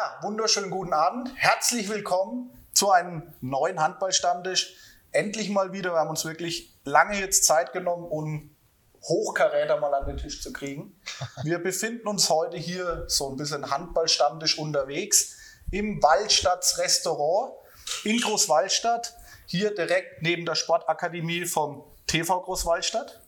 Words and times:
Ja, 0.00 0.16
wunderschönen 0.22 0.70
guten 0.70 0.92
Abend. 0.92 1.32
Herzlich 1.34 1.88
willkommen 1.88 2.56
zu 2.72 2.92
einem 2.92 3.34
neuen 3.40 3.80
Handballstammtisch. 3.80 4.76
Endlich 5.10 5.50
mal 5.50 5.72
wieder. 5.72 5.90
Wir 5.90 5.98
haben 5.98 6.10
uns 6.10 6.24
wirklich 6.24 6.72
lange 6.84 7.18
jetzt 7.18 7.44
Zeit 7.44 7.72
genommen, 7.72 8.04
um 8.04 8.54
Hochkaräter 9.02 9.80
mal 9.80 9.92
an 9.94 10.06
den 10.06 10.16
Tisch 10.16 10.40
zu 10.40 10.52
kriegen. 10.52 11.00
Wir 11.42 11.58
befinden 11.58 12.06
uns 12.06 12.30
heute 12.30 12.56
hier 12.56 13.06
so 13.08 13.28
ein 13.28 13.36
bisschen 13.36 13.72
Handballstammtisch 13.72 14.56
unterwegs 14.56 15.36
im 15.72 16.00
Waldstadts 16.00 16.78
Restaurant 16.78 17.54
in 18.04 18.20
Großwaldstadt. 18.20 19.16
Hier 19.46 19.74
direkt 19.74 20.22
neben 20.22 20.46
der 20.46 20.54
Sportakademie 20.54 21.44
vom 21.44 21.82
TV 22.06 22.40
Großwaldstadt, 22.42 23.20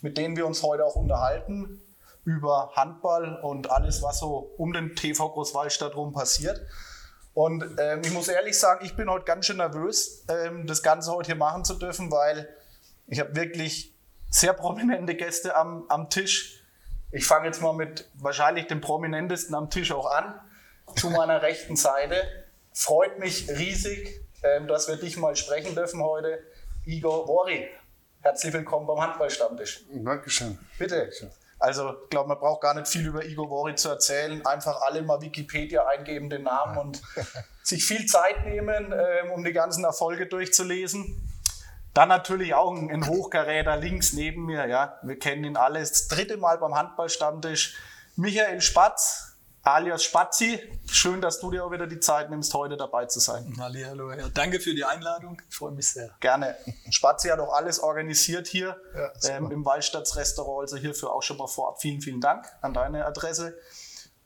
mit 0.00 0.18
denen 0.18 0.36
wir 0.36 0.48
uns 0.48 0.64
heute 0.64 0.84
auch 0.84 0.96
unterhalten 0.96 1.80
über 2.24 2.72
Handball 2.74 3.40
und 3.42 3.70
alles, 3.70 4.02
was 4.02 4.18
so 4.18 4.52
um 4.56 4.72
den 4.72 4.94
TV 4.94 5.28
Großwaldstadt 5.30 5.96
rum 5.96 6.12
passiert. 6.12 6.60
Und 7.34 7.64
ähm, 7.78 8.02
ich 8.04 8.12
muss 8.12 8.28
ehrlich 8.28 8.58
sagen, 8.58 8.84
ich 8.84 8.96
bin 8.96 9.08
heute 9.08 9.24
ganz 9.24 9.46
schön 9.46 9.58
nervös, 9.58 10.24
ähm, 10.28 10.66
das 10.66 10.82
Ganze 10.82 11.12
heute 11.12 11.26
hier 11.26 11.36
machen 11.36 11.64
zu 11.64 11.74
dürfen, 11.74 12.10
weil 12.10 12.48
ich 13.06 13.20
habe 13.20 13.34
wirklich 13.36 13.94
sehr 14.30 14.52
prominente 14.52 15.14
Gäste 15.14 15.56
am, 15.56 15.84
am 15.88 16.10
Tisch. 16.10 16.62
Ich 17.12 17.26
fange 17.26 17.46
jetzt 17.46 17.62
mal 17.62 17.72
mit 17.72 18.08
wahrscheinlich 18.14 18.66
dem 18.66 18.80
prominentesten 18.80 19.54
am 19.54 19.70
Tisch 19.70 19.92
auch 19.92 20.06
an, 20.06 20.40
zu 20.96 21.10
meiner 21.10 21.42
rechten 21.42 21.76
Seite. 21.76 22.16
Freut 22.72 23.18
mich 23.18 23.48
riesig, 23.48 24.20
ähm, 24.42 24.68
dass 24.68 24.88
wir 24.88 24.96
dich 24.96 25.16
mal 25.16 25.34
sprechen 25.36 25.74
dürfen 25.74 26.02
heute. 26.02 26.40
Igor 26.86 27.26
Wori, 27.26 27.68
herzlich 28.20 28.52
willkommen 28.52 28.86
beim 28.86 29.00
Handballstammtisch. 29.00 29.84
Dankeschön. 29.92 30.58
Bitte. 30.78 30.98
Dankeschön. 30.98 31.30
Also 31.60 31.92
ich 32.04 32.10
glaube, 32.10 32.30
man 32.30 32.38
braucht 32.38 32.62
gar 32.62 32.74
nicht 32.74 32.88
viel 32.88 33.06
über 33.06 33.24
Igor 33.24 33.50
Wori 33.50 33.74
zu 33.74 33.90
erzählen. 33.90 34.44
Einfach 34.46 34.80
alle 34.80 35.02
mal 35.02 35.20
Wikipedia 35.20 35.86
eingeben, 35.86 36.30
den 36.30 36.44
Namen 36.44 36.78
und 36.78 37.02
sich 37.62 37.84
viel 37.84 38.06
Zeit 38.06 38.46
nehmen, 38.46 38.92
ähm, 38.92 39.30
um 39.30 39.44
die 39.44 39.52
ganzen 39.52 39.84
Erfolge 39.84 40.26
durchzulesen. 40.26 41.28
Dann 41.92 42.08
natürlich 42.08 42.54
auch 42.54 42.74
ein, 42.74 42.90
ein 42.90 43.06
Hochkaräter 43.06 43.76
links 43.76 44.14
neben 44.14 44.46
mir. 44.46 44.66
Ja, 44.66 44.98
wir 45.02 45.18
kennen 45.18 45.44
ihn 45.44 45.56
alle. 45.58 45.80
Das 45.80 46.08
dritte 46.08 46.38
Mal 46.38 46.56
beim 46.56 46.74
Handballstammtisch. 46.74 47.76
Michael 48.16 48.62
Spatz, 48.62 49.29
alias 49.62 50.04
Spazi. 50.04 50.60
Schön, 50.90 51.20
dass 51.20 51.40
du 51.40 51.50
dir 51.50 51.64
auch 51.64 51.70
wieder 51.70 51.86
die 51.86 52.00
Zeit 52.00 52.30
nimmst, 52.30 52.54
heute 52.54 52.76
dabei 52.76 53.06
zu 53.06 53.20
sein. 53.20 53.54
Hallo, 53.58 54.12
ja, 54.12 54.28
danke 54.28 54.60
für 54.60 54.74
die 54.74 54.84
Einladung. 54.84 55.40
Ich 55.48 55.56
freue 55.56 55.72
mich 55.72 55.88
sehr. 55.88 56.10
Gerne. 56.20 56.56
Spazi 56.90 57.28
hat 57.28 57.40
auch 57.40 57.52
alles 57.52 57.80
organisiert 57.80 58.46
hier 58.46 58.76
Ja, 58.94 59.36
ähm, 59.36 59.50
im 59.50 59.64
Waldstadtsrestaurant. 59.64 60.62
Also 60.62 60.76
hierfür 60.76 61.12
auch 61.12 61.22
schon 61.22 61.36
mal 61.36 61.46
vorab 61.46 61.80
vielen, 61.80 62.00
vielen 62.00 62.20
Dank 62.20 62.46
an 62.60 62.74
deine 62.74 63.04
Adresse. 63.04 63.56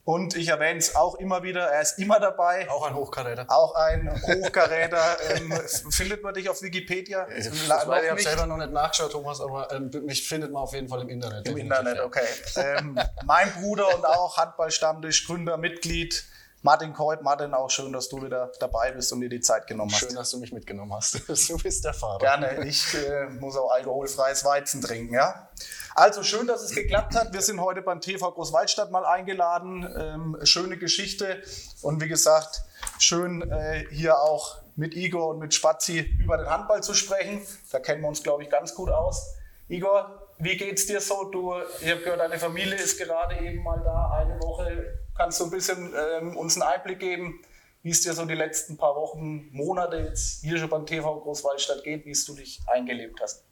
Und 0.05 0.37
ich 0.37 0.49
erwähne 0.49 0.79
es 0.79 0.97
auch 0.97 1.15
immer 1.15 1.43
wieder, 1.43 1.63
er 1.63 1.81
ist 1.81 1.99
immer 1.99 2.21
dabei. 2.21 2.69
Auch 2.69 2.87
ein 2.87 2.95
Hochkaräter. 2.95 3.47
Auch 3.49 3.75
ein 3.75 4.13
Hochkaräter. 4.23 5.17
ähm, 5.35 5.51
findet 5.91 6.23
man 6.23 6.35
dich 6.35 6.51
auf 6.51 6.61
Wikipedia? 6.61 7.27
Ich, 7.31 7.47
ich, 7.47 7.65
ich 7.65 7.71
habe 7.71 8.23
selber 8.23 8.47
noch 8.47 8.59
nicht 8.59 8.71
nachgeschaut, 8.71 9.13
Thomas, 9.13 9.41
aber 9.41 9.73
ähm, 9.73 9.91
mich 10.05 10.29
findet 10.29 10.53
man 10.53 10.63
auf 10.63 10.75
jeden 10.75 10.89
Fall 10.89 11.01
im 11.01 11.09
Internet. 11.09 11.49
Im 11.49 11.57
Internet, 11.57 12.01
okay. 12.01 12.27
Ähm, 12.57 12.99
mein 13.25 13.51
Bruder 13.55 13.97
und 13.97 14.05
auch 14.05 14.37
Handballstammtisch, 14.37 15.27
Gründer, 15.27 15.57
Mitglied, 15.57 16.25
Martin 16.65 16.95
Keut. 16.95 17.20
Martin, 17.20 17.53
auch 17.53 17.69
schön, 17.69 17.93
dass 17.93 18.09
du 18.09 18.23
wieder 18.25 18.51
dabei 18.59 18.91
bist 18.93 19.12
und 19.12 19.20
dir 19.20 19.29
die 19.29 19.41
Zeit 19.41 19.67
genommen 19.67 19.93
hast. 19.93 20.01
Schön, 20.01 20.15
dass 20.15 20.31
du 20.31 20.39
mich 20.39 20.51
mitgenommen 20.51 20.95
hast. 20.95 21.20
Du 21.48 21.59
bist 21.59 21.84
der 21.84 21.93
Fahrer. 21.93 22.19
Gerne, 22.19 22.65
ich 22.65 22.95
äh, 22.95 23.27
muss 23.27 23.55
auch 23.55 23.70
alkoholfreies 23.70 24.47
Weizen 24.47 24.81
trinken, 24.81 25.12
ja. 25.12 25.51
Also 25.95 26.23
schön, 26.23 26.47
dass 26.47 26.62
es 26.62 26.75
geklappt 26.75 27.15
hat. 27.17 27.35
Wir 27.35 27.42
sind 27.42 27.61
heute 27.61 27.83
beim 27.83 28.01
TV 28.01 28.33
Großwaldstadt 28.33 28.91
mal 28.91 29.05
eingeladen. 29.05 29.87
Ähm, 29.95 30.39
schöne 30.45 30.79
Geschichte 30.79 31.42
und 31.83 32.01
wie 32.01 32.08
gesagt, 32.08 32.63
schön 32.98 33.42
äh, 33.42 33.85
hier 33.91 34.19
auch 34.19 34.57
mit 34.75 34.95
Igor 34.95 35.29
und 35.29 35.41
mit 35.41 35.52
Spazi 35.52 35.98
über 36.19 36.39
den 36.39 36.48
Handball 36.48 36.83
zu 36.83 36.95
sprechen. 36.95 37.42
Da 37.73 37.79
kennen 37.79 38.01
wir 38.01 38.08
uns, 38.08 38.23
glaube 38.23 38.42
ich, 38.42 38.48
ganz 38.48 38.75
gut 38.75 38.89
aus. 38.89 39.35
Igor, 39.69 40.29
wie 40.39 40.57
geht's 40.57 40.86
dir 40.86 41.02
so? 41.02 41.25
Du, 41.25 41.52
ich 41.83 41.91
habe 41.91 42.01
gehört, 42.01 42.20
deine 42.20 42.39
Familie 42.39 42.77
ist 42.77 42.98
gerade 42.98 43.36
eben 43.45 43.63
mal 43.63 43.83
da, 43.85 44.13
eine 44.19 44.41
Woche. 44.42 45.04
Kannst 45.17 45.41
du 45.41 45.45
ein 45.45 45.51
bisschen 45.51 45.92
ähm, 45.97 46.36
uns 46.36 46.61
einen 46.61 46.63
Einblick 46.63 46.98
geben, 46.98 47.41
wie 47.83 47.91
es 47.91 48.01
dir 48.01 48.14
so 48.14 48.25
die 48.25 48.35
letzten 48.35 48.77
paar 48.77 48.97
Wochen, 48.97 49.48
Monate 49.52 49.98
jetzt 49.98 50.42
hier 50.42 50.58
schon 50.58 50.70
beim 50.70 50.86
TV 50.86 51.20
Großwaldstadt 51.20 51.85
geht, 51.85 52.05
wie 52.05 52.11
es 52.11 52.25
du 52.25 52.35
dich 52.35 52.61
eingelebt 52.67 53.20
hast? 53.20 53.45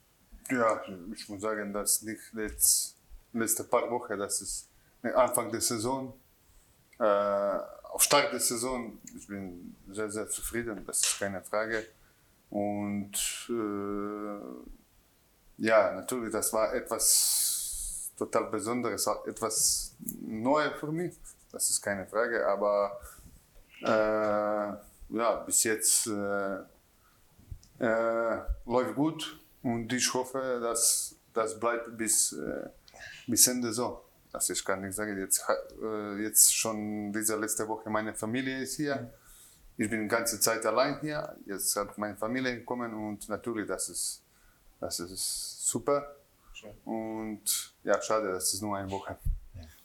Ja, 0.49 0.81
ich 1.13 1.29
muss 1.29 1.41
sagen, 1.41 1.71
dass 1.71 2.01
nicht 2.01 2.33
letzt, 2.33 2.97
letzte 3.31 3.63
paar 3.63 3.89
Wochen, 3.89 4.17
das 4.17 4.41
ist 4.41 4.69
Anfang 5.03 5.51
der 5.51 5.61
Saison, 5.61 6.13
äh, 6.99 7.03
auf 7.03 8.01
Start 8.01 8.33
der 8.33 8.39
Saison, 8.39 8.97
ich 9.15 9.27
bin 9.27 9.75
sehr, 9.89 10.09
sehr 10.09 10.27
zufrieden, 10.27 10.83
das 10.85 10.99
ist 10.99 11.19
keine 11.19 11.41
Frage. 11.43 11.85
Und 12.49 13.13
äh, 13.49 14.39
ja, 15.57 15.93
natürlich, 15.93 16.31
das 16.31 16.51
war 16.53 16.73
etwas 16.73 18.11
total 18.17 18.45
Besonderes, 18.45 19.07
etwas 19.25 19.95
Neues 20.21 20.73
für 20.79 20.91
mich, 20.91 21.13
das 21.53 21.69
ist 21.69 21.81
keine 21.81 22.05
Frage, 22.07 22.45
aber 22.47 22.99
äh, 23.81 25.15
ja, 25.15 25.35
bis 25.45 25.63
jetzt 25.63 26.07
äh, 26.07 26.57
äh, 27.79 28.39
läuft 28.65 28.95
gut 28.95 29.39
und 29.61 29.93
ich 29.93 30.13
hoffe, 30.13 30.59
dass 30.61 31.15
das 31.33 31.59
bleibt 31.59 31.95
bis, 31.95 32.33
äh, 32.33 32.69
bis 33.27 33.47
Ende 33.47 33.71
so. 33.71 34.03
Also 34.31 34.53
ich 34.53 34.65
kann 34.65 34.81
nicht 34.81 34.95
sagen, 34.95 35.15
jetzt, 35.19 35.45
jetzt 36.19 36.55
schon 36.55 37.13
diese 37.13 37.35
letzte 37.35 37.67
Woche 37.67 37.87
meine 37.87 38.15
Familie 38.15 38.63
ist 38.63 38.77
hier. 38.77 39.13
Ich 39.77 39.87
bin 39.87 40.01
die 40.01 40.07
ganze 40.07 40.39
Zeit 40.39 40.65
allein 40.65 40.99
hier. 41.01 41.35
Jetzt 41.45 41.75
hat 41.75 41.95
meine 41.99 42.15
Familie 42.15 42.55
gekommen 42.55 42.95
und 42.95 43.29
natürlich, 43.29 43.67
das 43.67 43.89
ist, 43.89 44.23
das 44.79 44.99
ist 44.99 45.67
super. 45.67 46.15
Und 46.83 47.43
ja, 47.83 48.01
schade, 48.01 48.31
das 48.31 48.51
ist 48.55 48.61
nur 48.61 48.75
eine 48.75 48.89
Woche. 48.89 49.17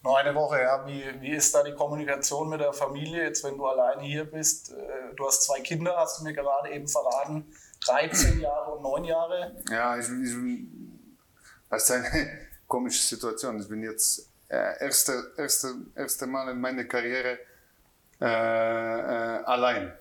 Noch 0.02 0.14
eine 0.16 0.34
Woche, 0.34 0.60
ja. 0.60 0.86
Wie, 0.86 1.04
wie 1.20 1.32
ist 1.32 1.54
da 1.54 1.62
die 1.62 1.74
Kommunikation 1.74 2.48
mit 2.48 2.60
der 2.60 2.72
Familie, 2.72 3.24
jetzt 3.24 3.42
wenn 3.44 3.56
du 3.56 3.66
alleine 3.66 4.02
hier 4.02 4.24
bist? 4.24 4.72
Äh, 4.72 4.98
Du 5.16 5.26
hast 5.26 5.42
zwei 5.42 5.60
Kinder, 5.60 5.96
hast 5.96 6.20
du 6.20 6.24
mir 6.24 6.32
gerade 6.32 6.70
eben 6.70 6.86
verraten. 6.86 7.52
13 7.86 8.40
Jahre 8.40 8.72
und 8.72 8.82
9 8.82 9.04
Jahre. 9.04 9.56
Ja, 9.68 9.96
ich, 9.98 10.06
ich, 10.08 10.32
das 11.68 11.82
ist 11.84 11.90
eine 11.90 12.48
komische 12.68 13.02
Situation. 13.04 13.60
Ich 13.60 13.68
bin 13.68 13.82
jetzt 13.82 14.28
äh, 14.48 14.84
erste, 14.84 15.32
erste, 15.36 15.74
erste 15.96 16.26
Mal 16.28 16.50
in 16.50 16.60
meiner 16.60 16.84
Karriere 16.84 17.38
äh, 18.20 18.24
äh, 18.26 19.44
allein. 19.44 19.92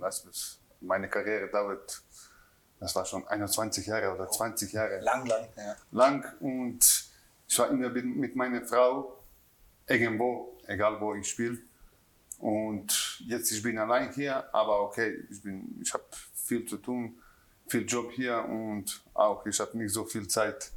Das 0.00 0.24
ist, 0.24 0.60
meine 0.80 1.08
Karriere 1.08 1.48
dauert, 1.48 2.02
das 2.80 2.94
war 2.96 3.04
schon 3.04 3.26
21 3.28 3.86
Jahre 3.86 4.12
oder 4.12 4.28
20 4.28 4.72
Jahre 4.72 4.98
Lang, 5.00 5.24
lang. 5.26 5.48
Ja. 5.56 5.76
lang 5.92 6.24
und 6.40 7.05
ich 7.48 7.58
war 7.58 7.70
immer 7.70 7.88
mit, 7.90 8.36
meiner 8.36 8.64
Frau 8.64 9.22
irgendwo, 9.86 10.58
egal 10.66 11.00
wo 11.00 11.14
ich 11.14 11.28
spiele. 11.28 11.58
Und 12.38 13.22
jetzt 13.26 13.50
ich 13.52 13.62
bin 13.62 13.78
allein 13.78 14.12
hier, 14.12 14.52
aber 14.54 14.82
okay, 14.82 15.24
ich, 15.30 15.38
ich 15.80 15.94
habe 15.94 16.04
viel 16.34 16.66
zu 16.66 16.76
tun, 16.76 17.18
viel 17.66 17.86
Job 17.86 18.12
hier 18.12 18.44
und 18.44 19.02
auch 19.14 19.46
ich 19.46 19.58
habe 19.58 19.76
nicht 19.78 19.92
so 19.92 20.04
viel 20.04 20.28
Zeit. 20.28 20.70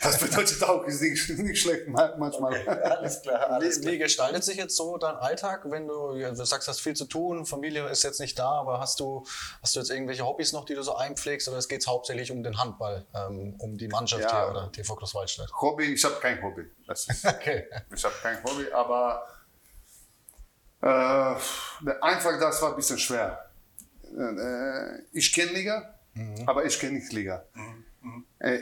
Das 0.00 0.18
bedeutet 0.18 0.62
auch, 0.62 0.84
ist 0.84 1.00
nicht, 1.00 1.28
nicht 1.38 1.60
schlecht 1.60 1.88
ma- 1.88 2.14
manchmal. 2.16 2.54
Alles 2.68 3.22
klar, 3.22 3.50
alles 3.50 3.78
Wie, 3.78 3.80
klar. 3.82 3.92
wie 3.92 3.98
gestaltet 3.98 4.44
sich 4.44 4.56
jetzt 4.56 4.76
so 4.76 4.96
dein 4.98 5.16
Alltag, 5.16 5.62
wenn 5.70 5.88
du, 5.88 6.14
du 6.14 6.44
sagst, 6.44 6.68
du 6.68 6.70
hast 6.70 6.80
viel 6.80 6.94
zu 6.94 7.06
tun, 7.06 7.44
Familie 7.46 7.88
ist 7.88 8.02
jetzt 8.04 8.20
nicht 8.20 8.38
da, 8.38 8.48
aber 8.60 8.78
hast 8.80 9.00
du, 9.00 9.24
hast 9.62 9.74
du 9.74 9.80
jetzt 9.80 9.90
irgendwelche 9.90 10.24
Hobbys 10.24 10.52
noch, 10.52 10.64
die 10.64 10.74
du 10.74 10.82
so 10.82 10.94
einpflegst 10.96 11.48
oder 11.48 11.58
es 11.58 11.68
geht 11.68 11.86
hauptsächlich 11.86 12.30
um 12.30 12.42
den 12.42 12.58
Handball, 12.58 13.04
ähm, 13.14 13.54
um 13.58 13.76
die 13.78 13.88
Mannschaft 13.88 14.22
Ja. 14.22 14.42
hier 14.44 14.50
oder 14.50 14.70
TV 14.72 14.94
Großwaldstadt? 14.94 15.50
Hobby, 15.60 15.92
ich 15.94 16.04
habe 16.04 16.14
kein 16.20 16.40
Hobby. 16.42 16.64
Das 16.86 17.06
ist, 17.08 17.24
Okay. 17.26 17.66
Ich 17.94 18.04
habe 18.04 18.14
kein 18.22 18.42
Hobby, 18.44 18.70
aber 18.72 19.26
äh, 20.80 21.34
einfach 22.00 22.38
das 22.40 22.60
war 22.62 22.70
ein 22.70 22.76
bisschen 22.76 22.98
schwer. 22.98 23.50
Äh, 24.04 25.02
ich 25.12 25.32
kenne 25.32 25.52
Liga, 25.52 25.94
aber 26.46 26.64
ich 26.64 26.78
kenne 26.78 26.94
nicht 26.98 27.12
Liga. 27.12 27.44
Äh, 27.54 27.60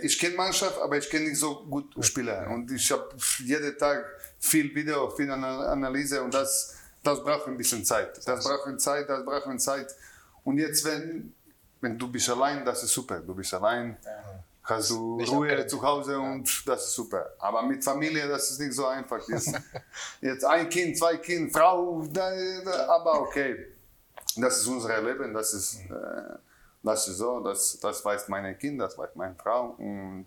ich 0.03 0.19
kenne 0.19 0.37
Mannschaft, 0.37 0.79
aber 0.81 0.99
ich 0.99 1.09
kenne 1.09 1.29
nicht 1.29 1.38
so 1.38 1.65
gut 1.65 1.93
Spieler. 2.05 2.49
Und 2.50 2.71
ich 2.71 2.91
habe 2.93 3.09
jeden 3.44 3.79
Tag 3.79 4.05
viel 4.38 4.75
Video, 4.75 5.09
viel 5.11 5.31
Ana- 5.31 5.67
Analyse 5.73 6.23
und 6.23 6.35
das, 6.35 6.77
das 7.03 7.23
braucht 7.23 7.47
ein 7.49 7.56
bisschen 7.56 7.85
Zeit. 7.85 8.21
Das 8.27 8.44
braucht 8.44 8.81
Zeit, 8.81 9.09
das 9.09 9.25
braucht 9.25 9.61
Zeit. 9.61 9.94
Und 10.44 10.59
jetzt, 10.59 10.85
wenn, 10.85 11.32
wenn 11.81 11.99
du 11.99 12.09
bist 12.11 12.29
allein, 12.29 12.65
das 12.65 12.82
ist 12.82 12.93
super. 12.93 13.21
Du 13.21 13.35
bist 13.35 13.53
allein, 13.55 13.97
hast 14.62 14.91
du 14.91 15.19
Ruhe 15.23 15.67
zu 15.67 15.82
Hause 15.82 16.19
und 16.19 16.62
das 16.67 16.87
ist 16.87 16.93
super. 16.94 17.31
Aber 17.38 17.62
mit 17.62 17.82
Familie, 17.82 18.29
das 18.29 18.50
ist 18.50 18.61
nicht 18.61 18.75
so 18.75 18.87
einfach. 18.87 19.27
Jetzt, 19.29 19.55
jetzt 20.21 20.44
ein 20.44 20.69
Kind, 20.69 20.97
zwei 20.99 21.17
Kinder, 21.17 21.53
Frau, 21.59 22.06
aber 22.88 23.21
okay. 23.23 23.67
Das 24.37 24.59
ist 24.59 24.67
unser 24.67 25.00
Leben, 25.03 25.35
das 25.35 25.53
ist, 25.55 25.77
äh, 25.91 26.38
das 26.82 27.09
ist 27.09 27.19
so, 27.19 27.41
das, 27.41 27.79
das 27.81 28.05
weiß 28.05 28.29
meine 28.29 28.55
Kinder, 28.55 28.87
das 28.87 28.97
weiß 28.97 29.11
meine 29.15 29.35
Frau 29.35 29.75
und 29.79 30.27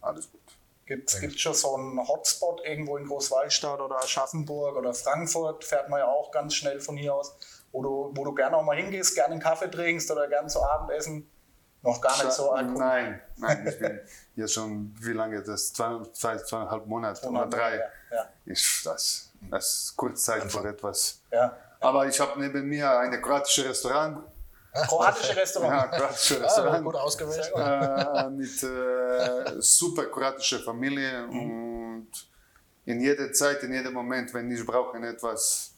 alles 0.00 0.30
gut. 0.30 0.40
Gibt 0.86 1.10
es 1.14 1.40
schon 1.40 1.54
so 1.54 1.76
einen 1.76 2.06
Hotspot 2.06 2.60
irgendwo 2.64 2.98
in 2.98 3.06
Großwallstadt 3.06 3.80
oder 3.80 3.96
Aschaffenburg 3.96 4.76
oder 4.76 4.92
Frankfurt? 4.92 5.64
Fährt 5.64 5.88
man 5.88 6.00
ja 6.00 6.06
auch 6.06 6.30
ganz 6.30 6.54
schnell 6.54 6.78
von 6.78 6.96
hier 6.96 7.14
aus, 7.14 7.34
wo 7.72 7.82
du, 7.82 8.10
wo 8.14 8.24
du 8.24 8.34
gerne 8.34 8.56
auch 8.56 8.62
mal 8.62 8.76
hingehst, 8.76 9.14
gerne 9.14 9.32
einen 9.32 9.40
Kaffee 9.40 9.70
trinkst 9.70 10.10
oder 10.10 10.28
gerne 10.28 10.48
zu 10.48 10.62
Abendessen? 10.62 11.30
Noch 11.80 12.00
gar 12.00 12.16
nicht 12.22 12.32
so 12.32 12.52
akut? 12.52 12.78
Nein, 12.78 13.20
nein, 13.36 13.66
ich 13.66 13.78
bin 13.78 14.00
jetzt 14.36 14.54
schon, 14.54 14.94
wie 15.00 15.12
lange 15.12 15.42
das? 15.42 15.72
Zwei, 15.72 16.02
zwei, 16.12 16.36
zweieinhalb 16.36 16.86
Monate 16.86 17.28
oder 17.28 17.46
drei. 17.46 17.76
Ja, 17.76 17.84
ja. 18.10 18.28
Ist 18.44 18.84
das, 18.84 19.30
das 19.50 19.80
ist 19.80 19.96
Kurzzeit 19.96 20.50
für 20.50 20.66
etwas. 20.68 21.20
Ja. 21.30 21.56
Aber 21.80 22.06
ich 22.06 22.18
habe 22.20 22.40
neben 22.40 22.66
mir 22.66 22.98
ein 22.98 23.20
kroatisches 23.20 23.66
Restaurant 23.66 24.18
Kroatische 24.74 25.36
Restaurant. 25.36 25.72
Ja, 25.72 25.86
kroatische 25.86 26.40
ah, 26.40 26.44
Restaurant. 26.44 26.76
Ah, 26.76 26.80
gut 26.80 26.94
ausgewählt. 26.96 27.52
Äh, 27.54 28.30
mit 28.30 28.62
äh, 28.62 29.60
super 29.60 30.06
kroatischer 30.06 30.60
Familie 30.60 31.26
mhm. 31.26 31.40
und 31.40 32.08
in 32.84 33.00
jeder 33.00 33.32
Zeit, 33.32 33.62
in 33.62 33.72
jedem 33.72 33.94
Moment, 33.94 34.34
wenn 34.34 34.50
ich 34.50 34.64
brauche 34.66 34.98
etwas, 34.98 35.74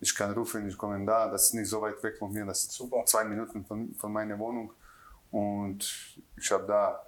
ich 0.00 0.14
kann 0.14 0.32
rufen, 0.32 0.68
ich 0.68 0.76
komme 0.76 1.04
da. 1.04 1.28
Das 1.28 1.46
ist 1.46 1.54
nicht 1.54 1.68
so 1.68 1.80
weit 1.80 2.02
weg 2.02 2.18
von 2.18 2.32
mir, 2.32 2.44
das 2.44 2.64
ist 2.64 2.72
super. 2.72 3.04
zwei 3.06 3.24
Minuten 3.24 3.64
von, 3.64 3.94
von 3.94 4.12
meiner 4.12 4.38
Wohnung 4.38 4.72
und 5.30 6.18
ich 6.36 6.50
habe 6.52 6.66
da 6.66 7.04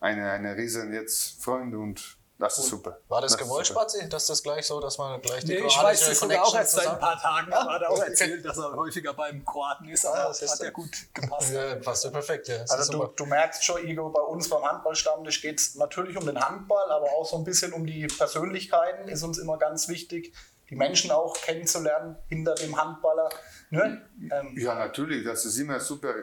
eine, 0.00 0.30
eine 0.30 0.56
riesen 0.56 0.92
jetzt 0.92 1.42
Freunde 1.42 1.78
und 1.78 2.17
das 2.38 2.56
ist 2.56 2.68
super. 2.68 3.00
War 3.08 3.20
das, 3.20 3.32
das 3.32 3.40
gewollt, 3.40 3.66
Spazi, 3.66 4.08
dass 4.08 4.26
das 4.26 4.44
gleich 4.44 4.64
so, 4.64 4.80
dass 4.80 4.96
man 4.96 5.20
gleich 5.20 5.44
die 5.44 5.54
nee, 5.54 5.66
Ich 5.66 5.76
weiß 5.76 6.06
das 6.06 6.20
sogar 6.20 6.44
auch 6.44 6.54
erst 6.54 6.72
seit 6.72 6.86
ein 6.86 6.98
paar 7.00 7.20
Tagen. 7.20 7.50
Ja? 7.50 7.66
Hat 7.66 7.82
er 7.82 7.90
auch 7.90 8.00
erzählt, 8.00 8.44
dass 8.44 8.56
er 8.58 8.76
häufiger 8.76 9.12
beim 9.12 9.44
Kroaten 9.44 9.88
ist, 9.88 10.06
aber 10.06 10.26
ah, 10.26 10.28
das 10.28 10.52
hat 10.52 10.60
ja 10.60 10.70
gut 10.70 10.90
gepasst. 11.12 11.52
Ja, 11.52 11.74
passt 11.76 12.04
ja 12.04 12.10
perfekt, 12.10 12.46
ja. 12.46 12.60
Also 12.68 12.92
du, 12.92 13.06
du, 13.06 13.26
merkst 13.26 13.64
schon, 13.64 13.84
Igor, 13.84 14.12
bei 14.12 14.20
uns 14.20 14.48
beim 14.48 14.62
Handballstammtisch 14.62 15.42
geht 15.42 15.58
es 15.58 15.74
natürlich 15.74 16.16
um 16.16 16.26
den 16.26 16.38
Handball, 16.38 16.88
aber 16.92 17.06
auch 17.06 17.26
so 17.26 17.36
ein 17.36 17.44
bisschen 17.44 17.72
um 17.72 17.84
die 17.84 18.06
Persönlichkeiten, 18.06 19.08
ist 19.08 19.24
uns 19.24 19.38
immer 19.38 19.58
ganz 19.58 19.88
wichtig, 19.88 20.32
die 20.70 20.76
Menschen 20.76 21.10
auch 21.10 21.34
kennenzulernen 21.40 22.16
hinter 22.28 22.54
dem 22.54 22.80
Handballer. 22.80 23.30
Ne? 23.70 24.08
Ähm, 24.30 24.56
ja, 24.56 24.76
natürlich, 24.76 25.24
das 25.24 25.44
ist 25.44 25.58
immer 25.58 25.80
super. 25.80 26.14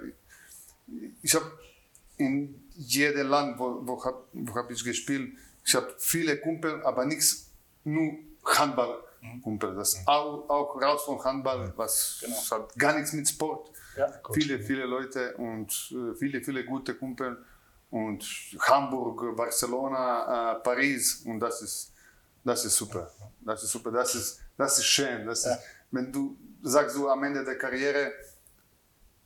Ich 1.22 1.36
habe 1.36 1.52
in 2.18 2.64
jedem 2.76 3.28
Land, 3.28 3.60
wo, 3.60 3.80
wo 3.82 4.04
habe 4.06 4.24
wo 4.32 4.56
hab 4.56 4.72
ich 4.72 4.84
gespielt, 4.84 5.34
ich 5.66 5.76
habe 5.76 5.94
viele 5.98 6.38
Kumpel, 6.38 6.82
aber 6.84 7.06
nichts 7.06 7.52
nur 7.84 8.14
Handballkumpel. 8.46 9.76
Das 9.76 9.96
ist 9.96 10.08
auch, 10.08 10.48
auch 10.48 10.82
raus 10.82 11.04
vom 11.04 11.24
Handball, 11.24 11.74
was 11.76 12.20
genau. 12.22 12.60
hat 12.60 12.76
gar 12.78 12.94
nichts 12.94 13.14
mit 13.14 13.28
Sport. 13.28 13.72
Ja, 13.98 14.12
viele, 14.34 14.60
viele 14.60 14.86
Leute 14.86 15.36
und 15.38 15.72
äh, 15.92 16.16
viele, 16.16 16.42
viele 16.42 16.64
gute 16.66 16.94
Kumpel. 16.96 17.44
Und 17.90 18.24
Hamburg, 18.60 19.36
Barcelona, 19.36 20.54
äh, 20.54 20.60
Paris. 20.60 21.24
Und 21.26 21.40
das 21.40 21.62
ist, 21.62 21.94
das 22.44 22.66
ist 22.66 22.76
super. 22.76 23.12
Das 23.42 23.64
ist 23.64 23.72
super. 23.72 23.90
Das 23.92 24.14
ist, 24.14 24.42
das 24.58 24.78
ist 24.78 24.86
schön. 24.86 25.26
Das 25.26 25.46
ist, 25.46 25.58
wenn 25.92 26.12
du 26.12 26.38
sagst, 26.62 26.96
du 26.96 27.10
am 27.10 27.24
Ende 27.24 27.44
der 27.44 27.58
Karriere, 27.58 28.12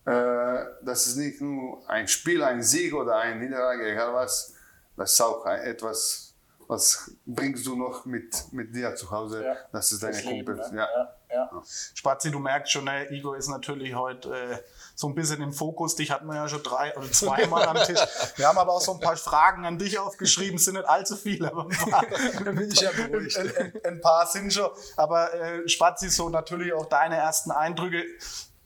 äh, 0.06 0.66
das 0.84 1.08
ist 1.08 1.16
nicht 1.18 1.42
nur 1.42 1.90
ein 1.90 2.08
Spiel, 2.08 2.44
ein 2.44 2.62
Sieg 2.62 2.94
oder 2.94 3.18
eine 3.18 3.40
Niederlage, 3.42 3.92
egal 3.92 4.14
was. 4.14 4.54
Das 4.96 5.14
ist 5.14 5.22
auch 5.22 5.46
etwas 5.46 6.29
was 6.70 7.12
bringst 7.26 7.66
du 7.66 7.76
noch 7.76 8.06
mit, 8.06 8.54
mit 8.54 8.76
dir 8.76 8.94
zu 8.96 9.10
Hause? 9.10 9.44
Ja, 9.44 9.56
das 9.72 9.92
ist 9.92 10.04
deine 10.04 10.22
Kumpel. 10.22 10.56
Ne? 10.56 10.78
Ja. 10.78 10.88
Ja, 11.32 11.50
ja. 11.52 11.64
Spazi, 11.96 12.30
du 12.30 12.38
merkst 12.38 12.72
schon, 12.72 12.86
ne, 12.86 13.12
Igor 13.12 13.36
ist 13.36 13.48
natürlich 13.48 13.96
heute 13.96 14.32
äh, 14.32 14.58
so 14.94 15.08
ein 15.08 15.16
bisschen 15.16 15.42
im 15.42 15.52
Fokus. 15.52 15.96
Dich 15.96 16.12
hatten 16.12 16.28
wir 16.28 16.36
ja 16.36 16.48
schon 16.48 16.62
drei 16.62 16.96
oder 16.96 17.12
zweimal 17.12 17.66
am 17.66 17.78
Tisch. 17.78 18.00
Wir 18.36 18.48
haben 18.48 18.58
aber 18.60 18.74
auch 18.74 18.82
so 18.82 18.94
ein 18.94 19.00
paar 19.00 19.18
Fragen 19.18 19.66
an 19.66 19.80
dich 19.80 19.98
aufgeschrieben, 19.98 20.60
sind 20.60 20.76
nicht 20.76 20.88
allzu 20.88 21.16
viele, 21.16 21.52
aber 21.52 21.64
ein 21.64 21.90
paar, 21.90 22.06
bin 22.54 22.70
ich 22.72 22.82
ja 22.82 22.92
beruhigt. 22.92 23.36
Ein, 23.38 23.52
ein, 23.58 23.74
ein 23.86 24.02
paar 24.02 24.28
sind 24.28 24.54
schon. 24.54 24.70
Aber 24.96 25.34
äh, 25.34 25.68
Spazi, 25.68 26.10
so 26.10 26.30
natürlich 26.30 26.72
auch 26.74 26.86
deine 26.86 27.18
ersten 27.18 27.50
Eindrücke 27.50 28.06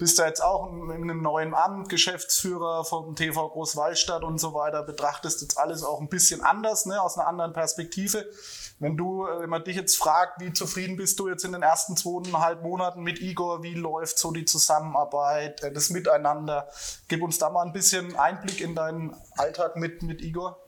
bist 0.03 0.19
du 0.19 0.23
jetzt 0.23 0.43
auch 0.43 0.69
in 0.69 0.91
einem 0.91 1.21
neuen 1.21 1.53
Amt, 1.53 1.87
Geschäftsführer 1.87 2.83
vom 2.83 3.15
TV 3.15 3.47
Großwallstadt 3.47 4.21
und 4.23 4.37
so 4.37 4.53
weiter, 4.53 4.83
betrachtest 4.83 5.41
jetzt 5.41 5.57
alles 5.57 5.81
auch 5.81 6.01
ein 6.01 6.09
bisschen 6.09 6.41
anders, 6.41 6.85
ne, 6.85 7.01
aus 7.01 7.17
einer 7.17 7.25
anderen 7.25 7.53
Perspektive. 7.53 8.29
Wenn 8.79 8.97
du, 8.97 9.25
äh, 9.25 9.39
wenn 9.39 9.49
man 9.49 9.63
dich 9.63 9.77
jetzt 9.77 9.95
fragt, 9.95 10.41
wie 10.41 10.51
zufrieden 10.51 10.97
bist 10.97 11.21
du 11.21 11.29
jetzt 11.29 11.45
in 11.45 11.53
den 11.53 11.61
ersten 11.61 11.95
zweieinhalb 11.95 12.63
Monaten 12.63 13.01
mit 13.01 13.21
Igor, 13.21 13.63
wie 13.63 13.75
läuft 13.75 14.19
so 14.19 14.33
die 14.33 14.43
Zusammenarbeit, 14.43 15.63
äh, 15.63 15.71
das 15.71 15.89
Miteinander? 15.89 16.67
Gib 17.07 17.21
uns 17.21 17.37
da 17.37 17.49
mal 17.49 17.65
ein 17.65 17.71
bisschen 17.71 18.17
Einblick 18.17 18.59
in 18.59 18.75
deinen 18.75 19.15
Alltag 19.37 19.77
mit, 19.77 20.03
mit 20.03 20.21
Igor. 20.21 20.59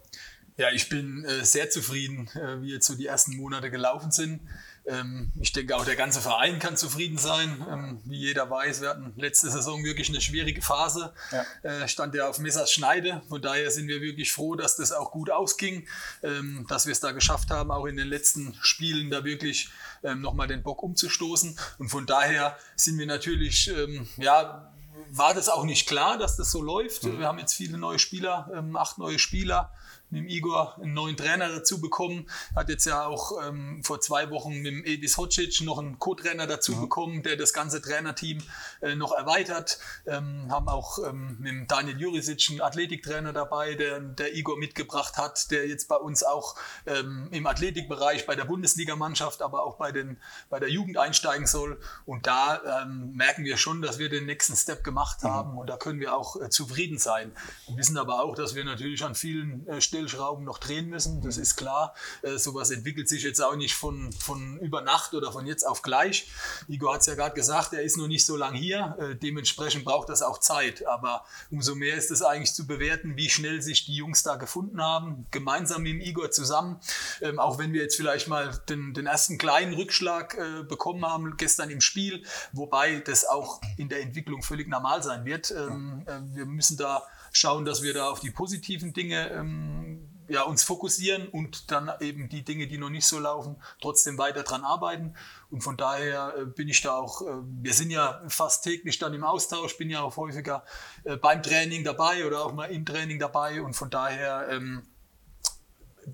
Ja, 0.55 0.69
ich 0.71 0.87
bin 0.87 1.25
äh, 1.25 1.43
sehr 1.43 1.69
zufrieden, 1.69 2.29
äh, 2.35 2.61
wie 2.61 2.71
jetzt 2.71 2.87
so 2.87 2.95
die 2.95 3.07
ersten 3.07 3.35
Monate 3.35 3.69
gelaufen 3.69 4.11
sind. 4.11 4.39
Ähm, 4.87 5.31
ich 5.39 5.51
denke, 5.51 5.75
auch 5.75 5.85
der 5.85 5.95
ganze 5.95 6.21
Verein 6.21 6.59
kann 6.59 6.77
zufrieden 6.77 7.17
sein. 7.17 7.65
Ähm, 7.69 8.01
wie 8.05 8.17
jeder 8.17 8.49
weiß, 8.49 8.81
wir 8.81 8.89
hatten 8.89 9.13
letzte 9.15 9.49
Saison 9.49 9.83
wirklich 9.83 10.09
eine 10.09 10.21
schwierige 10.21 10.61
Phase. 10.61 11.13
Ja. 11.31 11.45
Äh, 11.63 11.87
stand 11.87 12.13
ja 12.15 12.29
auf 12.29 12.39
Messers 12.39 12.71
Schneide. 12.71 13.21
Von 13.27 13.41
daher 13.41 13.71
sind 13.71 13.87
wir 13.87 14.01
wirklich 14.01 14.31
froh, 14.31 14.55
dass 14.55 14.75
das 14.75 14.91
auch 14.91 15.11
gut 15.11 15.31
ausging, 15.31 15.87
ähm, 16.23 16.65
dass 16.69 16.85
wir 16.85 16.91
es 16.91 16.99
da 16.99 17.11
geschafft 17.11 17.49
haben, 17.49 17.71
auch 17.71 17.85
in 17.85 17.97
den 17.97 18.07
letzten 18.07 18.55
Spielen 18.61 19.09
da 19.09 19.23
wirklich 19.23 19.69
nochmal 20.17 20.47
den 20.47 20.61
Bock 20.61 20.83
umzustoßen. 20.83 21.57
Und 21.79 21.89
von 21.89 22.05
daher 22.05 22.55
sind 22.75 22.99
wir 22.99 23.07
natürlich, 23.07 23.71
ja, 24.17 24.71
war 25.09 25.33
das 25.33 25.49
auch 25.49 25.63
nicht 25.63 25.87
klar, 25.87 26.19
dass 26.19 26.35
das 26.35 26.51
so 26.51 26.61
läuft. 26.61 27.05
Mhm. 27.05 27.17
Wir 27.17 27.27
haben 27.27 27.39
jetzt 27.39 27.55
viele 27.55 27.79
neue 27.79 27.97
Spieler, 27.97 28.63
acht 28.75 28.99
neue 28.99 29.17
Spieler 29.17 29.71
mit 30.09 30.21
dem 30.21 30.27
Igor 30.27 30.75
einen 30.77 30.93
neuen 30.93 31.17
Trainer 31.17 31.49
dazu 31.49 31.81
bekommen. 31.81 32.27
Hat 32.55 32.69
jetzt 32.69 32.85
ja 32.85 33.05
auch 33.05 33.33
ähm, 33.45 33.83
vor 33.83 33.99
zwei 34.01 34.29
Wochen 34.29 34.55
mit 34.61 34.65
dem 34.67 34.85
Edis 34.85 35.17
Hocic 35.17 35.61
noch 35.61 35.79
einen 35.79 35.99
Co-Trainer 35.99 36.47
dazu 36.47 36.73
ja. 36.73 36.79
bekommen, 36.79 37.23
der 37.23 37.35
das 37.35 37.53
ganze 37.53 37.81
Trainerteam 37.81 38.41
äh, 38.81 38.95
noch 38.95 39.11
erweitert. 39.11 39.79
Ähm, 40.05 40.47
haben 40.49 40.67
auch 40.67 40.99
ähm, 40.99 41.37
mit 41.39 41.51
dem 41.51 41.67
Daniel 41.67 41.99
Jurisic 41.99 42.49
einen 42.49 42.61
Athletiktrainer 42.61 43.33
dabei, 43.33 43.75
der, 43.75 43.99
der 43.99 44.35
Igor 44.35 44.57
mitgebracht 44.57 45.17
hat, 45.17 45.51
der 45.51 45.67
jetzt 45.67 45.87
bei 45.87 45.95
uns 45.95 46.23
auch 46.23 46.55
ähm, 46.85 47.27
im 47.31 47.47
Athletikbereich 47.47 48.25
bei 48.25 48.35
der 48.35 48.45
Bundesligamannschaft, 48.45 49.41
aber 49.41 49.63
auch 49.63 49.77
bei, 49.77 49.91
den, 49.91 50.17
bei 50.49 50.59
der 50.59 50.69
Jugend 50.69 50.97
einsteigen 50.97 51.47
soll. 51.47 51.79
Und 52.05 52.27
da 52.27 52.83
ähm, 52.83 53.11
merken 53.13 53.43
wir 53.43 53.57
schon, 53.57 53.81
dass 53.81 53.99
wir 53.99 54.09
den 54.09 54.25
nächsten 54.25 54.55
Step 54.55 54.83
gemacht 54.83 55.23
mhm. 55.23 55.27
haben 55.29 55.51
mhm. 55.51 55.57
und 55.59 55.69
da 55.69 55.77
können 55.77 55.99
wir 55.99 56.15
auch 56.15 56.39
äh, 56.41 56.49
zufrieden 56.49 56.97
sein. 56.97 57.31
Wir 57.67 57.77
wissen 57.77 57.97
aber 57.97 58.21
auch, 58.23 58.35
dass 58.35 58.55
wir 58.55 58.63
natürlich 58.63 59.03
an 59.03 59.15
vielen 59.15 59.67
äh, 59.67 59.81
Stellschrauben 59.95 60.43
noch 60.43 60.57
drehen 60.57 60.89
müssen, 60.89 61.21
das 61.21 61.37
ist 61.37 61.55
klar. 61.55 61.95
Äh, 62.21 62.37
sowas 62.37 62.69
entwickelt 62.69 63.07
sich 63.07 63.23
jetzt 63.23 63.39
auch 63.39 63.55
nicht 63.55 63.75
von, 63.75 64.11
von 64.11 64.59
über 64.59 64.81
Nacht 64.81 65.13
oder 65.13 65.31
von 65.31 65.47
jetzt 65.47 65.65
auf 65.65 65.81
gleich. 65.81 66.29
Igor 66.67 66.95
hat 66.95 67.01
es 67.01 67.07
ja 67.07 67.15
gerade 67.15 67.33
gesagt, 67.33 67.73
er 67.73 67.81
ist 67.81 67.97
noch 67.97 68.07
nicht 68.07 68.25
so 68.25 68.35
lange 68.35 68.57
hier, 68.57 68.97
äh, 68.99 69.15
dementsprechend 69.15 69.85
braucht 69.85 70.09
das 70.09 70.21
auch 70.21 70.39
Zeit. 70.39 70.85
Aber 70.85 71.23
umso 71.49 71.75
mehr 71.75 71.95
ist 71.95 72.11
es 72.11 72.21
eigentlich 72.21 72.53
zu 72.53 72.67
bewerten, 72.67 73.15
wie 73.15 73.29
schnell 73.29 73.61
sich 73.61 73.85
die 73.85 73.95
Jungs 73.95 74.23
da 74.23 74.35
gefunden 74.35 74.81
haben, 74.81 75.27
gemeinsam 75.31 75.83
mit 75.83 75.93
dem 75.93 76.01
Igor 76.01 76.31
zusammen. 76.31 76.79
Ähm, 77.21 77.39
auch 77.39 77.57
wenn 77.57 77.71
wir 77.71 77.81
jetzt 77.81 77.95
vielleicht 77.95 78.27
mal 78.27 78.51
den, 78.67 78.93
den 78.93 79.07
ersten 79.07 79.37
kleinen 79.37 79.73
Rückschlag 79.73 80.35
äh, 80.35 80.63
bekommen 80.63 81.05
haben 81.05 81.37
gestern 81.37 81.69
im 81.69 81.79
Spiel, 81.79 82.23
wobei 82.51 82.99
das 82.99 83.25
auch 83.25 83.61
in 83.77 83.87
der 83.87 84.01
Entwicklung 84.01 84.43
völlig 84.43 84.67
normal 84.67 85.01
sein 85.03 85.23
wird. 85.23 85.51
Ähm, 85.51 86.03
äh, 86.05 86.19
wir 86.35 86.45
müssen 86.45 86.75
da 86.75 87.03
schauen, 87.35 87.65
dass 87.65 87.81
wir 87.81 87.93
da 87.93 88.09
auf 88.09 88.19
die 88.19 88.31
positiven 88.31 88.93
Dinge 88.93 89.29
ähm, 89.31 90.09
ja, 90.27 90.43
uns 90.43 90.63
fokussieren 90.63 91.27
und 91.27 91.71
dann 91.71 91.91
eben 91.99 92.29
die 92.29 92.43
Dinge, 92.43 92.67
die 92.67 92.77
noch 92.77 92.89
nicht 92.89 93.05
so 93.05 93.19
laufen, 93.19 93.57
trotzdem 93.81 94.17
weiter 94.17 94.43
dran 94.43 94.63
arbeiten. 94.63 95.15
Und 95.49 95.61
von 95.61 95.77
daher 95.77 96.33
äh, 96.37 96.45
bin 96.45 96.67
ich 96.67 96.81
da 96.81 96.95
auch, 96.95 97.21
äh, 97.21 97.25
wir 97.61 97.73
sind 97.73 97.91
ja 97.91 98.21
fast 98.27 98.63
täglich 98.63 98.97
dann 98.97 99.13
im 99.13 99.23
Austausch, 99.23 99.77
bin 99.77 99.89
ja 99.89 100.01
auch 100.01 100.17
häufiger 100.17 100.63
äh, 101.03 101.17
beim 101.17 101.43
Training 101.43 101.83
dabei 101.83 102.25
oder 102.25 102.43
auch 102.43 102.53
mal 102.53 102.65
im 102.71 102.85
Training 102.85 103.19
dabei. 103.19 103.61
Und 103.61 103.75
von 103.75 103.89
daher 103.89 104.47
ähm, 104.49 104.83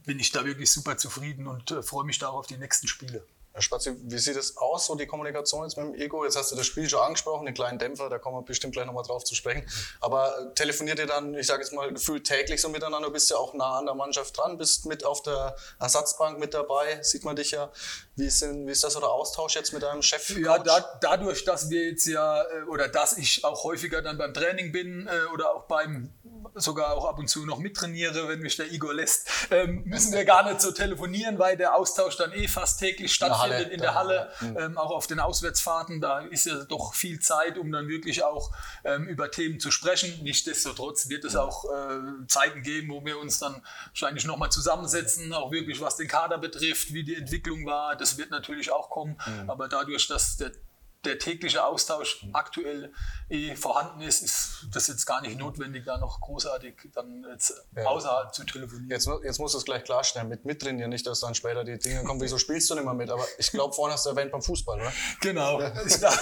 bin 0.05 0.19
ich 0.19 0.31
da 0.31 0.43
wirklich 0.45 0.71
super 0.71 0.97
zufrieden 0.97 1.47
und 1.47 1.73
freue 1.81 2.05
mich 2.05 2.19
da 2.19 2.29
auch 2.29 2.39
auf 2.39 2.47
die 2.47 2.57
nächsten 2.57 2.87
Spiele. 2.87 3.25
Herr 3.53 3.61
Spazi, 3.61 3.93
wie 4.03 4.17
sieht 4.17 4.37
es 4.37 4.55
aus, 4.55 4.85
so 4.85 4.95
die 4.95 5.05
Kommunikation 5.05 5.63
jetzt 5.63 5.75
mit 5.75 5.85
dem 5.87 5.95
Ego? 5.95 6.23
Jetzt 6.23 6.37
hast 6.37 6.53
du 6.53 6.55
das 6.55 6.65
Spiel 6.65 6.89
schon 6.89 7.01
angesprochen, 7.01 7.45
den 7.45 7.53
kleinen 7.53 7.79
Dämpfer, 7.79 8.09
da 8.09 8.17
kommen 8.17 8.37
wir 8.37 8.43
bestimmt 8.43 8.73
gleich 8.73 8.85
nochmal 8.85 9.03
drauf 9.03 9.25
zu 9.25 9.35
sprechen. 9.35 9.67
Aber 9.99 10.39
äh, 10.39 10.53
telefoniert 10.53 10.99
ihr 10.99 11.05
dann, 11.05 11.33
ich 11.33 11.47
sage 11.47 11.61
jetzt 11.61 11.73
mal, 11.73 11.91
gefühlt 11.91 12.25
täglich 12.25 12.61
so 12.61 12.69
miteinander? 12.69 13.09
Bist 13.09 13.29
ja 13.29 13.35
auch 13.35 13.53
nah 13.53 13.79
an 13.79 13.85
der 13.85 13.95
Mannschaft 13.95 14.37
dran, 14.37 14.57
bist 14.57 14.85
mit 14.85 15.03
auf 15.03 15.21
der 15.23 15.55
Ersatzbank 15.79 16.39
mit 16.39 16.53
dabei, 16.53 17.03
sieht 17.03 17.25
man 17.25 17.35
dich 17.35 17.51
ja. 17.51 17.71
Wie 18.21 18.27
ist, 18.27 18.43
denn, 18.43 18.67
wie 18.67 18.71
ist 18.71 18.83
das 18.83 18.93
so 18.93 18.99
der 18.99 19.09
Austausch 19.09 19.55
jetzt 19.55 19.73
mit 19.73 19.81
deinem 19.81 20.03
Chef? 20.03 20.29
Ja, 20.37 20.59
da, 20.59 20.99
dadurch, 21.01 21.43
dass 21.43 21.71
wir 21.71 21.87
jetzt 21.87 22.05
ja, 22.05 22.43
äh, 22.43 22.61
oder 22.69 22.87
dass 22.87 23.17
ich 23.17 23.43
auch 23.43 23.63
häufiger 23.63 24.03
dann 24.03 24.19
beim 24.19 24.31
Training 24.31 24.71
bin 24.71 25.07
äh, 25.07 25.33
oder 25.33 25.55
auch 25.55 25.63
beim, 25.63 26.13
sogar 26.53 26.93
auch 26.93 27.05
ab 27.05 27.17
und 27.17 27.27
zu 27.27 27.47
noch 27.47 27.57
mittrainiere, 27.57 28.27
wenn 28.27 28.41
mich 28.41 28.57
der 28.57 28.71
Igor 28.71 28.93
lässt, 28.93 29.27
ähm, 29.49 29.81
müssen 29.85 30.13
wir 30.13 30.23
gar 30.23 30.47
nicht 30.47 30.61
so 30.61 30.71
telefonieren, 30.71 31.39
weil 31.39 31.57
der 31.57 31.75
Austausch 31.75 32.15
dann 32.15 32.31
eh 32.33 32.47
fast 32.47 32.79
täglich 32.79 33.11
stattfindet 33.11 33.65
Halle, 33.65 33.73
in 33.73 33.81
der 33.81 33.95
Halle, 33.95 34.31
ähm, 34.55 34.77
auch 34.77 34.91
auf 34.91 35.07
den 35.07 35.19
Auswärtsfahrten. 35.19 35.99
Da 35.99 36.19
ist 36.19 36.45
ja 36.45 36.63
doch 36.65 36.93
viel 36.93 37.19
Zeit, 37.19 37.57
um 37.57 37.71
dann 37.71 37.87
wirklich 37.87 38.23
auch 38.23 38.51
ähm, 38.83 39.07
über 39.07 39.31
Themen 39.31 39.59
zu 39.59 39.71
sprechen. 39.71 40.21
Nichtsdestotrotz 40.21 41.09
wird 41.09 41.25
es 41.25 41.35
auch 41.35 41.65
äh, 41.65 42.27
Zeiten 42.27 42.61
geben, 42.61 42.89
wo 42.91 43.03
wir 43.03 43.17
uns 43.17 43.39
dann 43.39 43.63
wahrscheinlich 43.87 44.25
nochmal 44.25 44.51
zusammensetzen, 44.51 45.33
auch 45.33 45.51
wirklich 45.51 45.81
was 45.81 45.95
den 45.95 46.07
Kader 46.07 46.37
betrifft, 46.37 46.93
wie 46.93 47.03
die 47.03 47.15
Entwicklung 47.15 47.65
war. 47.65 47.95
Das 47.95 48.10
wird 48.17 48.31
natürlich 48.31 48.71
auch 48.71 48.89
kommen, 48.89 49.17
aber 49.47 49.67
dadurch, 49.67 50.07
dass 50.07 50.37
der 50.37 50.51
der 51.05 51.17
tägliche 51.17 51.63
Austausch 51.65 52.25
aktuell 52.33 52.93
eh 53.29 53.55
vorhanden 53.55 54.01
ist, 54.01 54.21
ist 54.21 54.67
das 54.71 54.87
jetzt 54.87 55.05
gar 55.05 55.21
nicht 55.21 55.37
notwendig, 55.39 55.85
da 55.85 55.97
noch 55.97 56.21
großartig 56.21 56.75
dann 56.93 57.25
jetzt 57.29 57.53
außerhalb 57.75 58.33
zu 58.33 58.43
telefonieren. 58.43 58.89
Jetzt, 58.89 59.09
jetzt 59.23 59.39
musst 59.39 59.55
du 59.55 59.57
es 59.57 59.65
gleich 59.65 59.83
klarstellen, 59.83 60.27
mit 60.27 60.45
mittrainieren, 60.45 60.89
nicht, 60.89 61.07
dass 61.07 61.21
dann 61.21 61.33
später 61.33 61.63
die 61.63 61.79
Dinge 61.79 62.03
kommen, 62.03 62.21
wieso 62.21 62.37
spielst 62.37 62.69
du 62.69 62.75
nicht 62.75 62.83
mehr 62.83 62.93
mit? 62.93 63.09
Aber 63.09 63.25
ich 63.37 63.51
glaube, 63.51 63.73
vorhin 63.73 63.93
hast 63.93 64.05
du 64.05 64.11
erwähnt 64.11 64.31
beim 64.31 64.41
Fußball, 64.41 64.79
oder? 64.79 64.93
Genau. 65.21 65.61
Ich 65.87 65.99
da, 65.99 66.13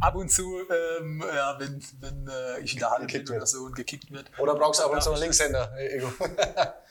ab 0.00 0.16
und 0.16 0.30
zu, 0.30 0.60
ähm, 0.68 1.22
ja, 1.34 1.58
wenn, 1.58 1.82
wenn 2.00 2.28
äh, 2.28 2.60
ich 2.60 2.74
in 2.74 2.80
der 2.80 2.90
Halle 2.90 3.06
bin 3.06 3.22
oder 3.22 3.38
wird. 3.38 3.48
so 3.48 3.58
und 3.58 3.76
gekickt 3.76 4.10
wird. 4.10 4.30
Oder 4.38 4.54
brauchst 4.54 4.80
du 4.80 4.84
ab 4.84 4.92
und 4.92 5.02
zu 5.02 5.10
Ja, 5.10 5.14
einen 5.14 5.22
Linkshänder, 5.22 5.72
äh, 5.76 5.98
Ego? 5.98 6.12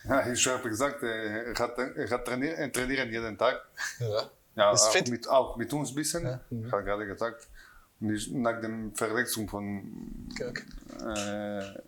Ja, 0.05 0.27
ich 0.27 0.47
habe 0.47 0.69
gesagt, 0.69 1.01
äh, 1.03 1.53
er 1.53 2.09
hat 2.09 2.25
trainieren, 2.25 2.71
trainieren 2.71 3.09
jeden 3.09 3.37
Tag. 3.37 3.65
ja. 3.99 4.29
Ja, 4.55 4.71
Ist 4.71 4.83
auch 4.83 5.07
mit, 5.07 5.27
auch 5.27 5.55
mit 5.57 5.73
uns 5.73 5.91
ein 5.91 5.95
bisschen, 5.95 6.39
ich 6.49 6.71
habe 6.71 6.83
gerade 6.83 7.05
gesagt. 7.07 7.47
Nach 7.99 8.59
der 8.59 8.69
Verwechslung 8.93 9.47
von 9.47 10.27
Kirk. 10.35 10.65
äh, 11.15 11.79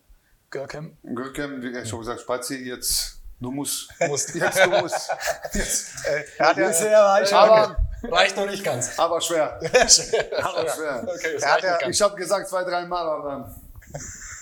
Görkem. 0.50 0.96
Görkem, 1.04 1.62
wie 1.62 1.78
ich 1.78 1.90
schon 1.90 2.00
gesagt, 2.00 2.22
Spazi, 2.22 2.56
jetzt 2.64 3.20
du 3.42 3.52
musst. 3.52 3.90
Musst. 4.08 4.34
Jetzt 4.36 4.66
du 4.66 4.70
musst. 4.70 5.12
Jetzt. 5.54 6.06
Äh, 6.08 6.24
ja, 6.40 6.54
Bisher 6.54 7.00
war 7.00 7.22
ich 7.22 7.34
Aber, 7.34 7.76
Reicht 8.04 8.38
noch 8.38 8.46
nicht 8.46 8.64
ganz. 8.64 8.98
aber 8.98 9.20
schwer. 9.28 9.60
Aber 9.60 10.70
schwer. 10.70 11.04
Okay, 11.06 11.38
das 11.38 11.62
ja-. 11.62 11.90
Ich 11.90 12.02
habe 12.02 12.16
gesagt 12.16 12.48
zwei, 12.48 12.64
drei 12.64 12.86
Mal, 12.86 13.06
aber 13.06 13.54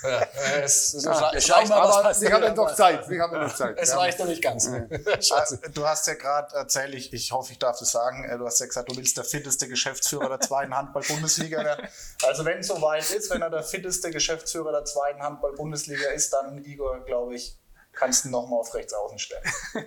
Ja, 0.04 0.20
äh, 0.20 0.62
es, 0.64 0.94
es, 0.94 1.04
Ja, 1.06 1.32
es, 1.34 1.46
schau 1.48 1.56
reicht, 1.56 1.72
aber 1.72 2.14
wir 2.22 2.34
haben 2.34 2.56
mal. 2.56 2.76
Zeit. 2.76 3.10
Wir 3.10 3.22
haben 3.22 3.40
noch 3.40 3.56
Zeit. 3.56 3.78
es 3.80 3.90
Ja. 3.90 3.98
reicht 3.98 4.20
noch 4.20 4.26
nicht 4.28 4.42
ganz. 4.42 4.68
Äh, 4.94 5.70
Du 5.74 5.88
hast 5.88 6.08
ja 6.08 6.14
gerade 6.16 6.56
erzählt, 6.56 6.94
ich, 6.94 7.14
ich 7.14 7.32
hoffe, 7.32 7.52
ich 7.54 7.60
darf 7.60 7.80
das 7.80 7.92
sagen, 7.92 8.24
äh, 8.26 8.38
du 8.38 8.46
hast 8.46 8.60
ja 8.60 8.66
gesagt, 8.66 8.90
du 8.92 8.96
willst 8.98 9.18
der 9.18 9.24
fitteste 9.24 9.68
Geschäftsführer 9.68 10.30
der 10.30 10.40
zweiten 10.40 10.76
Handball-Bundesliga 10.76 11.64
werden. 11.64 11.88
Also 12.26 12.46
wenn 12.46 12.60
es 12.60 12.68
soweit 12.68 13.10
ist, 13.12 13.30
wenn 13.32 13.42
er 13.42 13.50
der 13.50 13.64
fitteste 13.64 14.12
Geschäftsführer 14.12 14.72
der 14.72 14.86
zweiten 14.86 15.22
Handball-Bundesliga 15.22 16.10
ist, 16.12 16.32
dann, 16.34 16.64
Igor, 16.64 17.04
glaube 17.06 17.36
ich, 17.36 17.58
kannst 17.94 18.24
du 18.24 18.30
ihn 18.30 18.32
nochmal 18.32 18.60
auf 18.60 18.74
rechts 18.74 18.94
außen 18.94 19.20
stellen. 19.20 19.44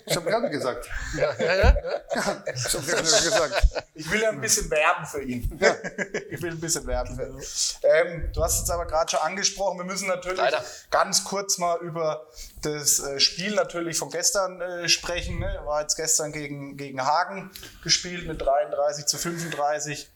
Ich 0.07 0.17
habe 0.17 0.31
gerade 0.31 0.49
gesagt. 0.51 0.89
Ja, 1.17 1.35
ja, 1.39 1.57
ja. 1.57 1.77
Ich 2.11 2.75
habe 2.75 2.87
gerade 2.87 3.03
gesagt. 3.03 3.85
Ich 3.95 4.11
will 4.11 4.21
ja 4.21 4.31
ein 4.31 4.41
bisschen 4.41 4.71
werben 4.71 5.07
für 5.07 5.23
ihn. 5.23 5.43
ich 6.31 6.43
will 6.43 6.53
ein 6.53 6.61
bisschen 6.61 6.87
werben 6.87 7.17
für 7.17 7.27
ihn. 7.27 7.43
Ähm, 7.83 8.31
du 8.33 8.43
hast 8.43 8.63
es 8.63 8.71
aber 8.71 8.87
gerade 8.87 9.11
schon 9.11 9.21
angesprochen. 9.21 9.79
Wir 9.79 9.85
müssen 9.85 10.09
natürlich 10.09 10.39
Leider. 10.39 10.63
ganz 10.91 11.25
kurz 11.25 11.59
mal 11.59 11.79
über 11.81 12.27
das 12.63 12.99
äh, 13.01 13.19
Spiel 13.21 13.55
natürlich 13.55 13.99
von 13.99 14.11
gestern 14.11 14.61
äh, 14.61 14.89
sprechen. 14.89 15.39
Ne? 15.39 15.61
War 15.65 15.83
jetzt 15.83 15.97
gestern 15.97 16.33
gegen, 16.33 16.77
gegen 16.77 17.05
Hagen 17.05 17.51
gespielt 17.83 18.27
mit 18.27 18.41
33 18.41 19.07
zu 19.07 19.19
35 19.19 20.11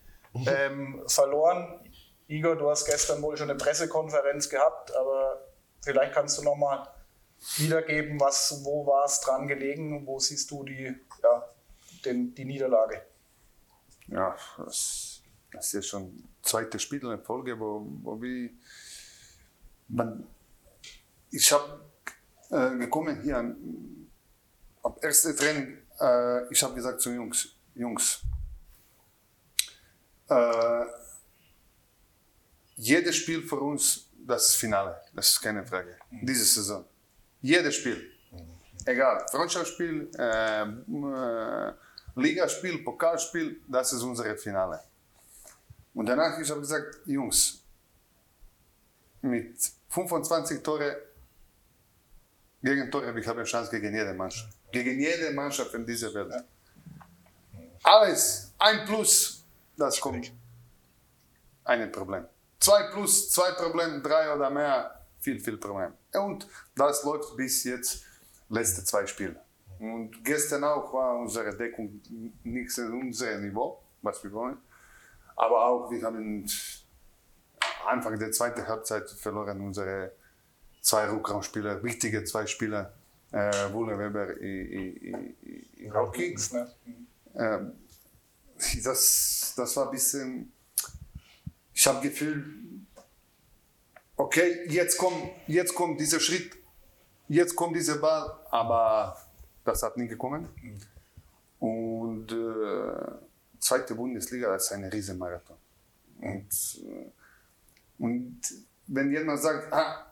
ähm, 0.47 1.03
verloren. 1.07 1.81
Igor, 2.29 2.57
du 2.57 2.71
hast 2.71 2.85
gestern 2.85 3.23
wohl 3.23 3.37
schon 3.37 3.51
eine 3.51 3.59
Pressekonferenz 3.59 4.49
gehabt, 4.49 4.95
aber 4.95 5.41
vielleicht 5.83 6.15
kannst 6.15 6.39
du 6.39 6.43
noch 6.43 6.57
mal 6.57 6.87
wiedergeben, 7.57 8.21
was, 8.21 8.61
wo 8.65 8.87
war 8.87 9.05
es 9.05 9.21
dran 9.21 9.49
gelegen, 9.49 10.07
wo 10.07 10.19
siehst 10.19 10.51
du 10.51 10.65
die, 10.65 10.95
ja, 11.23 11.49
den, 12.05 12.35
die 12.35 12.45
Niederlage? 12.45 13.03
Ja, 14.09 14.37
das, 14.59 15.23
das 15.53 15.67
ist 15.67 15.73
ja 15.73 15.83
schon 15.83 16.29
das 16.43 16.51
zweite 16.51 16.79
Spiel 16.79 17.03
in 17.05 17.23
Folge, 17.23 17.59
wo, 17.59 17.87
wo 18.03 18.21
wir. 18.21 18.51
Man, 19.89 20.27
ich 21.31 21.51
habe 21.53 21.81
äh, 22.51 22.77
gekommen 22.79 23.23
hier 23.23 23.39
an, 23.39 23.57
am 24.83 24.95
ersten 25.01 25.37
Training, 25.37 25.79
äh, 26.01 26.53
ich 26.53 26.63
habe 26.63 26.75
gesagt 26.75 27.01
zu 27.01 27.13
Jungs, 27.13 27.57
Jungs, 27.75 28.23
äh, 30.29 30.85
jedes 32.77 33.17
Spiel 33.17 33.43
für 33.43 33.61
uns, 33.61 34.09
das 34.27 34.49
ist 34.49 34.57
Finale, 34.57 35.01
das 35.15 35.33
ist 35.33 35.41
keine 35.41 35.67
Frage. 35.67 35.97
Diese 36.11 36.45
Saison. 36.45 36.85
Jedes 37.43 37.77
Spiel. 37.77 38.11
Egal, 38.87 39.27
Freundschaftsspiel, 39.31 40.11
äh, 40.19 40.63
äh, 40.63 41.73
Ligaspiel, 42.17 42.83
Pokalspiel, 42.83 43.61
das 43.69 43.93
ist 43.93 44.03
unsere 44.03 44.37
Finale. 44.37 44.81
Und 45.95 46.07
danach, 46.07 46.39
ich 46.39 46.51
habe 46.51 46.61
gesagt, 46.61 47.01
Jungs, 47.07 47.63
mit 49.23 49.59
25 49.89 50.63
Tore 50.63 50.97
gegen 52.63 52.91
Tore, 52.91 53.19
ich 53.19 53.27
habe 53.27 53.41
eine 53.41 53.49
Chance 53.49 53.71
gegen 53.71 53.95
jede 53.95 54.15
Mannschaft. 54.15 54.53
Gegen 54.73 55.01
jede 55.01 55.31
Mannschaft 55.33 55.75
in 55.75 55.85
dieser 55.85 56.13
Welt. 56.15 56.45
Alles, 57.83 58.53
ein 58.59 58.85
Plus, 58.85 59.45
das 59.77 60.01
kommt. 60.01 60.33
Ein 61.65 61.91
Problem. 61.91 62.27
Zwei 62.59 62.85
Plus, 62.85 63.31
zwei 63.31 63.53
Probleme, 63.53 64.01
drei 64.01 64.35
oder 64.35 64.51
mehr, 64.51 65.01
viel, 65.19 65.41
viel 65.41 65.57
Problem. 65.57 65.93
Und 66.15 66.47
das 66.77 67.05
läuft 67.05 67.37
bis 67.37 67.65
jetzt, 67.65 68.05
letzte 68.49 68.85
zwei 68.85 69.07
Spiele. 69.07 69.37
Und 69.79 70.25
gestern 70.25 70.65
auch 70.65 70.93
war 70.93 71.17
unsere 71.19 71.57
Deckung 71.57 72.01
nicht 72.45 72.77
in 72.79 72.93
unserem 72.93 73.43
Niveau, 73.43 73.83
was 74.03 74.23
wir 74.23 74.33
wollen. 74.33 74.59
Aber 75.37 75.67
auch, 75.67 75.91
wir 75.91 76.03
haben 76.03 76.47
Anfang 77.87 78.19
der 78.19 78.31
zweiten 78.33 78.67
Halbzeit 78.67 79.09
verloren 79.09 79.61
unsere 79.61 80.13
zwei 80.83 81.09
Rückraumspieler, 81.09 81.83
wichtige 81.83 82.25
zwei 82.25 82.47
Spieler, 82.47 82.93
äh, 83.33 83.73
Wulle 83.73 83.99
Weber 83.99 84.35
und 85.83 85.95
Rauki. 85.95 86.37
Ne? 86.53 86.75
Ähm, 87.35 87.73
das, 88.85 89.55
das 89.57 89.77
war 89.77 89.87
ein 89.87 89.91
bisschen, 89.93 90.53
ich 91.73 91.87
habe 91.87 92.07
Gefühl, 92.07 92.45
okay, 94.21 94.67
jetzt 94.69 94.99
kommt, 94.99 95.31
jetzt 95.47 95.75
kommt 95.75 95.99
dieser 96.01 96.21
Schritt, 96.21 96.53
jetzt 97.29 97.57
kommt 97.57 97.75
dieser 97.77 97.97
Ball, 97.97 98.31
aber 98.51 99.17
das 99.65 99.83
hat 99.83 99.97
nie 99.97 100.09
gekommen. 100.09 100.49
Und 101.59 102.33
äh, 102.33 103.13
zweite 103.59 103.95
Bundesliga 103.95 104.55
ist 104.55 104.73
ein 104.73 104.85
Riesenmarathon. 104.85 105.57
Und, 106.21 106.49
äh, 106.85 107.11
und 107.99 108.41
wenn 108.87 109.11
jemand 109.11 109.41
sagt, 109.41 109.73
ah, 109.73 110.07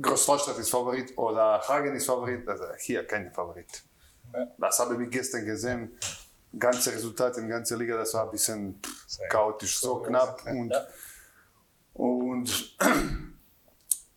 Großvorstadt 0.00 0.58
ist 0.58 0.70
Favorit 0.70 1.16
oder 1.16 1.60
Hagen 1.68 1.94
ist 1.94 2.06
Favorit, 2.06 2.46
also 2.48 2.64
hier 2.78 3.06
kein 3.06 3.32
Favorit. 3.32 3.82
Das 4.58 4.78
habe 4.80 5.02
ich 5.02 5.10
gestern 5.10 5.44
gesehen. 5.44 5.96
Ganze 6.58 6.92
Resultat 6.92 7.38
in 7.38 7.48
ganzer 7.48 7.76
Liga, 7.76 7.96
das 7.96 8.14
war 8.14 8.24
ein 8.24 8.30
bisschen 8.30 8.80
chaotisch, 9.28 9.78
so 9.78 10.02
knapp. 10.02 10.44
Und, 10.46 10.74
und 11.94 12.76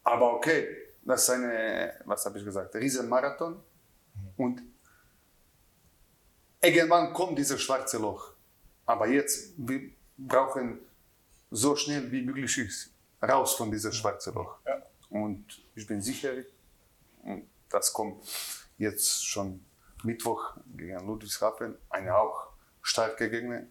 aber 0.07 0.35
okay, 0.35 0.93
das 1.03 1.23
ist 1.23 1.29
eine, 1.31 1.99
was 2.05 2.25
habe 2.25 2.39
ich 2.39 2.45
gesagt, 2.45 2.73
Riesenmarathon. 2.75 3.61
Und 4.37 4.63
irgendwann 6.61 7.11
kommt 7.11 7.37
dieses 7.37 7.61
schwarze 7.61 7.97
Loch. 7.97 8.31
Aber 8.85 9.07
jetzt, 9.07 9.53
wir 9.57 9.81
brauchen 10.17 10.79
so 11.51 11.75
schnell 11.75 12.09
wie 12.09 12.21
möglich 12.21 12.57
ist, 12.57 12.93
raus 13.21 13.55
von 13.55 13.69
diesem 13.69 13.91
schwarzen 13.91 14.33
Loch. 14.33 14.59
Ja. 14.65 14.81
Und 15.09 15.61
ich 15.75 15.85
bin 15.85 16.01
sicher, 16.01 16.31
das 17.69 17.91
kommt 17.91 18.25
jetzt 18.77 19.27
schon 19.27 19.65
Mittwoch 20.03 20.53
gegen 20.73 21.05
Ludwigshafen, 21.05 21.77
eine 21.89 22.15
auch 22.15 22.47
starke 22.81 23.29
Gegner. 23.29 23.63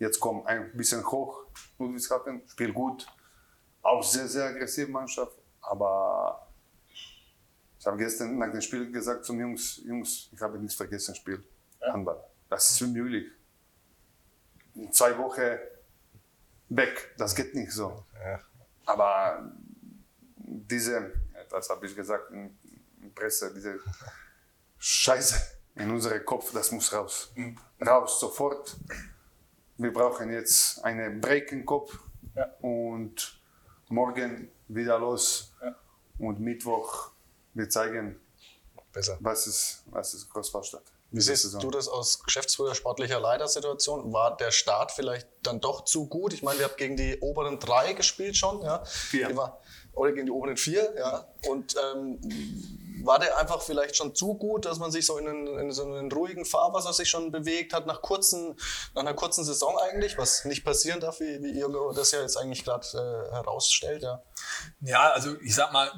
Jetzt 0.00 0.18
kommt 0.18 0.44
ein 0.48 0.76
bisschen 0.76 1.08
hoch, 1.08 1.44
Ludwigshafen, 1.78 2.42
spielt 2.48 2.74
gut, 2.74 3.06
auch 3.80 4.02
sehr, 4.02 4.26
sehr 4.26 4.46
aggressive 4.46 4.90
Mannschaft, 4.90 5.37
aber 5.70 6.46
ich 7.78 7.86
habe 7.86 7.96
gestern 7.96 8.38
nach 8.38 8.50
dem 8.50 8.60
Spiel 8.60 8.90
gesagt 8.90 9.24
zum 9.24 9.38
Jungs, 9.40 9.78
Jungs, 9.84 10.28
ich 10.32 10.40
habe 10.40 10.58
nichts 10.58 10.74
vergessen, 10.74 11.14
Spiel, 11.14 11.42
Handball. 11.80 12.22
Das 12.48 12.70
ist 12.70 12.82
unmöglich. 12.82 13.26
In 14.74 14.92
zwei 14.92 15.16
Wochen 15.18 15.58
weg, 16.68 17.14
das 17.18 17.34
geht 17.34 17.54
nicht 17.54 17.72
so. 17.72 18.04
Ja. 18.14 18.40
Aber 18.86 19.52
diese, 20.36 21.12
das 21.50 21.68
habe 21.70 21.86
ich 21.86 21.94
gesagt 21.94 22.30
in 22.32 22.56
in 23.02 23.14
Presse, 23.14 23.52
diese 23.54 23.78
Scheiße 24.78 25.36
in 25.76 25.90
unserem 25.90 26.24
Kopf, 26.24 26.52
das 26.52 26.72
muss 26.72 26.92
raus. 26.92 27.32
Raus, 27.84 28.20
sofort. 28.20 28.76
Wir 29.76 29.92
brauchen 29.92 30.30
jetzt 30.32 30.84
einen 30.84 31.20
Break 31.20 31.52
im 31.52 31.64
Kopf 31.64 31.96
Ja. 32.34 32.50
und 32.60 33.37
morgen 33.90 34.50
wieder 34.68 34.98
los. 34.98 35.52
Ja. 35.62 35.74
Und 36.18 36.40
Mittwoch, 36.40 37.10
wir 37.54 37.68
zeigen, 37.68 38.20
Besser. 38.92 39.16
was 39.20 39.46
ist, 39.46 39.84
was 39.86 40.14
ist 40.14 40.28
Großwallstadt. 40.30 40.82
Wie 41.10 41.22
siehst 41.22 41.54
du 41.62 41.70
das 41.70 41.88
aus 41.88 42.22
Geschäftsführer 42.22 42.74
sportlicher 42.74 43.18
Leitersituation? 43.18 44.12
War 44.12 44.36
der 44.36 44.50
Start 44.50 44.92
vielleicht 44.92 45.26
dann 45.42 45.58
doch 45.58 45.84
zu 45.84 46.06
gut? 46.06 46.34
Ich 46.34 46.42
meine, 46.42 46.58
wir 46.58 46.66
haben 46.66 46.76
gegen 46.76 46.96
die 46.96 47.18
oberen 47.20 47.58
drei 47.58 47.94
gespielt 47.94 48.36
schon, 48.36 48.60
ja. 48.60 48.84
Vier. 48.84 49.34
War, 49.34 49.58
oder 49.92 50.12
gegen 50.12 50.26
die 50.26 50.32
oberen 50.32 50.58
vier, 50.58 50.94
ja. 50.98 51.26
Und 51.48 51.74
ähm, 51.94 52.20
war 53.08 53.18
der 53.18 53.38
einfach 53.38 53.62
vielleicht 53.62 53.96
schon 53.96 54.14
zu 54.14 54.34
gut, 54.34 54.66
dass 54.66 54.78
man 54.78 54.92
sich 54.92 55.06
so 55.06 55.16
in, 55.16 55.26
einen, 55.26 55.58
in 55.58 55.72
so 55.72 55.82
einen 55.82 56.12
ruhigen 56.12 56.44
Fahrwasser 56.44 56.92
sich 56.92 57.08
schon 57.08 57.32
bewegt 57.32 57.72
hat 57.72 57.86
nach 57.86 58.02
kurzen, 58.02 58.54
nach 58.94 59.02
einer 59.02 59.14
kurzen 59.14 59.44
Saison 59.44 59.76
eigentlich, 59.78 60.18
was 60.18 60.44
nicht 60.44 60.62
passieren 60.62 61.00
darf, 61.00 61.18
wie, 61.18 61.42
wie 61.42 61.58
ihr 61.58 61.68
das 61.94 62.12
ja 62.12 62.20
jetzt 62.20 62.36
eigentlich 62.36 62.64
gerade 62.64 62.86
äh, 62.94 63.34
herausstellt, 63.34 64.02
ja. 64.02 64.22
Ja, 64.80 65.10
also 65.10 65.36
ich 65.40 65.54
sag 65.54 65.72
mal, 65.72 65.90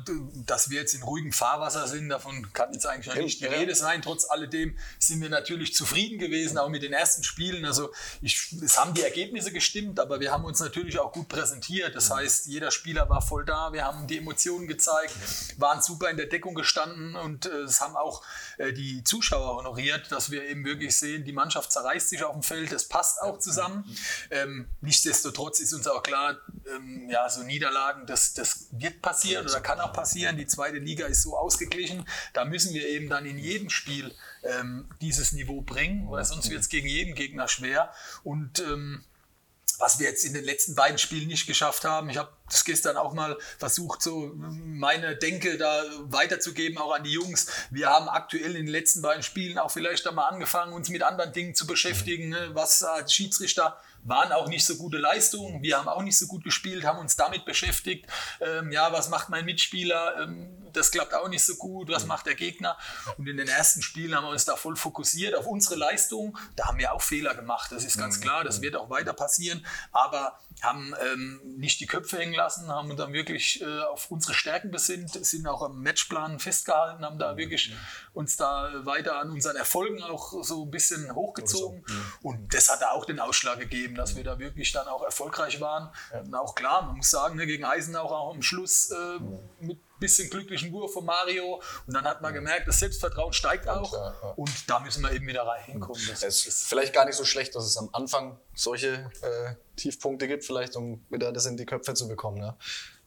dass 0.47 0.71
wir 0.71 0.81
jetzt 0.81 0.95
in 0.95 1.03
ruhigem 1.03 1.33
Fahrwasser 1.33 1.87
sind, 1.87 2.09
davon 2.09 2.53
kann 2.53 2.73
jetzt 2.73 2.87
eigentlich 2.87 3.15
noch 3.15 3.23
nicht 3.23 3.41
die. 3.41 3.51
Rede 3.51 3.75
sein. 3.75 4.01
Trotz 4.03 4.29
alledem 4.31 4.77
sind 4.99 5.21
wir 5.21 5.29
natürlich 5.29 5.75
zufrieden 5.75 6.19
gewesen, 6.19 6.57
auch 6.59 6.69
mit 6.69 6.83
den 6.83 6.93
ersten 6.93 7.23
Spielen. 7.23 7.65
Also 7.65 7.91
ich, 8.23 8.55
es 8.63 8.79
haben 8.79 8.95
die 8.95 9.03
Ergebnisse 9.03 9.53
gestimmt, 9.53 10.01
aber 10.01 10.21
wir 10.21 10.33
haben 10.33 10.45
uns 10.45 10.61
natürlich 10.61 10.99
auch 10.99 11.13
gut 11.13 11.29
präsentiert. 11.29 11.95
Das 11.95 12.11
heißt, 12.11 12.47
jeder 12.47 12.71
Spieler 12.71 13.09
war 13.11 13.23
voll 13.23 13.45
da, 13.45 13.73
wir 13.73 13.85
haben 13.85 14.07
die 14.07 14.19
Emotionen 14.19 14.67
gezeigt, 14.67 15.15
waren 15.59 15.83
super 15.83 16.11
in 16.11 16.17
der 16.17 16.27
Deckung 16.27 16.55
gestanden 16.55 17.17
und 17.17 17.47
äh, 17.47 17.63
es 17.63 17.81
haben 17.81 17.97
auch 17.97 18.23
äh, 18.59 18.73
die 18.73 19.05
Zuschauer 19.05 19.57
honoriert, 19.57 20.11
dass 20.13 20.31
wir 20.31 20.45
eben 20.45 20.65
wirklich 20.65 20.97
sehen, 20.97 21.25
die 21.25 21.33
Mannschaft 21.33 21.73
zerreißt 21.73 22.09
sich 22.09 22.25
auf 22.25 22.33
dem 22.33 22.43
Feld, 22.43 22.73
es 22.73 22.89
passt 22.89 23.21
auch 23.21 23.39
zusammen. 23.39 23.85
Ähm, 24.31 24.69
nichtsdestotrotz 24.81 25.61
ist 25.61 25.73
uns 25.73 25.87
auch 25.87 26.03
klar, 26.03 26.39
ähm, 26.75 27.09
ja, 27.11 27.29
so 27.29 27.43
Niederlagen, 27.43 28.07
das, 28.07 28.35
das 28.35 28.50
wird 28.73 29.03
passieren 29.03 29.47
oder 29.47 29.61
kann 29.61 29.81
auch 29.81 29.93
passieren. 29.93 30.37
Die 30.37 30.47
zweite 30.47 30.79
Liga 30.79 31.07
ist 31.07 31.23
so 31.23 31.37
ausgeglichen, 31.37 32.07
da 32.33 32.45
müssen 32.45 32.75
wir 32.75 32.89
eben 32.89 33.09
dann 33.09 33.27
in 33.27 33.39
jedem 33.39 33.71
Spiel 33.71 34.15
ähm, 34.43 34.89
dieses 35.01 35.33
Niveau 35.33 35.61
bringen, 35.61 36.11
weil 36.11 36.25
sonst 36.25 36.51
wird 36.51 36.61
es 36.61 36.69
gegen 36.69 36.89
jeden 36.89 37.15
Gegner 37.15 37.49
schwer. 37.49 37.93
Und 38.23 38.61
ähm, 38.61 39.05
was 39.81 39.99
wir 39.99 40.07
jetzt 40.07 40.25
in 40.25 40.35
den 40.35 40.45
letzten 40.45 40.75
beiden 40.75 40.99
Spielen 40.99 41.27
nicht 41.27 41.47
geschafft 41.47 41.85
haben. 41.85 42.11
Ich 42.11 42.19
habe 42.19 42.31
das 42.47 42.65
gestern 42.65 42.97
auch 42.97 43.15
mal 43.15 43.37
versucht, 43.59 44.03
so 44.03 44.33
meine 44.35 45.17
Denke 45.17 45.57
da 45.57 45.83
weiterzugeben, 46.03 46.79
auch 46.79 46.93
an 46.93 47.03
die 47.03 47.13
Jungs. 47.13 47.47
Wir 47.71 47.89
haben 47.89 48.09
aktuell 48.09 48.57
in 48.57 48.67
den 48.67 48.73
letzten 48.73 49.01
beiden 49.01 49.23
Spielen 49.23 49.59
auch 49.59 49.71
vielleicht 49.71 50.05
da 50.05 50.13
mal 50.13 50.29
angefangen, 50.29 50.75
uns 50.75 50.91
mit 50.91 51.03
anderen 51.03 51.33
Dingen 51.33 51.55
zu 51.55 51.67
beschäftigen. 51.67 52.29
Ne? 52.29 52.51
Was 52.53 52.83
als 52.83 53.13
Schiedsrichter 53.15 53.81
waren 54.03 54.33
auch 54.33 54.49
nicht 54.49 54.65
so 54.65 54.77
gute 54.77 54.99
Leistungen. 54.99 55.63
Wir 55.63 55.79
haben 55.79 55.89
auch 55.89 56.03
nicht 56.03 56.19
so 56.19 56.27
gut 56.27 56.45
gespielt, 56.45 56.85
haben 56.85 56.99
uns 56.99 57.17
damit 57.17 57.45
beschäftigt. 57.45 58.07
Ähm, 58.41 58.73
ja, 58.73 58.93
was 58.93 59.09
macht 59.09 59.29
mein 59.29 59.45
Mitspieler? 59.45 60.23
Ähm, 60.23 60.60
das 60.73 60.91
klappt 60.91 61.15
auch 61.15 61.29
nicht 61.29 61.45
so 61.45 61.57
gut. 61.57 61.89
Was 61.91 62.07
macht 62.07 62.27
der 62.27 62.35
Gegner? 62.35 62.77
Und 63.19 63.27
in 63.27 63.37
den 63.37 63.49
ersten 63.49 63.83
Spielen 63.83 64.15
haben 64.15 64.25
wir 64.25 64.31
uns 64.31 64.45
da 64.45 64.57
voll 64.57 64.77
fokussiert 64.77 65.35
auf 65.35 65.47
unsere 65.47 65.77
Leistung. 65.77 66.37
Da 66.57 66.67
haben 66.67 66.79
wir 66.79 66.93
auch 66.93 67.03
Fehler 67.03 67.35
gemacht. 67.35 67.73
Das 67.73 67.85
ist 67.85 67.99
ganz 67.99 68.21
klar. 68.21 68.45
Das 68.45 68.61
wird 68.61 68.77
auch 68.77 68.91
weiter 68.91 69.13
passieren. 69.13 69.65
Aber 69.93 70.39
haben 70.63 70.95
ähm, 71.01 71.41
nicht 71.57 71.81
die 71.81 71.87
Köpfe 71.87 72.19
hängen 72.19 72.35
lassen, 72.35 72.69
haben 72.69 72.91
uns 72.91 72.99
dann 72.99 73.13
wirklich 73.13 73.63
äh, 73.63 73.81
auf 73.85 74.11
unsere 74.11 74.35
Stärken 74.35 74.71
besinnt, 74.71 75.13
sind 75.25 75.47
auch 75.47 75.63
am 75.63 75.81
Matchplan 75.81 76.39
festgehalten, 76.39 77.05
haben 77.05 77.19
da 77.19 77.37
wirklich 77.37 77.75
uns 78.13 78.37
da 78.37 78.71
weiter 78.85 79.19
an 79.19 79.31
unseren 79.31 79.57
Erfolgen 79.57 80.03
auch 80.03 80.43
so 80.43 80.65
ein 80.65 80.71
bisschen 80.71 81.15
hochgezogen. 81.15 81.85
Und 82.23 82.53
das 82.53 82.69
hat 82.69 82.83
da 82.83 82.91
auch 82.91 83.05
den 83.05 83.21
Ausschlag 83.21 83.59
gegeben, 83.59 83.95
dass 83.95 84.17
wir 84.17 84.25
da 84.25 84.39
wirklich 84.39 84.73
dann 84.73 84.87
auch 84.89 85.03
erfolgreich 85.03 85.61
waren. 85.61 85.91
Und 86.25 86.35
auch 86.35 86.55
klar, 86.55 86.83
man 86.83 86.97
muss 86.97 87.11
sagen, 87.11 87.37
ne, 87.37 87.47
gegen 87.47 87.65
Eisenach 87.65 88.05
auch 88.05 88.35
am 88.35 88.43
Schluss 88.43 88.91
äh, 88.91 89.19
mit 89.61 89.79
bisschen 90.01 90.31
glücklichen 90.31 90.73
Wurf 90.73 90.93
von 90.93 91.05
Mario. 91.05 91.63
Und 91.87 91.95
dann 91.95 92.05
hat 92.05 92.23
man 92.23 92.35
gemerkt, 92.35 92.67
das 92.67 92.79
Selbstvertrauen 92.81 93.33
steigt 93.33 93.69
auch. 93.69 93.93
ja, 93.93 94.15
ja. 94.23 94.31
Und 94.31 94.69
da 94.69 94.81
müssen 94.81 95.03
wir 95.03 95.13
eben 95.13 95.27
wieder 95.27 95.43
rein 95.43 95.63
hinkommen. 95.65 96.03
Das 96.09 96.23
Es 96.23 96.47
ist 96.47 96.67
vielleicht 96.67 96.93
gar 96.93 97.05
nicht 97.05 97.17
so 97.17 97.25
schlecht, 97.25 97.55
dass 97.55 97.65
es 97.65 97.77
am 97.77 97.91
Anfang 97.93 98.39
solche 98.55 99.11
äh, 99.23 99.55
Tiefpunkte 99.77 100.27
gibt, 100.27 100.45
vielleicht 100.45 100.77
um 100.77 101.05
wieder 101.11 101.33
das 101.33 101.47
in 101.47 101.57
die 101.57 101.67
Köpfe 101.67 101.95
zu 101.95 102.09
bekommen. 102.09 102.39
Ne? 102.39 102.57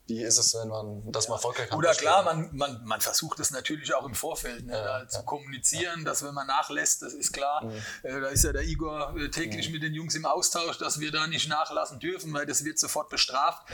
Wie 0.05 0.21
ist 0.21 0.37
es, 0.37 0.53
wenn 0.53 0.67
man 0.67 1.11
das 1.11 1.29
mal 1.29 1.35
erfolgreich 1.35 1.71
hat? 1.71 1.77
Oder 1.77 1.95
klar, 1.95 2.23
man, 2.23 2.49
man, 2.51 2.83
man 2.83 2.99
versucht 2.99 3.39
es 3.39 3.51
natürlich 3.51 3.93
auch 3.93 4.05
im 4.05 4.13
Vorfeld 4.13 4.65
ne, 4.65 4.73
Ja, 4.73 5.07
zu 5.07 5.23
kommunizieren, 5.23 6.03
dass 6.03 6.23
wenn 6.23 6.33
man 6.33 6.45
nachlässt, 6.45 7.03
das 7.03 7.13
ist 7.13 7.31
klar. 7.31 7.71
Äh, 8.03 8.19
da 8.19 8.27
ist 8.27 8.43
ja 8.43 8.51
der 8.51 8.63
Igor 8.63 9.15
äh, 9.17 9.29
täglich 9.29 9.69
mit 9.71 9.81
den 9.81 9.93
Jungs 9.93 10.15
im 10.15 10.25
Austausch, 10.25 10.77
dass 10.77 10.99
wir 10.99 11.11
da 11.11 11.25
nicht 11.27 11.47
nachlassen 11.47 11.99
dürfen, 11.99 12.33
weil 12.33 12.45
das 12.45 12.65
wird 12.65 12.79
sofort 12.79 13.09
bestraft. 13.09 13.65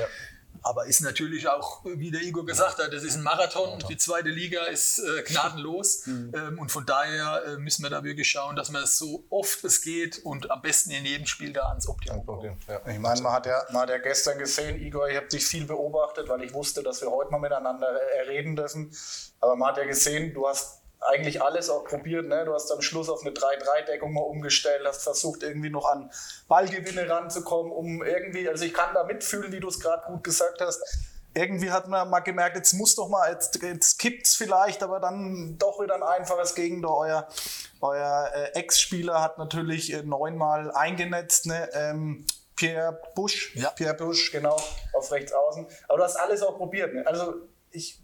Aber 0.62 0.86
ist 0.86 1.02
natürlich 1.02 1.48
auch, 1.48 1.84
wie 1.86 2.12
der 2.12 2.22
Igor 2.22 2.46
gesagt 2.46 2.80
hat, 2.80 2.94
das 2.94 3.04
ist 3.04 3.16
ein 3.16 3.24
Marathon. 3.24 3.84
Die 3.90 3.98
zweite 3.98 4.30
Liga 4.30 4.64
ist 4.66 5.00
äh, 5.00 5.24
gnadenlos. 5.24 6.04
Ähm, 6.10 6.60
und 6.60 6.72
von 6.72 6.86
daher 6.86 7.44
äh, 7.46 7.58
müssen 7.58 7.82
wir 7.82 7.90
da 7.90 8.04
wirklich 8.04 8.30
schauen, 8.30 8.56
dass 8.56 8.70
man 8.70 8.84
es 8.84 8.98
so 8.98 9.24
oft 9.30 9.64
es 9.64 9.82
geht 9.82 10.20
und 10.20 10.52
am 10.52 10.62
besten 10.62 10.92
in 10.92 11.06
jedem 11.06 11.26
Spiel 11.26 11.54
da 11.54 11.70
ans 11.70 11.88
Optimum 11.88 12.26
kommt. 12.26 12.44
Ja. 12.44 12.82
Ich 12.88 13.00
meine, 13.00 13.22
man 13.22 13.34
hat, 13.34 13.46
ja, 13.46 13.64
man 13.72 13.84
hat 13.84 13.90
ja 13.90 13.98
gestern 13.98 14.38
gesehen, 14.38 14.80
Igor, 14.82 15.10
ich 15.10 15.16
habe 15.16 15.28
dich 15.28 15.46
viel 15.46 15.66
beobachtet, 15.66 16.28
weil 16.30 16.44
ich 16.44 16.54
wusste, 16.54 16.84
dass 16.84 17.02
wir 17.02 17.10
heute 17.10 17.32
mal 17.32 17.40
miteinander 17.40 17.88
äh, 17.90 18.22
reden 18.28 18.56
dürfen. 18.56 18.92
Aber 19.40 19.56
man 19.56 19.70
hat 19.70 19.78
ja 19.78 19.86
gesehen, 19.86 20.34
du 20.34 20.48
hast 20.48 20.79
eigentlich 21.02 21.42
alles 21.42 21.70
auch 21.70 21.86
probiert. 21.86 22.28
Ne? 22.28 22.46
Du 22.46 22.54
hast 22.54 22.72
am 22.72 22.82
Schluss 22.82 23.10
auf 23.10 23.22
eine 23.22 23.32
3-3-Deckung 23.32 24.14
mal 24.14 24.22
umgestellt, 24.22 24.82
hast 24.86 25.04
versucht, 25.04 25.44
irgendwie 25.44 25.70
noch 25.70 25.86
an 25.90 26.12
Ballgewinne 26.48 27.10
ranzukommen, 27.10 27.72
um 27.72 28.04
irgendwie, 28.04 28.48
also 28.50 28.66
ich 28.66 28.74
kann 28.74 28.94
da 28.94 29.04
mitfühlen, 29.04 29.52
wie 29.52 29.60
du 29.60 29.70
es 29.70 29.80
gerade 29.80 30.04
gut 30.08 30.24
gesagt 30.24 30.62
hast. 30.62 30.82
Irgendwie 31.36 31.72
hat 31.72 31.88
man 31.88 32.10
mal 32.10 32.20
gemerkt, 32.22 32.58
jetzt 32.58 32.74
muss 32.74 32.96
doch 32.96 33.08
mal, 33.08 33.32
jetzt, 33.32 33.62
jetzt 33.62 34.00
kippt 34.00 34.26
es 34.26 34.36
vielleicht, 34.36 34.82
aber 34.82 35.00
dann 35.00 35.58
doch 35.58 35.80
wieder 35.80 35.96
ein 35.96 36.04
einfaches 36.04 36.56
Gegentor. 36.56 36.98
Euer, 36.98 37.28
euer 37.82 38.32
äh, 38.34 38.60
Ex-Spieler 38.60 39.22
hat 39.22 39.38
natürlich 39.38 39.94
äh, 39.94 40.02
neunmal 40.02 40.72
eingenetzt. 40.72 41.46
Ne? 41.46 41.70
Ähm, 41.74 42.26
Pierre 42.56 43.00
Busch, 43.16 43.56
Ja. 43.56 43.70
Pierre 43.70 43.94
Busch, 43.94 44.32
genau, 44.32 44.60
auf 44.94 45.12
rechts 45.12 45.32
außen. 45.32 45.66
Aber 45.88 46.00
du 46.00 46.04
hast 46.04 46.18
alles 46.18 46.42
auch 46.42 46.58
probiert. 46.58 46.94
Ne? 46.94 47.08
Also 47.08 47.36
ich, 47.72 48.02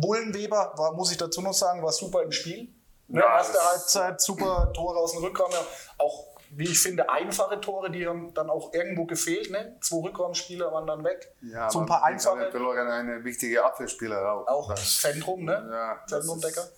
Bullenweber, 0.00 0.72
war, 0.76 0.92
muss 0.94 1.10
ich 1.12 1.18
dazu 1.18 1.40
noch 1.42 1.52
sagen, 1.54 1.82
war 1.82 1.92
super 1.92 2.22
im 2.22 2.32
Spiel. 2.32 2.68
Ja, 3.08 3.38
Erste 3.38 3.58
Halbzeit, 3.60 4.20
super 4.20 4.72
Tore 4.72 4.98
aus 4.98 5.12
dem 5.12 5.22
Rückraum. 5.24 5.50
Ja. 5.50 5.58
Auch, 5.98 6.26
wie 6.50 6.64
ich 6.64 6.78
finde, 6.80 7.10
einfache 7.10 7.60
Tore, 7.60 7.90
die 7.90 8.06
haben 8.06 8.32
dann 8.34 8.50
auch 8.50 8.72
irgendwo 8.72 9.04
gefehlt. 9.04 9.50
Ne? 9.50 9.76
Zwei 9.80 10.02
Rückraumspieler 10.08 10.72
waren 10.72 10.86
dann 10.86 11.02
weg. 11.04 11.34
Ja, 11.42 11.68
so 11.70 11.80
ein 11.80 11.86
paar 11.86 12.04
einfache, 12.04 12.50
verloren 12.50 12.86
eine 12.88 13.24
wichtige 13.24 13.64
Abwehrspieler 13.64 14.32
auch. 14.32 14.46
auch 14.46 14.70
Das- 14.70 15.00
Zentrum, 15.00 15.44
ne? 15.44 15.68
Ja, 15.70 15.98
Zentrumdecker. 16.06 16.68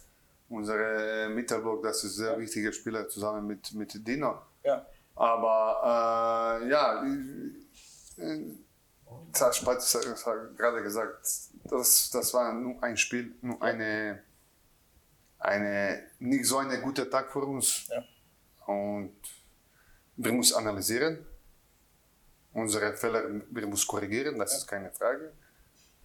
Unsere 0.48 1.28
Mittelblock, 1.30 1.82
das 1.82 2.04
ist 2.04 2.18
ein 2.18 2.24
sehr 2.24 2.38
wichtiger 2.38 2.72
Spieler 2.72 3.08
zusammen 3.08 3.46
mit, 3.46 3.72
mit 3.74 4.06
Dino. 4.06 4.38
Ja. 4.64 4.84
Aber 5.14 6.60
äh, 6.62 6.68
ja, 6.70 7.02
das 9.32 9.56
Spatz 9.56 9.94
hat 9.94 10.56
gerade 10.56 10.82
gesagt, 10.82 11.26
das, 11.64 12.10
das 12.10 12.34
war 12.34 12.52
nur 12.52 12.82
ein 12.82 12.96
Spiel, 12.96 13.34
nur 13.40 13.60
eine, 13.62 14.22
eine, 15.38 16.02
nicht 16.18 16.46
so 16.46 16.58
ein 16.58 16.82
guter 16.82 17.08
Tag 17.08 17.30
für 17.32 17.40
uns. 17.40 17.88
Ja. 17.88 18.04
Und 18.66 19.16
wir 20.16 20.32
müssen 20.32 20.56
analysieren, 20.56 21.26
unsere 22.52 22.94
Fehler, 22.96 23.24
wir 23.50 23.66
müssen 23.66 23.88
korrigieren, 23.88 24.38
das 24.38 24.56
ist 24.56 24.66
keine 24.66 24.90
Frage. 24.90 25.32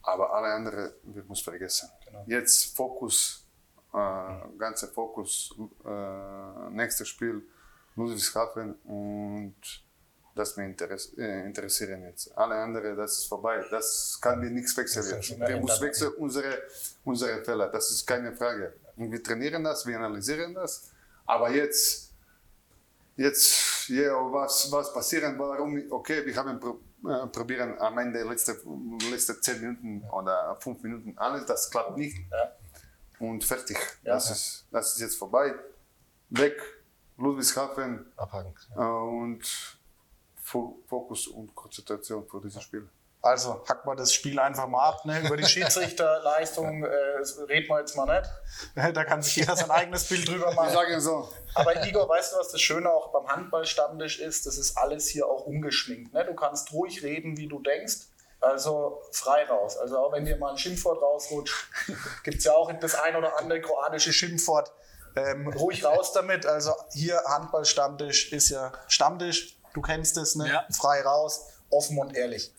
Aber 0.02 0.34
alle 0.34 0.54
anderen, 0.54 0.92
wir 1.04 1.24
müssen 1.24 1.44
vergessen. 1.44 1.90
Genau. 2.06 2.24
Jetzt 2.28 2.76
Fokus, 2.76 3.46
äh, 3.94 4.58
ganzer 4.58 4.88
Fokus, 4.88 5.54
äh, 5.86 6.70
nächstes 6.70 7.10
Spiel, 7.10 7.44
Ludwigshafen 7.96 8.76
und 8.86 9.56
das 10.38 10.56
mir 10.56 10.74
äh, 11.18 11.46
interessieren 11.46 12.04
jetzt. 12.04 12.36
Alle 12.38 12.56
anderen, 12.56 12.96
das 12.96 13.18
ist 13.18 13.26
vorbei. 13.26 13.66
Das 13.70 14.18
kann 14.22 14.40
mir 14.40 14.50
nichts 14.50 14.76
wechseln. 14.78 15.06
Wir 15.46 15.62
müssen 15.62 15.82
wechseln 15.82 16.14
unsere, 16.14 16.62
unsere 17.04 17.44
Fehler. 17.44 17.68
Das 17.70 17.92
ist 17.92 18.06
keine 18.06 18.34
Frage. 18.34 18.74
Und 18.96 19.12
wir 19.12 19.22
trainieren 19.22 19.64
das, 19.64 19.86
wir 19.86 19.98
analysieren 19.98 20.54
das. 20.54 20.92
Aber 21.26 21.50
jetzt, 21.52 22.14
jetzt, 23.16 23.90
ja, 23.90 24.14
was, 24.32 24.72
was 24.72 24.94
passieren, 24.94 25.38
warum, 25.38 25.82
okay, 25.92 26.26
wir 26.26 26.36
haben 26.36 26.60
äh, 27.06 27.28
probieren 27.28 27.78
am 27.80 27.98
Ende 27.98 28.24
letzte, 28.24 28.58
letzte 29.12 29.40
10 29.40 29.62
Minuten 29.62 30.04
oder 30.10 30.58
5 30.60 30.82
Minuten 30.84 31.18
alles, 31.18 31.46
das 31.46 31.70
klappt 31.70 31.98
nicht. 31.98 32.18
Ja. 32.32 32.52
Und 33.20 33.44
fertig. 33.44 33.78
Ja. 34.04 34.14
Das, 34.14 34.32
ist, 34.32 34.66
das 34.72 34.94
ist 34.94 35.02
jetzt 35.02 35.18
vorbei. 35.18 35.54
Weg, 36.30 36.62
Ludwigshafen 37.18 38.06
Abhaken. 38.16 38.54
äh, 38.76 38.80
und 38.80 39.77
Fokus 40.48 41.28
und 41.28 41.54
Konzentration 41.54 42.26
für 42.28 42.40
dieses 42.42 42.64
Spiel. 42.64 42.90
Also 43.22 43.64
hacken 43.68 43.90
wir 43.90 43.96
das 43.96 44.14
Spiel 44.14 44.40
einfach 44.40 44.68
mal 44.68 44.90
ab. 44.90 45.04
Ne? 45.04 45.20
Über 45.26 45.36
die 45.36 45.46
Schiedsrichterleistung 45.48 46.84
äh, 46.84 46.88
reden 47.50 47.68
wir 47.68 47.80
jetzt 47.80 47.96
mal 47.98 48.06
nicht. 48.06 48.30
Da 48.96 49.04
kann 49.04 49.22
sich 49.22 49.36
jeder 49.36 49.56
sein 49.56 49.72
eigenes 49.72 50.08
Bild 50.08 50.28
drüber 50.28 50.50
Ich 50.52 50.56
machen. 50.56 50.72
sage 50.74 51.02
so. 51.02 51.28
Aber 51.56 51.86
Igor, 51.86 52.08
weißt 52.08 52.34
du, 52.34 52.38
was 52.38 52.52
das 52.52 52.62
Schöne 52.62 52.90
auch 52.90 53.12
beim 53.12 53.28
Handballstammtisch 53.28 54.20
ist? 54.20 54.46
Das 54.46 54.58
ist 54.58 54.78
alles 54.78 55.08
hier 55.08 55.28
auch 55.28 55.46
ungeschminkt. 55.46 56.14
Ne? 56.14 56.24
Du 56.26 56.36
kannst 56.36 56.72
ruhig 56.72 57.04
reden, 57.04 57.36
wie 57.38 57.48
du 57.48 57.60
denkst. 57.60 58.08
Also 58.40 59.02
frei 59.12 59.46
raus. 59.46 59.78
Also 59.78 59.98
auch 59.98 60.14
wenn 60.14 60.24
dir 60.24 60.38
mal 60.38 60.52
ein 60.52 60.58
Schimpfwort 60.58 61.02
rausrutscht, 61.02 61.70
gibt 62.24 62.38
es 62.38 62.44
ja 62.46 62.54
auch 62.54 62.72
das 62.72 62.96
ein 62.96 63.16
oder 63.16 63.38
andere 63.40 63.60
kroatische 63.62 64.14
Schimpfwort. 64.14 64.72
Ähm, 65.16 65.48
ruhig 65.48 65.84
raus 65.84 66.14
damit. 66.14 66.46
Also 66.46 66.74
hier 66.94 67.20
Handballstammtisch 67.26 68.32
ist 68.32 68.50
ja 68.50 68.72
Stammtisch. 68.88 69.57
Du 69.78 69.82
kennst 69.84 70.18
es, 70.18 70.36
ne? 70.36 70.50
Ja. 70.50 70.66
Frei 70.72 71.02
raus, 71.02 71.50
offen 71.70 72.00
und 72.00 72.16
ehrlich. 72.16 72.52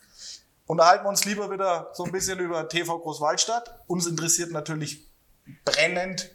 Unterhalten 0.68 1.04
wir 1.04 1.09
uns 1.09 1.24
lieber 1.24 1.50
wieder 1.50 1.90
so 1.92 2.04
ein 2.04 2.12
bisschen 2.12 2.38
über 2.38 2.68
TV 2.68 2.96
Großwaldstadt. 2.96 3.83
Uns 3.88 4.07
interessiert 4.07 4.52
natürlich 4.52 5.04
brennend, 5.64 6.31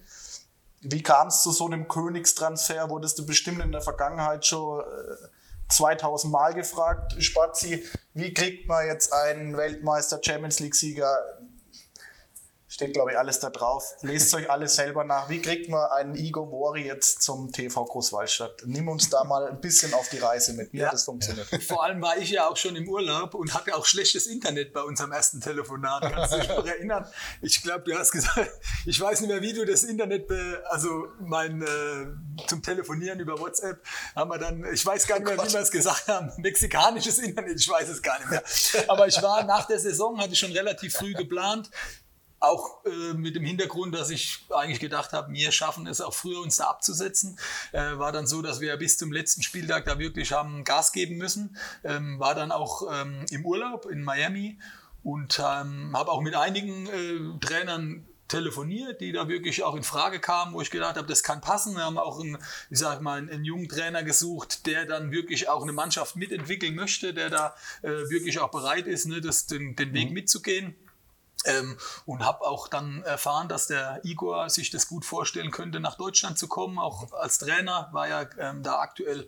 wie 0.81 1.01
kam 1.01 1.29
es 1.29 1.41
zu 1.41 1.53
so 1.53 1.67
einem 1.67 1.87
Königstransfer? 1.87 2.89
Wurdest 2.89 3.17
du 3.17 3.25
bestimmt 3.25 3.61
in 3.61 3.71
der 3.71 3.79
Vergangenheit 3.79 4.45
schon 4.45 4.81
äh, 4.81 5.27
2000 5.69 6.33
Mal 6.33 6.53
gefragt, 6.53 7.15
Spazi, 7.23 7.85
wie 8.13 8.33
kriegt 8.33 8.67
man 8.67 8.85
jetzt 8.85 9.13
einen 9.13 9.55
Weltmeister, 9.55 10.19
Champions 10.21 10.59
League-Sieger? 10.59 11.17
Steht, 12.73 12.93
glaube 12.93 13.11
ich, 13.11 13.17
alles 13.19 13.39
da 13.39 13.51
drauf. 13.51 13.83
Lest 14.01 14.33
euch 14.33 14.49
alles 14.49 14.73
selber 14.73 15.03
nach. 15.03 15.29
Wie 15.29 15.39
kriegt 15.39 15.69
man 15.69 15.91
einen 15.91 16.15
Igor 16.15 16.47
Mori 16.47 16.87
jetzt 16.87 17.21
zum 17.21 17.51
TV 17.51 17.85
Großwaldstadt? 17.85 18.63
Nimm 18.65 18.87
uns 18.87 19.11
da 19.11 19.23
mal 19.25 19.47
ein 19.47 19.61
bisschen 19.61 19.93
auf 19.93 20.09
die 20.09 20.17
Reise 20.17 20.53
mit. 20.53 20.73
Wie 20.73 20.79
Ja. 20.79 20.87
hat 20.87 20.93
das 20.95 21.03
funktioniert? 21.03 21.47
Vor 21.67 21.83
allem 21.83 22.01
war 22.01 22.17
ich 22.17 22.31
ja 22.31 22.47
auch 22.49 22.57
schon 22.57 22.75
im 22.75 22.89
Urlaub 22.89 23.35
und 23.35 23.53
hatte 23.53 23.75
auch 23.75 23.85
schlechtes 23.85 24.25
Internet 24.25 24.73
bei 24.73 24.81
unserem 24.81 25.11
ersten 25.11 25.39
Telefonat. 25.39 26.01
Kannst 26.11 26.33
du 26.33 26.39
dich 26.39 26.49
noch 26.49 26.65
erinnern? 26.65 27.05
Ich 27.43 27.61
glaube, 27.61 27.81
du 27.83 27.95
hast 27.95 28.09
gesagt, 28.11 28.49
ich 28.87 28.99
weiß 28.99 29.21
nicht 29.21 29.29
mehr, 29.29 29.41
wie 29.43 29.53
du 29.53 29.65
das 29.65 29.83
Internet, 29.83 30.27
also 30.65 31.09
mein 31.19 31.61
äh, 31.61 32.47
zum 32.47 32.63
Telefonieren 32.63 33.19
über 33.19 33.39
WhatsApp 33.39 33.83
haben 34.15 34.31
wir 34.31 34.39
dann, 34.39 34.65
ich 34.73 34.83
weiß 34.83 35.05
gar 35.05 35.19
nicht 35.19 35.27
mehr, 35.27 35.37
wie 35.37 35.53
wir 35.53 35.59
es 35.59 35.69
gesagt 35.69 36.07
haben, 36.07 36.31
mexikanisches 36.37 37.19
Internet, 37.19 37.59
ich 37.59 37.69
weiß 37.69 37.87
es 37.89 38.01
gar 38.01 38.17
nicht 38.17 38.31
mehr. 38.31 38.43
Aber 38.87 39.05
ich 39.05 39.21
war 39.21 39.43
nach 39.43 39.67
der 39.67 39.77
Saison, 39.77 40.19
hatte 40.19 40.33
ich 40.33 40.39
schon 40.39 40.51
relativ 40.53 40.95
früh 40.95 41.13
geplant. 41.13 41.69
Auch 42.43 42.83
äh, 42.85 43.13
mit 43.13 43.35
dem 43.37 43.45
Hintergrund, 43.45 43.95
dass 43.95 44.09
ich 44.09 44.45
eigentlich 44.49 44.81
gedacht 44.81 45.13
habe, 45.13 45.31
wir 45.31 45.51
schaffen 45.53 45.87
es 45.87 46.01
auch 46.01 46.13
früher, 46.13 46.41
uns 46.41 46.57
da 46.57 46.65
abzusetzen. 46.65 47.39
Äh, 47.71 47.97
war 47.97 48.11
dann 48.11 48.27
so, 48.27 48.41
dass 48.41 48.59
wir 48.59 48.75
bis 48.75 48.97
zum 48.97 49.13
letzten 49.13 49.43
Spieltag 49.43 49.85
da 49.85 49.97
wirklich 49.97 50.33
haben 50.33 50.65
Gas 50.65 50.91
geben 50.91 51.15
müssen. 51.17 51.57
Ähm, 51.85 52.19
war 52.19 52.35
dann 52.35 52.51
auch 52.51 52.83
ähm, 52.91 53.25
im 53.29 53.45
Urlaub 53.45 53.85
in 53.85 54.03
Miami 54.03 54.59
und 55.03 55.39
ähm, 55.39 55.95
habe 55.95 56.11
auch 56.11 56.21
mit 56.21 56.35
einigen 56.35 56.87
äh, 56.87 57.39
Trainern 57.39 58.05
telefoniert, 58.27 58.99
die 58.99 59.11
da 59.11 59.27
wirklich 59.27 59.63
auch 59.63 59.75
in 59.75 59.83
Frage 59.83 60.19
kamen, 60.19 60.53
wo 60.53 60.61
ich 60.61 60.71
gedacht 60.71 60.97
habe, 60.97 61.07
das 61.07 61.23
kann 61.23 61.39
passen. 61.39 61.75
Wir 61.75 61.83
haben 61.83 61.97
auch 61.97 62.19
einen, 62.19 62.37
ich 62.69 62.79
sag 62.79 63.01
mal, 63.01 63.19
einen, 63.19 63.45
jungen 63.45 63.69
Trainer 63.69 64.03
gesucht, 64.03 64.65
der 64.65 64.85
dann 64.85 65.11
wirklich 65.11 65.49
auch 65.49 65.61
eine 65.61 65.71
Mannschaft 65.71 66.15
mitentwickeln 66.15 66.75
möchte, 66.75 67.13
der 67.13 67.29
da 67.29 67.55
äh, 67.83 67.89
wirklich 68.09 68.39
auch 68.39 68.49
bereit 68.49 68.87
ist, 68.87 69.05
ne, 69.05 69.21
das, 69.21 69.45
den, 69.45 69.75
den 69.75 69.93
Weg 69.93 70.11
mitzugehen. 70.11 70.75
Ähm, 71.45 71.77
und 72.05 72.23
habe 72.25 72.41
auch 72.45 72.67
dann 72.67 73.03
erfahren, 73.03 73.47
dass 73.49 73.67
der 73.67 74.01
Igor 74.03 74.49
sich 74.49 74.69
das 74.69 74.87
gut 74.87 75.05
vorstellen 75.05 75.51
könnte, 75.51 75.79
nach 75.79 75.95
Deutschland 75.95 76.37
zu 76.37 76.47
kommen. 76.47 76.79
Auch 76.79 77.11
als 77.13 77.37
Trainer 77.37 77.89
war 77.91 78.07
ja 78.07 78.25
ähm, 78.37 78.63
da 78.63 78.79
aktuell 78.79 79.27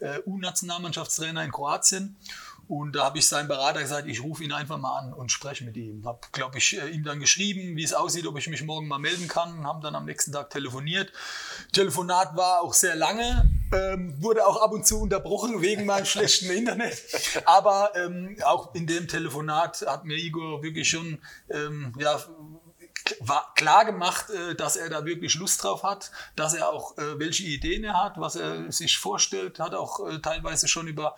äh, 0.00 0.20
U-Nationalmannschaftstrainer 0.26 1.44
in 1.44 1.52
Kroatien. 1.52 2.16
Und 2.68 2.96
da 2.96 3.04
habe 3.04 3.18
ich 3.18 3.26
seinem 3.26 3.46
Berater 3.46 3.80
gesagt, 3.80 4.08
ich 4.08 4.22
rufe 4.22 4.42
ihn 4.42 4.52
einfach 4.52 4.78
mal 4.78 4.98
an 4.98 5.12
und 5.12 5.30
spreche 5.30 5.64
mit 5.64 5.76
ihm. 5.76 6.04
Habe, 6.04 6.18
glaube 6.32 6.58
ich, 6.58 6.80
äh, 6.80 6.88
ihm 6.88 7.04
dann 7.04 7.20
geschrieben, 7.20 7.76
wie 7.76 7.84
es 7.84 7.94
aussieht, 7.94 8.26
ob 8.26 8.36
ich 8.38 8.48
mich 8.48 8.62
morgen 8.64 8.88
mal 8.88 8.98
melden 8.98 9.28
kann. 9.28 9.64
Haben 9.64 9.80
dann 9.82 9.94
am 9.94 10.04
nächsten 10.04 10.32
Tag 10.32 10.50
telefoniert. 10.50 11.12
Telefonat 11.72 12.36
war 12.36 12.62
auch 12.62 12.74
sehr 12.74 12.96
lange, 12.96 13.50
ähm, 13.72 14.20
wurde 14.20 14.46
auch 14.46 14.62
ab 14.62 14.72
und 14.72 14.84
zu 14.84 15.00
unterbrochen 15.00 15.62
wegen 15.62 15.86
meinem 15.86 16.06
schlechten 16.06 16.50
Internet. 16.50 17.02
Aber 17.44 17.92
ähm, 17.94 18.36
auch 18.44 18.74
in 18.74 18.86
dem 18.86 19.06
Telefonat 19.06 19.84
hat 19.86 20.04
mir 20.04 20.16
Igor 20.16 20.62
wirklich 20.62 20.88
schon 20.88 21.20
ähm, 21.50 21.92
ja, 21.98 22.20
klar 23.54 23.84
gemacht, 23.84 24.30
äh, 24.30 24.54
dass 24.54 24.76
er 24.76 24.88
da 24.88 25.04
wirklich 25.04 25.34
Lust 25.34 25.62
drauf 25.62 25.82
hat, 25.82 26.10
dass 26.34 26.54
er 26.54 26.68
auch 26.68 26.96
äh, 26.98 27.18
welche 27.18 27.44
Ideen 27.44 27.84
er 27.84 28.02
hat, 28.02 28.14
was 28.18 28.36
er 28.36 28.70
sich 28.70 28.98
vorstellt, 28.98 29.58
hat 29.58 29.74
auch 29.74 30.08
äh, 30.08 30.18
teilweise 30.20 30.68
schon 30.68 30.86
über 30.86 31.16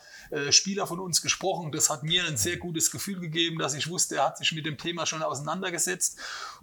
Spieler 0.51 0.87
von 0.87 1.01
uns 1.01 1.23
gesprochen. 1.23 1.73
Das 1.73 1.89
hat 1.89 2.03
mir 2.03 2.25
ein 2.25 2.37
sehr 2.37 2.59
gutes 2.59 2.91
Gefühl 2.91 3.19
gegeben, 3.19 3.59
dass 3.59 3.75
ich 3.75 3.89
wusste, 3.89 4.17
er 4.17 4.27
hat 4.27 4.39
sich 4.39 4.53
mit 4.53 4.67
dem 4.67 4.77
Thema 4.77 5.07
schon 5.07 5.23
auseinandergesetzt. 5.23 6.19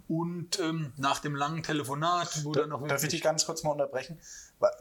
Und 0.08 0.60
ähm, 0.60 0.92
nach 0.96 1.18
dem 1.18 1.34
langen 1.34 1.64
Telefonat, 1.64 2.44
wo 2.44 2.52
dann 2.52 2.68
noch 2.68 2.86
Darf 2.86 3.02
ich 3.02 3.08
dich 3.08 3.22
ganz 3.22 3.44
kurz 3.44 3.64
mal 3.64 3.72
unterbrechen? 3.72 4.20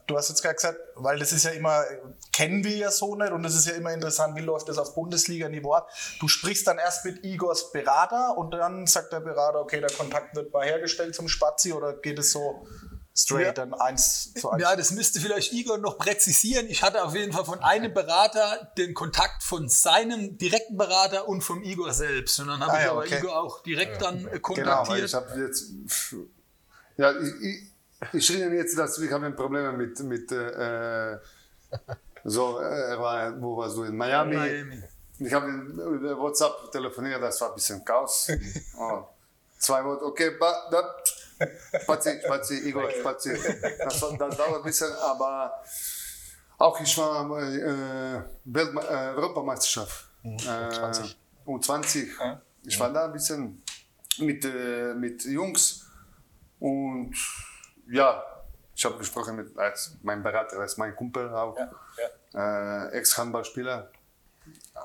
Du 0.07 0.15
hast 0.17 0.29
jetzt 0.29 0.41
gerade 0.41 0.55
gesagt, 0.55 0.79
weil 0.95 1.19
das 1.19 1.33
ist 1.33 1.43
ja 1.43 1.51
immer, 1.51 1.83
kennen 2.31 2.63
wir 2.63 2.77
ja 2.77 2.91
so 2.91 3.15
nicht 3.15 3.31
und 3.33 3.43
es 3.43 3.55
ist 3.55 3.67
ja 3.67 3.73
immer 3.73 3.91
interessant, 3.93 4.35
wie 4.37 4.41
läuft 4.41 4.69
das 4.69 4.77
auf 4.77 4.95
Bundesliga-Niveau 4.95 5.73
ab. 5.73 5.89
Du 6.19 6.27
sprichst 6.29 6.65
dann 6.67 6.77
erst 6.77 7.03
mit 7.03 7.25
Igors 7.25 7.71
Berater 7.71 8.37
und 8.37 8.51
dann 8.51 8.87
sagt 8.87 9.11
der 9.11 9.19
Berater, 9.19 9.59
okay, 9.59 9.81
der 9.81 9.89
Kontakt 9.91 10.33
wird 10.35 10.53
mal 10.53 10.65
hergestellt 10.65 11.13
zum 11.13 11.27
Spazi 11.27 11.73
oder 11.73 11.93
geht 11.93 12.17
es 12.19 12.31
so 12.31 12.65
straight 13.13 13.45
Ja. 13.47 13.51
dann 13.51 13.73
eins 13.73 14.33
zu 14.33 14.49
eins? 14.49 14.61
Ja, 14.61 14.75
das 14.77 14.91
müsste 14.91 15.19
vielleicht 15.19 15.51
Igor 15.51 15.77
noch 15.77 15.97
präzisieren. 15.97 16.67
Ich 16.67 16.81
hatte 16.81 17.03
auf 17.03 17.13
jeden 17.13 17.33
Fall 17.33 17.45
von 17.45 17.59
einem 17.59 17.93
Berater 17.93 18.71
den 18.77 18.93
Kontakt 18.93 19.43
von 19.43 19.67
seinem 19.67 20.37
direkten 20.37 20.77
Berater 20.77 21.27
und 21.27 21.41
vom 21.41 21.63
Igor 21.63 21.93
selbst. 21.93 22.39
Und 22.39 22.47
dann 22.47 22.61
habe 22.61 22.71
Ah 22.73 22.77
ich 22.79 22.85
ja, 22.85 22.91
aber 22.91 23.01
okay. 23.01 23.17
Igor 23.19 23.41
auch 23.41 23.61
direkt 23.63 24.01
dann 24.01 24.25
äh, 24.25 24.31
Weil 24.31 24.39
kontaktiert. 24.39 25.03
ich 25.05 25.13
habe 25.13 25.37
jetzt. 25.41 25.65
Ja, 26.97 27.11
ich, 27.11 27.74
ich, 28.13 28.25
schreibe 28.25 28.55
jetzt, 28.55 28.77
dass 28.77 28.99
wir 29.01 29.11
haben 29.11 29.35
Probleme 29.35 29.71
mit. 29.73 29.99
mit 30.01 30.31
äh, 30.31 31.17
so, 32.23 32.59
äh, 32.59 32.91
er 32.91 32.99
war, 32.99 33.41
wo 33.41 33.57
warst 33.57 33.77
du? 33.77 33.83
In 33.83 33.95
Miami. 33.95 34.35
Miami. 34.35 34.83
Ich 35.19 35.33
habe 35.33 35.47
über 35.47 36.17
WhatsApp 36.17 36.71
telefoniert, 36.71 37.21
das 37.21 37.39
war 37.39 37.49
ein 37.49 37.55
bisschen 37.55 37.83
Chaos. 37.85 38.29
Oh, 38.77 39.07
zwei 39.57 39.83
Worte, 39.83 40.05
okay, 40.05 40.31
ba, 40.31 40.67
da, 40.69 40.95
Spazi, 41.81 42.19
Spazi, 42.23 42.67
Igor, 42.67 42.89
Spazi. 42.91 43.33
Das, 43.79 43.99
das 43.99 44.37
dauert 44.37 44.57
ein 44.57 44.63
bisschen, 44.63 44.91
aber 44.93 45.63
auch 46.57 46.79
ich 46.79 46.97
war 46.97 47.41
äh, 47.41 48.23
Weltme 48.45 48.81
äh, 48.81 49.15
Europameisterschaft. 49.15 50.07
Äh, 50.23 51.47
U20. 51.47 52.39
Ich 52.63 52.79
war 52.79 52.91
da 52.91 53.05
ein 53.05 53.13
bisschen 53.13 53.61
mit, 54.19 54.43
äh, 54.45 54.93
mit 54.93 55.23
Jungs 55.25 55.85
und 56.59 57.13
ja, 57.89 58.23
ich 58.75 58.83
habe 58.85 58.97
gesprochen 58.97 59.35
mit 59.37 59.57
als 59.57 59.95
mein 60.03 60.21
Berater, 60.23 60.57
das 60.57 60.73
ist 60.73 60.77
mein 60.77 60.95
Kumpel 60.95 61.29
auch, 61.33 61.57
Äh, 62.33 62.87
Ex-Handballspieler, 62.97 63.89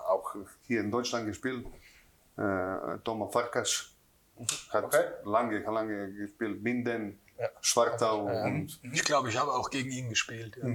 auch 0.06 0.34
hier 0.66 0.80
in 0.80 0.90
Deutschland 0.90 1.26
gespielt, 1.26 1.66
äh, 2.36 2.98
Thomas 3.04 3.32
Farkas. 3.32 3.86
Hat 4.70 4.84
Okay. 4.84 5.04
lange, 5.24 5.58
lange 5.58 6.12
gespielt, 6.12 6.62
Binden, 6.62 7.20
Schwartau 7.60 8.26
und 8.26 8.78
Ich 8.92 9.04
glaube, 9.04 9.28
ich 9.30 9.36
habe 9.38 9.52
auch 9.52 9.68
gegen 9.68 9.90
ihn 9.90 10.08
gespielt. 10.10 10.56
Ja. 10.56 10.68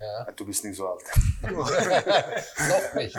Ja. 0.00 0.32
du 0.36 0.46
bist 0.46 0.64
nicht 0.64 0.76
so 0.76 0.88
alt. 0.88 1.02
Noch 1.42 2.94
nicht. 2.94 3.16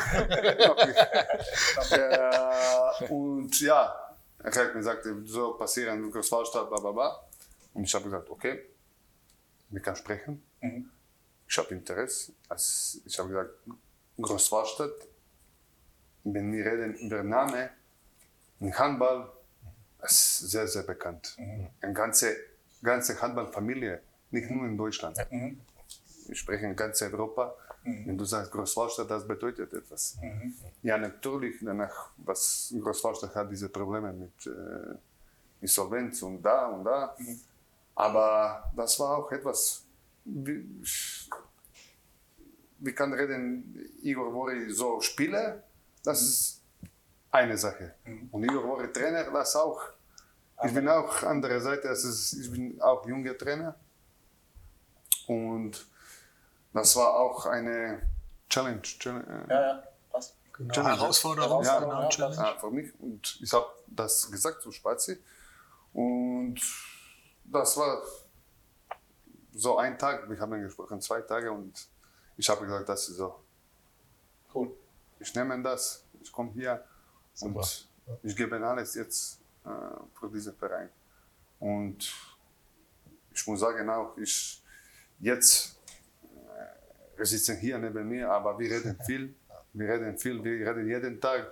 äh, 1.92 3.06
und 3.10 3.60
ja, 3.62 3.94
er 4.40 4.46
hat 4.52 4.56
mir 4.56 4.74
gesagt, 4.74 5.06
so 5.26 5.54
passieren 5.54 6.12
Großwaldstadt, 6.12 6.70
bla 6.70 6.80
bla 6.80 6.92
bla. 6.92 7.20
Und 7.74 7.84
ich 7.84 7.94
habe 7.94 8.06
gesagt, 8.06 8.30
okay, 8.30 8.62
wir 9.70 9.82
können 9.82 9.96
sprechen. 9.96 10.44
Ich 11.48 11.58
habe 11.58 11.74
Interesse. 11.74 12.34
Also 12.50 13.00
ich 13.06 13.18
habe 13.20 13.30
gesagt, 13.30 13.52
Großwaldstadt, 14.22 15.08
wenn 16.24 16.52
wir 16.54 16.66
reden 16.66 16.96
über 16.96 17.18
den 17.18 17.30
Namen, 17.30 17.70
im 18.60 18.78
Handball, 18.78 19.32
ist 20.02 20.40
sehr, 20.40 20.68
sehr 20.68 20.84
bekannt. 20.84 21.36
Eine 21.82 21.94
ganze, 21.94 22.36
ganze 22.82 23.20
Handballfamilie, 23.22 24.02
nicht 24.32 24.50
nur 24.50 24.66
in 24.66 24.78
Deutschland. 24.78 25.18
Wir 26.28 26.36
sprechen 26.36 26.72
in 26.72 26.76
ganz 26.76 27.02
Europa. 27.02 27.56
Wenn 27.84 28.18
du 28.18 28.24
sagst 28.24 28.52
Großwaldstadt, 28.52 29.10
das 29.12 29.28
bedeutet 29.28 29.74
etwas. 29.74 30.18
Ja, 30.84 30.98
natürlich, 30.98 31.58
danach, 31.62 32.12
was 32.18 32.74
Großwaldstadt 32.80 33.36
hat, 33.36 33.52
diese 33.52 33.68
Probleme 33.68 34.14
mit 34.14 34.48
äh, 34.48 34.96
Insolvenz 35.60 36.22
und 36.22 36.42
da 36.42 36.68
und 36.68 36.86
da. 36.86 37.16
Aber 37.96 38.72
das 38.76 39.00
war 39.00 39.18
auch 39.18 39.32
etwas, 39.32 39.84
wie, 40.26 40.66
wir 42.80 42.96
können 42.96 43.14
reden, 43.14 43.98
Igor 44.02 44.32
Mori 44.32 44.72
so 44.72 45.00
Spieler, 45.02 45.64
das 46.04 46.22
ist 46.22 46.62
eine 47.32 47.58
Sache. 47.58 47.96
Und 48.32 48.44
Igor 48.44 48.64
Mori 48.66 48.92
Trainer, 48.92 49.24
das 49.32 49.56
auch. 49.56 49.82
Ich 50.66 50.74
bin 50.74 50.88
auch 50.88 51.24
andere 51.24 51.60
Seite, 51.60 51.90
das 51.90 52.04
ist, 52.04 52.34
ich 52.34 52.52
bin 52.52 52.82
auch 52.82 53.06
junger 53.06 53.38
Trainer. 53.38 53.76
Und 55.28 55.86
das 56.74 56.96
war 56.96 57.16
auch 57.16 57.46
eine 57.46 58.02
Challenge. 58.50 58.82
Challenge 58.82 59.46
Ja, 59.50 59.62
ja, 59.62 59.84
passt. 60.12 60.36
Genau. 60.54 60.74
Challenge. 60.74 60.96
Herausforderung, 60.96 61.64
Ja, 61.64 61.80
genau. 61.80 62.10
Ja, 62.10 62.58
für 62.60 62.72
mich. 62.72 62.94
Und 63.00 63.40
ich 63.42 63.52
habe 63.52 63.68
das 63.88 64.30
gesagt 64.32 64.62
zu 64.62 64.72
Spazi. 64.72 65.18
Und 65.94 66.62
das 67.46 67.78
war 67.78 68.02
so 69.54 69.78
ein 69.78 69.98
Tag. 69.98 70.30
Wir 70.30 70.40
haben 70.40 70.62
gesprochen, 70.62 71.02
zwei 71.02 71.22
Tage. 71.22 71.52
Und 71.52 71.88
ich 72.38 72.50
habe 72.50 72.66
gesagt, 72.66 72.90
das 72.90 73.10
ist 73.10 73.18
so. 73.18 73.40
Cool. 74.54 74.72
Ich 75.20 75.34
nehme 75.36 75.62
das, 75.62 76.06
ich 76.22 76.32
komme 76.32 76.52
hier 76.54 76.84
Super. 77.34 77.60
und 77.60 77.90
ich 78.22 78.36
gebe 78.36 78.56
alles 78.66 78.96
jetzt 78.96 79.40
äh, 79.66 79.70
für 80.20 80.30
diesen 80.30 80.54
Verein. 80.56 80.90
Und 81.60 82.14
ich 83.34 83.48
muss 83.48 83.60
sagen 83.62 83.90
auch, 83.90 84.18
ich 84.18 84.62
jetzt, 85.20 85.80
äh, 86.24 87.18
wir 87.18 87.26
sitzen 87.26 87.58
hier 87.58 87.78
neben 87.78 88.08
mir, 88.08 88.30
aber 88.30 88.60
wir 88.60 88.70
reden 88.70 89.00
viel, 89.06 89.34
wir 89.72 89.88
reden 89.88 90.18
viel, 90.18 90.44
wir 90.44 90.68
reden 90.68 90.88
jeden 90.88 91.22
Tag. 91.22 91.52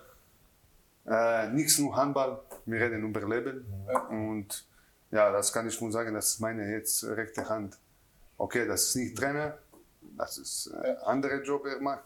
Äh, 1.06 1.48
nichts 1.50 1.80
nur 1.80 1.96
Handball, 1.96 2.44
wir 2.66 2.80
reden 2.80 3.04
über 3.04 3.28
Leben. 3.28 3.66
Und 4.10 4.66
ja, 5.12 5.32
das 5.32 5.52
kann 5.52 5.68
ich 5.68 5.80
nur 5.82 5.92
sagen, 5.92 6.14
das 6.14 6.30
ist 6.32 6.40
meine 6.40 6.72
jetzt 6.72 7.04
rechte 7.04 7.48
Hand. 7.48 7.78
Okay, 8.38 8.66
das 8.68 8.86
ist 8.88 8.96
nicht 8.96 9.18
Trainer, 9.18 9.58
das 10.18 10.38
ist 10.38 10.72
ein 10.74 10.96
äh, 10.96 10.98
anderer 11.06 11.42
Job, 11.44 11.66
er 11.66 11.80
macht, 11.82 12.06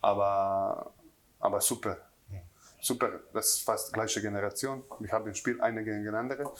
aber, 0.00 0.92
aber 1.40 1.60
super. 1.60 1.96
Super, 2.80 3.20
das 3.32 3.48
ist 3.54 3.64
fast 3.64 3.88
die 3.88 3.92
gleiche 3.94 4.20
Generation. 4.20 4.84
Wir 5.00 5.10
haben 5.10 5.26
ein 5.26 5.34
Spiel 5.34 5.60
eine 5.60 5.82
gegen 5.82 6.14
andere. 6.14 6.52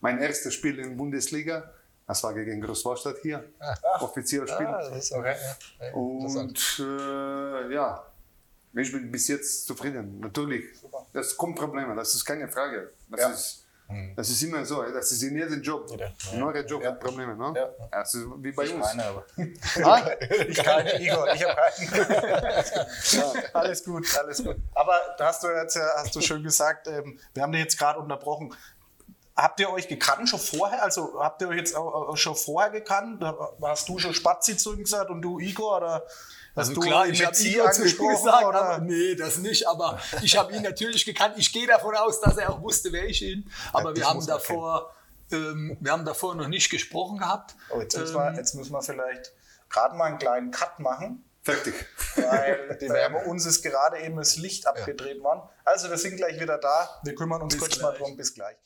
Mein 0.00 0.18
erstes 0.18 0.54
Spiel 0.54 0.78
in 0.78 0.88
der 0.90 0.96
Bundesliga, 0.96 1.72
das 2.06 2.22
war 2.24 2.32
gegen 2.34 2.60
Großwallstadt 2.60 3.18
hier, 3.22 3.44
offizielles 4.00 4.50
Spiel. 4.50 4.66
Ah, 4.66 4.88
das 4.88 5.04
ist 5.04 5.12
okay. 5.12 5.36
Ja. 5.80 5.86
Ja, 5.86 5.92
interessant. 5.92 6.80
Und 6.80 6.86
äh, 7.70 7.74
ja, 7.74 8.06
ich 8.72 8.90
bin 8.90 9.10
bis 9.12 9.28
jetzt 9.28 9.66
zufrieden. 9.66 10.18
Natürlich, 10.20 10.64
das 11.12 11.36
kommt 11.36 11.56
Probleme, 11.56 11.94
das 11.94 12.14
ist 12.14 12.24
keine 12.24 12.48
Frage. 12.48 12.90
Das, 13.10 13.20
Ja. 13.20 13.28
ist, 13.30 13.66
das 14.16 14.28
ist 14.28 14.42
immer 14.42 14.64
so, 14.66 14.82
das 14.82 15.12
ist 15.12 15.22
in 15.22 15.34
jedem 15.36 15.62
Job. 15.62 15.90
In 16.32 16.42
eurem 16.42 16.66
Job 16.66 16.84
hat 16.84 17.00
Probleme, 17.00 17.34
ne? 17.34 17.54
Ja. 17.56 17.70
Das 17.90 18.12
ist 18.14 18.26
wie 18.36 18.52
bei 18.52 18.68
uns. 18.68 18.86
Keine, 18.86 19.04
aber. 19.04 19.24
Ah? 19.82 20.10
Ich 20.46 20.62
keine, 20.62 21.00
Igor, 21.00 21.32
ich 21.32 21.42
habe 21.42 21.56
keinen. 21.56 22.86
Alles 23.54 23.82
gut, 23.84 24.06
alles 24.18 24.44
gut. 24.44 24.56
Aber 24.74 25.00
da 25.16 25.28
hast 25.28 25.42
du 25.42 25.48
jetzt 25.48 25.76
ja, 25.76 25.88
hast 25.96 26.14
du 26.14 26.20
schön 26.20 26.42
gesagt, 26.42 26.86
ähm, 26.88 27.18
wir 27.32 27.42
haben 27.42 27.52
dich 27.52 27.62
jetzt 27.62 27.78
gerade 27.78 27.98
unterbrochen. 27.98 28.54
Habt 29.34 29.60
ihr 29.60 29.70
euch 29.70 29.88
gekannt 29.88 30.28
schon 30.28 30.40
vorher? 30.40 30.82
Also 30.82 31.22
habt 31.22 31.40
ihr 31.40 31.48
euch 31.48 31.58
jetzt 31.58 31.74
auch, 31.74 32.08
auch 32.08 32.16
schon 32.16 32.34
vorher 32.34 32.70
gekannt? 32.70 33.24
Hast 33.62 33.88
du 33.88 33.98
schon 33.98 34.12
Spazi 34.12 34.56
zu 34.56 34.74
ihm 34.74 34.80
gesagt 34.80 35.08
und 35.10 35.22
du 35.22 35.38
Igor? 35.38 35.78
Oder 35.78 36.04
hast 36.58 36.68
Also 36.68 36.74
du 36.74 36.80
klar, 36.86 37.06
ich 37.08 37.24
habe 37.24 37.34
Sie 37.34 37.54
ihn 37.54 37.60
angesprochen? 37.60 38.16
gesagt, 38.16 38.44
oder? 38.44 38.60
aber 38.62 38.78
nee, 38.84 39.14
das 39.14 39.38
nicht. 39.38 39.66
Aber 39.68 39.98
ich 40.22 40.36
habe 40.36 40.52
ihn 40.54 40.62
natürlich 40.62 41.04
gekannt. 41.04 41.34
Ich 41.38 41.52
gehe 41.52 41.66
davon 41.66 41.94
aus, 41.96 42.20
dass 42.20 42.36
er 42.36 42.50
auch 42.50 42.60
wusste, 42.62 42.92
wer 42.92 43.04
ich 43.06 43.22
ihn. 43.22 43.50
Aber 43.72 43.92
dich 43.92 44.02
wir 44.02 44.08
haben 44.10 44.26
davor, 44.26 44.94
ähm, 45.32 45.76
wir 45.80 45.92
haben 45.92 46.04
davor 46.04 46.34
noch 46.34 46.48
nicht 46.48 46.70
gesprochen 46.70 47.18
gehabt. 47.18 47.54
Oh, 47.70 47.80
jetzt, 47.80 47.96
müssen 47.96 48.14
Ähm, 48.16 48.20
wir, 48.22 48.34
jetzt 48.36 48.54
müssen 48.54 48.72
wir 48.72 48.82
vielleicht 48.82 49.32
gerade 49.70 49.94
mal 49.96 50.04
einen 50.06 50.18
kleinen 50.18 50.50
Cut 50.50 50.78
machen. 50.80 51.24
Fertig. 51.42 51.74
weil 52.16 52.76
bei 53.10 53.24
uns 53.26 53.46
ist 53.46 53.62
gerade 53.62 53.98
eben 54.00 54.16
das 54.16 54.36
Licht 54.36 54.66
abgedreht 54.66 55.22
worden. 55.22 55.42
Also 55.64 55.88
wir 55.88 55.96
sind 55.96 56.16
gleich 56.16 56.38
wieder 56.40 56.58
da. 56.58 57.00
Wir 57.04 57.14
kümmern 57.14 57.40
uns 57.40 57.54
Bis 57.54 57.62
kurz 57.62 57.80
mal 57.80 57.90
gleich. 57.90 58.02
drum. 58.02 58.16
Bis 58.16 58.34
gleich. 58.34 58.56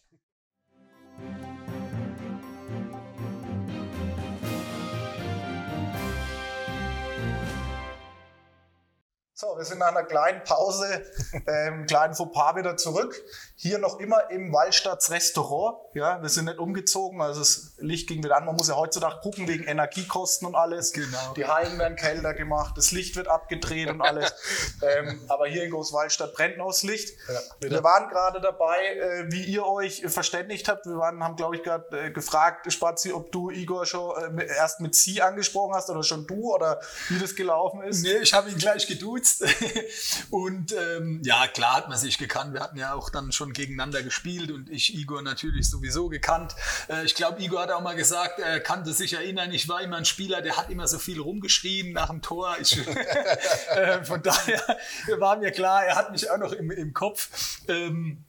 So, 9.42 9.58
wir 9.58 9.64
sind 9.64 9.78
nach 9.78 9.88
einer 9.88 10.04
kleinen 10.04 10.44
Pause, 10.44 11.04
ähm, 11.48 11.84
kleinen 11.86 12.14
Fauxpas 12.14 12.54
wieder 12.54 12.76
zurück. 12.76 13.20
Hier 13.56 13.78
noch 13.78 13.98
immer 13.98 14.30
im 14.30 14.52
Wallstadts 14.52 15.10
Restaurant. 15.10 15.78
Ja, 15.94 16.22
wir 16.22 16.28
sind 16.28 16.44
nicht 16.44 16.58
umgezogen, 16.58 17.20
also 17.20 17.40
das 17.40 17.72
Licht 17.78 18.08
ging 18.08 18.22
wieder 18.22 18.36
an. 18.36 18.44
Man 18.44 18.54
muss 18.54 18.68
ja 18.68 18.76
heutzutage 18.76 19.18
gucken 19.20 19.48
wegen 19.48 19.64
Energiekosten 19.64 20.46
und 20.46 20.54
alles. 20.54 20.92
Genau. 20.92 21.34
Die 21.36 21.44
Hallen 21.44 21.76
werden 21.76 21.96
kälter 21.96 22.34
gemacht, 22.34 22.78
das 22.78 22.92
Licht 22.92 23.16
wird 23.16 23.26
abgedreht 23.26 23.90
und 23.90 24.00
alles. 24.00 24.32
ähm, 24.82 25.20
aber 25.26 25.48
hier 25.48 25.64
in 25.64 25.72
Großwallstadt 25.72 26.34
brennt 26.34 26.58
noch 26.58 26.68
das 26.68 26.84
Licht. 26.84 27.18
wir 27.58 27.82
waren 27.82 28.10
gerade 28.10 28.40
dabei, 28.40 28.78
äh, 28.94 29.32
wie 29.32 29.42
ihr 29.42 29.66
euch 29.66 30.04
verständigt 30.06 30.68
habt. 30.68 30.86
Wir 30.86 30.98
waren, 30.98 31.20
haben, 31.20 31.34
glaube 31.34 31.56
ich, 31.56 31.64
gerade 31.64 31.98
äh, 31.98 32.10
gefragt, 32.12 32.72
Spazi, 32.72 33.12
ob 33.12 33.32
du 33.32 33.50
Igor 33.50 33.86
schon 33.86 34.38
äh, 34.38 34.46
erst 34.46 34.78
mit 34.78 34.94
Sie 34.94 35.20
angesprochen 35.20 35.74
hast 35.74 35.90
oder 35.90 36.04
schon 36.04 36.28
du 36.28 36.54
oder 36.54 36.80
wie 37.08 37.18
das 37.18 37.34
gelaufen 37.34 37.82
ist. 37.82 38.04
Nee, 38.04 38.18
ich 38.18 38.32
habe 38.32 38.48
ihn 38.48 38.56
gleich 38.56 38.86
geduzt. 38.86 39.31
und 40.30 40.72
ähm, 40.72 41.20
ja, 41.24 41.46
klar 41.46 41.76
hat 41.76 41.88
man 41.88 41.98
sich 41.98 42.18
gekannt. 42.18 42.54
Wir 42.54 42.60
hatten 42.60 42.76
ja 42.76 42.94
auch 42.94 43.10
dann 43.10 43.32
schon 43.32 43.52
gegeneinander 43.52 44.02
gespielt 44.02 44.50
und 44.50 44.70
ich 44.70 44.94
Igor 44.94 45.22
natürlich 45.22 45.68
sowieso 45.68 46.08
gekannt. 46.08 46.54
Äh, 46.88 47.04
ich 47.04 47.14
glaube, 47.14 47.42
Igor 47.42 47.62
hat 47.62 47.70
auch 47.70 47.80
mal 47.80 47.96
gesagt, 47.96 48.38
er 48.38 48.60
kannte 48.60 48.92
sich 48.92 49.14
erinnern, 49.14 49.52
ich 49.52 49.68
war 49.68 49.80
immer 49.80 49.96
ein 49.96 50.04
Spieler, 50.04 50.42
der 50.42 50.56
hat 50.56 50.70
immer 50.70 50.88
so 50.88 50.98
viel 50.98 51.20
rumgeschrien 51.20 51.92
nach 51.92 52.10
dem 52.10 52.22
Tor. 52.22 52.56
Ich, 52.60 52.78
äh, 53.70 54.04
von 54.04 54.22
daher 54.22 54.62
war 55.18 55.38
mir 55.38 55.50
klar, 55.50 55.84
er 55.84 55.96
hat 55.96 56.12
mich 56.12 56.30
auch 56.30 56.38
noch 56.38 56.52
im, 56.52 56.70
im 56.70 56.92
Kopf. 56.92 57.60
Ähm, 57.68 58.24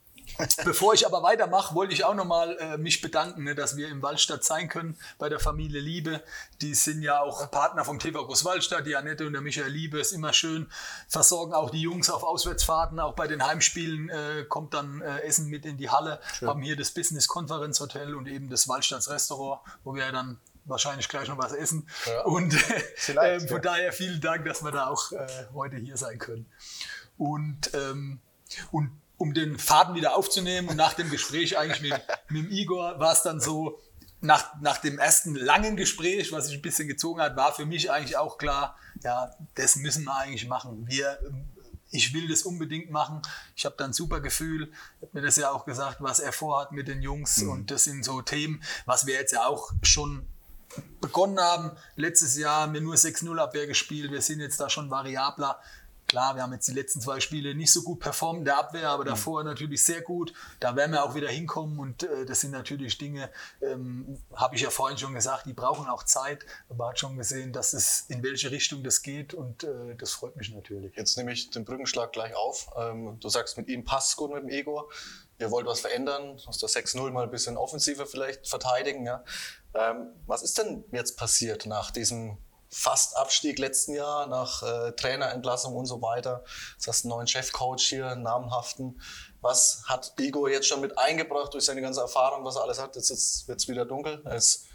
Bevor 0.65 0.93
ich 0.93 1.05
aber 1.05 1.23
weitermache, 1.23 1.75
wollte 1.75 1.93
ich 1.93 2.03
auch 2.03 2.13
nochmal 2.13 2.57
äh, 2.59 2.77
mich 2.77 3.01
bedanken, 3.01 3.43
ne, 3.43 3.55
dass 3.55 3.77
wir 3.77 3.89
im 3.89 4.01
Waldstadt 4.01 4.43
sein 4.43 4.69
können 4.69 4.97
bei 5.17 5.29
der 5.29 5.39
Familie 5.39 5.81
Liebe. 5.81 6.21
Die 6.61 6.73
sind 6.73 7.01
ja 7.01 7.21
auch 7.21 7.49
Partner 7.51 7.85
vom 7.85 7.99
TV 7.99 8.25
Großwaldstadt. 8.25 8.85
Die 8.85 8.95
Annette 8.95 9.25
und 9.25 9.33
der 9.33 9.41
Michael 9.41 9.71
Liebe 9.71 9.99
ist 9.99 10.11
immer 10.11 10.33
schön. 10.33 10.67
Versorgen 11.07 11.53
auch 11.53 11.69
die 11.69 11.81
Jungs 11.81 12.09
auf 12.09 12.23
Auswärtsfahrten. 12.23 12.99
Auch 12.99 13.13
bei 13.13 13.27
den 13.27 13.45
Heimspielen 13.45 14.09
äh, 14.09 14.45
kommt 14.47 14.73
dann 14.73 15.01
äh, 15.01 15.19
Essen 15.19 15.47
mit 15.47 15.65
in 15.65 15.77
die 15.77 15.89
Halle. 15.89 16.19
Haben 16.41 16.61
hier 16.61 16.75
das 16.75 16.91
Business 16.91 17.27
Conference 17.27 17.79
Hotel 17.79 18.15
und 18.15 18.27
eben 18.27 18.49
das 18.49 18.67
Waldstadts 18.67 19.09
Restaurant, 19.09 19.61
wo 19.83 19.95
wir 19.95 20.11
dann 20.11 20.39
wahrscheinlich 20.65 21.09
gleich 21.09 21.27
noch 21.27 21.37
was 21.37 21.53
essen. 21.53 21.87
Und 22.25 22.53
äh, 23.09 23.39
von 23.41 23.61
daher 23.61 23.91
vielen 23.91 24.21
Dank, 24.21 24.45
dass 24.45 24.63
wir 24.63 24.71
da 24.71 24.87
auch 24.87 25.11
äh, 25.11 25.27
heute 25.53 25.77
hier 25.77 25.97
sein 25.97 26.19
können. 26.19 26.45
Und, 27.17 27.73
ähm, 27.73 28.19
und 28.71 28.91
um 29.23 29.33
den 29.33 29.57
Faden 29.57 29.95
wieder 29.95 30.17
aufzunehmen 30.17 30.67
und 30.67 30.75
nach 30.75 30.95
dem 30.95 31.09
Gespräch 31.09 31.57
eigentlich 31.57 31.81
mit, 31.81 31.93
mit 32.27 32.43
dem 32.43 32.51
Igor 32.51 32.99
war 32.99 33.13
es 33.13 33.21
dann 33.21 33.39
so, 33.39 33.79
nach, 34.19 34.59
nach 34.59 34.79
dem 34.79 34.99
ersten 34.99 35.33
langen 35.33 35.77
Gespräch, 35.77 36.33
was 36.33 36.47
sich 36.47 36.55
ein 36.55 36.61
bisschen 36.61 36.89
gezogen 36.89 37.21
hat, 37.21 37.37
war 37.37 37.53
für 37.53 37.65
mich 37.65 37.89
eigentlich 37.89 38.17
auch 38.17 38.37
klar, 38.37 38.77
ja, 39.01 39.31
das 39.55 39.77
müssen 39.77 40.03
wir 40.03 40.17
eigentlich 40.17 40.45
machen. 40.49 40.85
Wir, 40.89 41.19
ich 41.89 42.13
will 42.13 42.27
das 42.27 42.41
unbedingt 42.41 42.91
machen. 42.91 43.21
Ich 43.55 43.63
habe 43.63 43.75
da 43.77 43.85
ein 43.85 43.93
super 43.93 44.19
Gefühl. 44.19 44.73
Ich 44.99 45.07
habe 45.07 45.19
mir 45.19 45.21
das 45.21 45.37
ja 45.37 45.51
auch 45.51 45.63
gesagt, 45.63 45.97
was 46.01 46.19
er 46.19 46.33
vorhat 46.33 46.73
mit 46.73 46.89
den 46.89 47.01
Jungs. 47.01 47.41
Und 47.43 47.71
das 47.71 47.85
sind 47.85 48.03
so 48.03 48.21
Themen, 48.21 48.61
was 48.85 49.05
wir 49.05 49.13
jetzt 49.13 49.31
ja 49.31 49.45
auch 49.45 49.71
schon 49.83 50.27
begonnen 50.99 51.39
haben. 51.39 51.71
Letztes 51.95 52.37
Jahr 52.37 52.63
haben 52.63 52.73
wir 52.73 52.81
nur 52.81 52.95
6-0 52.95 53.37
Abwehr 53.37 53.67
gespielt. 53.67 54.11
Wir 54.11 54.21
sind 54.21 54.41
jetzt 54.41 54.59
da 54.59 54.69
schon 54.69 54.89
variabler. 54.89 55.61
Klar, 56.13 56.35
wir 56.35 56.43
haben 56.43 56.53
jetzt 56.53 56.67
die 56.67 56.73
letzten 56.73 57.01
zwei 57.01 57.19
Spiele 57.19 57.55
nicht 57.55 57.73
so 57.73 57.81
gut 57.81 57.99
performt 57.99 58.37
in 58.37 58.45
der 58.45 58.59
Abwehr, 58.59 58.89
aber 58.89 59.03
davor 59.03 59.43
natürlich 59.43 59.83
sehr 59.83 60.01
gut. 60.01 60.31
Da 60.59 60.75
werden 60.75 60.91
wir 60.91 61.03
auch 61.03 61.15
wieder 61.15 61.27
hinkommen 61.27 61.79
und 61.79 62.03
äh, 62.03 62.23
das 62.27 62.41
sind 62.41 62.51
natürlich 62.51 62.99
Dinge, 62.99 63.31
ähm, 63.63 64.21
habe 64.35 64.55
ich 64.55 64.61
ja 64.61 64.69
vorhin 64.69 64.95
schon 64.95 65.15
gesagt, 65.15 65.47
die 65.47 65.53
brauchen 65.53 65.87
auch 65.87 66.03
Zeit. 66.03 66.45
Aber 66.69 66.89
hat 66.89 66.99
schon 66.99 67.17
gesehen, 67.17 67.51
dass 67.51 67.73
es 67.73 68.01
in 68.09 68.21
welche 68.21 68.51
Richtung 68.51 68.83
das 68.83 69.01
geht 69.01 69.33
und 69.33 69.63
äh, 69.63 69.95
das 69.97 70.11
freut 70.11 70.35
mich 70.35 70.53
natürlich. 70.53 70.95
Jetzt 70.95 71.17
nehme 71.17 71.33
ich 71.33 71.49
den 71.49 71.65
Brückenschlag 71.65 72.13
gleich 72.13 72.35
auf. 72.35 72.69
Ähm, 72.77 73.17
du 73.19 73.27
sagst, 73.29 73.57
mit 73.57 73.67
ihm 73.67 73.83
passt 73.83 74.15
gut 74.15 74.31
mit 74.31 74.43
dem 74.43 74.49
Ego. 74.49 74.91
Ihr 75.39 75.49
wollt 75.49 75.65
was 75.65 75.79
verändern, 75.79 76.39
aus 76.45 76.59
der 76.59 76.69
6-0 76.69 77.09
mal 77.09 77.23
ein 77.23 77.31
bisschen 77.31 77.57
offensiver 77.57 78.05
vielleicht 78.05 78.47
verteidigen. 78.47 79.07
Ja. 79.07 79.23
Ähm, 79.73 80.09
was 80.27 80.43
ist 80.43 80.59
denn 80.59 80.83
jetzt 80.91 81.17
passiert 81.17 81.65
nach 81.65 81.89
diesem 81.89 82.37
fast 82.73 83.15
Abstieg 83.17 83.59
letzten 83.59 83.93
Jahr, 83.93 84.27
nach 84.27 84.63
äh, 84.63 84.91
Trainerentlassung 84.93 85.75
und 85.75 85.85
so 85.85 86.01
weiter? 86.01 86.43
Jetzt 86.73 86.87
hast 86.87 87.03
du 87.03 87.07
einen 87.07 87.17
neuen 87.17 87.27
Chefcoach 87.27 87.81
hier, 87.81 88.07
einen 88.07 88.23
namhaften. 88.23 88.99
Was 89.41 89.83
hat 89.85 90.13
Ego 90.19 90.47
jetzt 90.47 90.67
schon 90.67 90.81
mit 90.81 90.97
eingebracht 90.97 91.53
durch 91.53 91.65
seine 91.65 91.81
ganze 91.81 92.01
Erfahrung, 92.01 92.43
was 92.45 92.55
er 92.55 92.63
alles 92.63 92.81
hat? 92.81 92.95
Jetzt, 92.95 93.09
jetzt 93.09 93.47
wird 93.47 93.59
es 93.59 93.67
wieder 93.67 93.85
dunkel. 93.85 94.21
Es, 94.25 94.65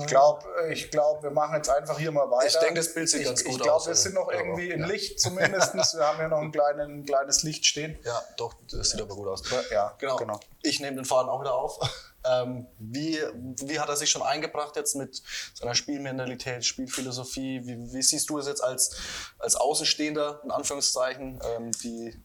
Ich 0.00 0.06
glaube, 0.06 0.44
ich 0.70 0.90
glaub, 0.90 1.22
wir 1.22 1.30
machen 1.30 1.56
jetzt 1.56 1.68
einfach 1.68 1.98
hier 1.98 2.10
mal 2.12 2.30
weiter. 2.30 2.46
Ich 2.46 2.56
denke, 2.58 2.74
das 2.76 2.94
Bild 2.94 3.08
sieht 3.10 3.20
ich, 3.20 3.26
ganz 3.26 3.44
gut 3.44 3.52
Ich 3.52 3.58
glaube, 3.58 3.72
aus, 3.74 3.84
wir 3.86 3.90
oder? 3.90 3.96
sind 4.00 4.14
noch 4.14 4.32
Ja, 4.32 4.38
irgendwie 4.38 4.70
im 4.70 4.80
ja. 4.80 4.86
Licht 4.86 5.20
zumindest. 5.20 5.74
wir 5.74 6.06
haben 6.06 6.18
ja 6.18 6.28
noch 6.28 6.38
ein, 6.38 6.50
kleinen, 6.52 7.00
ein 7.00 7.04
kleines 7.04 7.42
Licht 7.42 7.66
stehen. 7.66 7.98
ja, 8.04 8.22
doch, 8.36 8.54
das 8.70 8.90
sieht 8.90 9.00
aber 9.02 9.14
gut 9.14 9.28
aus. 9.28 9.42
Ja, 9.70 9.94
Genau. 9.98 10.16
genau. 10.16 10.40
Ich 10.62 10.80
nehme 10.80 10.96
den 10.96 11.04
Faden 11.04 11.28
auch 11.28 11.40
wieder 11.40 11.54
auf. 11.54 11.78
Ähm, 12.24 12.68
wie, 12.78 13.18
wie 13.64 13.80
hat 13.80 13.88
er 13.88 13.96
sich 13.96 14.08
schon 14.08 14.22
eingebracht 14.22 14.76
jetzt 14.76 14.94
mit 14.94 15.20
seiner 15.54 15.74
Spielmentalität, 15.74 16.64
Spielphilosophie? 16.64 17.62
Wie, 17.64 17.92
wie 17.92 18.00
siehst 18.00 18.30
du 18.30 18.38
es 18.38 18.46
jetzt 18.46 18.62
als, 18.62 18.94
als 19.40 19.56
Außenstehender, 19.56 20.40
in 20.44 20.52
Anführungszeichen, 20.52 21.40
ähm, 21.56 21.72
die, 21.82 22.16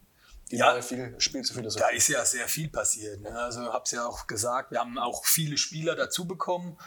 die 0.51 0.57
Ja. 0.57 0.73
neue 0.73 0.83
viel 0.83 1.15
Spielphilosophie? 1.19 1.83
Da 1.83 1.89
ist 1.89 2.09
ja 2.09 2.23
sehr 2.25 2.47
viel 2.47 2.69
passiert. 2.69 3.21
Ne? 3.21 3.31
Also 3.39 3.73
habe 3.73 3.85
es 3.85 3.89
ja 3.91 4.05
auch 4.05 4.27
gesagt, 4.27 4.69
wir 4.69 4.79
haben 4.81 4.99
auch 4.99 5.25
viele 5.25 5.57
Spieler 5.57 5.95
dazu 5.95 6.27
bekommen. 6.27 6.77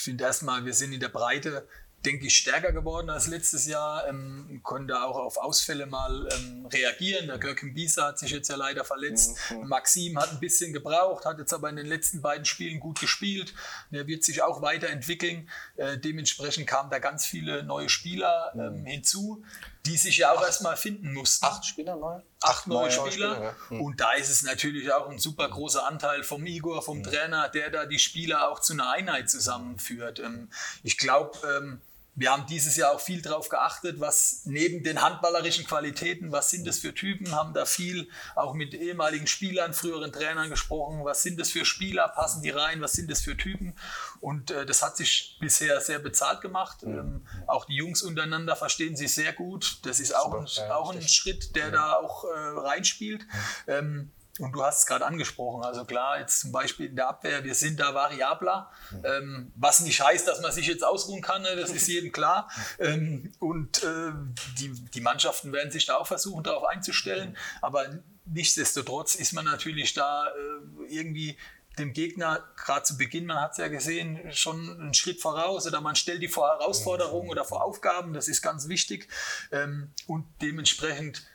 Ich 0.00 0.04
finde 0.04 0.24
erstmal, 0.24 0.64
wir 0.64 0.72
sind 0.72 0.94
in 0.94 1.00
der 1.00 1.10
Breite 1.10 1.68
denke 2.04 2.26
ich, 2.26 2.36
stärker 2.36 2.72
geworden 2.72 3.10
als 3.10 3.26
letztes 3.26 3.66
Jahr, 3.66 4.08
ähm, 4.08 4.60
konnte 4.62 5.02
auch 5.02 5.16
auf 5.16 5.36
Ausfälle 5.36 5.84
mal 5.84 6.28
ähm, 6.32 6.66
reagieren. 6.66 7.26
Der 7.26 7.36
Görkem 7.38 7.74
Bieser 7.74 8.06
hat 8.06 8.18
sich 8.18 8.30
jetzt 8.30 8.48
ja 8.48 8.56
leider 8.56 8.84
verletzt. 8.84 9.36
Mhm. 9.50 9.68
Maxim 9.68 10.18
hat 10.18 10.30
ein 10.30 10.40
bisschen 10.40 10.72
gebraucht, 10.72 11.26
hat 11.26 11.38
jetzt 11.38 11.52
aber 11.52 11.68
in 11.68 11.76
den 11.76 11.84
letzten 11.84 12.22
beiden 12.22 12.46
Spielen 12.46 12.80
gut 12.80 13.00
gespielt. 13.00 13.52
Der 13.90 14.06
wird 14.06 14.24
sich 14.24 14.42
auch 14.42 14.62
weiterentwickeln. 14.62 15.50
Äh, 15.76 15.98
dementsprechend 15.98 16.66
kamen 16.66 16.90
da 16.90 17.00
ganz 17.00 17.26
viele 17.26 17.64
neue 17.64 17.90
Spieler 17.90 18.52
ähm, 18.54 18.86
hinzu, 18.86 19.44
die 19.84 19.98
sich 19.98 20.18
ja 20.18 20.32
auch 20.32 20.42
erstmal 20.42 20.78
finden 20.78 21.12
mussten. 21.12 21.44
Acht 21.44 21.66
Spieler 21.66 21.96
neu? 21.96 22.22
Acht 22.42 22.66
neue 22.66 22.90
Spieler. 22.90 23.10
Spieler 23.10 23.42
ja. 23.42 23.54
mhm. 23.68 23.82
Und 23.82 24.00
da 24.00 24.12
ist 24.12 24.30
es 24.30 24.42
natürlich 24.42 24.92
auch 24.92 25.08
ein 25.08 25.18
super 25.18 25.48
großer 25.48 25.86
Anteil 25.86 26.22
vom 26.22 26.46
Igor, 26.46 26.82
vom 26.82 26.98
mhm. 26.98 27.02
Trainer, 27.04 27.48
der 27.48 27.70
da 27.70 27.86
die 27.86 27.98
Spieler 27.98 28.48
auch 28.48 28.60
zu 28.60 28.72
einer 28.72 28.90
Einheit 28.90 29.28
zusammenführt. 29.28 30.20
Ähm, 30.20 30.48
ich 30.82 30.96
glaube, 30.96 31.38
ähm, 31.46 31.80
wir 32.20 32.30
haben 32.30 32.44
dieses 32.44 32.76
Jahr 32.76 32.92
auch 32.92 33.00
viel 33.00 33.22
darauf 33.22 33.48
geachtet, 33.48 33.98
was 33.98 34.42
neben 34.44 34.84
den 34.84 35.00
handballerischen 35.00 35.64
Qualitäten, 35.64 36.32
was 36.32 36.50
sind 36.50 36.66
das 36.66 36.78
für 36.78 36.94
Typen, 36.94 37.34
haben 37.34 37.54
da 37.54 37.64
viel 37.64 38.10
auch 38.36 38.52
mit 38.52 38.74
ehemaligen 38.74 39.26
Spielern, 39.26 39.72
früheren 39.72 40.12
Trainern 40.12 40.50
gesprochen, 40.50 41.02
was 41.02 41.22
sind 41.22 41.40
das 41.40 41.48
für 41.50 41.64
Spieler, 41.64 42.08
passen 42.08 42.42
die 42.42 42.50
rein, 42.50 42.82
was 42.82 42.92
sind 42.92 43.10
das 43.10 43.22
für 43.22 43.38
Typen 43.38 43.74
und 44.20 44.50
äh, 44.50 44.66
das 44.66 44.82
hat 44.82 44.98
sich 44.98 45.38
bisher 45.40 45.80
sehr 45.80 45.98
bezahlt 45.98 46.42
gemacht. 46.42 46.82
Mhm. 46.82 46.98
Ähm, 46.98 47.26
auch 47.46 47.64
die 47.64 47.76
Jungs 47.76 48.02
untereinander 48.02 48.54
verstehen 48.54 48.96
sich 48.96 49.14
sehr 49.14 49.32
gut, 49.32 49.78
das 49.84 49.98
ist 49.98 50.14
auch, 50.14 50.34
ein, 50.34 50.70
auch 50.72 50.92
ein 50.92 51.00
Schritt, 51.00 51.56
der 51.56 51.66
ja. 51.66 51.70
da 51.70 51.92
auch 51.94 52.24
äh, 52.24 52.28
reinspielt. 52.28 53.22
Mhm. 53.22 53.72
Ähm, 53.72 54.10
und 54.40 54.52
du 54.52 54.64
hast 54.64 54.80
es 54.80 54.86
gerade 54.86 55.06
angesprochen, 55.06 55.64
also 55.64 55.84
klar, 55.84 56.18
jetzt 56.18 56.40
zum 56.40 56.52
Beispiel 56.52 56.86
in 56.86 56.96
der 56.96 57.08
Abwehr, 57.08 57.44
wir 57.44 57.54
sind 57.54 57.78
da 57.78 57.94
variabler, 57.94 58.70
ähm, 59.04 59.52
was 59.54 59.80
nicht 59.80 60.00
heißt, 60.02 60.26
dass 60.26 60.40
man 60.40 60.52
sich 60.52 60.66
jetzt 60.66 60.84
ausruhen 60.84 61.22
kann, 61.22 61.42
ne? 61.42 61.56
das 61.56 61.70
ist 61.70 61.86
jedem 61.88 62.12
klar. 62.12 62.50
Ähm, 62.78 63.32
und 63.38 63.82
äh, 63.82 64.12
die, 64.58 64.72
die 64.94 65.00
Mannschaften 65.00 65.52
werden 65.52 65.70
sich 65.70 65.86
da 65.86 65.96
auch 65.96 66.06
versuchen, 66.06 66.42
darauf 66.42 66.64
einzustellen, 66.64 67.36
aber 67.60 67.86
nichtsdestotrotz 68.24 69.14
ist 69.14 69.32
man 69.32 69.44
natürlich 69.44 69.92
da 69.92 70.26
äh, 70.26 70.94
irgendwie 70.94 71.36
dem 71.78 71.92
Gegner, 71.92 72.44
gerade 72.56 72.82
zu 72.82 72.96
Beginn, 72.96 73.26
man 73.26 73.40
hat 73.40 73.52
es 73.52 73.58
ja 73.58 73.68
gesehen, 73.68 74.32
schon 74.32 74.80
einen 74.80 74.94
Schritt 74.94 75.20
voraus 75.20 75.66
oder 75.66 75.80
man 75.80 75.96
stellt 75.96 76.22
die 76.22 76.28
vor 76.28 76.48
Herausforderungen 76.48 77.30
oder 77.30 77.44
vor 77.44 77.62
Aufgaben, 77.62 78.12
das 78.12 78.28
ist 78.28 78.42
ganz 78.42 78.68
wichtig. 78.68 79.08
Ähm, 79.52 79.92
und 80.06 80.26
dementsprechend 80.42 81.26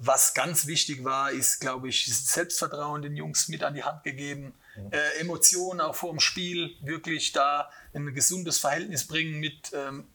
was 0.00 0.34
ganz 0.34 0.66
wichtig 0.66 1.04
war, 1.04 1.30
ist, 1.30 1.60
glaube 1.60 1.88
ich, 1.88 2.06
Selbstvertrauen 2.06 3.02
den 3.02 3.16
Jungs 3.16 3.48
mit 3.48 3.62
an 3.62 3.74
die 3.74 3.84
Hand 3.84 4.02
gegeben. 4.02 4.54
Mhm. 4.76 4.92
Äh, 4.92 5.20
Emotionen 5.20 5.80
auch 5.80 5.94
vor 5.94 6.10
dem 6.10 6.20
Spiel, 6.20 6.74
wirklich 6.80 7.32
da 7.32 7.70
ein 7.92 8.14
gesundes 8.14 8.58
Verhältnis 8.58 9.06
bringen 9.06 9.38
mit 9.40 9.72
ähm, 9.74 10.06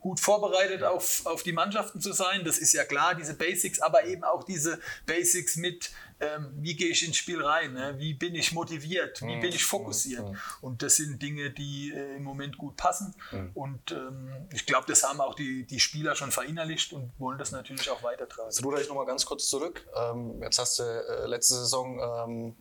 gut 0.00 0.18
vorbereitet 0.18 0.82
auf, 0.82 1.24
auf 1.26 1.42
die 1.44 1.52
Mannschaften 1.52 2.00
zu 2.00 2.12
sein. 2.12 2.44
Das 2.44 2.58
ist 2.58 2.72
ja 2.72 2.84
klar, 2.84 3.14
diese 3.14 3.34
Basics, 3.34 3.80
aber 3.80 4.04
eben 4.04 4.24
auch 4.24 4.42
diese 4.44 4.80
Basics 5.06 5.56
mit, 5.56 5.90
ähm, 6.20 6.52
wie 6.56 6.74
gehe 6.74 6.88
ich 6.88 7.06
ins 7.06 7.16
Spiel 7.16 7.42
rein, 7.42 7.72
ne? 7.72 7.94
wie 7.98 8.14
bin 8.14 8.34
ich 8.34 8.52
motiviert, 8.52 9.22
wie 9.22 9.40
bin 9.40 9.50
ich 9.50 9.64
fokussiert. 9.64 10.24
Und 10.60 10.82
das 10.82 10.96
sind 10.96 11.20
Dinge, 11.20 11.50
die 11.50 11.92
äh, 11.92 12.16
im 12.16 12.24
Moment 12.24 12.56
gut 12.58 12.76
passen. 12.76 13.14
Und 13.54 13.92
ähm, 13.92 14.30
ich 14.52 14.66
glaube, 14.66 14.86
das 14.86 15.02
haben 15.02 15.20
auch 15.20 15.34
die, 15.34 15.64
die 15.64 15.80
Spieler 15.80 16.14
schon 16.14 16.30
verinnerlicht 16.30 16.92
und 16.92 17.12
wollen 17.18 17.38
das 17.38 17.52
natürlich 17.52 17.90
auch 17.90 18.02
weitertragen. 18.02 18.48
Jetzt 18.48 18.64
ruder 18.64 18.80
ich 18.80 18.88
nochmal 18.88 19.06
ganz 19.06 19.26
kurz 19.26 19.48
zurück. 19.48 19.86
Ähm, 19.96 20.42
jetzt 20.42 20.58
hast 20.58 20.78
du 20.78 20.82
äh, 20.82 21.26
letzte 21.26 21.54
Saison 21.54 21.98
ähm, 22.00 22.56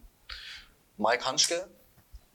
Mike 0.97 1.25
Hanschke 1.25 1.67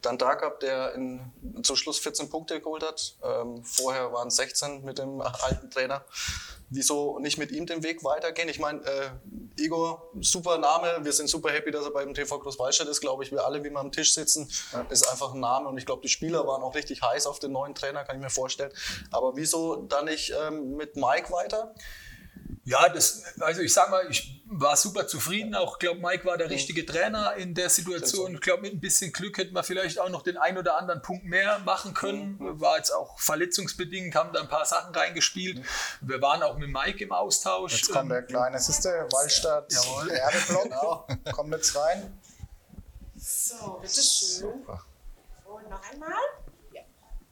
dann 0.02 0.18
da 0.18 0.34
gehabt, 0.34 0.62
der 0.62 0.94
in, 0.94 1.32
zum 1.62 1.76
Schluss 1.76 1.98
14 1.98 2.30
Punkte 2.30 2.60
geholt 2.60 2.84
hat. 2.84 3.16
Ähm, 3.22 3.64
vorher 3.64 4.12
waren 4.12 4.28
es 4.28 4.36
16 4.36 4.84
mit 4.84 4.98
dem 4.98 5.20
alten 5.42 5.70
Trainer. 5.70 6.04
Wieso 6.70 7.18
nicht 7.18 7.38
mit 7.38 7.50
ihm 7.50 7.66
den 7.66 7.82
Weg 7.82 8.04
weitergehen? 8.04 8.48
Ich 8.48 8.58
meine, 8.58 8.80
äh, 8.84 9.10
Igor, 9.62 10.10
super 10.20 10.58
Name. 10.58 10.98
Wir 11.02 11.12
sind 11.12 11.28
super 11.28 11.50
happy, 11.50 11.70
dass 11.70 11.84
er 11.84 11.90
beim 11.90 12.14
TV 12.14 12.38
Großwaldstadt 12.38 12.88
ist, 12.88 13.00
glaube 13.00 13.24
ich. 13.24 13.32
Wir 13.32 13.44
alle, 13.44 13.64
wie 13.64 13.70
wir 13.70 13.78
am 13.78 13.90
Tisch 13.90 14.12
sitzen, 14.12 14.50
ja. 14.72 14.82
ist 14.90 15.10
einfach 15.10 15.34
ein 15.34 15.40
Name. 15.40 15.68
Und 15.68 15.78
ich 15.78 15.86
glaube, 15.86 16.02
die 16.02 16.08
Spieler 16.08 16.46
waren 16.46 16.62
auch 16.62 16.74
richtig 16.74 17.02
heiß 17.02 17.26
auf 17.26 17.38
den 17.38 17.52
neuen 17.52 17.74
Trainer, 17.74 18.04
kann 18.04 18.16
ich 18.16 18.22
mir 18.22 18.30
vorstellen. 18.30 18.72
Aber 19.10 19.36
wieso 19.36 19.76
dann 19.76 20.04
nicht 20.04 20.32
ähm, 20.46 20.76
mit 20.76 20.96
Mike 20.96 21.32
weiter? 21.32 21.74
Ja, 22.68 22.86
das, 22.90 23.22
also 23.40 23.62
ich 23.62 23.72
sag 23.72 23.88
mal, 23.88 24.06
ich 24.10 24.42
war 24.44 24.76
super 24.76 25.06
zufrieden. 25.06 25.54
Auch 25.54 25.78
glaube, 25.78 26.00
Mike 26.00 26.26
war 26.26 26.36
der 26.36 26.50
richtige 26.50 26.84
Trainer 26.84 27.34
in 27.34 27.54
der 27.54 27.70
Situation. 27.70 28.34
Ich 28.34 28.42
glaube, 28.42 28.60
mit 28.60 28.74
ein 28.74 28.80
bisschen 28.80 29.10
Glück 29.10 29.38
hätten 29.38 29.54
wir 29.54 29.62
vielleicht 29.62 29.98
auch 29.98 30.10
noch 30.10 30.20
den 30.20 30.36
ein 30.36 30.58
oder 30.58 30.76
anderen 30.76 31.00
Punkt 31.00 31.24
mehr 31.24 31.60
machen 31.60 31.94
können. 31.94 32.36
War 32.60 32.76
jetzt 32.76 32.90
auch 32.90 33.18
verletzungsbedingt, 33.18 34.14
haben 34.14 34.34
da 34.34 34.42
ein 34.42 34.48
paar 34.48 34.66
Sachen 34.66 34.94
reingespielt. 34.94 35.64
Wir 36.02 36.20
waren 36.20 36.42
auch 36.42 36.58
mit 36.58 36.68
Mike 36.68 37.02
im 37.02 37.10
Austausch. 37.10 37.72
Jetzt 37.72 37.90
kommt 37.90 38.10
der 38.10 38.22
kleine 38.22 38.58
Sister, 38.58 39.08
Wallstadt, 39.12 39.72
Erdeblock. 40.10 40.64
Genau. 40.64 41.06
Kommt 41.32 41.54
jetzt 41.54 41.74
rein. 41.74 42.20
So, 43.16 43.78
bitteschön. 43.80 44.52
Super. 44.52 44.84
Und 45.46 45.70
noch 45.70 45.90
einmal. 45.90 46.10
Ja. 46.74 46.82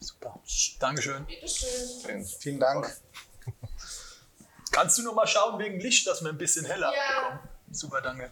Super. 0.00 0.40
Dankeschön. 0.80 1.26
Bitteschön. 1.26 2.24
Vielen 2.24 2.58
Dank. 2.58 2.96
Kannst 4.76 4.98
du 4.98 5.02
noch 5.04 5.14
mal 5.14 5.26
schauen 5.26 5.58
wegen 5.58 5.80
Licht, 5.80 6.06
dass 6.06 6.22
wir 6.22 6.28
ein 6.28 6.36
bisschen 6.36 6.66
heller 6.66 6.92
ja. 6.94 7.20
bekommen? 7.20 7.48
Super, 7.70 8.02
danke. 8.02 8.30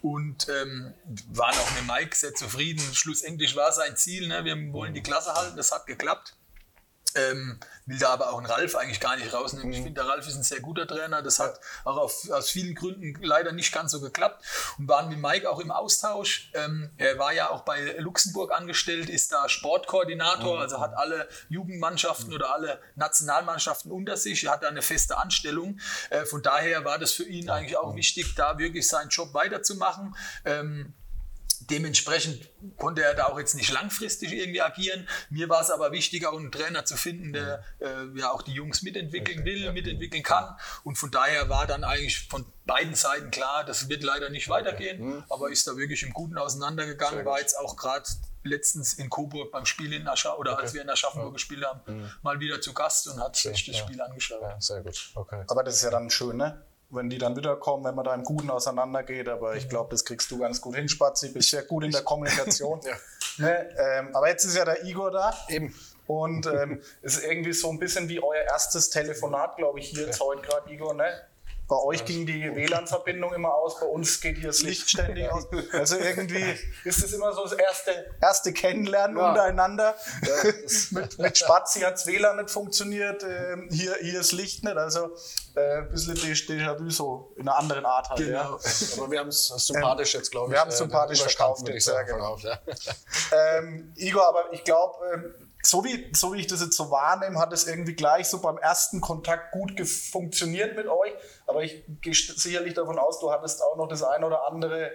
Und 0.00 0.48
ähm, 0.48 0.94
waren 1.28 1.54
auch 1.54 1.70
mit 1.74 1.86
Mike 1.86 2.16
sehr 2.16 2.34
zufrieden. 2.34 2.82
Schlussendlich 2.94 3.54
war 3.54 3.70
sein 3.70 3.94
Ziel, 3.98 4.28
ne? 4.28 4.46
wir 4.46 4.56
wollen 4.72 4.94
die 4.94 5.02
Klasse 5.02 5.34
halten, 5.34 5.54
das 5.58 5.70
hat 5.70 5.86
geklappt. 5.86 6.34
Ähm, 7.16 7.58
will 7.86 7.98
da 7.98 8.10
aber 8.10 8.32
auch 8.32 8.38
einen 8.38 8.46
Ralf 8.46 8.74
eigentlich 8.76 9.00
gar 9.00 9.16
nicht 9.16 9.32
rausnehmen. 9.32 9.68
Mhm. 9.68 9.72
Ich 9.72 9.82
finde, 9.82 10.00
der 10.00 10.08
Ralf 10.08 10.26
ist 10.26 10.36
ein 10.36 10.42
sehr 10.42 10.60
guter 10.60 10.86
Trainer. 10.86 11.22
Das 11.22 11.38
hat 11.38 11.60
auch 11.84 11.96
auf, 11.96 12.30
aus 12.30 12.50
vielen 12.50 12.74
Gründen 12.74 13.14
leider 13.22 13.52
nicht 13.52 13.72
ganz 13.72 13.92
so 13.92 14.00
geklappt. 14.00 14.44
Und 14.78 14.88
waren 14.88 15.08
mit 15.08 15.18
Mike 15.18 15.48
auch 15.48 15.60
im 15.60 15.70
Austausch. 15.70 16.50
Ähm, 16.54 16.90
er 16.96 17.18
war 17.18 17.32
ja 17.32 17.50
auch 17.50 17.62
bei 17.62 17.96
Luxemburg 17.98 18.52
angestellt, 18.52 19.10
ist 19.10 19.32
da 19.32 19.48
Sportkoordinator, 19.48 20.56
mhm. 20.56 20.62
also 20.62 20.80
hat 20.80 20.94
alle 20.96 21.28
Jugendmannschaften 21.48 22.28
mhm. 22.28 22.34
oder 22.34 22.54
alle 22.54 22.80
Nationalmannschaften 22.94 23.90
unter 23.90 24.16
sich. 24.16 24.44
Er 24.44 24.52
hat 24.52 24.62
da 24.62 24.68
eine 24.68 24.82
feste 24.82 25.18
Anstellung. 25.18 25.78
Äh, 26.10 26.24
von 26.24 26.42
daher 26.42 26.84
war 26.84 26.98
das 26.98 27.12
für 27.12 27.24
ihn 27.24 27.50
eigentlich 27.50 27.76
auch 27.76 27.94
wichtig, 27.96 28.34
da 28.36 28.58
wirklich 28.58 28.88
seinen 28.88 29.08
Job 29.08 29.34
weiterzumachen. 29.34 30.16
Ähm, 30.44 30.94
Dementsprechend 31.70 32.48
konnte 32.76 33.02
er 33.02 33.14
da 33.14 33.26
auch 33.26 33.38
jetzt 33.38 33.54
nicht 33.54 33.70
langfristig 33.72 34.32
irgendwie 34.32 34.62
agieren. 34.62 35.08
Mir 35.30 35.48
war 35.48 35.60
es 35.60 35.70
aber 35.70 35.92
wichtig, 35.92 36.26
auch 36.26 36.38
einen 36.38 36.52
Trainer 36.52 36.84
zu 36.84 36.96
finden, 36.96 37.32
der 37.32 37.64
äh, 37.80 38.18
ja 38.18 38.30
auch 38.30 38.42
die 38.42 38.52
Jungs 38.52 38.82
mitentwickeln 38.82 39.44
will, 39.44 39.72
mitentwickeln 39.72 40.22
kann. 40.22 40.56
Und 40.84 40.96
von 40.96 41.10
daher 41.10 41.48
war 41.48 41.66
dann 41.66 41.84
eigentlich 41.84 42.28
von 42.28 42.46
beiden 42.64 42.94
Seiten 42.94 43.30
klar, 43.30 43.64
das 43.64 43.88
wird 43.88 44.02
leider 44.02 44.30
nicht 44.30 44.48
weitergehen, 44.48 45.00
mhm. 45.00 45.24
aber 45.28 45.50
ist 45.50 45.66
da 45.66 45.76
wirklich 45.76 46.02
im 46.02 46.12
Guten 46.12 46.38
auseinandergegangen. 46.38 47.24
War 47.24 47.40
jetzt 47.40 47.58
auch 47.58 47.76
gerade 47.76 48.04
letztens 48.44 48.94
in 48.94 49.08
Coburg 49.08 49.52
beim 49.52 49.66
Spiel 49.66 49.92
in 49.92 50.08
Aschaffenburg 50.08 50.40
oder 50.40 50.52
okay. 50.54 50.62
als 50.62 50.74
wir 50.74 50.82
in 50.82 50.90
Aschaffenburg 50.90 51.30
ja. 51.30 51.34
gespielt 51.34 51.64
haben, 51.64 51.80
mhm. 51.86 52.10
mal 52.22 52.40
wieder 52.40 52.60
zu 52.60 52.72
Gast 52.72 53.08
und 53.08 53.20
hat 53.20 53.36
sich 53.36 53.64
das 53.66 53.76
Spiel 53.76 54.00
angeschaut. 54.00 54.42
Ja, 54.42 54.60
sehr 54.60 54.82
gut. 54.82 55.10
Okay. 55.14 55.44
Aber 55.48 55.62
das 55.62 55.76
ist 55.76 55.82
ja 55.82 55.90
dann 55.90 56.10
schön, 56.10 56.36
ne? 56.36 56.64
Wenn 56.92 57.08
die 57.08 57.18
dann 57.18 57.36
wiederkommen, 57.36 57.84
wenn 57.84 57.94
man 57.94 58.04
da 58.04 58.14
im 58.14 58.22
Guten 58.22 58.50
auseinandergeht. 58.50 59.28
Aber 59.28 59.56
ich 59.56 59.68
glaube, 59.68 59.90
das 59.90 60.04
kriegst 60.04 60.30
du 60.30 60.38
ganz 60.38 60.60
gut 60.60 60.76
hin, 60.76 60.88
Spazi. 60.88 61.30
Bist 61.30 61.50
sehr 61.50 61.62
gut 61.62 61.84
in 61.84 61.90
der 61.90 62.02
Kommunikation. 62.02 62.80
ja. 63.38 63.44
ne? 63.44 63.68
ähm, 63.78 64.14
aber 64.14 64.28
jetzt 64.28 64.44
ist 64.44 64.56
ja 64.56 64.64
der 64.64 64.84
Igor 64.84 65.10
da. 65.10 65.34
Eben. 65.48 65.74
Und 66.06 66.46
ähm, 66.46 66.82
ist 67.02 67.24
irgendwie 67.24 67.52
so 67.52 67.70
ein 67.70 67.78
bisschen 67.78 68.08
wie 68.08 68.22
euer 68.22 68.42
erstes 68.42 68.90
Telefonat, 68.90 69.56
glaube 69.56 69.80
ich, 69.80 69.88
hier 69.88 70.06
jetzt 70.06 70.20
heute 70.20 70.42
gerade, 70.42 70.70
Igor. 70.70 70.94
Ne? 70.94 71.08
Bei 71.68 71.76
euch 71.76 72.04
ging 72.04 72.26
die 72.26 72.54
WLAN-Verbindung 72.54 73.32
immer 73.32 73.54
aus, 73.54 73.80
bei 73.80 73.86
uns 73.86 74.20
geht 74.20 74.36
hier 74.36 74.48
das 74.48 74.62
Licht 74.62 74.90
ständig 74.90 75.30
aus. 75.30 75.46
Also 75.72 75.96
irgendwie 75.96 76.58
ist 76.84 77.02
es 77.02 77.12
immer 77.12 77.32
so 77.32 77.44
das 77.44 77.52
erste, 77.52 78.10
erste 78.20 78.52
Kennenlernen 78.52 79.16
ja. 79.16 79.30
untereinander. 79.30 79.94
Ja, 80.22 80.52
mit, 80.90 81.18
mit 81.18 81.38
Spazi 81.38 81.80
hat 81.80 81.94
das 81.94 82.06
WLAN 82.06 82.36
nicht 82.36 82.50
funktioniert, 82.50 83.22
äh, 83.22 83.56
hier, 83.70 83.94
hier 84.00 84.18
das 84.18 84.32
Licht 84.32 84.64
nicht. 84.64 84.76
Also 84.76 85.16
äh, 85.54 85.78
ein 85.78 85.90
bisschen 85.90 86.14
Déjà-vu 86.14 86.90
so 86.90 87.32
in 87.36 87.48
einer 87.48 87.58
anderen 87.58 87.86
Art 87.86 88.10
halt. 88.10 88.18
Genau. 88.18 88.32
Ja. 88.32 88.58
Aber 88.96 89.10
wir 89.10 89.20
haben 89.20 89.28
es 89.28 89.46
sympathisch 89.46 90.14
ähm, 90.14 90.20
jetzt, 90.20 90.30
glaube 90.30 90.48
ich. 90.48 90.52
Wir 90.52 90.60
haben 90.60 90.68
es 90.68 90.74
äh, 90.74 90.78
sympathisch 90.78 91.22
verkauft, 91.22 91.62
würde 91.62 91.78
ich 91.78 91.84
sagen. 91.84 92.08
Verkauft, 92.08 92.44
ja. 92.44 92.58
ähm, 93.32 93.92
Igor, 93.96 94.28
aber 94.28 94.52
ich 94.52 94.64
glaube, 94.64 94.96
ähm, 95.14 95.51
so 95.64 95.84
wie, 95.84 96.10
so 96.12 96.32
wie 96.32 96.40
ich 96.40 96.48
das 96.48 96.60
jetzt 96.60 96.76
so 96.76 96.90
wahrnehme, 96.90 97.38
hat 97.38 97.52
es 97.52 97.66
irgendwie 97.66 97.94
gleich 97.94 98.28
so 98.28 98.40
beim 98.40 98.58
ersten 98.58 99.00
Kontakt 99.00 99.52
gut 99.52 99.80
funktioniert 99.88 100.76
mit 100.76 100.88
euch. 100.88 101.12
Aber 101.46 101.62
ich 101.62 101.84
gehe 102.00 102.14
sicherlich 102.14 102.74
davon 102.74 102.98
aus, 102.98 103.20
du 103.20 103.30
hattest 103.30 103.62
auch 103.62 103.76
noch 103.76 103.86
das 103.86 104.02
ein 104.02 104.24
oder 104.24 104.46
andere 104.46 104.90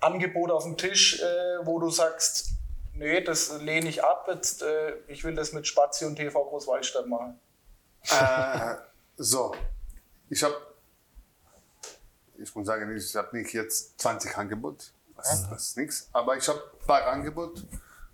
Angebot 0.00 0.50
auf 0.50 0.64
dem 0.64 0.76
Tisch, 0.76 1.20
äh, 1.20 1.66
wo 1.66 1.78
du 1.78 1.90
sagst, 1.90 2.52
nee, 2.94 3.20
das 3.20 3.60
lehne 3.60 3.88
ich 3.88 4.02
ab, 4.02 4.26
jetzt, 4.28 4.62
äh, 4.62 4.94
ich 5.08 5.24
will 5.24 5.34
das 5.34 5.52
mit 5.52 5.66
Spazi 5.66 6.06
und 6.06 6.16
TV 6.16 6.42
Großwaldstadt 6.42 7.06
machen. 7.06 7.38
Äh, 8.10 8.76
so, 9.16 9.54
ich 10.28 10.42
habe, 10.42 10.56
ich 12.38 12.54
muss 12.54 12.66
sagen, 12.66 12.96
ich 12.96 13.14
habe 13.14 13.36
nicht 13.36 13.52
jetzt 13.52 14.00
20 14.00 14.36
Angebote, 14.36 14.86
das, 15.16 15.48
das 15.48 15.62
ist 15.68 15.76
nichts, 15.76 16.08
aber 16.12 16.36
ich 16.36 16.48
habe 16.48 16.58
ein 16.80 16.86
paar 16.86 17.06
Angebote, 17.06 17.62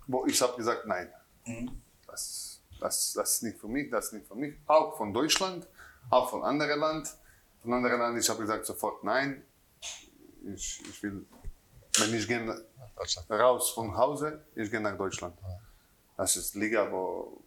wo 0.07 0.25
ich 0.25 0.41
habe 0.41 0.55
gesagt, 0.57 0.85
nein. 0.85 1.11
Mhm. 1.45 1.81
Das, 2.07 2.61
das, 2.79 3.13
das 3.13 3.35
ist 3.35 3.43
nicht 3.43 3.59
für 3.59 3.67
mich, 3.67 3.89
das 3.89 4.07
ist 4.07 4.13
nicht 4.13 4.27
für 4.27 4.35
mich. 4.35 4.55
Auch 4.65 4.97
von 4.97 5.13
Deutschland, 5.13 5.67
auch 6.09 6.29
von 6.29 6.43
anderen 6.43 6.79
Land. 6.79 7.07
Von 7.61 7.73
anderen 7.73 7.99
Land, 7.99 8.17
ich 8.17 8.29
habe 8.29 8.41
gesagt 8.41 8.65
sofort 8.65 9.03
nein. 9.03 9.43
Ich, 10.53 10.81
ich 10.89 11.03
will, 11.03 11.25
wenn 11.97 12.13
ich 12.13 12.27
gehe 12.27 12.65
raus 13.29 13.71
von 13.71 13.95
Hause, 13.95 14.45
ich 14.55 14.71
gehe 14.71 14.79
nach 14.79 14.97
Deutschland. 14.97 15.37
Das 16.15 16.35
ist 16.35 16.55
Liga, 16.55 16.89
wo 16.91 17.41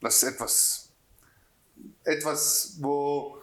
das 0.00 0.22
ist 0.22 0.34
etwas, 0.34 0.88
etwas, 2.04 2.76
wo 2.80 3.38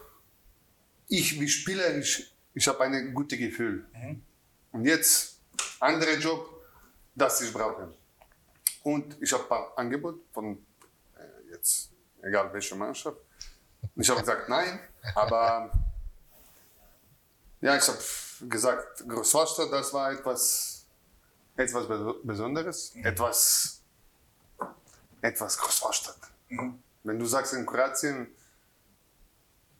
ich 1.07 1.39
wie 1.39 1.49
Spieler, 1.49 1.97
ich, 1.97 2.33
ich 2.53 2.67
habe 2.67 2.83
ein 2.83 3.13
gutes 3.13 3.37
Gefühl. 3.37 3.85
Und 4.71 4.85
jetzt, 4.85 5.39
anderer 5.79 6.17
Job, 6.17 6.49
das 7.15 7.41
ich 7.41 7.51
brauche. 7.51 7.93
Und 8.83 9.21
ich 9.21 9.31
habe 9.33 9.43
ein 9.43 9.49
paar 9.49 9.77
Angebote 9.77 10.19
von 10.33 10.65
äh, 11.15 11.51
jetzt, 11.51 11.89
egal 12.21 12.51
welche 12.53 12.75
Mannschaft. 12.75 13.17
Ich 13.95 14.09
habe 14.09 14.19
gesagt 14.21 14.49
nein, 14.49 14.79
aber 15.15 15.71
ja, 17.61 17.75
ich 17.77 17.87
habe 17.87 17.97
gesagt, 18.49 19.07
Großwasser, 19.07 19.69
das 19.69 19.93
war 19.93 20.11
etwas, 20.11 20.85
etwas 21.55 21.87
Be- 21.87 22.19
Besonderes, 22.23 22.93
etwas, 22.95 23.81
etwas 25.21 25.57
Großwasser. 25.57 26.15
Wenn 27.03 27.19
du 27.19 27.25
sagst 27.25 27.53
in 27.53 27.65
Kroatien, 27.65 28.27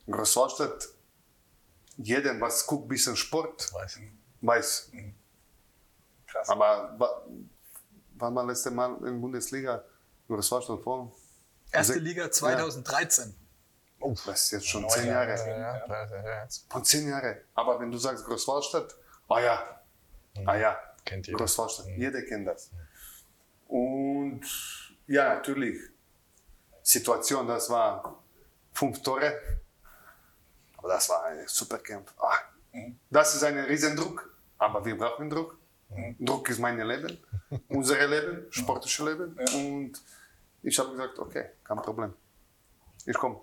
Großwasser, 0.09 0.77
jeder, 1.97 2.39
was 2.41 2.65
guckt, 2.65 2.87
bisschen 2.89 3.15
Sport, 3.15 3.71
Weiß. 3.73 3.99
weiß. 4.41 4.91
Krass. 6.27 6.49
Aber 6.49 7.25
wann 8.23 8.33
war 8.35 8.45
letzte 8.45 8.71
Mal 8.71 8.95
in 9.05 9.19
Bundesliga 9.21 9.83
Großwasser 10.27 10.77
vor? 10.79 11.11
Erste 11.71 11.93
Also- 11.93 12.03
Liga 12.03 12.31
2013. 12.31 13.35
Das 14.25 14.45
ist 14.45 14.51
jetzt 14.51 14.67
schon 14.67 14.87
zehn 14.89 15.07
Jahre. 15.07 15.29
Ja, 15.29 15.47
ja, 15.47 15.87
ja, 15.87 16.23
ja. 16.43 16.47
Von 16.69 16.83
zehn 16.83 17.07
Jahren. 17.07 17.37
Aber 17.55 17.79
wenn 17.79 17.89
du 17.89 17.97
sagst 17.97 18.25
Großwallstadt, 18.25 18.95
ah 19.29 19.39
ja, 19.39 19.81
ah 20.45 20.55
ja, 20.55 20.77
Kennt 21.05 21.25
jeder. 21.27 21.37
Großwallstadt, 21.37 21.87
jeder 21.87 22.21
kennt 22.23 22.47
das. 22.47 22.69
Und 23.67 24.41
ja, 25.07 25.35
natürlich, 25.35 25.77
Situation, 26.81 27.47
das 27.47 27.69
war 27.69 28.21
fünf 28.73 29.01
Tore, 29.01 29.39
aber 30.77 30.89
das 30.89 31.07
war 31.09 31.23
ein 31.25 31.47
super 31.47 31.77
Kampf. 31.77 32.13
Ah, 32.19 32.37
das 33.09 33.35
ist 33.35 33.43
ein 33.43 33.57
Riesendruck, 33.57 34.35
aber 34.57 34.83
wir 34.83 34.97
brauchen 34.97 35.29
Druck. 35.29 35.57
Druck 36.19 36.49
ist 36.49 36.59
mein 36.59 36.79
Leben, 36.79 37.17
unser 37.69 38.05
Leben, 38.07 38.45
sportliches 38.49 39.05
Leben. 39.05 39.37
Und 39.55 39.93
ich 40.61 40.77
habe 40.79 40.91
gesagt, 40.91 41.19
okay, 41.19 41.45
kein 41.63 41.77
Problem. 41.77 42.13
Ich 43.05 43.17
komme. 43.17 43.39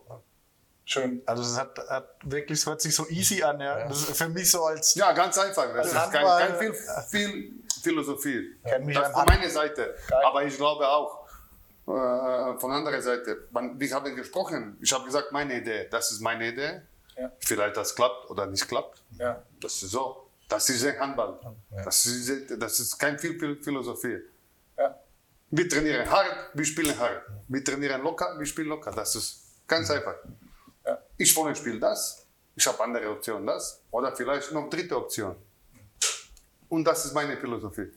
Schön. 0.85 1.23
Also 1.27 1.43
es 1.43 1.57
hat, 1.59 1.79
hat 1.89 2.17
wirklich, 2.25 2.59
es 2.59 2.67
hört 2.67 2.81
sich 2.81 2.95
so 2.95 3.07
easy 3.09 3.43
an, 3.43 3.61
ja. 3.61 3.87
Das 3.87 4.09
ist 4.09 4.17
für 4.17 4.29
mich 4.29 4.51
so 4.51 4.65
als 4.65 4.95
Ja, 4.97 5.13
ganz 5.13 5.39
einfach. 5.39 5.73
Das 5.75 5.87
ist 5.87 6.13
kein, 6.13 6.25
kein 6.25 6.59
viel, 6.59 6.75
viel 7.09 7.53
Philosophie. 7.83 8.57
Kenn 8.65 8.87
mich 8.87 8.97
Das 8.97 9.07
an 9.07 9.13
von 9.13 9.25
meiner 9.27 9.51
Seite. 9.51 9.95
Geil. 10.09 10.25
Aber 10.25 10.43
ich 10.43 10.57
glaube 10.57 10.89
auch 10.89 11.27
äh, 11.87 12.59
von 12.59 12.73
anderer 12.73 13.01
Seite. 13.01 13.47
Man, 13.53 13.79
wir 13.79 13.95
haben 13.95 14.17
gesprochen. 14.17 14.79
Ich 14.81 14.93
habe 14.93 15.05
gesagt, 15.05 15.31
meine 15.31 15.61
Idee. 15.61 15.87
Das 15.91 16.11
ist 16.11 16.21
meine 16.21 16.49
Idee. 16.49 16.83
Ja. 17.17 17.31
Vielleicht 17.39 17.77
das 17.77 17.95
klappt 17.95 18.29
oder 18.31 18.47
nicht 18.47 18.67
klappt. 18.67 19.01
ja. 19.19 19.43
Das 19.61 19.75
ist 19.83 19.91
so. 19.91 20.30
Das 20.51 20.69
ist 20.69 20.85
ein 20.85 20.99
Handball. 20.99 21.39
Das, 21.85 22.05
ist, 22.07 22.61
das 22.61 22.81
ist 22.81 22.99
kein 22.99 23.17
viel, 23.19 23.39
Philosophie. 23.63 24.19
Ja. 24.77 24.99
Wir 25.49 25.69
trainieren 25.69 26.11
hart, 26.11 26.51
wir 26.55 26.65
spielen 26.65 26.99
hart. 26.99 27.23
Wir 27.47 27.65
trainieren 27.65 28.03
locker, 28.03 28.37
wir 28.37 28.47
spielen 28.47 28.69
locker. 28.69 28.91
Das 28.91 29.15
ist 29.15 29.45
ganz 29.69 29.89
einfach. 29.91 30.17
Ja. 30.85 30.99
Ich 31.17 31.33
vorne 31.33 31.55
spiele 31.55 31.79
das, 31.79 32.27
ich 32.57 32.67
habe 32.67 32.83
andere 32.83 33.09
Optionen 33.11 33.47
das 33.47 33.81
oder 33.93 34.15
vielleicht 34.15 34.51
noch 34.51 34.69
dritte 34.69 34.97
Option. 34.97 35.37
Und 36.69 36.85
das 36.85 37.05
ist 37.05 37.15
meine 37.15 37.37
Philosophie. 37.37 37.93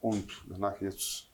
Und 0.00 0.30
danach 0.48 0.78
jetzt 0.82 1.25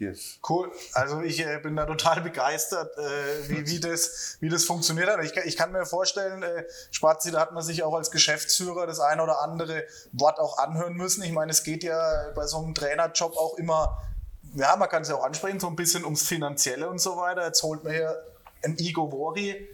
ist. 0.00 0.38
Cool. 0.48 0.70
Also 0.92 1.20
ich 1.22 1.40
äh, 1.40 1.58
bin 1.62 1.76
da 1.76 1.86
total 1.86 2.20
begeistert, 2.20 2.96
äh, 2.98 3.48
wie, 3.48 3.66
wie, 3.66 3.80
das, 3.80 4.36
wie 4.40 4.48
das 4.48 4.64
funktioniert 4.64 5.08
hat. 5.08 5.22
Ich, 5.24 5.32
kann- 5.34 5.46
ich 5.46 5.56
kann 5.56 5.72
mir 5.72 5.86
vorstellen, 5.86 6.42
äh, 6.42 6.64
Spazi, 6.90 7.30
da 7.30 7.40
hat 7.40 7.52
man 7.52 7.62
sich 7.62 7.82
auch 7.82 7.94
als 7.94 8.10
Geschäftsführer 8.10 8.86
das 8.86 9.00
eine 9.00 9.22
oder 9.22 9.42
andere 9.42 9.84
Wort 10.12 10.38
auch 10.38 10.58
anhören 10.58 10.94
müssen. 10.94 11.22
Ich 11.22 11.32
meine, 11.32 11.50
es 11.52 11.62
geht 11.64 11.82
ja 11.84 12.30
bei 12.34 12.46
so 12.46 12.58
einem 12.58 12.74
Trainerjob 12.74 13.36
auch 13.36 13.56
immer, 13.58 14.02
ja, 14.54 14.76
man 14.76 14.88
kann 14.88 15.02
es 15.02 15.08
ja 15.08 15.16
auch 15.16 15.24
ansprechen, 15.24 15.60
so 15.60 15.66
ein 15.66 15.76
bisschen 15.76 16.04
ums 16.04 16.22
Finanzielle 16.22 16.88
und 16.88 17.00
so 17.00 17.16
weiter. 17.16 17.44
Jetzt 17.46 17.62
holt 17.62 17.84
man 17.84 17.92
hier 17.92 18.22
ein 18.64 18.76
Igor 18.78 19.10
Vori 19.12 19.50
äh, 19.50 19.68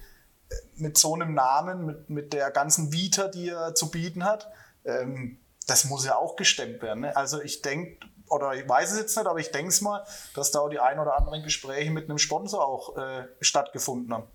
mit 0.77 0.99
so 0.99 1.15
einem 1.15 1.35
Namen, 1.35 1.87
mit, 1.87 2.11
mit 2.11 2.33
der 2.33 2.51
ganzen 2.51 2.93
Vita, 2.93 3.29
die 3.29 3.51
er 3.51 3.75
zu 3.75 3.91
bieten 3.91 4.25
hat. 4.25 4.51
Ähm, 4.85 5.39
das 5.69 5.85
muss 5.85 6.05
ja 6.05 6.17
auch 6.17 6.35
gestemmt 6.35 6.83
werden. 6.83 7.01
Ne? 7.01 7.17
Also 7.17 7.41
ich 7.41 7.63
denke, 7.63 8.05
oder 8.33 8.55
ich 8.55 8.69
weiß 8.69 8.93
es 8.93 8.99
jetzt 8.99 9.17
nicht, 9.17 9.27
aber 9.27 9.39
ich 9.39 9.51
denke 9.51 9.69
es 9.69 9.81
mal, 9.81 10.05
dass 10.35 10.51
da 10.51 10.61
auch 10.61 10.71
die 10.71 10.81
ein 10.81 10.99
oder 10.99 11.17
anderen 11.17 11.43
Gespräche 11.43 11.91
mit 11.91 12.09
einem 12.09 12.19
Sponsor 12.19 12.67
auch 12.67 12.97
äh, 12.97 13.29
stattgefunden 13.41 14.13
haben. 14.13 14.27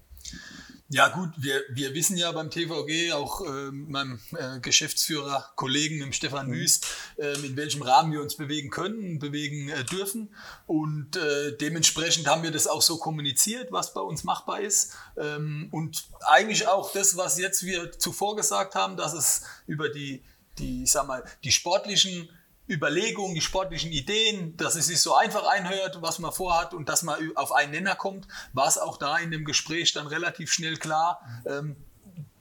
Ja 0.90 1.10
gut, 1.10 1.32
wir, 1.36 1.64
wir 1.70 1.94
wissen 1.94 2.16
ja 2.16 2.32
beim 2.32 2.50
TVG, 2.50 3.12
auch 3.12 3.42
äh, 3.42 3.72
meinem 3.72 4.22
äh, 4.38 4.62
Geschäftsführer, 4.62 5.52
Kollegen, 5.56 6.00
dem 6.00 6.14
Stefan 6.14 6.50
Wüst, 6.50 6.88
äh, 7.18 7.34
in 7.46 7.58
welchem 7.58 7.82
Rahmen 7.82 8.14
wir 8.14 8.22
uns 8.22 8.38
bewegen 8.38 8.70
können, 8.70 9.20
bewegen 9.20 9.68
äh, 9.68 9.84
dürfen. 9.84 10.34
Und 10.66 11.18
äh, 11.18 11.58
dementsprechend 11.58 12.28
haben 12.28 12.42
wir 12.44 12.52
das 12.52 12.68
auch 12.68 12.82
so 12.82 12.98
kommuniziert, 13.00 13.74
was 13.74 13.94
bei 13.94 14.00
uns 14.00 14.24
machbar 14.24 14.62
ist. 14.62 14.94
Ähm, 15.18 15.68
und 15.72 16.08
eigentlich 16.22 16.70
auch 16.70 16.94
das, 16.94 17.18
was 17.18 17.38
jetzt 17.38 17.64
wir 17.64 17.92
zuvor 17.92 18.38
gesagt 18.38 18.74
haben, 18.74 18.96
dass 18.96 19.12
es 19.12 19.42
über 19.66 19.90
die, 19.90 20.24
die, 20.58 20.84
ich 20.84 20.92
sag 20.94 21.06
mal, 21.06 21.26
die 21.44 21.52
sportlichen 21.52 22.30
Überlegungen, 22.70 23.36
die 23.36 23.42
sportlichen 23.42 23.92
Ideen, 23.92 24.58
dass 24.58 24.76
es 24.76 24.88
sich 24.88 25.02
so 25.02 25.16
einfach 25.16 25.48
einhört, 25.48 26.02
was 26.02 26.20
man 26.20 26.32
vorhat 26.32 26.74
und 26.74 26.90
dass 26.90 27.04
man 27.04 27.18
auf 27.36 27.52
einen 27.52 27.72
Nenner 27.72 27.96
kommt, 27.96 28.28
war 28.54 28.68
es 28.68 28.78
auch 28.78 28.98
da 28.98 29.18
in 29.18 29.32
dem 29.32 29.46
Gespräch 29.46 29.94
dann 29.94 30.08
relativ 30.08 30.52
schnell 30.52 30.78
klar. 30.78 31.22
Ähm, 31.46 31.76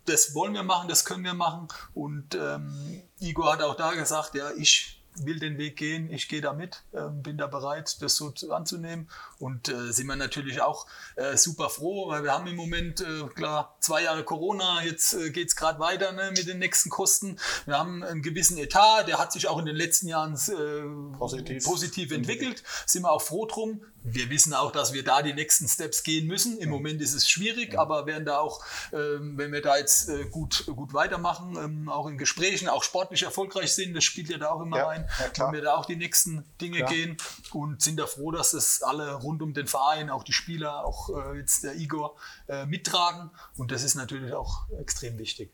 das 0.04 0.34
wollen 0.34 0.54
wir 0.54 0.62
machen, 0.62 0.88
das 0.88 1.04
können 1.04 1.24
wir 1.24 1.34
machen. 1.34 1.68
Und 1.94 2.34
ähm, 2.34 3.02
Igor 3.20 3.52
hat 3.52 3.62
auch 3.62 3.76
da 3.76 3.92
gesagt, 3.92 4.34
ja, 4.34 4.50
ich 4.56 4.95
will 5.24 5.38
den 5.38 5.58
Weg 5.58 5.76
gehen, 5.76 6.10
ich 6.10 6.28
gehe 6.28 6.40
da 6.40 6.52
mit, 6.52 6.82
ähm, 6.94 7.22
bin 7.22 7.38
da 7.38 7.46
bereit, 7.46 8.02
das 8.02 8.16
so 8.16 8.30
zu, 8.30 8.52
anzunehmen. 8.52 9.08
Und 9.38 9.68
äh, 9.68 9.92
sind 9.92 10.06
wir 10.06 10.16
natürlich 10.16 10.60
auch 10.60 10.86
äh, 11.16 11.36
super 11.36 11.70
froh, 11.70 12.08
weil 12.08 12.22
wir 12.22 12.32
haben 12.32 12.46
im 12.46 12.56
Moment, 12.56 13.00
äh, 13.00 13.24
klar, 13.34 13.76
zwei 13.80 14.02
Jahre 14.02 14.24
Corona, 14.24 14.82
jetzt 14.84 15.14
äh, 15.14 15.30
geht 15.30 15.48
es 15.48 15.56
gerade 15.56 15.78
weiter 15.78 16.12
ne, 16.12 16.32
mit 16.36 16.46
den 16.46 16.58
nächsten 16.58 16.90
Kosten. 16.90 17.38
Wir 17.64 17.78
haben 17.78 18.02
einen 18.02 18.22
gewissen 18.22 18.58
Etat, 18.58 19.04
der 19.04 19.18
hat 19.18 19.32
sich 19.32 19.48
auch 19.48 19.58
in 19.58 19.66
den 19.66 19.76
letzten 19.76 20.08
Jahren 20.08 20.34
äh, 20.34 21.16
Positiv. 21.16 21.64
positiv 21.64 22.12
entwickelt, 22.12 22.62
sind 22.86 23.02
wir 23.02 23.10
auch 23.10 23.22
froh 23.22 23.46
drum. 23.46 23.82
Wir 24.08 24.30
wissen 24.30 24.54
auch, 24.54 24.70
dass 24.70 24.92
wir 24.92 25.02
da 25.02 25.20
die 25.20 25.34
nächsten 25.34 25.66
Steps 25.66 26.04
gehen 26.04 26.28
müssen. 26.28 26.58
Im 26.58 26.70
Moment 26.70 27.02
ist 27.02 27.12
es 27.12 27.28
schwierig, 27.28 27.76
aber 27.76 28.06
werden 28.06 28.24
da 28.24 28.38
auch, 28.38 28.64
ähm, 28.92 29.36
wenn 29.36 29.52
wir 29.52 29.62
da 29.62 29.76
jetzt 29.76 30.08
äh, 30.08 30.26
gut, 30.26 30.64
gut 30.66 30.94
weitermachen, 30.94 31.56
ähm, 31.56 31.88
auch 31.88 32.06
in 32.06 32.16
Gesprächen, 32.16 32.68
auch 32.68 32.84
sportlich 32.84 33.24
erfolgreich 33.24 33.74
sind, 33.74 33.94
das 33.94 34.04
spielt 34.04 34.28
ja 34.28 34.38
da 34.38 34.50
auch 34.50 34.60
immer 34.60 34.76
Ja, 34.76 34.86
rein, 34.86 35.08
ja, 35.18 35.46
wenn 35.46 35.54
wir 35.54 35.62
da 35.62 35.74
auch 35.74 35.86
die 35.86 35.96
nächsten 35.96 36.44
Dinge 36.60 36.78
Klar. 36.78 36.90
gehen 36.90 37.16
und 37.52 37.82
sind 37.82 37.98
da 37.98 38.06
froh, 38.06 38.30
dass 38.30 38.52
es 38.52 38.82
alle 38.82 39.14
rund 39.14 39.42
um 39.42 39.54
den 39.54 39.66
Verein, 39.66 40.08
auch 40.08 40.22
die 40.22 40.32
Spieler, 40.32 40.84
auch 40.84 41.10
äh, 41.10 41.38
jetzt 41.38 41.64
der 41.64 41.74
Igor, 41.74 42.16
äh, 42.48 42.64
mittragen. 42.64 43.30
Und 43.56 43.72
das 43.72 43.82
ist 43.82 43.96
natürlich 43.96 44.32
auch 44.32 44.68
extrem 44.78 45.18
wichtig. 45.18 45.52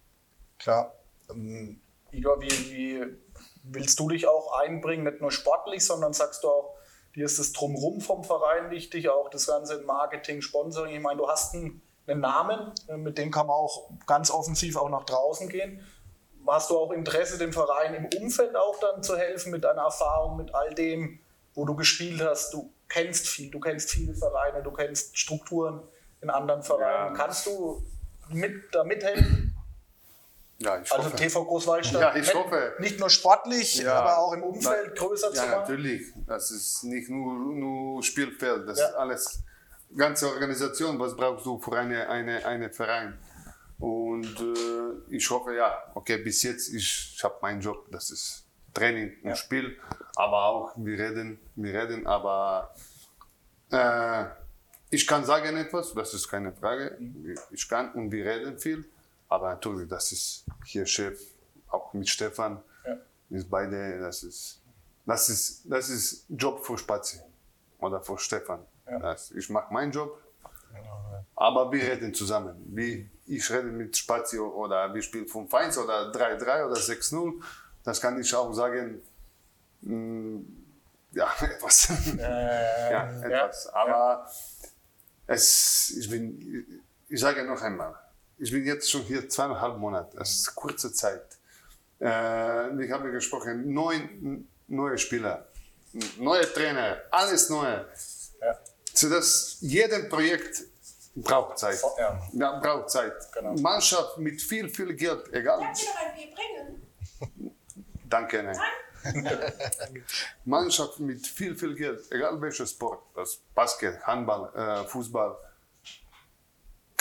Klar. 0.59 0.94
Ähm, 1.30 1.80
Igor, 2.11 2.40
wie, 2.42 2.50
wie 2.50 3.07
willst 3.62 3.98
du 3.98 4.09
dich 4.09 4.28
auch 4.28 4.61
einbringen, 4.61 5.05
nicht 5.05 5.20
nur 5.20 5.32
sportlich, 5.32 5.84
sondern 5.84 6.12
sagst 6.12 6.44
du 6.44 6.48
auch, 6.48 6.76
dir 7.15 7.27
ist 7.27 7.39
das 7.39 7.53
Drumrum 7.53 8.01
vom 8.01 8.25
Verein 8.25 8.71
wichtig, 8.71 9.09
auch 9.09 9.29
das 9.29 9.47
ganze 9.47 9.83
Marketing, 9.83 10.43
Sponsoring. 10.43 10.95
Ich 10.95 11.01
meine, 11.01 11.19
du 11.19 11.29
hast 11.29 11.55
einen, 11.55 11.83
einen 12.07 12.21
Namen, 12.21 12.73
äh, 12.89 12.97
mit 12.97 13.19
dem 13.19 13.31
kann 13.31 13.47
man 13.47 13.57
auch 13.57 13.91
ganz 14.07 14.31
offensiv 14.31 14.77
auch 14.77 14.89
nach 14.89 15.05
draußen 15.05 15.49
gehen. 15.49 15.85
Hast 16.47 16.71
du 16.71 16.79
auch 16.79 16.91
Interesse, 16.91 17.39
dem 17.39 17.53
Verein 17.53 17.95
im 17.95 18.09
Umfeld 18.21 18.57
auch 18.57 18.79
dann 18.81 19.03
zu 19.03 19.17
helfen 19.17 19.53
mit 19.53 19.65
deiner 19.65 19.83
Erfahrung, 19.83 20.37
mit 20.37 20.55
all 20.55 20.75
dem, 20.75 21.21
wo 21.55 21.65
du 21.65 21.77
gespielt 21.77 22.21
hast? 22.21 22.53
Du 22.53 22.73
kennst 22.89 23.29
viel, 23.29 23.51
du 23.51 23.61
kennst 23.61 23.91
viele 23.91 24.15
Vereine, 24.15 24.63
du 24.63 24.73
kennst 24.73 25.17
Strukturen 25.17 25.83
in 26.21 26.31
anderen 26.31 26.63
Vereinen. 26.63 27.15
Ja. 27.15 27.23
Kannst 27.23 27.47
du 27.47 27.83
mit, 28.29 28.75
da 28.75 28.83
mithelfen? 28.85 29.51
Ja, 30.63 30.81
ich 30.81 30.93
Also 30.93 31.07
hoffe. 31.07 31.17
TV 31.17 31.45
Großwaldstadt. 31.45 32.01
Ja, 32.01 32.11
ich 32.15 32.23
nicht, 32.27 32.35
hoffe. 32.35 32.75
Nicht 32.79 33.01
nur 33.01 33.11
sportlich, 33.11 33.77
Ja. 33.81 33.95
aber 34.01 34.19
auch 34.19 34.33
im 34.33 34.43
Umfeld 34.43 34.97
größer 34.97 35.31
zu 35.33 35.37
Ja, 35.37 35.47
machen. 35.47 35.61
natürlich. 35.63 36.03
Das 36.27 36.51
ist 36.51 36.85
nicht 36.85 37.09
nur, 37.09 37.35
nur 37.35 38.03
Spielfeld, 38.03 38.69
das 38.69 38.79
Ja. 38.79 38.89
ist 38.89 38.95
alles, 38.95 39.43
ganze 39.97 40.29
Organisation, 40.29 40.99
was 40.99 41.15
brauchst 41.17 41.45
du 41.47 41.59
für 41.61 41.77
eine, 41.77 42.09
eine, 42.09 42.45
eine 42.47 42.71
Verein. 42.71 43.19
Und 43.79 44.41
äh, 44.41 45.15
ich 45.17 45.29
hoffe, 45.29 45.55
ja, 45.55 45.83
okay, 45.95 46.19
bis 46.19 46.43
jetzt, 46.45 46.69
ich, 46.73 47.15
ich 47.17 47.25
habe 47.25 47.35
meinen 47.43 47.61
Job, 47.61 47.87
das 47.91 48.11
ist 48.11 48.45
Training 48.73 49.13
und 49.23 49.31
Ja. 49.31 49.37
Spiel, 49.37 49.77
aber 50.17 50.45
auch, 50.47 50.73
wir 50.77 50.99
reden, 50.99 51.39
wir 51.57 51.75
reden, 51.75 52.07
aber 52.07 52.75
Äh, 53.71 54.27
ich 54.91 55.07
kann 55.07 55.25
sagen 55.25 55.57
etwas, 55.57 55.95
das 55.95 56.13
ist 56.13 56.29
keine 56.29 56.53
Frage. 56.53 56.99
Ich 57.51 57.67
kann 57.69 57.91
und 57.93 58.13
wir 58.13 58.27
reden 58.27 58.59
viel. 58.59 58.85
Aber 59.33 59.49
natürlich, 59.49 59.89
das 59.89 60.12
ist 60.12 60.45
hier 60.66 60.85
Chef, 60.85 61.18
auch 61.70 61.95
mit 61.95 62.07
Stefan, 62.07 62.62
Ja. 62.87 62.99
ist 63.30 63.49
beide, 63.49 63.99
das 63.99 64.22
ist, 64.24 64.61
das 65.07 65.28
ist, 65.30 65.62
das 65.64 65.89
ist 65.89 66.26
Job 66.28 66.62
für 66.66 66.76
Spazi 66.76 67.18
oder 67.78 68.03
für 68.03 68.18
Stefan. 68.18 68.61
Das, 69.01 69.30
ich 69.30 69.49
mache 69.49 69.72
meinen 69.72 69.91
Job, 69.91 70.20
aber 71.35 71.72
wir 71.72 71.83
reden 71.83 72.12
zusammen. 72.12 72.57
Wie 72.76 73.09
ich 73.26 73.51
rede 73.51 73.68
mit 73.68 73.97
Spazi 73.97 74.39
oder 74.39 74.93
wir 74.93 75.01
spielen 75.01 75.24
5-1 75.24 75.78
oder 75.83 76.12
3-3 76.12 76.66
oder 76.66 76.76
6-0, 76.76 77.43
das 77.85 78.03
kann 78.03 78.20
ich 78.20 78.35
auch 78.35 78.53
sagen, 78.53 79.01
mh, 79.80 80.41
ja, 81.12 81.33
etwas. 81.41 81.89
ja, 82.18 83.18
etwas. 83.22 83.66
Aber 83.68 84.30
es, 85.26 85.95
ich, 85.99 86.11
bin, 86.11 86.83
ich 87.09 87.18
sage 87.20 87.45
noch 87.45 87.62
einmal, 87.62 87.95
ich 88.43 88.51
bin 88.51 88.66
jetzt 88.66 88.90
schon 88.90 89.03
hier 89.03 89.28
zweieinhalb 89.28 89.78
Monate, 89.78 90.16
das 90.16 90.30
ist 90.30 90.55
kurze 90.55 90.93
Zeit. 90.93 91.38
Äh, 92.01 92.84
ich 92.84 92.90
habe 92.90 93.12
gesprochen, 93.12 93.72
neun 93.72 94.49
neue 94.66 94.99
Spieler, 94.99 95.47
neue 96.18 96.53
Trainer, 96.53 97.03
alles 97.11 97.49
neue. 97.51 97.86
Ja. 98.40 98.59
So 98.93 99.09
dass 99.09 99.59
jedes 99.61 100.09
Projekt 100.09 100.64
braucht 101.14 101.59
Zeit. 101.59 101.80
Ja. 101.99 102.20
Ja, 102.32 102.59
braucht 102.59 102.90
Zeit. 102.90 103.14
Genau. 103.32 103.55
Mannschaft 103.55 104.18
mit 104.18 104.43
viel, 104.43 104.68
viel 104.68 104.93
Geld, 104.95 105.32
egal. 105.32 105.61
Kannst 105.61 105.82
du 105.82 105.86
noch 105.86 106.01
ein 106.01 106.14
Bier 106.16 106.34
bringen? 106.34 107.53
Danke, 108.09 108.43
nein. 108.43 108.59
Mannschaft 110.45 110.99
mit 110.99 111.26
viel, 111.26 111.55
viel 111.57 111.74
Geld, 111.74 112.11
egal 112.11 112.40
welcher 112.40 112.66
Sport, 112.66 113.03
das 113.14 113.40
Basket, 113.55 114.01
Handball, 114.05 114.51
äh, 114.55 114.84
Fußball, 114.84 115.36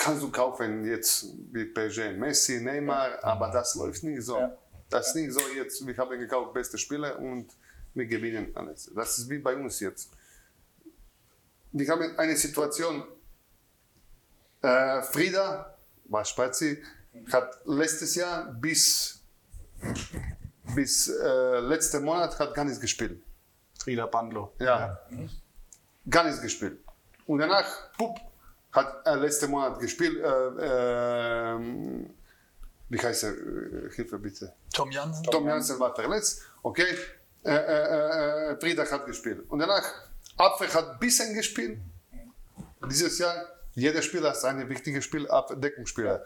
kannst 0.02 0.22
du 0.22 0.30
kaufen 0.30 0.84
jetzt 0.84 1.26
wie 1.52 1.64
PSG, 1.64 2.12
Messi, 2.16 2.60
Neymar, 2.60 3.22
aber 3.22 3.50
das 3.50 3.74
läuft 3.76 4.02
nicht 4.02 4.22
so. 4.22 4.38
Ja. 4.38 4.56
Das 4.90 5.08
ist 5.08 5.14
nicht 5.14 5.32
so 5.32 5.40
jetzt, 5.56 5.86
wir 5.86 5.96
haben 5.96 6.18
gekauft 6.18 6.52
beste 6.52 6.76
Spieler 6.76 7.18
und 7.18 7.46
wir 7.94 8.06
gewinnen 8.06 8.50
alles. 8.54 8.90
Das 8.94 9.18
ist 9.18 9.30
wie 9.30 9.38
bei 9.38 9.54
uns 9.54 9.80
jetzt. 9.80 10.10
Wir 11.72 11.88
haben 11.88 12.18
eine 12.18 12.36
Situation, 12.36 13.04
äh, 14.60 15.02
Frieda, 15.02 15.78
war 16.04 16.24
Spazi, 16.24 16.82
hat 17.30 17.60
letztes 17.64 18.14
Jahr 18.14 18.52
bis 18.52 19.20
bis 20.74 21.08
äh, 21.08 21.58
letzten 21.60 22.04
Monat 22.04 22.38
hat 22.38 22.54
gar 22.54 22.64
nichts 22.64 22.80
gespielt. 22.80 23.22
Frieda 23.78 24.06
Bandlo. 24.06 24.52
Ja. 24.58 24.98
Gar 26.08 26.24
nichts 26.24 26.40
gespielt. 26.40 26.78
Und 27.26 27.38
danach, 27.38 27.92
pup, 27.96 28.18
hat 28.72 29.06
er 29.06 29.16
letzten 29.16 29.50
Monat 29.50 29.78
gespielt. 29.78 30.18
Äh, 30.18 31.54
ähm, 31.54 32.10
wie 32.88 32.98
heißt 32.98 33.24
er? 33.24 33.30
Äh, 33.30 33.90
Hilfe 33.94 34.18
bitte. 34.18 34.52
Tom 34.72 34.90
Jansen. 34.90 35.24
Tom 35.24 35.46
Jansen 35.46 35.78
war 35.78 35.94
verletzt. 35.94 36.42
Okay. 36.62 36.96
Äh, 37.44 37.54
äh, 37.54 38.52
äh, 38.52 38.60
Frieda 38.60 38.88
hat 38.90 39.06
gespielt. 39.06 39.44
Und 39.48 39.58
danach, 39.58 39.84
Abwehr 40.36 40.72
hat 40.72 40.90
ein 40.90 40.98
bisschen 40.98 41.34
gespielt. 41.34 41.80
Dieses 42.88 43.18
Jahr, 43.18 43.46
jeder 43.72 44.00
Spieler 44.02 44.32
ist 44.32 44.44
ein 44.44 44.68
wichtiges 44.68 45.04
Spiel, 45.04 45.28
Abdeckungsspieler. 45.28 46.24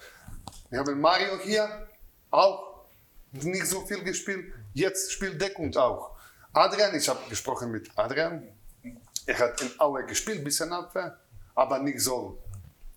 Wir 0.70 0.78
haben 0.78 1.00
Mario 1.00 1.38
hier, 1.38 1.88
auch 2.30 2.86
nicht 3.32 3.66
so 3.66 3.80
viel 3.86 4.02
gespielt. 4.02 4.52
Jetzt 4.74 5.12
spielt 5.12 5.40
Deckung 5.40 5.74
auch. 5.76 6.16
Adrian, 6.52 6.94
ich 6.94 7.08
habe 7.08 7.20
gesprochen 7.28 7.70
mit 7.70 7.90
Adrian. 7.96 8.42
Er 9.26 9.38
hat 9.38 9.60
in 9.60 9.70
Aue 9.78 10.04
gespielt, 10.06 10.44
bisschen 10.44 10.72
Abwehr, 10.72 11.18
aber 11.56 11.80
nicht 11.80 12.00
so 12.00 12.38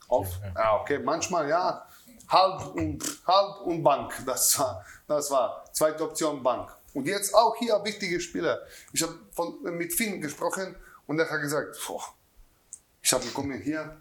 oft. 0.07 0.39
Ja, 0.55 0.79
okay, 0.81 0.99
manchmal 0.99 1.49
ja. 1.49 1.85
Halb 2.27 2.75
und, 2.75 3.03
halb 3.25 3.61
und 3.65 3.81
Bank, 3.81 4.13
das 4.23 4.59
war, 4.59 4.85
das 5.07 5.31
war 5.31 5.65
zweite 5.73 6.03
Option 6.03 6.43
Bank. 6.43 6.69
Und 6.93 7.07
jetzt 7.07 7.33
auch 7.33 7.55
hier 7.55 7.83
wichtige 7.83 8.19
Spieler. 8.19 8.61
Ich 8.93 9.01
habe 9.01 9.15
mit 9.71 9.91
Finn 9.91 10.21
gesprochen 10.21 10.75
und 11.07 11.17
er 11.17 11.27
hat 11.27 11.41
gesagt, 11.41 11.75
boah, 11.87 12.03
ich 13.01 13.11
habe 13.11 13.25
gekommen 13.25 13.59
hier, 13.59 13.97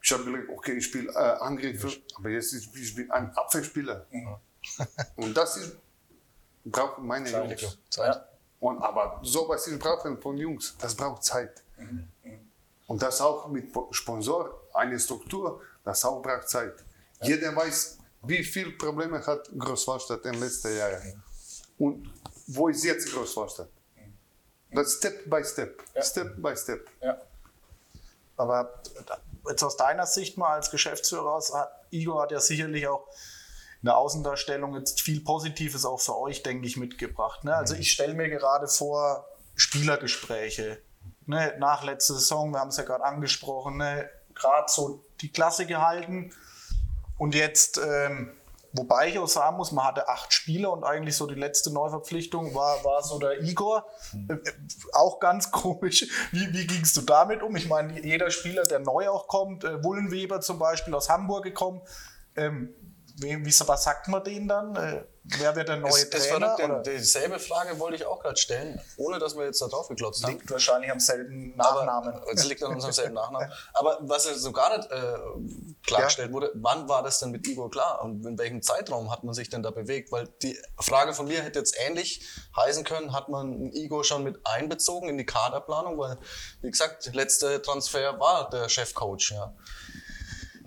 ich 0.00 0.10
habe 0.12 0.24
gesagt, 0.24 0.48
okay, 0.48 0.72
ich 0.78 0.86
spiele 0.86 1.12
äh, 1.12 1.18
Angriffe, 1.40 1.90
aber 2.14 2.30
jetzt 2.30 2.54
ist, 2.54 2.74
ich 2.74 2.94
bin 2.94 3.10
ein 3.10 3.30
Abwehrspieler. 3.36 4.06
Und 5.16 5.36
das 5.36 5.56
ist, 5.58 5.76
brauchen 6.64 7.06
meine 7.06 7.30
Jungs. 7.30 7.78
Zeit. 7.90 8.24
Und, 8.58 8.82
aber 8.82 9.20
sowas 9.22 9.66
ich 9.66 9.78
brauche 9.78 10.16
von 10.16 10.36
Jungs, 10.38 10.76
das 10.78 10.94
braucht 10.94 11.24
Zeit. 11.24 11.62
Und 12.86 13.02
das 13.02 13.20
auch 13.20 13.48
mit 13.48 13.70
Sponsor, 13.90 14.62
eine 14.74 14.98
Struktur, 14.98 15.60
das 15.84 16.04
auch 16.04 16.22
braucht 16.22 16.48
Zeit. 16.48 16.74
Jeder 17.22 17.54
weiß, 17.54 17.98
wie 18.22 18.44
viele 18.44 18.72
Probleme 18.72 19.24
hat 19.26 19.48
Großwallstadt 19.58 20.24
in 20.26 20.32
den 20.32 20.40
letzten 20.40 20.76
Jahren. 20.76 21.22
Und 21.78 22.12
wo 22.46 22.68
ist 22.68 22.84
jetzt 22.84 23.12
Großwallstadt? 23.12 23.68
Das 24.72 24.94
Step 24.94 25.28
by 25.30 25.42
Step, 25.44 25.82
Step 26.00 26.34
by 26.42 26.56
Step. 26.56 26.88
Ja. 27.00 27.20
Aber 28.36 28.82
jetzt 29.48 29.62
aus 29.62 29.76
deiner 29.76 30.06
Sicht 30.06 30.36
mal 30.36 30.54
als 30.54 30.70
Geschäftsführer 30.70 31.34
aus, 31.34 31.54
hat- 31.54 31.72
Igor 31.90 32.22
hat 32.22 32.30
ja 32.32 32.40
sicherlich 32.40 32.86
auch 32.86 33.06
in 33.82 33.86
der 33.86 33.96
Außendarstellung 33.96 34.74
jetzt 34.76 35.00
viel 35.00 35.20
Positives 35.22 35.84
auch 35.84 36.00
für 36.00 36.16
euch, 36.18 36.42
denke 36.42 36.66
ich, 36.66 36.76
mitgebracht. 36.76 37.44
Ne? 37.44 37.54
Also 37.54 37.74
ich 37.74 37.92
stelle 37.92 38.14
mir 38.14 38.28
gerade 38.28 38.68
vor, 38.68 39.26
Spielergespräche. 39.54 40.78
Ne? 41.26 41.54
Nach 41.58 41.82
letzter 41.82 42.14
Saison, 42.14 42.52
wir 42.52 42.60
haben 42.60 42.68
es 42.68 42.76
ja 42.76 42.84
gerade 42.84 43.04
angesprochen, 43.04 43.76
ne? 43.76 44.08
gerade 44.34 44.66
so 44.68 45.04
die 45.20 45.30
Klasse 45.30 45.66
gehalten. 45.66 46.32
Und 47.18 47.34
jetzt, 47.34 47.78
ähm, 47.78 48.32
wobei 48.72 49.08
ich 49.08 49.18
auch 49.18 49.28
sagen 49.28 49.56
muss, 49.56 49.72
man 49.72 49.86
hatte 49.86 50.08
acht 50.08 50.32
Spieler 50.32 50.70
und 50.72 50.84
eigentlich 50.84 51.16
so 51.16 51.26
die 51.26 51.34
letzte 51.34 51.72
Neuverpflichtung 51.72 52.54
war, 52.54 52.84
war 52.84 53.02
so 53.02 53.18
der 53.18 53.42
Igor. 53.42 53.86
Äh, 54.28 54.34
äh, 54.34 54.52
auch 54.92 55.18
ganz 55.18 55.50
komisch. 55.50 56.06
Wie, 56.30 56.52
wie 56.52 56.66
gingst 56.66 56.96
du 56.96 57.00
damit 57.00 57.42
um? 57.42 57.56
Ich 57.56 57.68
meine, 57.68 58.00
jeder 58.04 58.30
Spieler, 58.30 58.64
der 58.64 58.78
neu 58.78 59.08
auch 59.08 59.26
kommt, 59.26 59.64
äh, 59.64 59.82
Wullenweber 59.82 60.40
zum 60.40 60.58
Beispiel 60.58 60.94
aus 60.94 61.08
Hamburg 61.08 61.44
gekommen, 61.44 61.80
ähm, 62.36 62.74
wie, 63.18 63.46
was 63.46 63.84
sagt 63.84 64.08
man 64.08 64.22
denen 64.24 64.46
dann? 64.48 64.76
Äh, 64.76 65.04
wer 65.38 65.56
wird 65.56 65.68
der 65.68 65.76
neue 65.76 65.90
Es, 65.90 66.04
es 66.04 66.28
Trainer? 66.28 66.54
verrückt, 66.54 66.64
Oder 66.64 66.82
denn 66.82 66.98
dieselbe 66.98 67.38
Frage 67.38 67.78
wollte 67.78 67.96
ich 67.96 68.04
auch 68.04 68.20
gerade 68.20 68.36
stellen, 68.36 68.80
ohne 68.96 69.18
dass 69.18 69.36
wir 69.36 69.44
jetzt 69.44 69.60
da 69.62 69.68
drauf 69.68 69.88
geklotzt 69.88 70.22
haben. 70.22 70.32
liegt 70.34 70.50
wahrscheinlich 70.50 70.90
am 70.90 71.00
selben 71.00 71.56
Nachnamen. 71.56 72.14
Aber, 72.14 72.32
es 72.32 72.44
liegt 72.44 72.62
an 72.62 72.74
unserem 72.74 72.92
selben 72.92 73.14
Nachnamen. 73.14 73.50
Aber 73.72 73.98
was 74.02 74.26
ja 74.26 74.34
so 74.34 74.52
gar 74.52 74.76
nicht 74.76 74.90
äh, 74.90 75.14
klargestellt 75.86 76.32
wurde, 76.32 76.50
wann 76.54 76.88
war 76.88 77.02
das 77.02 77.18
denn 77.20 77.30
mit 77.30 77.46
Igor 77.46 77.70
klar 77.70 78.02
und 78.02 78.24
in 78.26 78.38
welchem 78.38 78.62
Zeitraum 78.62 79.10
hat 79.10 79.24
man 79.24 79.34
sich 79.34 79.48
denn 79.48 79.62
da 79.62 79.70
bewegt? 79.70 80.12
Weil 80.12 80.28
die 80.42 80.58
Frage 80.78 81.14
von 81.14 81.26
mir 81.26 81.42
hätte 81.42 81.58
jetzt 81.58 81.76
ähnlich 81.86 82.26
heißen 82.54 82.84
können, 82.84 83.12
hat 83.12 83.28
man 83.28 83.72
Igor 83.72 84.04
schon 84.04 84.24
mit 84.24 84.38
einbezogen 84.44 85.08
in 85.08 85.16
die 85.18 85.26
Kaderplanung? 85.26 85.98
Weil, 85.98 86.18
wie 86.60 86.70
gesagt, 86.70 87.14
letzter 87.14 87.62
Transfer 87.62 88.20
war 88.20 88.50
der 88.50 88.68
Chefcoach. 88.68 89.30
Ja. 89.32 89.54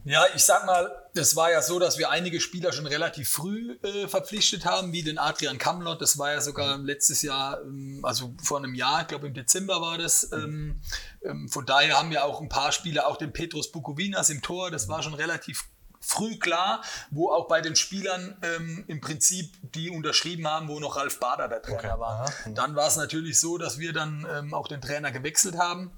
Ja, 0.10 0.26
ich 0.34 0.44
sag 0.44 0.66
mal, 0.66 0.92
das 1.14 1.36
war 1.36 1.52
ja 1.52 1.62
so, 1.62 1.78
dass 1.78 2.00
wir 2.00 2.10
einige 2.10 2.42
Spieler 2.42 2.74
schon 2.74 2.88
relativ 2.88 3.30
früh 3.30 3.78
äh, 3.84 4.08
verpflichtet 4.08 4.66
haben, 4.66 4.92
wie 4.92 5.04
den 5.04 5.20
Adrian 5.20 5.60
Kamlot. 5.60 6.02
Das 6.02 6.18
war 6.18 6.32
ja 6.32 6.42
sogar 6.42 6.80
letztes 6.80 7.22
Jahr, 7.22 7.62
ähm, 7.62 8.00
also 8.02 8.34
vor 8.44 8.58
einem 8.58 8.74
Jahr, 8.74 9.02
ich 9.02 9.08
glaube 9.08 9.28
im 9.28 9.36
Dezember 9.36 9.82
war 9.82 10.00
das. 10.00 10.32
Ähm, 10.34 10.82
ähm, 11.24 11.48
von 11.48 11.64
daher 11.64 12.00
haben 12.00 12.10
wir 12.10 12.26
auch 12.26 12.42
ein 12.42 12.50
paar 12.50 12.72
Spieler, 12.72 13.06
auch 13.06 13.18
den 13.18 13.32
Petrus 13.32 13.72
Bukovinas 13.72 14.32
im 14.32 14.42
Tor, 14.42 14.72
das 14.72 14.88
war 14.88 15.04
schon 15.04 15.14
relativ 15.14 15.66
früh 16.02 16.40
klar, 16.40 16.82
wo 17.12 17.30
auch 17.30 17.48
bei 17.48 17.62
den 17.62 17.76
Spielern 17.76 18.36
ähm, 18.42 18.86
im 18.88 19.02
Prinzip 19.02 19.54
die 19.62 19.92
unterschrieben 19.92 20.48
haben, 20.48 20.70
wo 20.70 20.80
noch 20.80 20.96
Ralf 20.96 21.20
Bader 21.20 21.48
der 21.48 21.62
Trainer 21.62 22.00
war. 22.00 22.32
Dann 22.56 22.76
war 22.76 22.88
es 22.88 22.96
natürlich 22.96 23.40
so, 23.40 23.60
dass 23.60 23.78
wir 23.78 23.94
dann 23.94 24.26
ähm, 24.34 24.56
auch 24.56 24.68
den 24.68 24.82
Trainer 24.82 25.12
gewechselt 25.12 25.60
haben. 25.60 25.92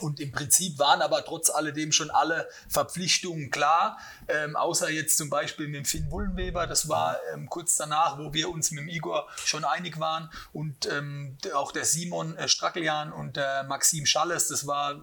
Und 0.00 0.20
im 0.20 0.32
Prinzip 0.32 0.78
waren 0.78 1.02
aber 1.02 1.24
trotz 1.24 1.50
alledem 1.50 1.92
schon 1.92 2.10
alle 2.10 2.48
Verpflichtungen 2.68 3.50
klar, 3.50 3.98
ähm, 4.28 4.56
außer 4.56 4.90
jetzt 4.90 5.16
zum 5.16 5.30
Beispiel 5.30 5.68
mit 5.68 5.76
dem 5.76 5.84
Finn 5.84 6.10
Wullenweber. 6.10 6.66
Das 6.66 6.88
war 6.88 7.18
ähm, 7.32 7.48
kurz 7.48 7.76
danach, 7.76 8.18
wo 8.18 8.32
wir 8.32 8.50
uns 8.50 8.70
mit 8.70 8.88
Igor 8.88 9.28
schon 9.44 9.64
einig 9.64 9.98
waren. 10.00 10.30
Und 10.52 10.86
ähm, 10.86 11.36
auch 11.54 11.72
der 11.72 11.84
Simon 11.84 12.36
äh, 12.36 12.48
Strackeljan 12.48 13.12
und 13.12 13.36
der 13.36 13.64
Maxim 13.64 14.06
Schalles, 14.06 14.48
das 14.48 14.66
war 14.66 14.94
äh, 14.94 14.98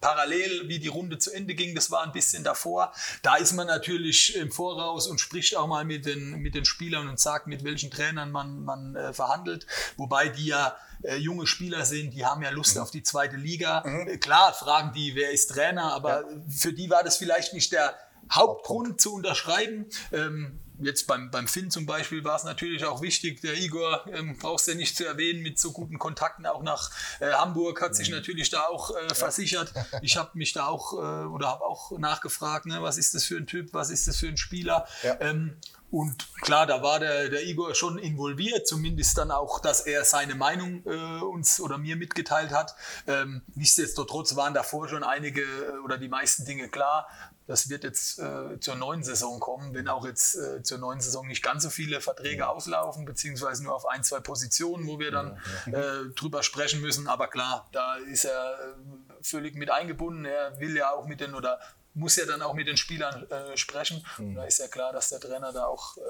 parallel, 0.00 0.68
wie 0.68 0.78
die 0.78 0.88
Runde 0.88 1.18
zu 1.18 1.32
Ende 1.32 1.54
ging, 1.54 1.74
das 1.74 1.90
war 1.90 2.02
ein 2.02 2.12
bisschen 2.12 2.44
davor. 2.44 2.92
Da 3.22 3.36
ist 3.36 3.52
man 3.52 3.66
natürlich 3.66 4.36
im 4.36 4.50
Voraus 4.50 5.06
und 5.06 5.20
spricht 5.20 5.56
auch 5.56 5.66
mal 5.66 5.84
mit 5.84 6.06
den, 6.06 6.40
mit 6.40 6.54
den 6.54 6.64
Spielern 6.64 7.08
und 7.08 7.18
sagt, 7.18 7.46
mit 7.46 7.64
welchen 7.64 7.90
Trainern 7.90 8.30
man, 8.30 8.64
man 8.64 8.96
äh, 8.96 9.12
verhandelt. 9.12 9.66
Wobei 9.96 10.28
die 10.28 10.46
ja 10.46 10.76
äh, 11.02 11.16
junge 11.16 11.46
Spieler 11.46 11.84
sind, 11.84 12.12
die 12.14 12.24
haben 12.24 12.42
ja 12.42 12.50
Lust 12.50 12.78
auf 12.78 12.90
die 12.90 13.02
zweite 13.02 13.36
Liga. 13.36 13.82
Äh, 14.06 14.18
Klar, 14.18 14.52
fragen 14.52 14.92
die, 14.92 15.14
wer 15.14 15.30
ist 15.30 15.48
Trainer, 15.48 15.92
aber 15.92 16.24
für 16.48 16.72
die 16.72 16.90
war 16.90 17.02
das 17.04 17.16
vielleicht 17.16 17.52
nicht 17.54 17.72
der 17.72 17.94
Hauptgrund 18.32 19.00
zu 19.00 19.14
unterschreiben. 19.14 19.86
Ähm, 20.12 20.60
jetzt 20.82 21.06
beim, 21.06 21.30
beim 21.30 21.46
Finn 21.48 21.70
zum 21.70 21.84
Beispiel 21.84 22.24
war 22.24 22.36
es 22.36 22.44
natürlich 22.44 22.84
auch 22.84 23.02
wichtig, 23.02 23.40
der 23.42 23.54
Igor, 23.54 24.04
ähm, 24.12 24.36
brauchst 24.38 24.66
du 24.66 24.70
ja 24.70 24.76
nicht 24.76 24.96
zu 24.96 25.04
erwähnen, 25.04 25.42
mit 25.42 25.58
so 25.58 25.72
guten 25.72 25.98
Kontakten 25.98 26.46
auch 26.46 26.62
nach 26.62 26.90
äh, 27.20 27.30
Hamburg 27.32 27.82
hat 27.82 27.94
sich 27.94 28.08
Mhm. 28.08 28.16
natürlich 28.16 28.48
da 28.50 28.62
auch 28.62 28.94
äh, 28.96 29.14
versichert. 29.14 29.72
Ich 30.02 30.16
habe 30.16 30.30
mich 30.34 30.52
da 30.52 30.66
auch 30.66 30.92
äh, 30.94 31.26
oder 31.26 31.48
habe 31.48 31.64
auch 31.64 31.98
nachgefragt, 31.98 32.66
ne, 32.66 32.80
was 32.82 32.96
ist 32.98 33.14
das 33.14 33.24
für 33.24 33.36
ein 33.36 33.46
Typ, 33.46 33.74
was 33.74 33.90
ist 33.90 34.06
das 34.08 34.16
für 34.16 34.28
ein 34.28 34.36
Spieler. 34.38 34.86
Ja. 35.02 35.16
Ähm, 35.20 35.56
und 35.90 36.28
klar, 36.40 36.66
da 36.66 36.82
war 36.82 37.00
der, 37.00 37.28
der 37.28 37.42
Igor 37.44 37.74
schon 37.74 37.98
involviert, 37.98 38.66
zumindest 38.66 39.18
dann 39.18 39.30
auch, 39.30 39.58
dass 39.58 39.80
er 39.80 40.04
seine 40.04 40.36
Meinung 40.36 40.84
äh, 40.86 41.22
uns 41.24 41.60
oder 41.60 41.78
mir 41.78 41.96
mitgeteilt 41.96 42.52
hat. 42.52 42.76
Ähm, 43.08 43.42
nichtsdestotrotz 43.54 44.36
waren 44.36 44.54
davor 44.54 44.88
schon 44.88 45.02
einige 45.02 45.42
äh, 45.42 45.78
oder 45.84 45.98
die 45.98 46.08
meisten 46.08 46.44
Dinge 46.44 46.68
klar. 46.68 47.08
Das 47.48 47.68
wird 47.68 47.82
jetzt 47.82 48.20
äh, 48.20 48.60
zur 48.60 48.76
neuen 48.76 49.02
Saison 49.02 49.40
kommen, 49.40 49.74
wenn 49.74 49.88
auch 49.88 50.06
jetzt 50.06 50.36
äh, 50.36 50.62
zur 50.62 50.78
neuen 50.78 51.00
Saison 51.00 51.26
nicht 51.26 51.42
ganz 51.42 51.64
so 51.64 51.70
viele 51.70 52.00
Verträge 52.00 52.48
auslaufen, 52.48 53.04
beziehungsweise 53.04 53.64
nur 53.64 53.74
auf 53.74 53.88
ein, 53.88 54.04
zwei 54.04 54.20
Positionen, 54.20 54.86
wo 54.86 55.00
wir 55.00 55.10
dann 55.10 55.40
äh, 55.66 56.14
drüber 56.14 56.44
sprechen 56.44 56.80
müssen. 56.80 57.08
Aber 57.08 57.26
klar, 57.26 57.68
da 57.72 57.96
ist 57.96 58.24
er 58.24 58.54
äh, 58.54 59.22
völlig 59.22 59.56
mit 59.56 59.68
eingebunden. 59.68 60.24
Er 60.24 60.60
will 60.60 60.76
ja 60.76 60.92
auch 60.92 61.06
mit 61.06 61.20
den 61.20 61.34
oder 61.34 61.58
muss 61.94 62.16
ja 62.16 62.24
dann 62.24 62.42
auch 62.42 62.54
mit 62.54 62.68
den 62.68 62.76
Spielern 62.76 63.28
äh, 63.30 63.56
sprechen. 63.56 64.04
Und 64.18 64.34
da 64.34 64.44
ist 64.44 64.58
ja 64.58 64.68
klar, 64.68 64.92
dass 64.92 65.08
der 65.08 65.20
Trainer 65.20 65.52
da 65.52 65.66
auch 65.66 65.96
äh, 65.96 66.00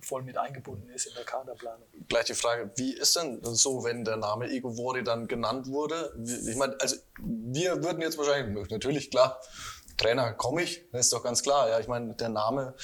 voll 0.00 0.22
mit 0.22 0.38
eingebunden 0.38 0.88
ist 0.90 1.06
in 1.06 1.14
der 1.14 1.24
Kaderplanung. 1.24 1.86
Gleich 2.08 2.24
die 2.26 2.34
Frage, 2.34 2.70
wie 2.76 2.94
ist 2.94 3.16
denn 3.16 3.40
so, 3.42 3.84
wenn 3.84 4.04
der 4.04 4.16
Name 4.16 4.48
Ego 4.48 4.76
Vori 4.76 5.04
dann 5.04 5.28
genannt 5.28 5.66
wurde? 5.66 6.14
Ich 6.46 6.56
meine, 6.56 6.76
also 6.80 6.96
wir 7.18 7.82
würden 7.82 8.00
jetzt 8.00 8.16
wahrscheinlich, 8.16 8.70
natürlich 8.70 9.10
klar, 9.10 9.40
Trainer 9.98 10.32
komme 10.32 10.62
ich, 10.62 10.84
das 10.92 11.02
ist 11.06 11.12
doch 11.12 11.22
ganz 11.22 11.42
klar. 11.42 11.68
Ja, 11.68 11.80
ich 11.80 11.88
meine, 11.88 12.14
der 12.14 12.28
Name 12.28 12.74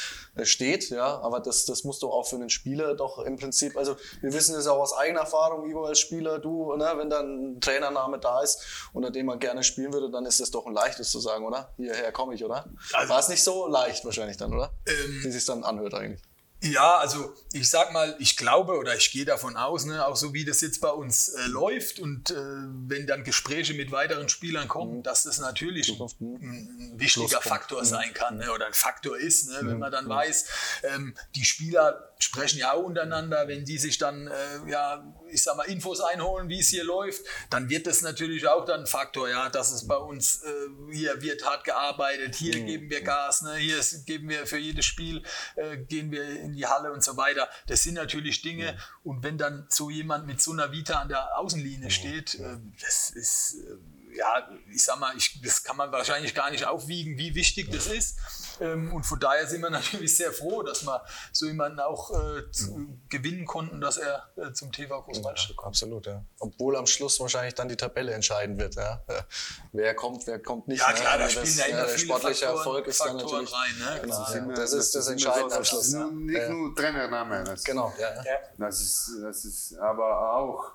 steht, 0.43 0.91
ja, 0.91 1.21
aber 1.21 1.41
das, 1.41 1.65
das 1.65 1.85
muss 1.85 2.01
doch 2.01 2.11
auch 2.11 2.27
für 2.27 2.37
einen 2.37 2.51
Spieler 2.51 2.95
doch 2.95 3.21
im 3.21 3.37
Prinzip, 3.37 3.77
also 3.77 3.97
wir 4.21 4.33
wissen 4.33 4.55
es 4.57 4.67
auch 4.67 4.79
aus 4.81 4.93
eigener 4.93 5.21
Erfahrung, 5.21 5.69
Igor 5.71 5.87
als 5.89 6.01
Spieler, 6.01 6.41
du, 6.41 6.75
ne, 6.77 6.93
wenn 6.97 7.09
dann 7.09 7.53
ein 7.55 7.61
Trainername 7.61 8.19
da 8.19 8.43
ist, 8.43 8.89
unter 8.93 9.11
dem 9.11 9.27
man 9.27 9.39
gerne 9.39 9.63
spielen 9.63 9.93
würde, 9.93 10.11
dann 10.11 10.27
ist 10.27 10.41
es 10.41 10.51
doch 10.51 10.67
ein 10.67 10.75
leichtes 10.75 11.11
zu 11.11 11.21
sagen, 11.21 11.47
oder? 11.47 11.73
Hierher 11.77 12.11
komme 12.13 12.35
ich, 12.35 12.45
oder? 12.45 12.67
Also- 12.93 13.13
War 13.13 13.21
es 13.21 13.29
nicht 13.29 13.45
so 13.45 13.67
leicht 13.69 14.05
wahrscheinlich 14.05 14.37
dann, 14.37 14.53
oder? 14.53 14.71
Ähm, 14.87 15.21
Wie 15.23 15.31
sich 15.31 15.45
dann 15.47 15.63
anhört 15.65 15.95
eigentlich. 15.95 16.21
Ja, 16.65 16.97
also 16.97 17.35
ich 17.53 17.69
sag 17.69 17.93
mal, 17.93 18.17
ich 18.19 18.39
glaube 18.39 18.79
oder 18.79 18.97
ich 18.97 19.13
gehe 19.13 19.27
davon 19.27 19.57
aus, 19.57 19.85
ne, 19.85 20.07
auch 20.07 20.17
so 20.17 20.33
wie 20.33 20.47
das 20.47 20.63
jetzt 20.63 20.81
bei 20.81 20.89
uns 20.89 21.29
äh, 21.29 21.47
läuft 21.47 21.99
und 21.99 22.31
äh, 22.31 22.35
wenn 22.35 23.07
dann 23.07 23.23
Gespräche 23.23 23.75
mit 23.75 23.93
weiteren 23.93 24.31
Spielern 24.31 24.67
kommen, 24.67 25.03
dass 25.03 25.25
das 25.25 25.39
natürlich 25.39 25.87
Zukunft, 25.87 26.21
mhm. 26.21 26.37
ein, 26.37 26.93
ein 26.95 27.01
wichtiger. 27.01 27.43
Faktor 27.43 27.85
sein 27.85 28.15
kann 28.15 28.39
ne, 28.39 28.51
oder 28.51 28.67
ein 28.67 28.73
Faktor 28.73 29.19
ist, 29.19 29.49
ne, 29.49 29.59
wenn 29.63 29.79
man 29.79 29.93
dann 29.93 30.09
weiß, 30.09 30.47
ähm, 30.95 31.15
die 31.35 31.45
Spieler 31.45 32.15
sprechen 32.19 32.59
ja 32.59 32.73
auch 32.73 32.85
untereinander, 32.85 33.47
wenn 33.47 33.65
die 33.65 33.77
sich 33.77 33.99
dann, 33.99 34.29
äh, 34.29 34.71
ja, 34.71 35.05
ich 35.35 35.43
sag 35.43 35.57
mal, 35.57 35.65
Infos 35.65 36.01
einholen, 36.01 36.49
wie 36.49 36.61
es 36.61 36.69
hier 36.69 36.85
läuft, 36.85 37.23
dann 37.51 37.69
wird 37.69 37.87
das 37.87 38.03
natürlich 38.03 38.47
auch 38.47 38.65
dann 38.65 38.81
ein 38.81 38.87
Faktor, 38.87 39.29
ja, 39.29 39.51
dass 39.51 39.73
es 39.73 39.87
bei 39.87 39.97
uns, 39.97 40.43
äh, 40.43 40.93
hier 40.93 41.21
wird 41.21 41.45
hart 41.45 41.65
gearbeitet, 41.65 42.37
hier 42.37 42.59
geben 42.61 42.89
wir 42.89 43.03
Gas, 43.03 43.43
ne, 43.43 43.57
hier 43.57 43.79
ist, 43.79 44.07
geben 44.07 44.29
wir 44.29 44.47
für 44.47 44.59
jedes 44.59 44.87
Spiel, 44.87 45.23
äh, 45.57 45.77
gehen 45.79 46.11
wir 46.11 46.25
in 46.25 46.53
die 46.53 46.67
Halle 46.67 46.93
und 46.93 47.03
so 47.03 47.17
weiter. 47.17 47.49
Das 47.67 47.83
sind 47.83 47.95
natürlich 47.95 48.43
Dinge 48.43 48.79
und 49.03 49.23
wenn 49.23 49.37
dann 49.37 49.67
so 49.69 49.91
jemand 49.91 50.27
mit 50.27 50.41
so 50.41 50.53
einer 50.53 50.73
Vita 50.73 51.01
an 51.01 51.09
der 51.09 51.37
Außenlinie 51.39 51.91
steht, 51.91 52.37
äh, 52.37 52.57
das 52.81 53.11
ist, 53.11 53.57
äh, 53.59 54.17
ja, 54.17 54.49
ich 54.73 54.83
sag 54.83 55.01
mal, 55.01 55.17
ich, 55.17 55.41
das 55.43 55.65
kann 55.65 55.77
man 55.77 55.91
wahrscheinlich 55.91 56.35
gar 56.35 56.51
nicht 56.51 56.65
aufwiegen, 56.65 57.19
wie 57.19 57.35
wichtig 57.35 57.71
das 57.73 57.89
ist. 57.89 58.17
Ähm, 58.61 58.93
und 58.93 59.05
von 59.05 59.19
daher 59.19 59.47
sind 59.47 59.63
wir 59.63 59.71
natürlich 59.81 60.17
sehr 60.17 60.33
froh, 60.33 60.63
dass 60.63 60.85
wir 60.87 61.03
so 61.33 61.47
jemanden 61.47 61.81
auch 61.81 62.11
äh, 62.13 62.51
zu, 62.53 62.99
gewinnen 63.09 63.47
konnten, 63.47 63.81
dass 63.81 63.97
er 63.97 64.29
äh, 64.37 64.53
zum 64.53 64.71
TV 64.73 65.03
Großwaldstadt 65.03 65.57
kommt. 65.57 65.69
Absolut, 65.69 66.07
ja. 66.07 66.25
Obwohl 66.39 66.77
am 66.77 66.87
Schluss 66.87 67.19
wahrscheinlich 67.21 67.55
dann 67.55 67.69
die 67.69 67.77
Tabelle 67.77 68.13
entscheiden 68.13 68.59
wird, 68.59 68.77
ja. 68.77 69.03
Ja. 69.09 69.27
Wer 69.73 69.95
kommt, 69.95 70.27
wer 70.27 70.41
kommt 70.41 70.69
nicht. 70.69 70.81
Ja 70.81 70.89
ne? 70.89 70.95
klar, 70.95 71.19
da 71.19 71.25
Also 71.25 71.41
spielen 71.41 71.45
das- 71.47 71.57
ja 71.57 71.65
immer 71.67 71.77
der 71.79 71.89
viele 71.89 72.07
sportliche 72.07 72.45
Faktoren, 72.47 72.59
Erfolg 72.59 72.87
ist 72.87 73.01
dann 73.01 73.09
Faktoren 73.19 73.45
natürlich. 73.45 73.53
rein. 73.55 73.95
Ne? 73.95 74.01
Genau, 74.03 74.25
Klar. 74.25 74.37
ja. 74.49 74.55
Das 74.55 74.73
ist 74.73 74.95
das 74.95 75.09
Entscheidende 75.09 75.51
so, 75.51 75.57
am 75.57 75.65
Schluss. 75.65 75.91
Das 75.91 76.01
Ja. 76.01 76.07
nicht 76.07 76.39
Ja. 76.39 76.49
nur 76.51 76.75
Trainername. 76.77 77.45
Das, 77.45 77.65
Genau, 77.65 77.93
ja. 77.99 78.15
ja. 78.23 78.33
Das 78.59 78.81
ist, 78.81 79.11
das 79.23 79.45
ist 79.45 79.77
aber 79.79 80.37
auch, 80.37 80.73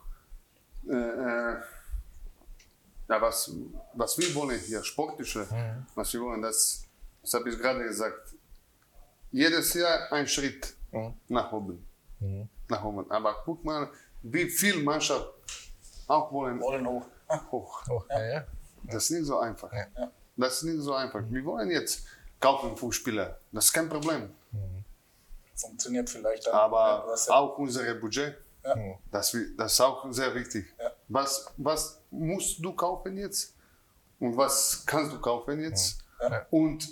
äh, 0.89 0.93
äh, 0.93 1.57
ja, 3.07 3.21
was, 3.21 3.51
was 3.93 4.17
wir 4.17 4.35
wollen 4.35 4.59
hier, 4.59 4.83
sportliche, 4.83 5.47
was 5.95 6.13
wir 6.13 6.21
wollen, 6.21 6.41
das, 6.41 6.83
das 7.21 7.33
habe 7.33 7.49
ich 7.49 7.57
gerade 7.57 7.83
gesagt. 7.83 8.35
Jedes 9.31 9.73
Jahr 9.73 10.11
ein 10.11 10.27
Schritt 10.27 10.75
nach 11.27 11.51
oben. 11.51 11.85
Nach 12.67 12.83
oben. 12.83 13.09
Aber 13.11 13.41
guck 13.45 13.63
mal, 13.63 13.89
wie 14.23 14.49
viel 14.49 14.81
Mannschaft 14.83 15.29
auch 16.07 16.31
wollen, 16.31 16.59
Wollen 16.59 16.87
hoch. 16.87 17.05
hoch. 17.51 17.83
Oh, 17.89 18.03
ja, 18.09 18.25
ja. 18.25 18.47
Das 18.83 19.03
ist 19.05 19.11
nicht 19.11 19.25
so 19.25 19.37
einfach. 19.39 19.71
Ja. 19.71 20.11
Das 20.35 20.57
ist 20.57 20.63
nicht 20.63 20.81
so 20.81 20.93
einfach. 20.93 21.21
Wir 21.29 21.45
wollen 21.45 21.69
jetzt 21.69 22.05
kaufen 22.39 22.75
Fußspieler. 22.75 23.39
Das 23.51 23.65
ist 23.65 23.73
kein 23.73 23.87
Problem. 23.89 24.29
Funktioniert 25.55 26.09
vielleicht 26.09 26.47
dann. 26.47 26.53
Aber 26.53 27.05
auch 27.29 27.57
unser 27.57 27.93
Budget, 27.95 28.35
Ja. 28.63 28.75
das, 29.11 29.35
das 29.57 29.73
ist 29.73 29.81
auch 29.81 30.11
sehr 30.11 30.33
wichtig. 30.33 30.73
Ja. 30.79 30.91
Was, 31.09 31.51
was 31.57 32.01
musst 32.09 32.63
du 32.63 32.73
kaufen 32.73 33.17
jetzt? 33.17 33.53
Und 34.19 34.35
was 34.37 34.83
kannst 34.85 35.13
du 35.13 35.19
kaufen 35.19 35.59
jetzt? 35.61 35.99
Ja. 36.21 36.45
Und 36.49 36.87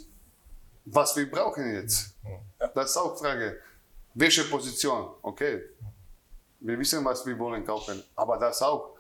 was 0.90 1.16
wir 1.16 1.30
brauchen 1.30 1.74
jetzt? 1.74 2.16
Das 2.74 2.92
ist 2.92 2.98
auch 2.98 3.18
Frage. 3.18 3.60
Welche 4.14 4.44
Position? 4.46 5.16
Okay. 5.22 5.62
Wir 6.60 6.80
wissen, 6.80 7.04
was 7.06 7.26
wir 7.26 7.38
wollen 7.38 7.66
kaufen. 7.66 8.04
Aber 8.16 8.38
das 8.38 8.62
auch. 8.62 8.96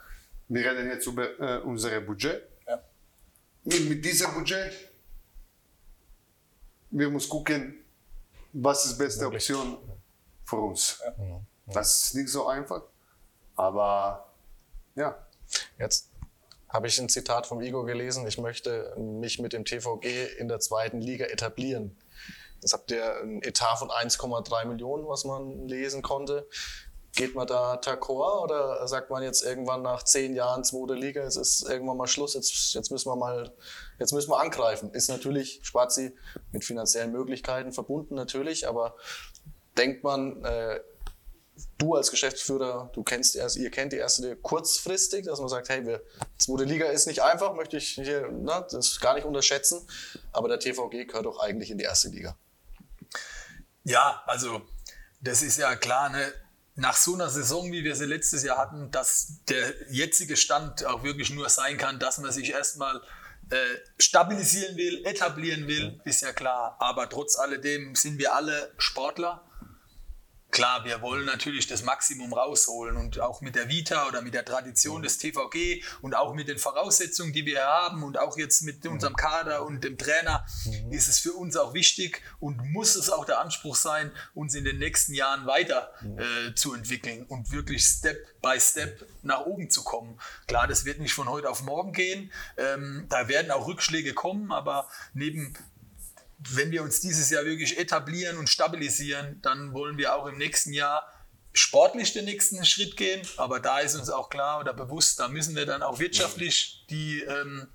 Wir 0.47 0.69
reden 0.69 0.89
jetzt 0.89 1.07
über 1.07 1.39
äh, 1.39 1.61
unser 1.61 1.99
Budget. 2.01 2.43
Ja. 2.67 2.81
Und 3.63 3.89
mit 3.89 4.05
diesem 4.05 4.33
Budget, 4.33 4.73
wir 6.91 7.09
müssen 7.09 7.29
gucken, 7.29 7.83
was 8.53 8.85
ist 8.85 8.97
die 8.97 9.03
beste 9.03 9.27
Option 9.27 9.77
für 10.45 10.57
uns. 10.57 11.01
Das 11.65 12.03
ist 12.03 12.15
nicht 12.15 12.29
so 12.29 12.47
einfach, 12.47 12.83
aber 13.55 14.33
ja. 14.95 15.27
Jetzt 15.77 16.09
habe 16.69 16.87
ich 16.87 16.99
ein 16.99 17.09
Zitat 17.09 17.47
vom 17.47 17.61
Igor 17.61 17.85
gelesen. 17.85 18.27
Ich 18.27 18.37
möchte 18.37 18.93
mich 18.97 19.39
mit 19.39 19.53
dem 19.53 19.65
TVG 19.65 20.37
in 20.37 20.47
der 20.47 20.59
zweiten 20.59 20.99
Liga 21.01 21.25
etablieren. 21.25 21.97
Jetzt 22.61 22.73
habt 22.73 22.91
ihr 22.91 23.21
ein 23.21 23.41
Etat 23.43 23.77
von 23.77 23.89
1,3 23.89 24.65
Millionen, 24.65 25.07
was 25.07 25.23
man 25.23 25.67
lesen 25.67 26.01
konnte. 26.01 26.47
Geht 27.15 27.33
man 27.33 27.47
da 27.47 27.75
d'accord 27.75 28.43
oder 28.43 28.87
sagt 28.87 29.09
man 29.09 29.23
jetzt 29.23 29.43
irgendwann 29.43 29.81
nach 29.81 30.03
zehn 30.03 30.35
Jahren 30.35 30.63
zweite 30.63 30.93
Liga, 30.93 31.23
jetzt 31.23 31.37
ist 31.37 31.67
irgendwann 31.67 31.97
mal 31.97 32.07
Schluss, 32.07 32.35
jetzt, 32.35 32.73
jetzt 32.73 32.91
müssen 32.91 33.09
wir 33.09 33.15
mal, 33.15 33.55
jetzt 33.97 34.13
müssen 34.13 34.29
wir 34.29 34.39
angreifen. 34.39 34.91
Ist 34.91 35.09
natürlich 35.09 35.59
Spazi 35.63 36.15
mit 36.51 36.63
finanziellen 36.63 37.11
Möglichkeiten 37.11 37.71
verbunden 37.71 38.13
natürlich, 38.13 38.67
aber 38.67 38.95
denkt 39.77 40.03
man, 40.03 40.43
äh, 40.43 40.79
du 41.77 41.95
als 41.95 42.11
Geschäftsführer, 42.11 42.89
du 42.93 43.03
kennst 43.03 43.35
die 43.35 43.39
erste, 43.39 43.59
ihr 43.59 43.71
kennt 43.71 43.93
die 43.93 43.97
erste 43.97 44.23
Liga 44.23 44.35
kurzfristig, 44.41 45.25
dass 45.25 45.39
man 45.39 45.49
sagt, 45.49 45.69
hey, 45.69 45.85
wir, 45.85 46.01
zweite 46.37 46.63
Liga 46.63 46.87
ist 46.87 47.07
nicht 47.07 47.21
einfach, 47.21 47.53
möchte 47.53 47.77
ich 47.77 47.89
hier, 47.89 48.29
na, 48.31 48.61
das 48.61 48.99
gar 48.99 49.15
nicht 49.15 49.25
unterschätzen, 49.25 49.87
aber 50.31 50.47
der 50.47 50.59
TVG 50.59 51.05
gehört 51.07 51.25
doch 51.25 51.39
eigentlich 51.39 51.71
in 51.71 51.77
die 51.77 51.83
erste 51.83 52.09
Liga. 52.09 52.37
Ja, 53.83 54.23
also 54.25 54.61
das 55.21 55.41
ist 55.41 55.57
ja 55.57 55.75
klar, 55.75 56.09
ne? 56.09 56.33
nach 56.77 56.95
so 56.95 57.15
einer 57.15 57.29
Saison, 57.29 57.71
wie 57.71 57.83
wir 57.83 57.95
sie 57.95 58.05
letztes 58.05 58.43
Jahr 58.43 58.59
hatten, 58.59 58.91
dass 58.91 59.39
der 59.49 59.73
jetzige 59.89 60.37
Stand 60.37 60.85
auch 60.85 61.03
wirklich 61.03 61.31
nur 61.31 61.49
sein 61.49 61.77
kann, 61.77 61.99
dass 61.99 62.19
man 62.19 62.31
sich 62.31 62.51
erstmal 62.51 63.01
äh, 63.49 63.57
stabilisieren 63.97 64.77
will, 64.77 65.03
etablieren 65.05 65.67
will, 65.67 65.99
ist 66.05 66.21
ja 66.21 66.33
klar. 66.33 66.77
Aber 66.79 67.09
trotz 67.09 67.35
alledem 67.35 67.95
sind 67.95 68.19
wir 68.19 68.35
alle 68.35 68.71
Sportler. 68.77 69.43
Klar, 70.57 70.85
wir 70.85 71.03
wollen 71.03 71.25
natürlich 71.25 71.67
das 71.67 71.83
Maximum 71.83 72.33
rausholen 72.33 72.97
und 72.97 73.19
auch 73.19 73.41
mit 73.41 73.53
der 73.53 73.69
Vita 73.69 74.07
oder 74.07 74.23
mit 74.23 74.33
der 74.33 74.43
Tradition 74.43 75.03
des 75.03 75.19
TVG 75.19 75.83
und 76.01 76.15
auch 76.15 76.33
mit 76.33 76.47
den 76.47 76.57
Voraussetzungen, 76.57 77.31
die 77.31 77.45
wir 77.45 77.63
haben 77.63 78.01
und 78.01 78.17
auch 78.17 78.39
jetzt 78.39 78.63
mit 78.63 78.83
unserem 78.87 79.15
Kader 79.15 79.67
und 79.67 79.83
dem 79.83 79.99
Trainer 79.99 80.47
ist 80.89 81.09
es 81.09 81.19
für 81.19 81.33
uns 81.33 81.55
auch 81.57 81.75
wichtig 81.75 82.23
und 82.39 82.57
muss 82.71 82.95
es 82.95 83.11
auch 83.11 83.25
der 83.25 83.39
Anspruch 83.39 83.75
sein, 83.75 84.11
uns 84.33 84.55
in 84.55 84.63
den 84.63 84.79
nächsten 84.79 85.13
Jahren 85.13 85.45
weiter 85.45 85.93
äh, 86.01 86.55
zu 86.55 86.73
entwickeln 86.73 87.27
und 87.27 87.51
wirklich 87.51 87.83
Step 87.83 88.41
by 88.41 88.59
Step 88.59 89.07
nach 89.21 89.45
oben 89.45 89.69
zu 89.69 89.83
kommen. 89.83 90.19
Klar, 90.47 90.65
das 90.65 90.85
wird 90.85 90.97
nicht 90.97 91.13
von 91.13 91.29
heute 91.29 91.51
auf 91.51 91.61
morgen 91.61 91.93
gehen. 91.93 92.31
Ähm, 92.57 93.05
da 93.09 93.27
werden 93.27 93.51
auch 93.51 93.67
Rückschläge 93.67 94.15
kommen, 94.15 94.51
aber 94.51 94.89
neben 95.13 95.55
wenn 96.39 96.71
wir 96.71 96.83
uns 96.83 96.99
dieses 96.99 97.29
Jahr 97.29 97.45
wirklich 97.45 97.77
etablieren 97.77 98.37
und 98.37 98.49
stabilisieren, 98.49 99.39
dann 99.41 99.73
wollen 99.73 99.97
wir 99.97 100.15
auch 100.15 100.27
im 100.27 100.37
nächsten 100.37 100.73
Jahr 100.73 101.11
sportlich 101.53 102.13
den 102.13 102.25
nächsten 102.25 102.63
Schritt 102.65 102.97
gehen. 102.97 103.21
Aber 103.37 103.59
da 103.59 103.79
ist 103.79 103.95
uns 103.95 104.09
auch 104.09 104.29
klar 104.29 104.59
oder 104.59 104.73
bewusst, 104.73 105.19
da 105.19 105.27
müssen 105.27 105.55
wir 105.55 105.65
dann 105.65 105.81
auch 105.81 105.99
wirtschaftlich 105.99 106.85
die 106.89 107.21
ähm, 107.21 107.67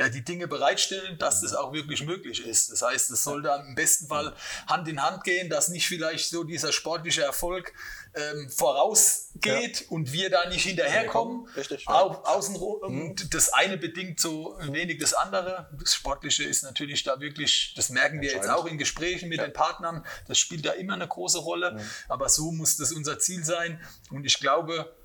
ja, 0.00 0.08
die 0.08 0.24
Dinge 0.24 0.48
bereitstellen, 0.48 1.18
dass 1.18 1.42
das 1.42 1.52
auch 1.54 1.74
wirklich 1.74 2.02
möglich 2.02 2.46
ist. 2.46 2.72
Das 2.72 2.80
heißt, 2.80 3.10
es 3.10 3.22
soll 3.22 3.42
dann 3.42 3.66
im 3.66 3.74
besten 3.74 4.06
Fall 4.06 4.34
Hand 4.66 4.88
in 4.88 5.02
Hand 5.02 5.24
gehen, 5.24 5.50
dass 5.50 5.68
nicht 5.68 5.86
vielleicht 5.86 6.30
so 6.30 6.42
dieser 6.42 6.72
sportliche 6.72 7.22
Erfolg 7.22 7.74
ähm, 8.14 8.48
vorausgeht 8.48 9.84
und 9.90 10.10
wir 10.10 10.30
da 10.30 10.48
nicht 10.48 10.64
hinterherkommen. 10.64 11.46
Richtig, 11.54 11.84
ja. 11.84 11.92
Au 11.92 12.12
außen, 12.24 12.56
und 12.56 13.34
das 13.34 13.52
eine 13.52 13.76
bedingt 13.76 14.18
so 14.18 14.56
wenig 14.62 14.98
das 15.00 15.12
andere. 15.12 15.68
Das 15.78 15.94
Sportliche 15.94 16.44
ist 16.44 16.62
natürlich 16.62 17.02
da 17.02 17.20
wirklich, 17.20 17.74
das 17.76 17.90
merken 17.90 18.22
wir 18.22 18.32
jetzt 18.32 18.48
auch 18.48 18.64
in 18.64 18.78
Gesprächen 18.78 19.28
mit 19.28 19.42
den 19.42 19.52
Partnern, 19.52 20.06
das 20.28 20.38
spielt 20.38 20.64
da 20.64 20.72
immer 20.72 20.94
eine 20.94 21.08
große 21.08 21.38
Rolle. 21.38 21.78
Aber 22.08 22.30
so 22.30 22.52
muss 22.52 22.78
das 22.78 22.90
unser 22.92 23.18
Ziel 23.18 23.44
sein. 23.44 23.78
Und 24.10 24.24
ich 24.24 24.40
glaube, 24.40 24.96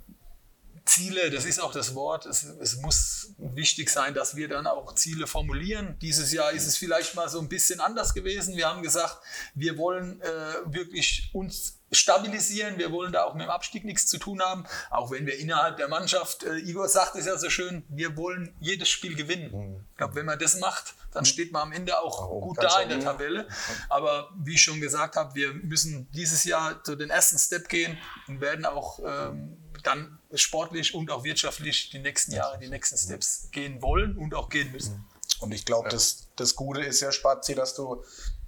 Ziele, 0.85 1.31
das 1.31 1.45
ist 1.45 1.59
auch 1.59 1.71
das 1.71 1.95
Wort, 1.95 2.25
es, 2.27 2.43
es, 2.43 2.77
muss 2.77 3.33
wichtig 3.37 3.89
sein, 3.89 4.13
dass 4.13 4.35
wir 4.35 4.47
dann 4.47 4.67
auch 4.67 4.93
Ziele 4.93 5.25
formulieren. 5.25 5.97
Dieses 5.99 6.31
Jahr 6.31 6.51
ist 6.51 6.67
es 6.67 6.77
vielleicht 6.77 7.15
mal 7.15 7.27
so 7.27 7.39
ein 7.39 7.49
bisschen 7.49 7.79
anders 7.79 8.13
gewesen. 8.13 8.55
Wir 8.55 8.67
haben 8.67 8.83
gesagt, 8.83 9.17
wir 9.55 9.77
wollen 9.77 10.21
äh, 10.21 10.27
wirklich 10.65 11.31
uns 11.33 11.79
stabilisieren, 11.91 12.77
wir 12.77 12.91
wollen 12.91 13.11
da 13.11 13.23
auch 13.23 13.33
mit 13.33 13.43
dem 13.43 13.49
Abstieg 13.49 13.83
nichts 13.83 14.05
zu 14.05 14.17
tun 14.17 14.41
haben, 14.41 14.65
auch 14.89 15.11
wenn 15.11 15.25
wir 15.25 15.37
innerhalb 15.39 15.77
der 15.77 15.87
Mannschaft, 15.87 16.43
äh, 16.43 16.57
Igor 16.57 16.87
sagt 16.87 17.15
es 17.15 17.25
ja 17.25 17.37
so 17.37 17.49
schön, 17.49 17.83
wir 17.89 18.15
wollen 18.15 18.55
jedes 18.59 18.89
Spiel 18.89 19.15
gewinnen. 19.15 19.85
Ich 19.91 19.97
glaube, 19.97 20.15
wenn 20.15 20.25
man 20.25 20.37
das 20.37 20.59
macht, 20.59 20.93
dann 21.11 21.25
steht 21.25 21.51
man 21.51 21.63
am 21.63 21.71
Ende 21.71 21.99
auch 21.99 22.29
gut 22.41 22.61
da 22.61 22.81
in 22.81 22.89
der 22.89 22.99
Tabelle. 22.99 23.47
Aber 23.89 24.29
wie 24.37 24.55
ich 24.55 24.61
schon 24.61 24.81
gesagt 24.81 25.15
habe, 25.15 25.33
wir 25.33 25.53
müssen 25.53 26.09
dieses 26.11 26.43
Jahr 26.43 26.81
so 26.83 26.95
den 26.95 27.09
ersten 27.09 27.39
Step 27.39 27.69
gehen 27.69 27.97
und 28.27 28.41
werden 28.41 28.65
auch 28.65 28.99
ähm, 28.99 29.57
dann 29.83 30.19
sportlich 30.41 30.93
und 30.93 31.11
auch 31.11 31.23
wirtschaftlich 31.23 31.89
die 31.89 31.99
nächsten 31.99 32.33
Jahre, 32.33 32.57
die 32.59 32.69
nächsten 32.69 32.97
Steps 32.97 33.49
gehen 33.51 33.81
wollen 33.81 34.17
und 34.17 34.33
auch 34.33 34.49
gehen 34.49 34.71
müssen. 34.71 35.05
Und 35.39 35.51
ich 35.53 35.65
glaube, 35.65 35.89
das, 35.89 36.27
das 36.35 36.55
Gute 36.55 36.81
ist 36.81 37.01
ja, 37.01 37.11
Spazi, 37.11 37.55
dass 37.55 37.73
du, 37.73 38.03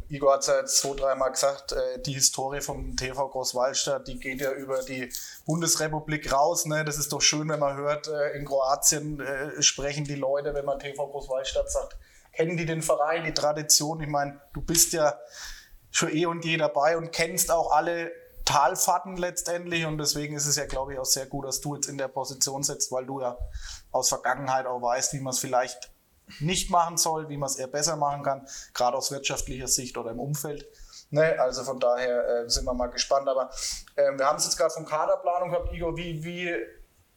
Igor 0.09 0.33
hat 0.33 0.41
es 0.41 0.47
ja 0.47 0.59
jetzt 0.59 0.77
zwei, 0.77 0.95
dreimal 0.95 1.31
gesagt, 1.31 1.73
äh, 1.73 2.01
die 2.01 2.13
Historie 2.13 2.61
vom 2.61 2.95
TV 2.95 3.27
Großwallstadt, 3.27 4.07
die 4.07 4.19
geht 4.19 4.39
ja 4.39 4.51
über 4.51 4.81
die 4.83 5.11
Bundesrepublik 5.45 6.31
raus. 6.31 6.65
Ne? 6.65 6.85
Das 6.85 6.97
ist 6.97 7.11
doch 7.11 7.21
schön, 7.21 7.49
wenn 7.49 7.59
man 7.59 7.75
hört, 7.75 8.07
äh, 8.07 8.37
in 8.37 8.45
Kroatien 8.45 9.19
äh, 9.19 9.61
sprechen 9.61 10.05
die 10.05 10.15
Leute, 10.15 10.53
wenn 10.53 10.65
man 10.65 10.79
TV 10.79 11.07
Großwallstadt 11.07 11.69
sagt, 11.69 11.97
kennen 12.31 12.55
die 12.55 12.65
den 12.65 12.81
Verein, 12.81 13.25
die 13.25 13.33
Tradition. 13.33 13.99
Ich 14.01 14.07
meine, 14.07 14.39
du 14.53 14.61
bist 14.61 14.93
ja 14.93 15.19
schon 15.91 16.15
eh 16.15 16.25
und 16.25 16.45
je 16.45 16.57
dabei 16.57 16.97
und 16.97 17.11
kennst 17.11 17.51
auch 17.51 17.71
alle 17.71 18.11
Talfahrten 18.47 19.17
letztendlich 19.17 19.85
und 19.85 19.97
deswegen 19.97 20.33
ist 20.33 20.47
es 20.47 20.55
ja, 20.55 20.65
glaube 20.65 20.93
ich, 20.93 20.99
auch 20.99 21.05
sehr 21.05 21.25
gut, 21.25 21.45
dass 21.45 21.59
du 21.59 21.75
jetzt 21.75 21.89
in 21.89 21.97
der 21.97 22.07
Position 22.07 22.63
sitzt, 22.63 22.93
weil 22.93 23.05
du 23.05 23.19
ja 23.19 23.37
aus 23.91 24.07
Vergangenheit 24.07 24.65
auch 24.65 24.81
weißt, 24.81 25.11
wie 25.13 25.19
man 25.19 25.33
es 25.33 25.39
vielleicht 25.39 25.91
nicht 26.39 26.69
machen 26.69 26.97
soll, 26.97 27.27
wie 27.27 27.35
man 27.35 27.49
es 27.49 27.57
eher 27.57 27.67
besser 27.67 27.97
machen 27.97 28.23
kann, 28.23 28.47
gerade 28.73 28.95
aus 28.95 29.11
wirtschaftlicher 29.11 29.67
Sicht 29.67 29.97
oder 29.97 30.11
im 30.11 30.19
Umfeld. 30.19 30.65
Ne, 31.09 31.37
also 31.39 31.63
von 31.63 31.79
daher 31.79 32.45
äh, 32.45 32.49
sind 32.49 32.63
wir 32.65 32.73
mal 32.73 32.87
gespannt. 32.87 33.27
Aber 33.27 33.49
äh, 33.95 34.11
wir 34.17 34.25
haben 34.25 34.37
es 34.37 34.45
jetzt 34.45 34.57
gerade 34.57 34.73
von 34.73 34.85
Kaderplanung 34.85 35.51
gehabt, 35.51 35.73
Igor. 35.73 35.97
Wie, 35.97 36.23
wie, 36.23 36.53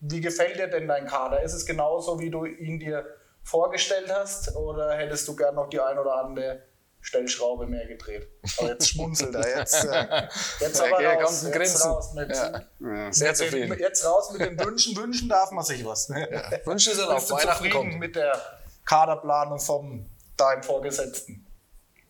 wie 0.00 0.20
gefällt 0.20 0.58
dir 0.58 0.68
denn 0.68 0.88
dein 0.88 1.06
Kader? 1.06 1.42
Ist 1.42 1.54
es 1.54 1.64
genauso, 1.64 2.18
wie 2.18 2.30
du 2.30 2.44
ihn 2.44 2.80
dir 2.80 3.04
vorgestellt 3.42 4.12
hast? 4.12 4.56
Oder 4.56 4.94
hättest 4.94 5.26
du 5.28 5.34
gern 5.34 5.54
noch 5.54 5.68
die 5.68 5.80
ein 5.80 5.98
oder 5.98 6.16
andere 6.16 6.62
Stellschraube 7.02 7.66
mehr 7.66 7.86
gedreht? 7.86 8.28
Aber 8.58 8.68
jetzt 8.68 8.88
schmunzelt 8.90 9.34
er. 9.34 9.58
Jetzt, 9.58 9.84
äh, 9.84 10.28
jetzt 10.60 10.80
aber 10.80 11.02
raus, 11.04 11.42
kommt 11.42 11.42
ein 11.42 11.46
jetzt 11.46 11.52
Grinsen. 11.52 11.90
raus 11.90 12.14
mit, 12.14 12.30
Ja. 12.30 13.12
Sehr 13.12 13.34
zufrieden. 13.34 13.78
jetzt 13.78 14.04
raus 14.04 14.30
mit 14.32 14.40
den 14.42 14.58
Wünschen. 14.60 14.96
Wünschen 14.96 15.28
darf 15.28 15.50
man 15.50 15.64
sich 15.64 15.84
was. 15.84 16.08
Ne? 16.10 16.60
Wünsche 16.64 16.90
ist 16.90 16.98
er 16.98 17.08
auf 17.08 17.14
Bist 17.16 17.30
du 17.30 17.34
Weihnachten 17.34 17.64
zufrieden 17.64 17.90
kommt. 17.90 17.98
mit 17.98 18.16
der 18.16 18.40
Kaderplanung 18.84 19.58
vom 19.58 20.06
deinem 20.36 20.62
Vorgesetzten? 20.62 21.46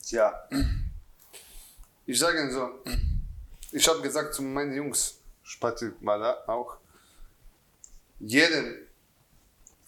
Ja. 0.06 0.48
Ich 2.06 2.18
sage 2.18 2.40
Ihnen 2.40 2.52
so, 2.52 2.68
ich 3.72 3.86
habe 3.88 4.00
gesagt 4.02 4.34
zu 4.34 4.42
meinen 4.42 4.74
Jungs, 4.74 5.20
Spati 5.44 5.90
war 6.00 6.18
da 6.18 6.52
auch, 6.52 6.76
jeder 8.18 8.64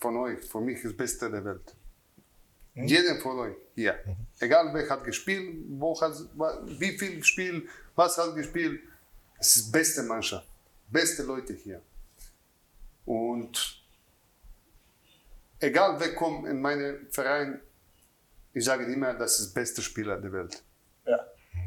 von 0.00 0.16
euch, 0.16 0.44
für 0.44 0.61
mich 0.61 0.76
ist 0.76 0.84
das 0.86 0.96
Beste 0.96 1.30
der 1.30 1.44
Welt. 1.44 1.74
Jeder 2.74 3.20
von 3.20 3.38
euch 3.40 3.57
hier. 3.74 3.98
Egal 4.43 4.74
wer 4.74 4.88
hat 4.90 5.05
gespielt, 5.05 5.64
wo 5.68 5.99
hat, 6.01 6.14
wie 6.80 6.99
viel 6.99 7.18
gespielt, 7.18 7.68
was 7.95 8.18
hat 8.18 8.34
gespielt. 8.34 8.80
Es 9.38 9.57
ist 9.57 9.66
die 9.68 9.70
beste 9.70 10.03
Mannschaft, 10.03 10.49
beste 10.88 11.22
Leute 11.22 11.53
hier. 11.55 11.80
Und 13.05 13.84
egal 15.61 15.99
wer 16.01 16.14
kommt 16.16 16.49
in 16.49 16.61
meinen 16.61 17.07
Verein, 17.11 17.61
ich 18.53 18.64
sage 18.64 18.84
immer, 18.93 19.14
das 19.14 19.38
ist 19.38 19.55
der 19.55 19.61
beste 19.61 19.80
Spieler 19.80 20.20
der 20.20 20.32
Welt. 20.32 20.61
Ja. 21.07 21.24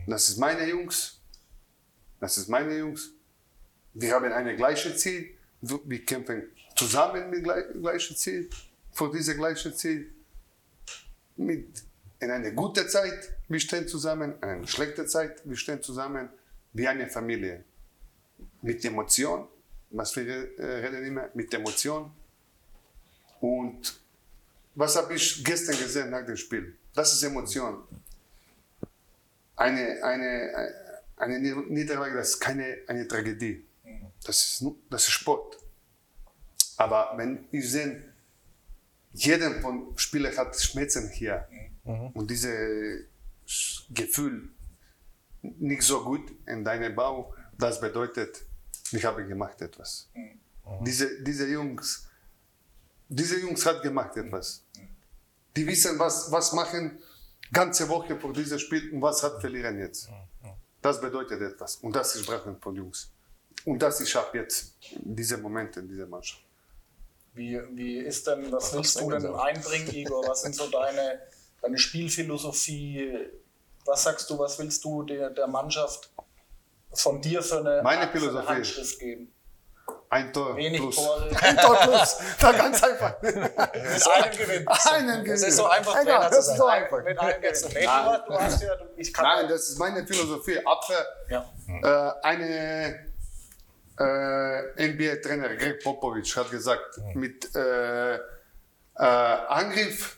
Das 0.07 0.27
ist 0.29 0.37
meine 0.37 0.67
Jungs. 0.67 1.21
Das 2.19 2.37
ist 2.37 2.49
meine 2.49 2.77
Jungs. 2.77 3.11
Wir 3.93 4.13
haben 4.13 4.31
ein 4.31 4.55
gleiches 4.57 4.99
Ziel. 4.99 5.37
Wir 5.61 6.03
kämpfen 6.05 6.43
zusammen 6.75 7.29
mit 7.29 7.43
gleich- 7.45 7.71
gleichem 7.71 8.15
Ziel. 8.17 8.49
Für 8.91 9.09
dieses 9.11 9.35
gleiche 9.35 9.73
Ziel. 9.73 10.13
Mit, 11.37 11.83
in 12.19 12.31
einer 12.31 12.51
guten 12.51 12.87
Zeit, 12.87 13.33
wir 13.47 13.59
stehen 13.59 13.87
zusammen. 13.87 14.35
In 14.41 14.43
einer 14.43 14.67
schlechten 14.67 15.07
Zeit, 15.07 15.41
wir 15.43 15.57
stehen 15.57 15.81
zusammen. 15.81 16.29
Wie 16.73 16.87
eine 16.87 17.07
Familie. 17.07 17.63
Mit 18.61 18.83
Emotion. 18.85 19.47
Was 19.91 20.15
wir 20.15 20.59
äh, 20.59 20.65
reden 20.85 21.05
immer, 21.05 21.29
mit 21.33 21.53
Emotion. 21.53 22.11
Und 23.39 23.99
was 24.73 24.95
habe 24.95 25.13
ich 25.13 25.43
gestern 25.43 25.77
gesehen 25.77 26.09
nach 26.09 26.25
dem 26.25 26.35
Spiel? 26.35 26.75
Das 26.93 27.13
ist 27.13 27.23
Emotion 27.23 27.83
eine, 29.55 30.03
eine, 30.03 30.73
eine 31.17 31.39
Niederlage, 31.39 32.15
das 32.15 32.29
ist 32.31 32.39
keine 32.39 32.77
eine 32.87 33.07
Tragödie. 33.07 33.65
Das 34.23 34.43
ist, 34.43 34.65
das 34.89 35.03
ist 35.03 35.11
Sport. 35.11 35.57
Aber 36.77 37.13
wenn 37.15 37.47
ich 37.51 37.69
sehe, 37.69 38.03
jeder 39.13 39.61
von 39.61 39.97
Spielern 39.97 40.35
hat 40.35 40.59
Schmerzen 40.59 41.09
hier 41.09 41.47
und 41.85 42.29
dieses 42.29 43.05
Gefühl 43.89 44.49
nicht 45.41 45.83
so 45.83 46.03
gut 46.03 46.31
in 46.47 46.63
deinem 46.63 46.95
Bau, 46.95 47.33
das 47.57 47.79
bedeutet, 47.79 48.43
ich 48.91 49.05
habe 49.05 49.25
gemacht 49.25 49.61
etwas. 49.61 50.09
Diese, 50.81 51.21
diese 51.21 51.47
Jungs, 51.47 52.07
diese 53.07 53.39
Jungs 53.39 53.65
hat 53.65 53.81
gemacht 53.83 54.17
etwas. 54.17 54.63
Die 55.55 55.65
wissen, 55.65 55.97
was, 55.99 56.31
was 56.31 56.51
machen 56.53 56.99
ganze 57.51 57.87
Woche 57.87 58.19
vor 58.19 58.33
diesem 58.33 58.59
Spiel 58.59 58.91
und 58.91 59.01
was 59.01 59.21
hat 59.23 59.39
verlieren 59.39 59.79
jetzt. 59.79 60.09
Das 60.81 60.99
bedeutet 60.99 61.41
etwas. 61.41 61.77
Und 61.77 61.95
das 61.95 62.15
ist 62.15 62.25
Brachen 62.25 62.59
von 62.59 62.75
Jungs. 62.75 63.11
Und 63.63 63.79
das 63.79 64.01
ich 64.01 64.15
habe 64.15 64.37
jetzt 64.37 64.75
diese 64.93 65.37
Momente 65.37 65.79
in 65.79 65.87
dieser 65.87 66.07
Mannschaft. 66.07 66.43
Wie, 67.33 67.59
wie 67.73 67.97
ist 67.97 68.25
denn, 68.27 68.51
was 68.51 68.73
willst 68.73 68.99
du 68.99 69.09
denn 69.09 69.25
einbringen, 69.25 69.93
Igor? 69.93 70.27
Was 70.27 70.43
sind 70.43 70.55
so 70.55 70.69
deine, 70.69 71.19
deine 71.61 71.77
Spielphilosophie? 71.77 73.29
Was 73.85 74.03
sagst 74.03 74.29
du, 74.29 74.39
was 74.39 74.57
willst 74.59 74.83
du 74.83 75.03
der, 75.03 75.29
der 75.29 75.47
Mannschaft 75.47 76.09
von 76.93 77.21
dir 77.21 77.41
für 77.41 77.59
eine, 77.59 77.81
Meine 77.83 78.01
für 78.01 78.09
eine 78.09 78.11
Philosophie. 78.11 78.47
Handschrift 78.47 78.99
geben? 78.99 79.31
Ein 80.09 80.31
Tor 80.31 80.55
Wenig 80.55 80.79
plus. 80.79 80.95
Tore. 80.95 81.29
Ein 81.41 81.57
Tor 81.57 81.75
plus. 81.75 82.17
Da 82.39 82.51
ganz 82.53 82.83
einfach. 82.83 83.21
Mit 83.21 83.35
einem 83.35 84.37
Gewinn. 84.37 84.67
Einen 84.67 85.25
Es 85.25 85.43
ist 85.43 85.57
so 85.57 85.65
einfach, 85.65 86.01
Egal, 86.01 86.05
Trainer 86.05 86.29
das 86.29 86.47
ist 86.47 86.57
so 86.57 86.65
einfach. 86.65 87.03
Mit 87.03 87.19
einem 87.19 87.41
Gewinn. 87.41 87.71
Nee, 87.73 87.85
du, 88.27 88.39
hast 88.39 88.61
ja, 88.63 88.69
ich 88.97 89.13
kann 89.13 89.25
Nein, 89.25 89.49
das 89.49 89.69
ist 89.69 89.79
meine 89.79 90.05
Philosophie. 90.05 90.59
Abwehr, 90.65 91.05
ja. 91.29 91.53
äh, 91.67 92.25
eine 92.25 93.09
äh, 93.99 94.87
NBA-Trainer, 94.87 95.55
Greg 95.55 95.83
Popovich, 95.83 96.35
hat 96.35 96.49
gesagt, 96.51 96.99
mit 97.13 97.53
äh, 97.55 98.15
äh, 98.15 98.19
Angriff 98.97 100.17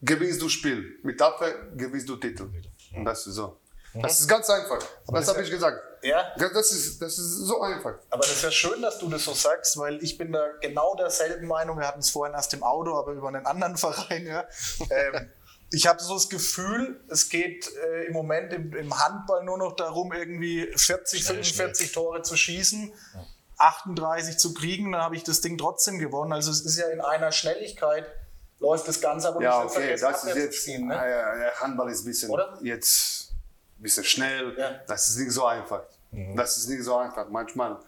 gewinnst 0.00 0.40
du 0.40 0.48
Spiel, 0.48 0.98
mit 1.02 1.20
Abwehr 1.20 1.54
gewinnst 1.76 2.08
du 2.08 2.16
Titel. 2.16 2.50
Und 2.94 3.04
das 3.04 3.26
ist 3.26 3.34
so. 3.34 3.58
Das 3.94 4.20
ist 4.20 4.28
ganz 4.28 4.48
einfach. 4.48 4.78
Das 5.12 5.28
habe 5.28 5.42
ich 5.42 5.50
gesagt. 5.50 5.78
Ja. 6.02 6.32
Ja, 6.36 6.48
Das 6.48 6.70
ist, 6.72 7.02
das 7.02 7.18
ist 7.18 7.38
so 7.38 7.60
einfach. 7.60 7.94
Aber 8.08 8.22
das 8.22 8.32
ist 8.32 8.42
ja 8.42 8.50
schön, 8.50 8.80
dass 8.80 8.98
du 8.98 9.08
das 9.08 9.24
so 9.24 9.34
sagst, 9.34 9.76
weil 9.78 10.02
ich 10.02 10.16
bin 10.16 10.32
da 10.32 10.46
genau 10.60 10.94
derselben 10.94 11.48
Meinung. 11.48 11.78
Wir 11.78 11.88
hatten 11.88 12.00
es 12.00 12.10
vorhin 12.10 12.34
erst 12.34 12.54
im 12.54 12.62
Auto, 12.62 12.96
aber 12.96 13.12
über 13.12 13.28
einen 13.28 13.46
anderen 13.46 13.76
Verein. 13.78 14.26
Ja. 14.26 14.46
Ähm, 14.90 15.30
ich 15.72 15.86
habe 15.86 16.00
so 16.00 16.14
das 16.14 16.28
Gefühl, 16.28 17.00
es 17.08 17.28
geht 17.28 17.68
äh, 17.76 18.04
im 18.06 18.12
Moment 18.12 18.52
im, 18.52 18.74
im 18.74 18.98
Handball 18.98 19.44
nur 19.44 19.58
noch 19.58 19.76
darum, 19.76 20.12
irgendwie 20.12 20.68
40, 20.74 21.24
45 21.24 21.92
Tore 21.92 22.22
zu 22.22 22.36
schießen, 22.36 22.92
38 23.56 24.38
zu 24.38 24.54
kriegen, 24.54 24.92
dann 24.92 25.02
habe 25.02 25.16
ich 25.16 25.22
das 25.22 25.40
Ding 25.42 25.58
trotzdem 25.58 25.98
gewonnen. 25.98 26.32
Also 26.32 26.50
es 26.50 26.62
ist 26.62 26.78
ja 26.78 26.88
in 26.88 27.00
einer 27.00 27.30
Schnelligkeit 27.30 28.06
läuft 28.60 28.86
das 28.86 29.00
Ganze, 29.00 29.28
aber 29.28 29.42
Ja, 29.42 29.64
nicht 29.64 29.72
okay, 29.72 29.96
vergessen, 29.96 30.04
das 30.12 30.24
ist 30.24 30.36
jetzt. 30.36 30.64
ziehen, 30.64 30.86
ne? 30.86 30.94
äh, 30.94 31.50
Handball 31.60 31.90
ist 31.90 32.02
ein 32.02 32.06
bisschen, 32.06 32.30
Oder? 32.30 32.58
jetzt 32.62 33.32
ein 33.78 33.82
bisschen 33.82 34.04
schnell. 34.04 34.56
Ja. 34.58 34.80
Das 34.86 35.08
ist 35.08 35.16
nicht 35.16 35.32
so 35.32 35.46
einfach. 35.46 35.82
Das 36.36 36.56
ist 36.56 36.68
nicht 36.68 36.82
so 36.84 36.96
einfach. 36.96 37.28
Manchmal 37.28 37.78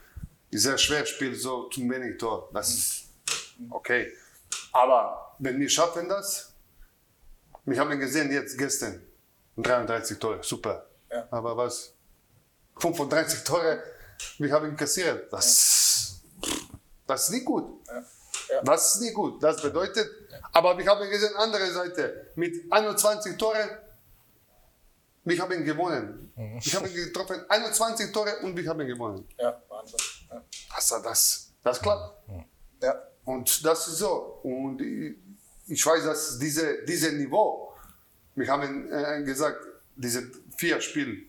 ist 0.50 0.62
sehr 0.62 0.78
schwer, 0.78 1.04
spielt 1.06 1.40
so 1.40 1.68
zu 1.68 1.80
wenig 1.82 2.18
Tor. 2.18 2.48
Das 2.52 2.70
ist 2.70 3.04
okay. 3.70 4.12
Aber 4.72 5.34
wenn 5.38 5.58
wir 5.58 5.68
schaffen 5.68 6.08
das, 6.08 6.52
wir 7.64 7.78
haben 7.78 7.98
gesehen 7.98 8.30
jetzt 8.32 8.56
gestern 8.56 9.02
33 9.56 10.18
Tore, 10.18 10.38
super. 10.42 10.86
Ja. 11.10 11.26
Aber 11.30 11.56
was? 11.56 11.92
35 12.78 13.44
Tore, 13.44 13.82
wir 14.38 14.52
haben 14.52 14.76
kassiert. 14.76 15.32
Das, 15.32 16.20
das 17.06 17.24
ist 17.24 17.30
nicht 17.30 17.44
gut. 17.44 17.86
Ja. 18.48 18.62
Das 18.62 18.94
ist 18.94 19.00
nicht 19.02 19.14
gut. 19.14 19.42
Das 19.42 19.60
bedeutet, 19.60 20.08
aber 20.52 20.78
wir 20.78 20.86
haben 20.86 21.08
gesehen, 21.08 21.34
andere 21.36 21.70
Seite, 21.70 22.30
mit 22.36 22.70
21 22.70 23.36
Toren, 23.36 23.68
wir 25.24 25.38
haben 25.40 25.64
gewonnen. 25.64 26.32
Wir 26.34 26.72
haben 26.72 26.92
getroffen 26.92 27.44
21 27.48 28.12
Tore 28.12 28.38
und 28.42 28.56
wir 28.56 28.68
haben 28.68 28.86
gewonnen. 28.86 29.26
Ja, 29.38 29.60
Wahnsinn. 29.68 30.00
Ja. 30.30 30.42
Das, 30.74 30.88
das, 31.02 31.52
das 31.62 31.80
klappt. 31.80 32.28
Ja. 32.82 32.94
Und 33.24 33.64
das 33.64 33.86
ist 33.88 33.98
so. 33.98 34.40
Und 34.42 34.80
ich, 34.80 35.16
ich 35.68 35.86
weiß, 35.86 36.04
dass 36.04 36.38
diese, 36.38 36.84
diese 36.84 37.12
Niveau, 37.12 37.72
wir 38.34 38.48
haben 38.48 38.90
äh, 38.90 39.22
gesagt, 39.22 39.64
diese 39.94 40.30
vier 40.56 40.80
Spiele, 40.80 41.22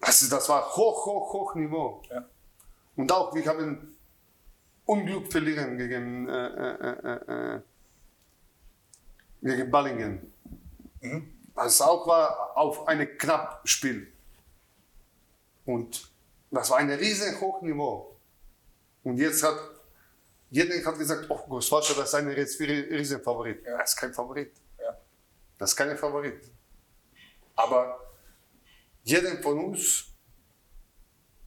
das, 0.00 0.28
das 0.28 0.48
war 0.48 0.74
hoch, 0.74 1.06
hoch, 1.06 1.32
hoch 1.32 1.54
Niveau. 1.54 2.02
Ja. 2.10 2.24
Und 2.96 3.12
auch, 3.12 3.32
wir 3.34 3.46
haben 3.46 3.96
Unglück 4.84 5.30
verlieren 5.30 5.78
gegen, 5.78 6.28
äh, 6.28 6.46
äh, 6.46 6.96
äh, 7.04 7.56
äh, 7.56 7.60
gegen 9.42 9.70
Ballingen. 9.70 10.32
Das 11.54 11.80
auch 11.80 12.06
war 12.06 12.56
auf 12.56 12.86
ein 12.86 13.18
knapp 13.18 13.60
Spiel. 13.68 14.12
Und 15.64 16.10
das 16.50 16.70
war 16.70 16.78
ein 16.78 16.90
riesen 16.90 17.40
Hochniveau. 17.40 18.16
Und 19.04 19.18
jetzt 19.18 19.42
hat 19.42 19.58
jeder 20.52 20.84
hat 20.84 20.98
gesagt, 20.98 21.24
oh, 21.30 21.38
Großwasser, 21.48 21.94
das 21.94 22.10
ist 22.10 22.14
ein 22.14 22.28
riesen 22.28 23.22
Favorit. 23.22 23.64
Ja. 23.64 23.78
Das 23.78 23.92
ist 23.92 23.96
kein 23.96 24.12
Favorit. 24.12 24.52
Ja. 24.78 24.98
Das 25.56 25.70
ist 25.70 25.76
kein 25.76 25.96
Favorit. 25.96 26.50
Aber 27.56 27.98
jeder 29.02 29.40
von 29.40 29.64
uns, 29.64 30.08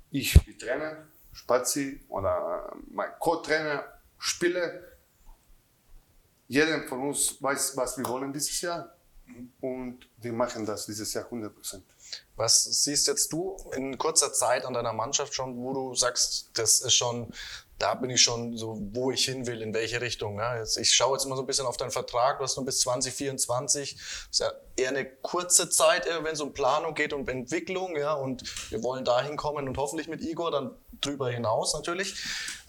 ich 0.10 0.36
wie 0.48 0.58
Trainer, 0.58 1.08
Spazi 1.34 2.04
oder 2.10 2.76
mein 2.88 3.12
Co-Trainer, 3.20 3.84
Spieler, 4.18 4.82
jeder 6.48 6.88
von 6.88 7.10
uns 7.10 7.42
weiß, 7.42 7.76
was 7.78 7.98
wir 7.98 8.06
wollen 8.08 8.34
dieses 8.34 8.62
Jahr. 8.62 8.96
Und 9.60 10.08
wir 10.18 10.34
machen 10.34 10.66
das 10.66 10.86
dieses 10.86 11.14
Jahr 11.14 11.26
100 11.26 11.54
Prozent. 11.54 11.84
Was 12.36 12.84
siehst 12.84 13.08
jetzt 13.08 13.34
du 13.34 13.58
in 13.76 13.98
kurzer 13.98 14.32
Zeit 14.32 14.66
an 14.66 14.74
deiner 14.74 14.94
Mannschaft 14.94 15.34
schon, 15.34 15.58
wo 15.58 15.74
du 15.74 15.96
sagst, 15.96 16.52
das 16.54 16.82
ist 16.82 16.94
schon, 16.94 17.34
da 17.80 17.96
bin 17.96 18.12
ich 18.12 18.22
schon 18.22 18.56
so, 18.56 18.80
wo 18.94 19.12
ich 19.12 19.26
hin 19.26 19.48
will, 19.48 19.62
in 19.62 19.74
welche 19.74 20.00
Richtung. 20.00 20.36
Ne? 20.36 20.64
Ich 20.80 20.94
schaue 20.94 21.18
jetzt 21.18 21.26
mal 21.26 21.36
so 21.36 21.42
ein 21.42 21.48
bisschen 21.48 21.66
auf 21.66 21.78
deinen 21.78 21.92
Vertrag, 21.92 22.38
du 22.38 22.44
hast 22.44 22.56
nur 22.56 22.66
bis 22.66 22.82
2024. 22.82 23.96
Das 23.96 24.28
ist 24.30 24.40
ja 24.40 24.52
eher 24.76 24.90
eine 24.90 25.06
kurze 25.06 25.70
Zeit, 25.70 26.06
wenn 26.06 26.34
es 26.34 26.42
um 26.42 26.54
Planung 26.54 26.94
geht 26.94 27.12
und 27.12 27.28
Entwicklung, 27.28 27.98
ja, 27.98 28.14
und 28.14 28.44
wir 28.72 28.84
wollen 28.84 29.04
dahin 29.06 29.38
kommen 29.38 29.68
und 29.68 29.78
hoffentlich 29.78 30.08
mit 30.08 30.22
Igor 30.22 30.52
dann 30.52 30.78
drüber 31.02 31.32
hinaus 31.32 31.74
natürlich. 31.74 32.16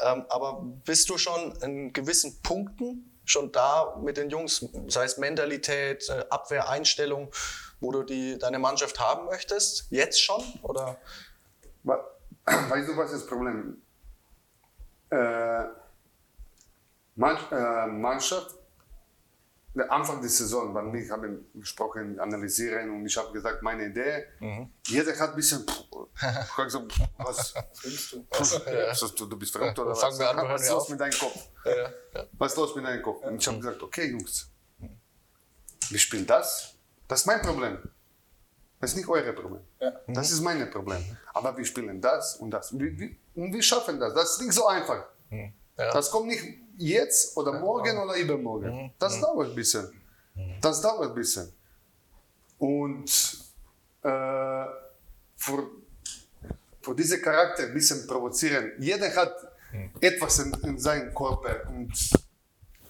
Ähm, 0.00 0.24
aber 0.30 0.62
bist 0.84 1.10
du 1.10 1.18
schon 1.18 1.54
in 1.60 1.92
gewissen 1.92 2.40
Punkten 2.42 3.12
schon 3.26 3.52
da 3.52 3.96
mit 4.02 4.16
den 4.16 4.30
Jungs, 4.30 4.66
sei 4.88 5.04
es 5.04 5.18
Mentalität, 5.18 6.08
äh, 6.08 6.24
Abwehr, 6.30 6.68
Einstellung, 6.68 7.30
wo 7.80 7.92
du 7.92 8.02
die, 8.02 8.38
deine 8.38 8.58
Mannschaft 8.58 8.98
haben 8.98 9.26
möchtest? 9.26 9.86
Jetzt 9.90 10.22
schon? 10.22 10.42
Oder? 10.62 10.96
Weißt 11.84 12.88
du, 12.88 12.96
was 12.96 13.12
ist 13.12 13.22
das 13.22 13.26
Problem? 13.26 13.82
Äh, 15.10 15.64
Man 17.16 17.36
äh, 17.50 17.86
Mannschaft, 17.86 18.55
Anfang 19.90 20.20
der 20.20 20.30
Saison, 20.30 20.74
weil 20.74 20.92
wir 20.92 21.10
haben 21.10 21.46
gesprochen, 21.54 22.18
analysieren 22.18 22.90
und 22.90 23.06
ich 23.06 23.16
habe 23.16 23.32
gesagt, 23.32 23.62
meine 23.62 23.86
Idee, 23.86 24.24
jeder 24.86 25.18
hat 25.18 25.30
ein 25.30 25.36
bisschen, 25.36 25.64
ich 25.64 26.22
hab 26.56 26.64
gesagt, 26.64 26.92
was 27.18 27.54
willst 27.82 28.12
du? 28.12 29.26
Du, 29.26 29.38
bist 29.38 29.52
verrückt 29.52 29.78
oder 29.78 29.94
Fangen 29.94 30.12
was? 30.12 30.18
wir 30.18 30.30
an, 30.30 30.48
was 30.48 30.62
ist 30.62 30.70
los 30.70 30.88
mit 30.88 31.00
deinem 31.00 31.12
Kopf? 31.12 31.48
Was 32.32 32.52
ist 32.52 32.58
los 32.58 32.74
mit 32.74 32.84
deinem 32.84 33.02
Kopf? 33.02 33.22
Und 33.24 33.36
ich 33.36 33.46
habe 33.46 33.58
gesagt, 33.58 33.82
okay, 33.82 34.10
Jungs, 34.10 34.50
wir 35.90 35.98
spielen 35.98 36.26
das. 36.26 36.74
Das 37.08 37.20
ist 37.20 37.26
mein 37.26 37.40
Problem. 37.42 37.78
Das 38.80 38.90
ist 38.90 38.96
nicht 38.96 39.08
euer 39.08 39.32
Problem. 39.32 39.62
Ja. 39.80 39.92
Das 40.08 40.30
ist 40.30 40.40
mein 40.40 40.70
Problem. 40.70 41.02
Aber 41.32 41.56
wir 41.56 41.64
spielen 41.64 42.00
das 42.00 42.36
und 42.36 42.50
das. 42.50 42.78
Wir, 42.78 42.98
wir, 42.98 43.16
und 43.34 43.52
wir 43.52 43.62
schaffen 43.62 43.98
das. 43.98 44.14
Das 44.14 44.32
ist 44.32 44.42
nicht 44.42 44.52
so 44.52 44.66
einfach. 44.66 45.06
Ja. 45.76 45.92
Das 45.92 46.10
kommt 46.10 46.28
nicht 46.28 46.42
jetzt 46.78 47.36
oder 47.36 47.58
morgen 47.60 47.98
oder 47.98 48.16
übermorgen. 48.16 48.92
Das 48.98 49.20
dauert 49.20 49.50
ein 49.50 49.54
bisschen. 49.54 49.90
Das 50.60 50.80
dauert 50.80 51.10
ein 51.10 51.14
bisschen. 51.14 51.52
Und 52.58 53.10
äh, 54.02 54.66
für, 55.36 55.70
für 56.80 56.94
diesen 56.94 57.20
Charakter 57.22 57.64
ein 57.64 57.74
bisschen 57.74 58.06
provozieren. 58.06 58.72
Jeder 58.78 59.14
hat 59.14 59.34
etwas 60.00 60.38
in, 60.38 60.52
in 60.62 60.78
seinem 60.78 61.14
Körper. 61.14 61.68
Und, 61.68 61.92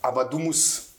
aber 0.03 0.25
du 0.27 0.39
musst. 0.39 0.95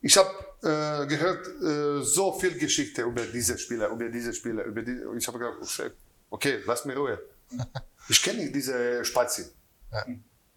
Ich 0.00 0.16
habe 0.16 0.30
äh, 0.62 1.06
gehört 1.06 1.46
äh, 1.46 2.02
so 2.02 2.32
viel 2.32 2.58
Geschichte 2.58 3.02
über 3.02 3.24
diese 3.24 3.56
Spieler, 3.56 3.88
über 3.88 4.08
diese 4.08 4.32
Spieler, 4.34 4.64
über 4.64 4.82
die. 4.82 5.00
Ich 5.16 5.26
habe 5.28 5.38
gedacht, 5.38 5.58
okay, 5.60 5.90
okay, 6.30 6.62
lass 6.66 6.84
mir 6.84 6.96
Ruhe. 6.96 7.18
Ich 8.08 8.20
kenne 8.20 8.50
diese 8.50 9.04
Spazi. 9.04 9.44
Ja, 9.92 10.04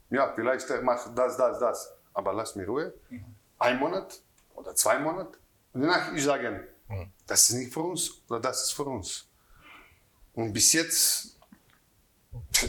vielleicht 0.09 0.69
er 0.69 0.81
macht 0.81 1.17
das, 1.17 1.37
das, 1.37 1.59
das. 1.59 1.93
Aber 2.13 2.33
lass 2.33 2.55
mir 2.55 2.65
Ruhe. 2.65 2.93
Ein 3.59 3.79
Monat 3.79 4.21
oder 4.53 4.75
zwei 4.75 4.99
Monate. 4.99 5.37
Und 5.73 5.81
danach 5.81 6.13
ich 6.13 6.23
sage, 6.23 6.67
das 7.27 7.49
ist 7.49 7.55
nicht 7.55 7.73
für 7.73 7.81
uns 7.81 8.21
oder 8.29 8.39
das 8.39 8.63
ist 8.63 8.71
für 8.71 8.85
uns. 8.85 9.27
Und 10.33 10.53
bis 10.53 10.73
jetzt, 10.73 11.37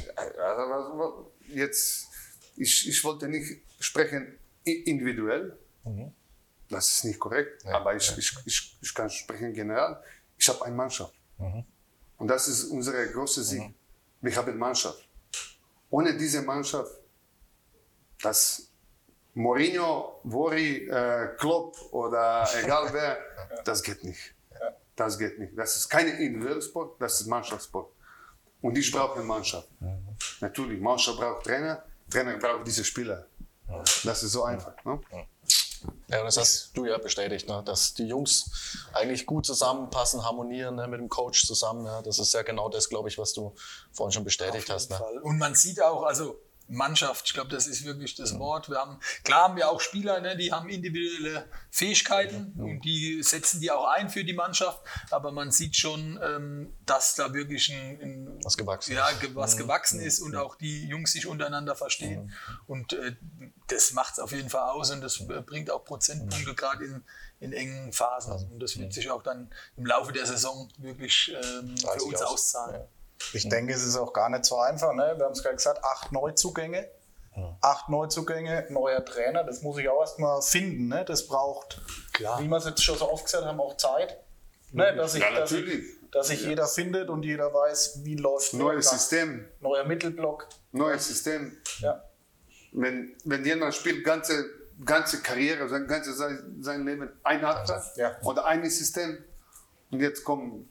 also, 0.07 1.33
jetzt, 1.49 2.09
ich, 2.57 2.89
ich 2.89 3.05
wollte 3.05 3.29
nicht 3.29 3.63
sprechen 3.79 4.39
individuell. 4.65 5.59
Das 6.69 6.89
ist 6.89 7.05
nicht 7.05 7.19
korrekt, 7.21 7.65
aber 7.67 7.95
ich, 7.95 8.19
ich, 8.19 8.37
ich, 8.45 8.79
ich 8.81 8.95
kann 8.95 9.09
sprechen 9.09 9.53
generell. 9.53 9.97
Ich 10.37 10.49
habe 10.49 10.65
eine 10.65 10.75
Mannschaft. 10.75 11.15
Und 12.19 12.29
das 12.29 12.49
ist 12.49 12.65
unser 12.65 13.07
großer 13.07 13.43
Sieg. 13.43 13.75
Wir 14.21 14.35
haben 14.35 14.59
Mannschaft. 14.59 15.09
Ohne 15.91 16.17
diese 16.17 16.43
Mannschaft, 16.43 16.91
das 18.23 18.71
Mourinho, 19.35 20.21
Vori, 20.25 20.89
äh, 20.89 21.37
Klopp 21.39 21.77
oder 21.93 22.49
egal 22.63 22.93
wer, 22.93 23.19
das 23.65 23.83
geht 23.83 24.03
nicht. 24.05 24.35
Das 24.97 25.19
geht 25.19 25.39
nicht. 25.39 25.53
Das 25.57 25.77
ist 25.77 25.89
kein 25.89 26.09
Individualsport, 26.09 27.01
das 27.01 27.21
ist 27.21 27.27
Mannschaftssport. 27.27 27.93
Und 28.63 28.79
ich 28.79 28.91
brauche 28.91 29.17
eine 29.17 29.25
Mannschaft. 29.25 29.69
Natürlich, 30.41 30.81
Mannschaft 30.81 31.19
braucht 31.19 31.45
Trainer, 31.45 31.85
Trainer 32.11 32.39
braucht 32.39 32.67
diese 32.67 32.83
Spieler. 32.83 33.27
Das 34.05 34.23
ist 34.23 34.33
so 34.33 34.45
einfach. 34.45 34.73
Ne? 34.85 35.01
Ja, 36.09 36.21
und 36.21 36.27
das 36.27 36.37
hast 36.37 36.71
du 36.75 36.87
ja 36.87 36.99
bestätigt, 36.99 37.49
ne? 37.49 37.63
dass 37.65 37.95
die 37.95 38.07
Jungs 38.07 38.51
eigentlich 38.93 39.27
gut 39.27 39.45
zusammenpassen, 39.45 40.25
harmonieren 40.25 40.77
ne? 40.77 40.89
mit 40.89 41.01
dem 41.01 41.09
Coach 41.09 41.47
zusammen. 41.47 41.85
Ja? 41.85 42.01
Das 42.03 42.19
ist 42.19 42.33
ja 42.33 42.43
genau 42.43 42.69
das, 42.69 42.89
glaube 42.89 43.09
ich, 43.09 43.19
was 43.19 43.33
du 43.33 43.55
vorhin 43.93 44.13
schon 44.13 44.25
bestätigt 44.25 44.71
hast. 44.71 44.91
Ne? 44.91 44.97
Fall. 44.97 45.19
Und 45.19 45.39
man 45.39 45.55
sieht 45.55 45.83
auch, 45.83 46.05
also 46.05 46.41
Mannschaft, 46.69 47.27
ich 47.27 47.35
glaube, 47.35 47.51
das 47.51 47.67
ist 47.67 47.85
wirklich 47.85 48.15
das 48.15 48.39
Wort. 48.39 48.69
Wir 48.69 48.79
haben, 48.79 48.99
klar 49.23 49.45
haben 49.45 49.57
wir 49.57 49.71
auch 49.71 49.81
Spieler, 49.81 50.21
ne, 50.21 50.37
die 50.37 50.53
haben 50.53 50.69
individuelle 50.69 51.49
Fähigkeiten 51.71 52.55
und 52.59 52.85
die 52.85 53.23
setzen 53.23 53.61
die 53.61 53.71
auch 53.71 53.87
ein 53.89 54.11
für 54.11 54.25
die 54.25 54.33
Mannschaft, 54.33 54.81
aber 55.11 55.31
man 55.31 55.51
sieht 55.51 55.77
schon, 55.77 56.19
ähm, 56.23 56.75
dass 56.85 57.15
da 57.15 57.33
wirklich 57.33 57.73
ein, 57.73 58.01
ein 58.01 58.41
Was 58.43 58.57
gewachsen 58.57 58.95
ja, 58.95 59.09
ist. 59.09 59.21
ge 59.21 59.31
was 59.35 59.57
gewachsen 59.57 60.01
ist 60.01 60.21
und 60.21 60.35
auch 60.37 60.57
die 60.57 60.87
Jungs 60.87 61.13
sich 61.13 61.27
untereinander 61.27 61.77
verstehen. 61.77 62.33
Und 62.67 62.93
äh, 62.95 63.15
das 63.69 63.93
macht 63.93 64.15
es 64.15 64.19
auf 64.19 64.33
jeden 64.33 64.51
Fall 64.51 64.71
aus 64.71 64.91
und 64.91 65.01
das 65.01 65.25
bringt 65.47 65.71
auch 65.71 65.85
Prozentpunkte 65.85 66.55
gerade 66.55 66.85
in, 66.85 67.05
in 67.41 67.53
engen 67.53 67.93
Phasen. 67.93 68.51
Und 68.51 68.61
das 68.61 68.79
wird 68.79 68.93
sich 68.93 69.11
auch 69.11 69.23
dann 69.23 69.51
im 69.77 69.87
Laufe 69.87 70.13
der 70.13 70.27
Saison 70.27 70.69
wirklich 70.79 71.33
ähm, 71.35 71.77
für 71.79 72.05
uns 72.05 72.23
aus. 72.23 72.33
auszahlen. 72.33 72.89
Ich 73.33 73.49
denke, 73.49 73.73
es 73.73 73.83
ist 73.83 73.97
auch 73.97 74.13
gar 74.13 74.29
nicht 74.29 74.45
so 74.45 74.59
einfach. 74.59 74.93
Ne? 74.93 75.15
Wir 75.17 75.25
haben 75.25 75.33
es 75.33 75.43
gerade 75.43 75.57
gesagt, 75.57 75.83
acht 75.85 76.13
Neuzugänge. 76.13 76.89
Acht 77.61 77.91
Neuzugänge, 77.91 78.67
neuer 78.71 79.05
Trainer, 79.05 79.45
das 79.45 79.61
muss 79.61 79.77
ich 79.77 79.87
auch 79.91 80.01
erstmal 80.01 80.41
finden. 80.41 80.89
Ne? 80.89 81.05
Das 81.05 81.27
braucht, 81.27 81.83
Klar. 82.15 82.41
wie 82.41 82.49
wir 82.49 82.57
es 82.57 82.65
jetzt 82.65 82.83
schon 82.83 82.97
so 82.97 83.11
oft 83.13 83.27
gesagt 83.27 83.45
haben, 83.45 83.61
auch 83.61 83.77
Zeit. 83.77 84.17
Ne? 84.73 84.97
Dass, 84.97 85.13
sich, 85.13 85.21
Ja, 85.23 85.33
dass, 85.39 85.55
dass 86.13 86.29
sich 86.29 86.43
jeder 86.47 86.67
findet 86.67 87.11
und 87.11 87.25
jeder 87.25 87.53
weiß, 87.53 88.01
wie 88.05 88.15
läuft 88.15 88.55
Neues 88.55 88.89
System, 88.89 89.47
Neuer 89.61 89.85
Mittelblock. 89.85 90.49
neues 90.73 91.09
System. 91.09 91.59
Ja. 91.81 92.03
Wenn, 92.73 93.15
wenn 93.25 93.45
jemand 93.45 93.75
spielt 93.75 94.03
ganze, 94.03 94.47
ganze 94.83 95.21
Karriere, 95.21 95.69
sein 95.69 95.87
ganzes 95.87 96.17
sein, 96.17 96.87
Leben 96.87 97.11
ein 97.23 97.41
Ja. 97.97 98.17
oder 98.23 98.47
ein 98.47 98.65
System 98.71 99.23
und 99.91 100.01
jetzt 100.01 100.25
kommt 100.25 100.71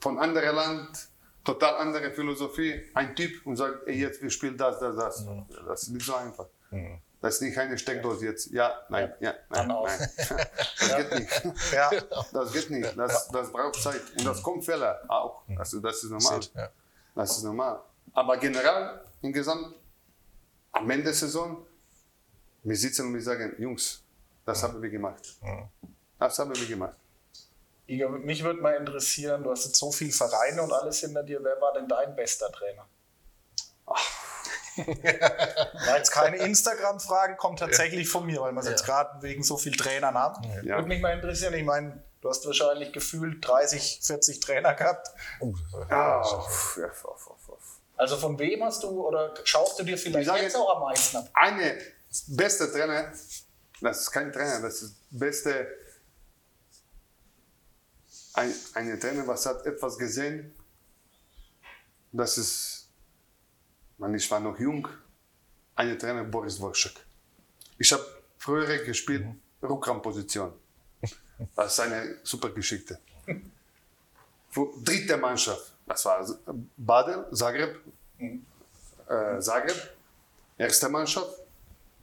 von 0.00 0.18
anderem 0.18 0.56
Land, 0.56 1.08
total 1.44 1.76
andere 1.76 2.10
Philosophie, 2.12 2.82
ein 2.94 3.14
Typ 3.14 3.46
und 3.46 3.56
sagt, 3.56 3.86
ey, 3.86 4.00
jetzt 4.00 4.22
wir 4.22 4.30
spielen 4.30 4.56
das, 4.56 4.78
das, 4.80 4.96
das. 4.96 5.26
Das 5.66 5.82
ist 5.82 5.88
nicht 5.90 6.06
so 6.06 6.14
einfach. 6.14 6.46
Das 7.20 7.36
ist 7.36 7.42
nicht 7.42 7.56
eine 7.56 7.78
Steckdose 7.78 8.26
jetzt. 8.26 8.50
Ja, 8.50 8.80
nein, 8.88 9.12
ja, 9.20 9.34
nein, 9.50 9.70
auf. 9.70 9.88
nein. 9.88 10.08
Das 10.78 10.96
geht 10.96 11.14
nicht. 11.14 11.72
Ja. 11.72 11.90
Das 12.32 12.52
geht 12.52 12.70
nicht. 12.70 12.98
Das, 12.98 13.28
das 13.28 13.52
braucht 13.52 13.80
Zeit. 13.80 14.02
Und 14.18 14.24
das 14.24 14.42
kommt 14.42 14.64
Fehler 14.64 15.00
auch. 15.08 15.42
Also 15.56 15.80
das 15.80 16.02
ist 16.02 16.10
normal. 16.10 16.40
Das 17.14 17.36
ist 17.36 17.44
normal. 17.44 17.80
Aber 18.12 18.36
generell, 18.38 19.00
insgesamt, 19.20 19.74
am 20.72 20.90
Ende 20.90 21.04
der 21.04 21.14
Saison, 21.14 21.64
wir 22.64 22.76
sitzen 22.76 23.06
und 23.06 23.14
wir 23.14 23.22
sagen, 23.22 23.54
Jungs, 23.58 24.02
das 24.44 24.62
haben 24.62 24.82
wir 24.82 24.90
gemacht. 24.90 25.36
Das 26.18 26.38
haben 26.38 26.54
wir 26.54 26.66
gemacht. 26.66 26.96
Igor, 27.86 28.10
mich 28.10 28.42
würde 28.44 28.60
mal 28.60 28.74
interessieren, 28.76 29.42
du 29.42 29.50
hast 29.50 29.64
jetzt 29.66 29.76
so 29.78 29.90
viele 29.92 30.12
Vereine 30.12 30.62
und 30.62 30.72
alles 30.72 31.00
hinter 31.00 31.22
dir. 31.22 31.42
Wer 31.42 31.60
war 31.60 31.72
denn 31.74 31.88
dein 31.88 32.14
bester 32.16 32.50
Trainer? 32.52 32.86
War 34.76 35.98
jetzt 35.98 36.10
keine 36.12 36.36
Instagram-Fragen, 36.38 37.36
kommt 37.36 37.58
tatsächlich 37.58 38.08
von 38.08 38.24
mir, 38.24 38.40
weil 38.40 38.52
wir 38.52 38.60
es 38.60 38.68
jetzt 38.68 38.84
gerade 38.86 39.20
wegen 39.22 39.42
so 39.42 39.58
vielen 39.58 39.76
Trainern 39.76 40.14
haben. 40.14 40.42
Ja. 40.64 40.76
Würde 40.76 40.88
mich 40.88 41.02
mal 41.02 41.12
interessieren. 41.12 41.52
Ich 41.52 41.64
meine, 41.64 42.02
du 42.22 42.28
hast 42.30 42.46
wahrscheinlich 42.46 42.90
gefühlt 42.92 43.46
30, 43.46 44.00
40 44.02 44.40
Trainer 44.40 44.72
gehabt. 44.74 45.08
Ja, 45.90 46.20
uff. 46.22 46.78
Also 47.96 48.16
von 48.16 48.38
wem 48.38 48.64
hast 48.64 48.82
du 48.82 49.06
oder 49.06 49.34
schaust 49.44 49.78
du 49.78 49.82
dir 49.84 49.98
vielleicht 49.98 50.22
Ich 50.22 50.26
sage 50.26 50.42
jetzt 50.42 50.54
jetzt- 50.54 50.60
auch 50.62 50.76
am 50.76 50.82
meisten 50.82 51.18
ab? 51.18 51.28
Eine 51.34 51.78
beste 52.28 52.72
Trainer, 52.72 53.10
das 53.82 54.00
ist 54.00 54.10
kein 54.10 54.32
Trainer, 54.32 54.60
das 54.62 54.80
ist 54.82 54.94
beste, 55.10 55.66
ein, 58.34 58.54
eine 58.74 58.98
Trainer, 58.98 59.26
was 59.26 59.46
hat 59.46 59.64
etwas 59.66 59.98
gesehen, 59.98 60.52
das 62.12 62.38
ist, 62.38 62.88
man, 63.98 64.14
ich 64.14 64.30
war 64.30 64.40
noch 64.40 64.58
jung, 64.58 64.86
eine 65.74 65.96
Trainer 65.96 66.24
Boris 66.24 66.60
Worschek. 66.60 66.94
Ich 67.78 67.92
habe 67.92 68.04
früher 68.38 68.78
gespielt, 68.84 69.26
Rückraumposition. 69.62 70.52
Das 71.56 71.72
ist 71.72 71.80
eine 71.80 72.18
super 72.22 72.50
Geschichte. 72.50 72.98
Dritte 74.84 75.16
Mannschaft, 75.16 75.72
das 75.86 76.04
war 76.04 76.26
Badel, 76.76 77.26
Zagreb, 77.32 77.80
äh, 79.08 79.40
Zagreb, 79.40 79.96
erste 80.58 80.88
Mannschaft, 80.90 81.34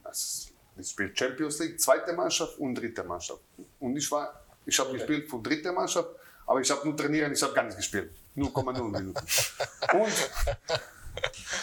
das 0.02 0.50
ich 0.76 0.88
spiele 0.88 1.14
Champions 1.14 1.58
League, 1.58 1.80
zweite 1.80 2.12
Mannschaft 2.12 2.58
und 2.58 2.74
dritte 2.74 3.04
Mannschaft. 3.04 3.40
Und 3.78 3.96
ich 3.96 4.10
war, 4.10 4.44
ich 4.64 4.78
habe 4.78 4.92
gespielt 4.92 5.28
für 5.28 5.40
dritte 5.40 5.72
Mannschaft, 5.72 6.08
aber 6.50 6.60
ich 6.60 6.70
habe 6.72 6.84
nur 6.84 6.96
trainieren, 6.96 7.32
ich 7.32 7.40
habe 7.44 7.52
gar 7.52 7.62
nicht 7.62 7.76
gespielt. 7.76 8.10
0,0 8.36 8.82
Minuten. 8.82 9.14
Und 9.14 10.30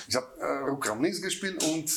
ich 0.08 0.16
habe 0.16 0.28
äh, 0.40 0.70
Rückraum 0.70 1.04
links 1.04 1.22
gespielt 1.22 1.62
und 1.62 1.92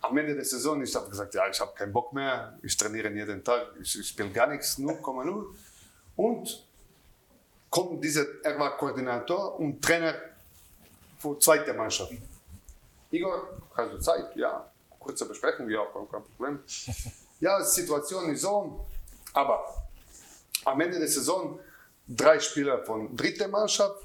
am 0.00 0.16
Ende 0.16 0.36
der 0.36 0.44
Saison, 0.44 0.80
ich 0.80 0.94
habe 0.94 1.10
gesagt, 1.10 1.34
ja, 1.34 1.48
ich 1.48 1.58
habe 1.58 1.72
keinen 1.74 1.92
Bock 1.92 2.12
mehr, 2.12 2.56
ich 2.62 2.76
trainiere 2.76 3.10
jeden 3.10 3.42
Tag, 3.42 3.72
ich, 3.82 3.98
ich 3.98 4.06
spiele 4.06 4.30
gar 4.30 4.46
nichts, 4.46 4.78
0,0. 4.78 5.44
Und 6.14 6.68
kommt 7.68 8.04
dieser, 8.04 8.24
er 8.44 8.56
war 8.60 8.76
Koordinator 8.76 9.58
und 9.58 9.82
Trainer 9.82 10.14
für 11.18 11.36
zweite 11.36 11.74
Mannschaft. 11.74 12.12
Igor, 13.10 13.60
hast 13.74 13.92
du 13.92 13.98
Zeit? 13.98 14.36
Ja. 14.36 14.70
Kurze 15.00 15.26
Besprechung, 15.26 15.68
ja, 15.68 15.84
kein 15.84 16.22
Problem. 16.22 16.60
Ja, 17.40 17.58
die 17.58 17.64
Situation 17.64 18.30
ist 18.30 18.42
so, 18.42 18.86
aber 19.32 19.88
am 20.64 20.80
Ende 20.80 21.00
der 21.00 21.08
Saison 21.08 21.58
drei 22.10 22.40
Spieler 22.40 22.84
von 22.84 23.16
dritter 23.16 23.48
Mannschaft 23.48 24.04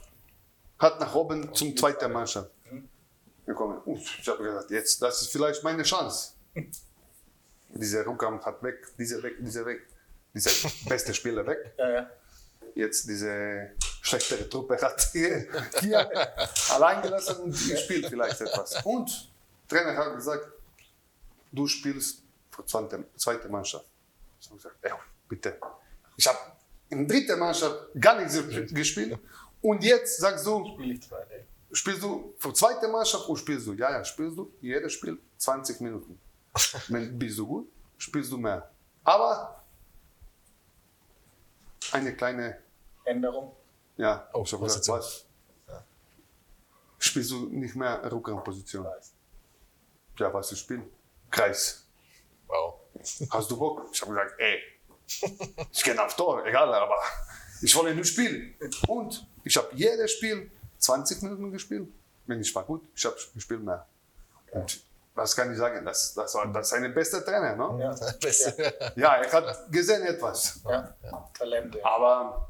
hat 0.77 0.99
nach 0.99 1.13
oben 1.15 1.53
zum 1.53 1.75
zweiten 1.75 2.11
Mannschaft 2.11 2.51
gekommen. 3.45 3.81
Ich 3.97 4.27
habe 4.27 4.43
gedacht, 4.43 4.69
jetzt, 4.69 5.01
das 5.01 5.21
ist 5.21 5.31
vielleicht 5.31 5.63
meine 5.63 5.83
Chance. 5.83 6.33
Dieser 7.69 8.05
Rückraum 8.05 8.43
hat 8.43 8.63
weg, 8.63 8.87
dieser 8.97 9.21
weg, 9.21 9.35
dieser 9.39 9.65
weg, 9.65 9.81
dieser 10.33 10.69
beste 10.87 11.13
Spieler 11.13 11.45
weg 11.45 11.73
Ja, 11.77 11.89
ja. 11.89 12.09
jetzt 12.73 13.05
diese 13.05 13.71
schlechtere 14.01 14.47
Truppe 14.49 14.79
hat 14.81 15.01
hier, 15.11 15.45
hier 15.81 16.09
allein 16.71 17.01
gelassen 17.01 17.35
und 17.43 17.53
ich 17.53 17.77
spiele 17.81 18.09
vielleicht 18.09 18.39
etwas. 18.39 18.81
Und 18.85 19.29
der 19.69 19.79
Trainer 19.83 19.97
hat 19.97 20.15
gesagt, 20.15 20.47
du 21.51 21.67
spielst 21.67 22.21
für 22.49 22.65
zweite, 22.65 23.03
zweite 23.17 23.49
Mannschaft. 23.49 23.85
Ich 24.39 24.47
habe 24.47 24.55
gesagt, 24.55 24.77
ja, 24.81 24.97
bitte. 25.27 25.59
Ich 26.15 26.27
habe 26.27 26.39
in 26.89 27.07
dritter 27.07 27.37
Mannschaft 27.37 27.77
gar 27.99 28.19
nicht 28.19 28.31
so 28.31 28.43
gespielt 28.73 29.17
und 29.61 29.83
jetzt 29.83 30.17
sagst 30.17 30.45
du, 30.45 30.65
Spiel 30.65 30.99
spielst 31.71 32.03
du 32.03 32.33
für 32.37 32.53
zweite 32.53 32.87
Mannschaft 32.87 33.27
und 33.27 33.37
spielst 33.37 33.67
du? 33.67 33.73
Ja, 33.73 33.91
ja, 33.91 34.03
spielst 34.03 34.37
du 34.37 34.51
jedes 34.61 34.93
Spiel 34.93 35.17
20 35.37 35.81
Minuten. 35.81 36.19
Wenn 36.87 37.17
bist 37.17 37.37
du 37.37 37.47
gut, 37.47 37.67
spielst 37.97 38.31
du 38.31 38.37
mehr. 38.37 38.69
Aber 39.03 39.63
eine 41.91 42.15
kleine 42.15 42.61
Änderung. 43.03 43.55
ja, 43.97 44.27
Oh, 44.33 44.41
was 44.43 44.51
gesagt, 44.81 44.87
was? 44.87 45.25
Spielst 46.97 47.31
du 47.31 47.47
nicht 47.49 47.75
mehr 47.75 48.09
Rückraumposition? 48.11 48.87
Ja, 50.17 50.33
was 50.33 50.51
ich 50.51 50.59
spiele? 50.59 50.83
Kreis. 51.29 51.85
Wow. 52.47 52.79
Hast 53.29 53.51
du 53.51 53.57
Bock? 53.57 53.89
Ich 53.91 54.01
habe 54.01 54.11
gesagt, 54.13 54.35
ey, 54.39 54.59
ich 55.71 55.83
gehe 55.83 56.03
auf 56.03 56.15
Tor, 56.15 56.45
egal, 56.45 56.73
aber 56.73 56.95
ich 57.61 57.75
wollte 57.75 57.95
nur 57.95 58.03
spielen. 58.05 58.55
Und 58.87 59.27
ich 59.43 59.55
habe 59.57 59.69
jedes 59.73 60.11
Spiel 60.13 60.51
20 60.79 61.21
Minuten 61.23 61.51
gespielt. 61.51 61.87
Wenn 62.27 62.41
ich 62.41 62.53
war 62.55 62.63
gut, 62.63 62.81
ich 62.95 63.05
habe 63.05 63.15
gespielt 63.33 63.63
mehr. 63.63 63.85
Und 64.51 64.81
was 65.13 65.35
kann 65.35 65.51
ich 65.51 65.57
sagen? 65.57 65.85
Das, 65.85 66.13
das 66.13 66.33
war 66.35 66.47
das 66.47 66.71
ist 66.71 66.93
beste 66.93 67.23
Trainer. 67.23 67.55
Ne? 67.55 67.83
Ja. 67.83 67.95
Ja, 68.95 69.15
er 69.15 69.31
hat 69.31 69.71
gesehen 69.71 70.03
etwas. 70.03 70.59
ja. 70.67 71.29
Talente. 71.33 71.83
Aber 71.85 72.49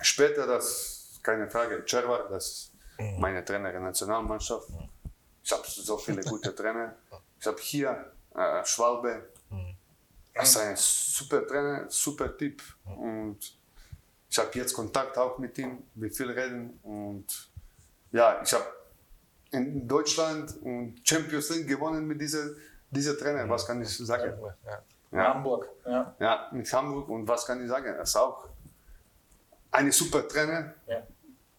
später, 0.00 0.46
das 0.46 1.20
keine 1.22 1.48
Frage, 1.48 1.84
Cervar, 1.86 2.28
das 2.28 2.46
ist 2.46 2.72
meine 3.18 3.44
Trainer 3.44 3.68
in 3.68 3.74
der 3.74 3.82
Nationalmannschaft. 3.82 4.68
Ich 5.44 5.52
habe 5.52 5.62
so 5.66 5.96
viele 5.96 6.22
gute 6.22 6.54
Trainer. 6.54 6.94
Ich 7.40 7.46
habe 7.46 7.60
hier 7.60 8.12
äh, 8.34 8.64
Schwalbe. 8.64 9.31
Das 10.34 10.50
ist 10.50 10.56
ein 10.56 10.76
super 10.76 11.46
Trainer, 11.46 11.90
super 11.90 12.36
Typ. 12.36 12.62
Und 12.84 13.38
ich 14.28 14.38
habe 14.38 14.50
jetzt 14.54 14.72
Kontakt 14.72 15.16
auch 15.18 15.38
mit 15.38 15.58
ihm, 15.58 15.82
wir 15.94 16.10
viel 16.10 16.30
reden. 16.30 16.78
Und 16.82 17.50
ja, 18.12 18.40
ich 18.42 18.52
habe 18.52 18.64
in 19.50 19.86
Deutschland 19.86 20.56
und 20.62 21.00
Champions 21.04 21.50
League 21.50 21.68
gewonnen 21.68 22.06
mit 22.06 22.20
dieser, 22.20 22.50
dieser 22.90 23.16
Trainer. 23.18 23.48
Was 23.48 23.66
kann 23.66 23.82
ich 23.82 23.96
sagen? 23.96 24.32
Ja. 24.64 24.82
Ja. 25.12 25.34
Hamburg. 25.34 25.68
Ja. 25.84 26.14
Ja, 26.18 26.48
mit 26.52 26.72
Hamburg. 26.72 27.08
Und 27.08 27.28
was 27.28 27.44
kann 27.46 27.62
ich 27.62 27.68
sagen? 27.68 27.86
Er 27.86 28.00
ist 28.00 28.16
auch 28.16 28.48
eine 29.70 29.92
super 29.92 30.26
Trainer, 30.26 30.74
ja. 30.86 31.06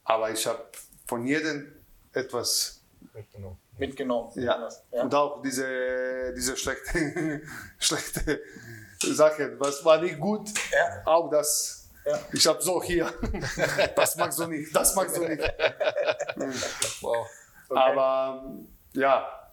aber 0.03 0.31
ich 0.31 0.45
habe 0.47 0.65
von 1.05 1.25
jedem 1.25 1.71
etwas. 2.11 2.81
Mitgenommen. 3.13 3.57
Mitgenommen. 3.77 4.31
Ja. 4.35 4.69
ja. 4.91 5.01
Und 5.03 5.13
auch 5.15 5.41
diese, 5.41 6.33
diese 6.35 6.55
schlechte, 6.55 7.41
schlechte 7.79 8.41
Sache, 9.01 9.55
was 9.59 9.83
war 9.83 10.01
nicht 10.01 10.19
gut, 10.19 10.49
Ja. 10.71 11.01
auch 11.05 11.29
das. 11.29 11.89
Ja. 12.05 12.19
Ich 12.33 12.45
habe 12.47 12.61
so 12.61 12.83
hier, 12.83 13.11
das 13.95 14.15
magst 14.17 14.37
du 14.39 14.47
nicht, 14.47 14.75
das 14.75 14.95
magst 14.95 15.17
du 15.17 15.27
nicht. 15.27 15.41
Wow. 17.01 17.27
Okay. 17.69 17.79
Aber 17.79 18.53
ja, 18.93 19.49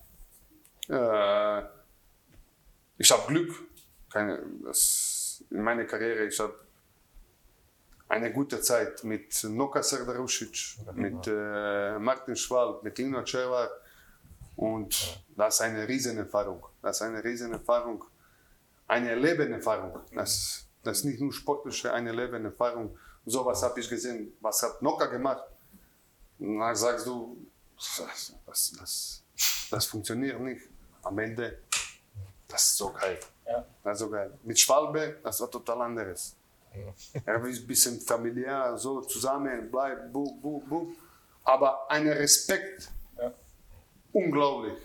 äh, 0.89 1.63
ich 2.99 3.11
habe 3.11 3.27
Glück. 3.29 3.55
Keine, 4.13 4.43
das, 4.65 5.45
in 5.51 5.63
meiner 5.63 5.85
Karriere, 5.85 6.25
ich 6.25 6.39
habe 6.41 6.55
eine 8.09 8.33
gute 8.33 8.61
Zeit 8.61 9.05
mit 9.05 9.43
Noka 9.45 9.83
Serdarusic, 9.83 10.79
mit 10.95 11.27
äh, 11.29 11.99
Martin 11.99 12.35
Schwalb, 12.35 12.83
mit 12.83 12.99
Lino 12.99 13.25
Cevar. 13.25 13.71
Und 14.61 15.25
das 15.39 15.55
ist 15.55 15.61
eine 15.63 15.89
Riesenerfahrung. 15.89 16.63
Das 16.83 16.97
ist 16.97 17.03
eine 17.03 17.25
Riesenerfahrung. 17.25 18.05
Eine 18.87 19.15
Lebenerfahrung. 19.15 20.01
Das, 20.15 20.67
das 20.83 20.99
ist 20.99 21.05
nicht 21.05 21.19
nur 21.19 21.33
sportliche, 21.33 21.95
eine 21.95 22.13
Lebenerfahrung. 22.13 22.95
So 23.25 23.47
was 23.47 23.63
habe 23.63 23.81
ich 23.81 23.89
gesehen. 23.89 24.35
Was 24.43 24.63
hat 24.63 24.83
Noka 24.83 25.07
gemacht? 25.07 25.45
Und 26.39 26.59
dann 26.59 26.77
sagst 26.77 27.07
du, 27.07 27.39
das, 27.75 28.35
das, 28.47 28.73
das, 28.79 29.23
das 29.71 29.87
funktioniert 29.87 30.39
nicht. 30.41 30.69
Am 31.05 31.19
Ende, 31.19 31.61
das 32.47 32.63
ist 32.65 32.77
so 32.77 32.93
geil. 32.93 33.19
Ja. 33.47 33.65
Das 33.83 33.95
ist 33.95 34.01
so 34.01 34.11
geil. 34.11 34.39
Mit 34.43 34.61
Schwalbe, 34.61 35.21
das 35.23 35.41
war 35.41 35.51
total 35.51 35.81
anderes. 35.81 36.37
Er 37.25 37.43
ist 37.47 37.63
ein 37.63 37.67
bisschen 37.67 37.99
familiär, 37.99 38.77
so 38.77 39.01
zusammen, 39.01 39.71
bleibt, 39.71 40.13
bu, 40.13 40.39
bu, 40.39 40.61
bu. 40.69 40.93
Aber 41.45 41.91
ein 41.91 42.07
Respekt, 42.07 42.83
Ja. 42.83 43.00
Unglaublich. 44.13 44.79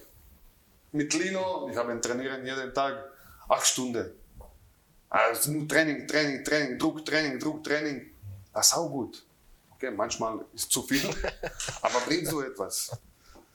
Mit 0.92 1.14
Lino, 1.14 1.68
ich 1.70 1.78
habe 1.78 1.92
ihn 1.92 2.02
trainieren 2.02 2.46
jeden 2.46 2.74
Tag, 2.74 3.04
acht 3.50 3.68
Stunden. 3.68 4.12
Also 5.10 5.52
nur 5.52 5.68
Training, 5.68 6.08
Training, 6.08 6.44
Training, 6.44 6.80
Druck, 6.80 7.06
Training, 7.06 7.40
Druck, 7.40 7.64
Training. 7.64 8.12
Das 8.54 8.68
ist 8.68 8.74
auch 8.74 8.90
gut. 8.90 9.26
Okay, 9.72 9.92
manchmal 9.92 10.40
ist 10.54 10.72
zu 10.72 10.82
viel, 10.84 11.10
aber 11.82 12.00
bringt 12.06 12.28
so 12.28 12.42
etwas. 12.42 12.98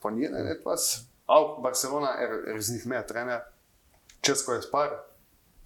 Von 0.01 0.19
jedem 0.19 0.47
etwas. 0.47 1.07
Auch 1.27 1.63
Barcelona, 1.63 2.15
er, 2.17 2.45
er 2.47 2.57
ist 2.57 2.71
nicht 2.71 2.87
mehr 2.87 3.07
Trainer. 3.07 3.45
Cesco 4.25 4.53
Espar. 4.55 5.05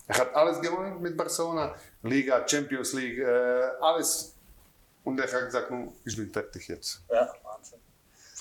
Er 0.07 0.19
hat 0.19 0.35
alles 0.35 0.61
gewonnen 0.61 1.01
mit 1.01 1.17
Barcelona. 1.17 1.75
Liga, 2.03 2.47
Champions 2.47 2.93
League, 2.93 3.19
äh, 3.19 3.71
alles. 3.81 4.35
Und 5.03 5.19
er 5.19 5.33
hat 5.33 5.47
gesagt, 5.47 5.71
nun, 5.71 5.93
ich 6.05 6.17
bin 6.17 6.31
fertig 6.31 6.69
jetzt. 6.69 7.03
Ja. 7.11 7.33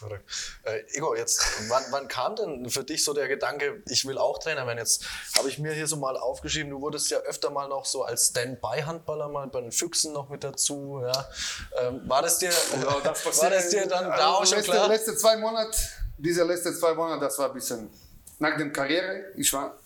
Verrückt. 0.04 0.30
Äh, 0.64 0.98
Igor, 0.98 1.18
jetzt, 1.18 1.70
wann, 1.70 1.84
wann 1.92 2.08
kam 2.08 2.36
denn 2.36 2.70
für 2.70 2.84
dich 2.84 3.04
so 3.04 3.14
der 3.14 3.28
Gedanke, 3.28 3.82
ich 3.88 4.06
will 4.06 4.18
auch 4.18 4.38
Trainer 4.38 4.68
werden? 4.68 4.80
Jetzt 4.80 5.06
habe 5.38 5.48
ich 5.48 5.60
mir 5.60 5.74
hier 5.74 5.88
so 5.88 5.96
mal 5.96 6.18
aufgeschrieben, 6.18 6.70
du 6.70 6.82
wurdest 6.82 7.10
ja 7.10 7.20
öfter 7.20 7.50
mal 7.50 7.68
noch 7.70 7.86
so 7.86 8.04
als 8.04 8.28
Stand-by-Handballer 8.28 9.30
mal 9.30 9.48
bei 9.48 9.62
den 9.62 9.72
Füchsen 9.72 10.14
noch 10.14 10.30
mit 10.30 10.44
dazu. 10.44 11.02
Ja. 11.04 11.30
Ähm, 11.80 12.08
war 12.10 12.22
das 12.22 12.40
dir, 12.40 12.52
war 12.52 13.50
das 13.50 13.70
dir 13.70 13.88
dann 13.88 14.06
da 14.06 14.34
auch 14.34 14.46
schon 14.46 14.58
letzte, 14.58 14.72
klar? 14.72 14.88
letzte 14.88 15.16
zwei 15.16 15.38
Monate, 15.38 15.78
diese 16.18 16.44
letzten 16.44 16.76
zwei 16.76 16.94
Monate, 16.94 17.22
das 17.22 17.38
war 17.40 17.48
ein 17.48 17.54
bisschen 17.54 17.90
nach 18.40 18.58
der 18.58 18.70
Karriere. 18.72 19.32
Ich 19.36 19.52
war 19.54 19.78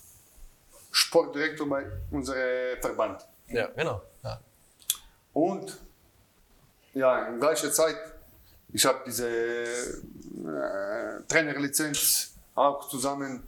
Sportdirektor 0.91 1.70
bei 1.70 1.86
unserem 2.11 2.82
Verband. 2.82 3.26
Ja, 3.49 3.68
genau. 3.68 4.01
Ja. 4.24 4.41
Und 5.34 5.78
ja, 6.93 7.28
in 7.28 7.39
gleicher 7.39 7.72
Zeit, 7.72 7.95
ich 8.74 8.86
habe 8.86 9.01
diese 9.05 9.28
äh, 9.28 11.22
Trainerlizenz 11.28 12.34
auch 12.55 12.88
zusammen. 12.89 13.47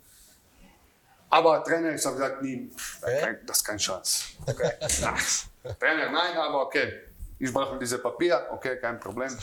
Aber 1.32 1.64
Trainer, 1.64 1.94
ich 1.94 2.04
habe 2.06 2.16
gesagt, 2.16 2.42
nie, 2.42 2.72
kein- 3.02 3.46
das 3.46 3.58
ist 3.58 3.64
keine 3.64 3.78
Chance. 3.80 4.24
Okay. 4.48 4.72
Trainer, 5.80 6.12
nein, 6.12 6.36
aber 6.38 6.64
okay. 6.66 7.02
Ich 7.38 7.54
brauche 7.54 7.78
diese 7.78 8.00
Papier, 8.00 8.48
okay, 8.52 8.78
kein 8.78 9.00
Problem. 9.00 9.32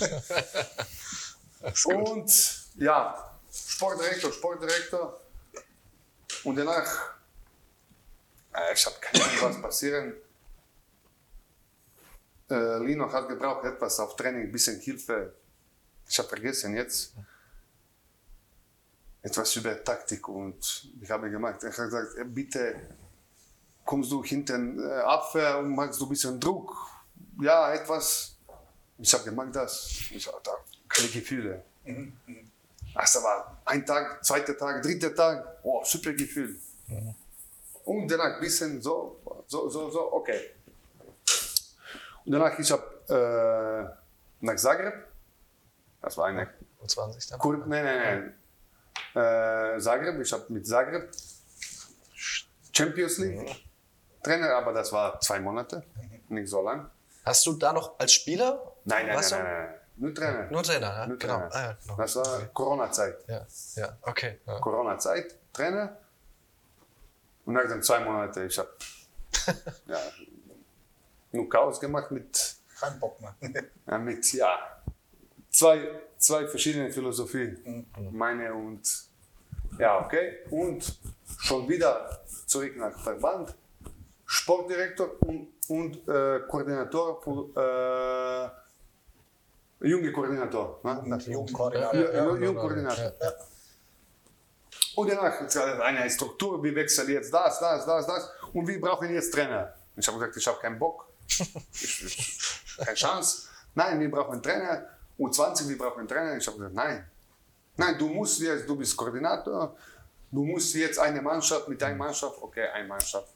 Und 1.86 2.66
ja, 2.76 3.30
Sportdirektor, 3.50 4.32
Sportdirektor. 4.32 5.20
Und 6.44 6.56
danach, 6.56 7.14
äh, 8.54 8.74
ich 8.74 8.84
habe 8.84 8.96
keine 9.00 9.24
Ahnung, 9.24 9.40
was 9.42 9.62
passieren. 9.62 10.14
Äh, 12.50 12.78
Lino 12.84 13.10
hat 13.10 13.28
gebraucht 13.28 13.64
etwas 13.64 13.98
auf 14.00 14.14
Training, 14.16 14.42
ein 14.42 14.52
bisschen 14.52 14.78
Hilfe. 14.80 15.32
Ich 16.08 16.18
habe 16.18 16.28
vergessen 16.28 16.76
jetzt. 16.76 17.12
Etwas 19.22 19.56
über 19.56 19.82
Taktik 19.82 20.28
und 20.28 20.88
ich 21.00 21.10
habe 21.10 21.30
gemacht. 21.30 21.62
Er 21.62 21.70
hat 21.70 21.76
gesagt, 21.76 22.16
äh, 22.16 22.24
bitte 22.24 22.76
kommst 23.84 24.10
du 24.12 24.22
hinten 24.22 24.78
äh, 24.78 24.92
Abwehr 25.00 25.58
und 25.58 25.74
machst 25.74 26.00
du 26.00 26.06
ein 26.06 26.10
bisschen 26.10 26.38
Druck. 26.38 26.74
Ja, 27.40 27.72
etwas. 27.74 28.36
Ich 28.98 29.12
habe 29.12 29.24
gemacht 29.24 29.54
das. 29.54 29.90
Ich 30.10 30.26
habe 30.26 30.40
da 30.44 30.52
keine 30.88 31.08
Gefühle. 31.08 31.62
Das 32.94 33.22
war 33.22 33.60
ein 33.64 33.84
Tag, 33.84 34.24
zweiter 34.24 34.56
Tag, 34.56 34.82
dritter 34.82 35.14
Tag. 35.14 35.58
Oh, 35.62 35.82
super 35.84 36.12
Gefühl. 36.12 36.58
Und 37.84 38.08
danach 38.08 38.34
ein 38.36 38.40
bisschen 38.40 38.80
so, 38.80 39.20
so, 39.46 39.68
so, 39.68 39.90
so, 39.90 40.12
okay. 40.12 40.50
Und 42.24 42.32
danach, 42.32 42.58
ich 42.58 42.70
habe 42.72 43.94
äh, 44.40 44.44
nach 44.44 44.56
Zagreb. 44.56 45.15
Das 46.06 46.16
war 46.18 46.26
eine 46.26 46.48
20 46.86 47.26
dann. 47.26 47.40
Kur 47.40 47.56
nein, 47.66 47.84
nein, 47.84 48.32
nein. 49.12 49.74
Äh, 49.74 49.80
Zagreb, 49.80 50.20
ich 50.20 50.32
habe 50.32 50.44
mit 50.50 50.64
Zagreb 50.64 51.10
Champions 52.72 53.18
League 53.18 53.64
Trainer, 54.22 54.54
aber 54.54 54.72
das 54.72 54.92
war 54.92 55.18
zwei 55.18 55.40
Monate, 55.40 55.82
nicht 56.28 56.48
so 56.48 56.62
lang. 56.62 56.88
Hast 57.24 57.44
du 57.44 57.54
da 57.54 57.72
noch 57.72 57.98
als 57.98 58.12
Spieler? 58.12 58.72
Nein, 58.84 59.06
nein, 59.06 59.16
nein, 59.16 59.30
nein, 59.30 59.42
nein. 59.42 59.74
Nur 59.96 60.14
Trainer. 60.14 60.46
Nur 60.48 60.62
Trainer, 60.62 60.86
ja? 60.86 61.06
Nur 61.08 61.18
genau. 61.18 61.38
Trainer. 61.38 61.54
Ah, 61.54 61.62
ja, 61.62 61.76
genau. 61.82 61.96
Das 61.96 62.16
war 62.16 62.40
Corona-Zeit. 62.54 63.24
Ja, 63.26 63.46
ja, 63.74 63.98
okay. 64.02 64.38
Ja. 64.46 64.60
Corona-Zeit, 64.60 65.34
Trainer. 65.52 65.96
Und 67.46 67.54
nach 67.54 67.66
den 67.66 67.82
zwei 67.82 67.98
Monaten, 67.98 68.46
ich 68.46 68.56
habe 68.56 68.70
ja, 69.86 69.98
nur 71.32 71.48
Chaos 71.48 71.80
gemacht 71.80 72.12
mit, 72.12 72.56
Kein 72.78 73.00
Bock 73.00 73.20
mehr. 73.20 73.34
ja, 73.86 73.98
mit 73.98 74.32
ja, 74.34 74.75
zwei, 75.56 75.88
zwei 76.18 76.46
verschiedenen 76.46 76.92
Philosophien. 76.92 77.86
Meine 78.12 78.52
und 78.52 78.82
ja, 79.78 80.04
okay. 80.04 80.38
Und 80.50 80.98
schon 81.40 81.68
wieder 81.68 82.20
zurück 82.46 82.76
nach 82.76 82.98
Verband. 82.98 83.54
Sportdirektor 84.26 85.10
und, 85.20 85.48
und 85.68 86.08
äh, 86.08 86.40
Koordinator 86.48 87.22
für 87.22 88.50
äh, 89.80 89.88
junge 89.88 90.12
Koordinator. 90.12 90.80
Ne? 90.82 91.18
Jugendkoordinator. 91.26 91.94
Ja, 91.94 92.12
ja, 92.12 92.24
Jugendkoordinator. 92.34 93.12
Und 94.96 95.10
danach 95.10 95.40
eine 95.80 96.10
Struktur, 96.10 96.62
wir 96.62 96.74
wechseln 96.74 97.08
jetzt 97.10 97.32
das, 97.32 97.60
das, 97.60 97.86
das, 97.86 98.06
das 98.06 98.30
und 98.52 98.66
wir 98.66 98.80
brauchen 98.80 99.12
jetzt 99.12 99.32
Trainer. 99.32 99.74
Ich 99.94 100.06
habe 100.08 100.18
gesagt, 100.18 100.36
ich 100.36 100.46
habe 100.46 100.58
keinen 100.58 100.78
Bock, 100.78 101.06
ich, 101.28 102.04
ich, 102.04 102.76
keine 102.78 102.94
Chance. 102.94 103.48
Nein, 103.74 104.00
wir 104.00 104.10
brauchen 104.10 104.42
Trainer. 104.42 104.95
U20, 105.18 105.68
wir 105.68 105.78
brauchen 105.78 106.00
einen 106.00 106.08
Trainer. 106.08 106.36
Ich 106.36 106.46
habe 106.46 106.56
gesagt, 106.58 106.74
nein. 106.74 107.06
Nein, 107.76 107.98
du 107.98 108.08
musst 108.08 108.40
jetzt, 108.40 108.68
du 108.68 108.76
bist 108.76 108.96
Koordinator, 108.96 109.76
du 110.30 110.44
musst 110.44 110.74
jetzt 110.74 110.98
eine 110.98 111.20
Mannschaft 111.20 111.68
mit 111.68 111.82
einer 111.82 111.96
Mannschaft, 111.96 112.40
okay, 112.40 112.68
eine 112.68 112.88
Mannschaft. 112.88 113.28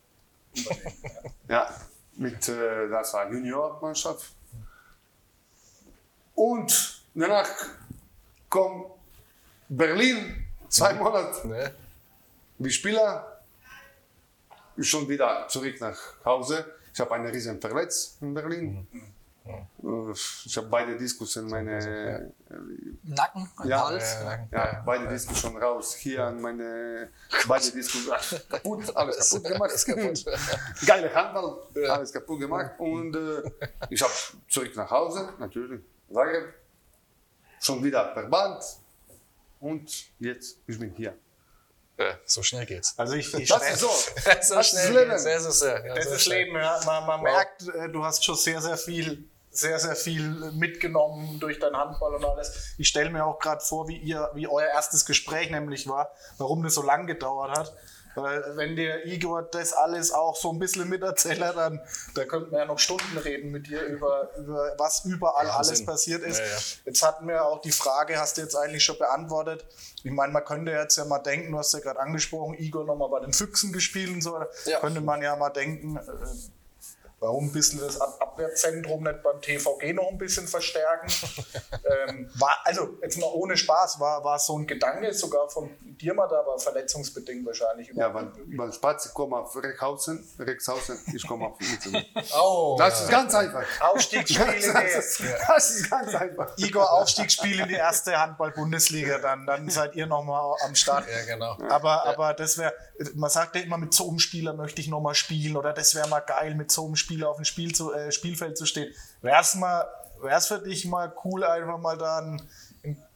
ja, 1.48 1.74
mit, 2.16 2.48
äh, 2.48 2.88
das 2.88 3.12
war 3.14 3.30
Juniormannschaft. 3.30 4.32
Und 6.34 7.02
danach 7.14 7.48
kommt 8.48 8.86
Berlin, 9.68 10.46
zwei 10.68 10.94
Monate, 10.94 11.46
Ne? 11.46 11.74
wie 12.58 12.70
Spieler, 12.70 13.40
schon 14.78 15.08
wieder 15.08 15.46
zurück 15.48 15.80
nach 15.80 15.98
Hause. 16.24 16.64
Ich 16.92 17.00
habe 17.00 17.14
eine 17.14 17.32
riesen 17.32 17.60
verletzt 17.60 18.20
in 18.20 18.34
Berlin. 18.34 18.86
Äh, 18.92 18.98
Ich 20.44 20.56
habe 20.56 20.68
beide 20.68 20.96
Diskus 20.96 21.36
in 21.36 21.48
meine, 21.48 22.32
Nacken, 23.02 23.48
ein 23.56 23.68
Ja, 23.68 23.88
Hals. 23.88 24.16
Ja, 24.52 24.82
beide 24.84 25.08
Diskus 25.08 25.40
schon 25.40 25.56
raus. 25.56 25.94
Hier 25.94 26.24
an 26.24 26.40
meine, 26.40 27.10
beide 27.48 27.70
Diskus 27.70 28.08
kaputt, 28.48 28.94
alles 28.94 29.30
kaputt 29.30 29.48
gemacht. 29.48 29.70
Alles 29.70 29.86
kaputt. 29.86 30.24
Geile 30.86 31.14
Handball, 31.14 31.62
alles 31.88 32.12
kaputt 32.12 32.40
gemacht. 32.40 32.72
Und 32.78 33.16
äh, 33.16 33.50
ich 33.88 34.02
habe 34.02 34.12
zurück 34.48 34.76
nach 34.76 34.90
Hause, 34.90 35.32
natürlich, 35.38 35.80
Zagreb, 36.12 36.54
schon 37.60 37.82
wieder 37.82 38.12
Verband. 38.12 38.62
Und 39.60 40.10
jetzt, 40.18 40.58
ich 40.66 40.78
bin 40.78 40.90
hier. 40.92 41.14
Ja, 42.00 42.18
so 42.24 42.42
schnell 42.42 42.64
geht's. 42.64 42.94
Also 42.96 43.14
ich, 43.14 43.32
ich 43.34 43.48
Das 43.48 43.62
ist 43.70 43.80
so. 43.80 43.88
so 43.88 44.10
Das 44.24 44.50
ist 44.50 44.66
schnell 44.70 44.92
Leben. 44.94 45.10
geht's. 45.10 45.24
Das 45.24 45.44
ist, 45.44 45.62
ja, 45.62 45.84
ja, 45.86 45.94
Das 45.94 46.06
so 46.06 46.14
ist. 46.14 46.26
Leben, 46.26 46.56
ja. 46.56 46.80
Man, 46.86 47.06
man 47.06 47.22
merkt, 47.22 47.68
äh, 47.68 47.90
du 47.90 48.02
hast 48.02 48.24
schon 48.24 48.36
sehr, 48.36 48.62
sehr 48.62 48.78
viel, 48.78 49.28
sehr, 49.50 49.78
sehr 49.78 49.94
viel 49.94 50.22
mitgenommen 50.52 51.38
durch 51.38 51.58
deinen 51.58 51.76
Handball 51.76 52.14
und 52.14 52.24
alles. 52.24 52.74
Ich 52.78 52.88
stelle 52.88 53.10
mir 53.10 53.26
auch 53.26 53.38
gerade 53.38 53.60
vor, 53.60 53.86
wie 53.88 53.98
ihr, 53.98 54.30
wie 54.34 54.48
euer 54.48 54.68
erstes 54.68 55.04
Gespräch 55.04 55.50
nämlich 55.50 55.86
war, 55.88 56.10
warum 56.38 56.62
das 56.62 56.74
so 56.74 56.82
lang 56.82 57.06
gedauert 57.06 57.58
hat. 57.58 57.74
Weil 58.14 58.56
wenn 58.56 58.76
dir 58.76 59.06
Igor 59.06 59.42
das 59.42 59.72
alles 59.72 60.12
auch 60.12 60.36
so 60.36 60.52
ein 60.52 60.58
bisschen 60.58 60.88
miterzählt, 60.88 61.40
dann 61.40 61.80
da 62.14 62.24
könnten 62.24 62.50
wir 62.50 62.58
ja 62.58 62.64
noch 62.64 62.78
Stunden 62.78 63.16
reden 63.18 63.50
mit 63.50 63.68
dir 63.68 63.82
über, 63.82 64.30
über 64.36 64.74
was 64.78 65.04
überall 65.04 65.46
Wahnsinn. 65.46 65.74
alles 65.74 65.84
passiert 65.84 66.22
ist. 66.22 66.38
Ja, 66.38 66.44
ja. 66.44 66.58
Jetzt 66.86 67.02
hatten 67.02 67.28
wir 67.28 67.44
auch 67.44 67.60
die 67.60 67.72
Frage, 67.72 68.18
hast 68.18 68.36
du 68.36 68.42
jetzt 68.42 68.56
eigentlich 68.56 68.84
schon 68.84 68.98
beantwortet. 68.98 69.64
Ich 70.02 70.10
meine, 70.10 70.32
man 70.32 70.44
könnte 70.44 70.72
jetzt 70.72 70.96
ja 70.96 71.04
mal 71.04 71.18
denken, 71.18 71.52
du 71.52 71.58
hast 71.58 71.72
ja 71.72 71.80
gerade 71.80 72.00
angesprochen, 72.00 72.54
Igor 72.54 72.84
nochmal 72.84 73.10
bei 73.10 73.20
den 73.20 73.32
Füchsen 73.32 73.72
gespielt 73.72 74.10
und 74.10 74.22
so. 74.22 74.42
Ja. 74.64 74.80
Könnte 74.80 75.00
man 75.00 75.22
ja 75.22 75.36
mal 75.36 75.50
denken, 75.50 75.96
äh, 75.96 76.00
warum 77.20 77.46
ein 77.46 77.52
bisschen 77.52 77.80
das 77.80 78.00
Ab 78.00 78.16
Abwehrzentrum 78.20 79.02
nicht 79.02 79.22
beim 79.22 79.40
TVG 79.40 79.92
noch 79.92 80.08
ein 80.08 80.18
bisschen 80.18 80.48
verstärken. 80.48 81.08
ähm, 82.08 82.30
war, 82.34 82.58
also 82.64 82.96
jetzt 83.02 83.18
mal 83.18 83.30
ohne 83.32 83.56
Spaß, 83.56 84.00
war, 84.00 84.24
war 84.24 84.38
so 84.38 84.58
ein 84.58 84.66
Gedanke 84.66 85.12
sogar 85.12 85.48
von 85.48 85.70
dir 85.82 86.14
mal 86.14 86.26
da, 86.28 86.40
aber 86.40 86.58
verletzungsbedingt 86.58 87.44
wahrscheinlich. 87.46 87.90
Ja, 87.94 88.12
weil, 88.14 88.32
weil 88.56 88.72
Spazi 88.72 89.10
kommt 89.12 89.34
auf 89.34 89.54
Rexhausen, 89.56 90.26
Rexhausen, 90.38 90.98
ich 91.14 91.26
komme 91.26 91.46
auf 91.46 91.58
Mitte. 91.60 92.06
Oh, 92.40 92.76
Das 92.78 93.02
ist 93.02 93.10
ganz 93.10 93.34
einfach. 93.34 93.64
Aufstiegsspiel 93.80 94.42
in 94.42 94.72
Das 94.72 95.16
die, 95.16 95.24
ist, 95.24 95.34
das 95.46 95.70
ist 95.70 95.90
ganz 95.90 96.14
einfach. 96.14 96.56
Igor 96.56 96.90
Aufstiegsspiel 96.92 97.60
in 97.60 97.68
die 97.68 97.74
erste 97.74 98.18
Handball-Bundesliga, 98.18 99.18
dann, 99.18 99.46
dann 99.46 99.68
seid 99.68 99.94
ihr 99.94 100.06
nochmal 100.06 100.56
am 100.64 100.74
Start. 100.74 101.06
ja, 101.08 101.34
genau. 101.34 101.58
Aber, 101.68 102.06
aber 102.06 102.34
das 102.34 102.56
wäre, 102.56 102.72
man 103.14 103.30
sagt 103.30 103.56
ja 103.56 103.62
immer, 103.62 103.78
mit 103.78 103.92
so 103.92 104.08
einem 104.08 104.18
Spieler 104.18 104.54
möchte 104.54 104.80
ich 104.80 104.88
nochmal 104.88 105.14
spielen 105.14 105.56
oder 105.56 105.72
das 105.72 105.94
wäre 105.94 106.08
mal 106.08 106.20
geil, 106.20 106.54
mit 106.54 106.70
so 106.70 106.86
einem 106.86 106.96
Spieler 106.96 107.09
auf 107.24 107.36
dem 107.36 107.44
Spiel 107.44 107.74
zu, 107.74 107.92
äh, 107.92 108.12
Spielfeld 108.12 108.56
zu 108.56 108.66
stehen. 108.66 108.92
Wäre 109.22 109.40
es 109.40 109.54
mal, 109.54 109.86
wär's 110.20 110.48
für 110.48 110.58
dich 110.58 110.84
mal 110.86 111.12
cool, 111.24 111.44
einfach 111.44 111.78
mal 111.78 111.96
da 111.96 112.18
einen 112.18 112.48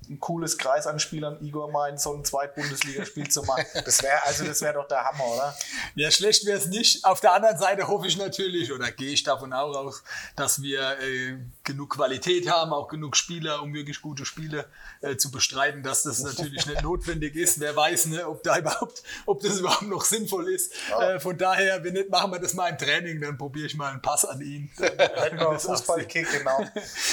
ein 0.08 0.20
cooles 0.20 0.58
Kreis 0.58 0.86
an 0.86 0.98
Spielern, 0.98 1.38
Igor 1.40 1.70
mal 1.70 1.88
in 1.88 1.98
so 1.98 2.14
ein 2.14 2.24
Zweitbundesligaspiel 2.24 3.28
zu 3.28 3.42
machen. 3.42 3.64
Das 3.84 4.02
wäre 4.02 4.24
also 4.24 4.44
das 4.44 4.60
wäre 4.60 4.74
doch 4.74 4.88
der 4.88 5.04
Hammer, 5.04 5.24
oder? 5.24 5.56
Ja, 5.94 6.10
schlecht 6.10 6.44
wäre 6.46 6.58
es 6.58 6.66
nicht. 6.66 7.04
Auf 7.04 7.20
der 7.20 7.32
anderen 7.32 7.58
Seite 7.58 7.88
hoffe 7.88 8.06
ich 8.06 8.16
natürlich 8.16 8.72
oder 8.72 8.90
gehe 8.90 9.12
ich 9.12 9.22
davon 9.22 9.52
auch 9.52 9.74
aus, 9.74 10.02
dass 10.36 10.62
wir 10.62 10.98
äh, 11.00 11.38
genug 11.64 11.90
Qualität 11.90 12.48
haben, 12.50 12.72
auch 12.72 12.88
genug 12.88 13.16
Spieler, 13.16 13.62
um 13.62 13.72
wirklich 13.74 14.00
gute 14.02 14.24
Spiele 14.24 14.66
äh, 15.00 15.16
zu 15.16 15.30
bestreiten, 15.30 15.82
dass 15.82 16.02
das 16.02 16.20
natürlich 16.22 16.66
nicht 16.66 16.82
notwendig 16.82 17.34
ist. 17.34 17.58
Wer 17.58 17.74
weiß, 17.74 18.06
ne, 18.06 18.28
ob 18.28 18.42
da 18.42 18.58
überhaupt, 18.58 19.02
ob 19.26 19.40
das 19.40 19.58
überhaupt 19.58 19.88
noch 19.88 20.04
sinnvoll 20.04 20.50
ist. 20.50 20.72
Äh, 21.00 21.18
von 21.18 21.36
daher, 21.36 21.82
wenn 21.82 21.94
nicht, 21.94 22.10
machen 22.10 22.32
wir 22.32 22.38
das 22.38 22.54
mal 22.54 22.68
im 22.68 22.78
Training, 22.78 23.20
dann 23.20 23.38
probiere 23.38 23.66
ich 23.66 23.76
mal 23.76 23.90
einen 23.90 24.02
Pass 24.02 24.24
an 24.24 24.40
ihn. 24.40 24.70
Fußballkick, 25.58 26.30
genau. 26.30 26.64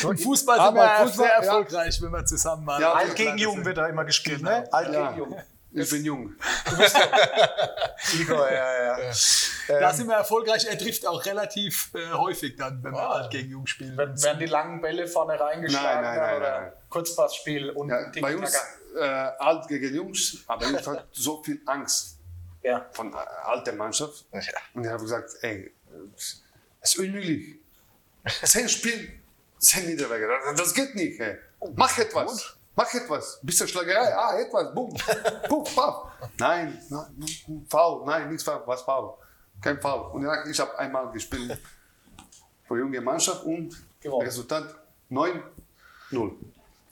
Im 0.09 0.17
Fußball 0.17 0.65
sind 0.65 0.75
wir 0.75 0.89
Fußball, 0.89 1.09
sehr 1.11 1.25
ja. 1.27 1.33
erfolgreich, 1.35 2.01
wenn 2.01 2.11
wir 2.11 2.25
zusammen 2.25 2.65
mal. 2.65 2.81
Ja, 2.81 2.93
Alt 2.93 3.15
gegen 3.15 3.37
Jung 3.37 3.63
wird 3.65 3.77
da 3.77 3.87
immer 3.87 4.05
gespielt, 4.05 4.41
ne? 4.41 4.71
Alt 4.71 4.93
Ja. 4.93 5.11
gegen 5.11 5.19
Jung. 5.19 5.41
Ich 5.73 5.89
bin 5.89 6.03
jung. 6.03 6.35
Igor, 8.19 8.51
ja, 8.51 8.97
ja. 8.97 9.11
Da 9.67 9.93
sind 9.93 10.07
wir 10.07 10.15
erfolgreich. 10.15 10.65
Er 10.65 10.77
trifft 10.77 11.05
auch 11.07 11.23
relativ 11.25 11.91
äh, 11.93 12.11
häufig 12.11 12.57
dann, 12.57 12.83
wenn 12.83 12.91
wir 12.93 13.09
alt 13.09 13.31
gegen 13.31 13.51
Jung 13.51 13.65
spielen. 13.67 13.95
Werden, 13.97 14.21
werden 14.21 14.39
die 14.39 14.47
langen 14.47 14.81
Bälle 14.81 15.07
vorne 15.07 15.39
reingeschlagen 15.39 16.01
Nein, 16.01 16.15
nein, 16.15 16.17
nein, 16.17 16.37
oder 16.37 16.61
nein. 16.61 16.71
Kurzpassspiel 16.89 17.69
und 17.69 17.89
Ja, 17.89 18.11
bei 18.19 18.35
uns 18.35 18.53
äh, 18.97 19.01
alt 19.01 19.67
gegen 19.69 19.95
Jungs, 19.95 20.43
aber 20.47 20.65
ich 20.65 20.73
hatte 20.75 21.07
so 21.11 21.41
viel 21.41 21.61
Angst 21.65 22.17
Ja. 22.63 22.85
von 22.91 23.13
äh, 23.13 23.17
alter 23.45 23.71
Mannschaft. 23.73 24.25
Und 24.31 24.41
ich 24.83 24.89
habe 24.89 25.01
gesagt, 25.03 25.29
ey, 25.41 25.71
es 26.13 26.43
ist 26.81 26.99
unmöglich. 26.99 27.55
Zehn 28.43 28.67
Spiele, 28.67 29.07
zehn 29.57 29.85
Niederlage, 29.87 30.27
das, 30.27 30.55
das 30.57 30.73
geht 30.73 30.95
nicht. 30.95 31.19
Ey. 31.19 31.37
Mach 31.75 31.97
etwas. 31.97 32.57
Mach 32.75 32.93
etwas. 32.93 33.39
Bisschen 33.41 33.67
Schlagerei, 33.67 34.15
ah, 34.15 34.39
etwas, 34.39 34.73
bumm, 34.73 34.95
bumm, 35.49 35.63
paff. 35.75 36.07
Nein, 36.37 36.81
nein, 36.89 37.65
faul, 37.69 38.05
nein, 38.05 38.29
nichts 38.29 38.43
faul, 38.43 38.63
was 38.65 38.81
faul. 38.81 39.17
Kein 39.61 39.79
Foul. 39.79 40.11
Und 40.11 40.23
dann, 40.23 40.49
ich 40.49 40.59
habe 40.59 40.77
einmal 40.79 41.11
gespielt 41.11 41.57
für 42.67 42.79
junge 42.79 42.99
Mannschaft 43.01 43.43
und 43.43 43.75
Gewonnen. 43.99 44.25
Resultat 44.25 44.75
9-0. 45.11 45.41
Gewonnen. 46.09 46.35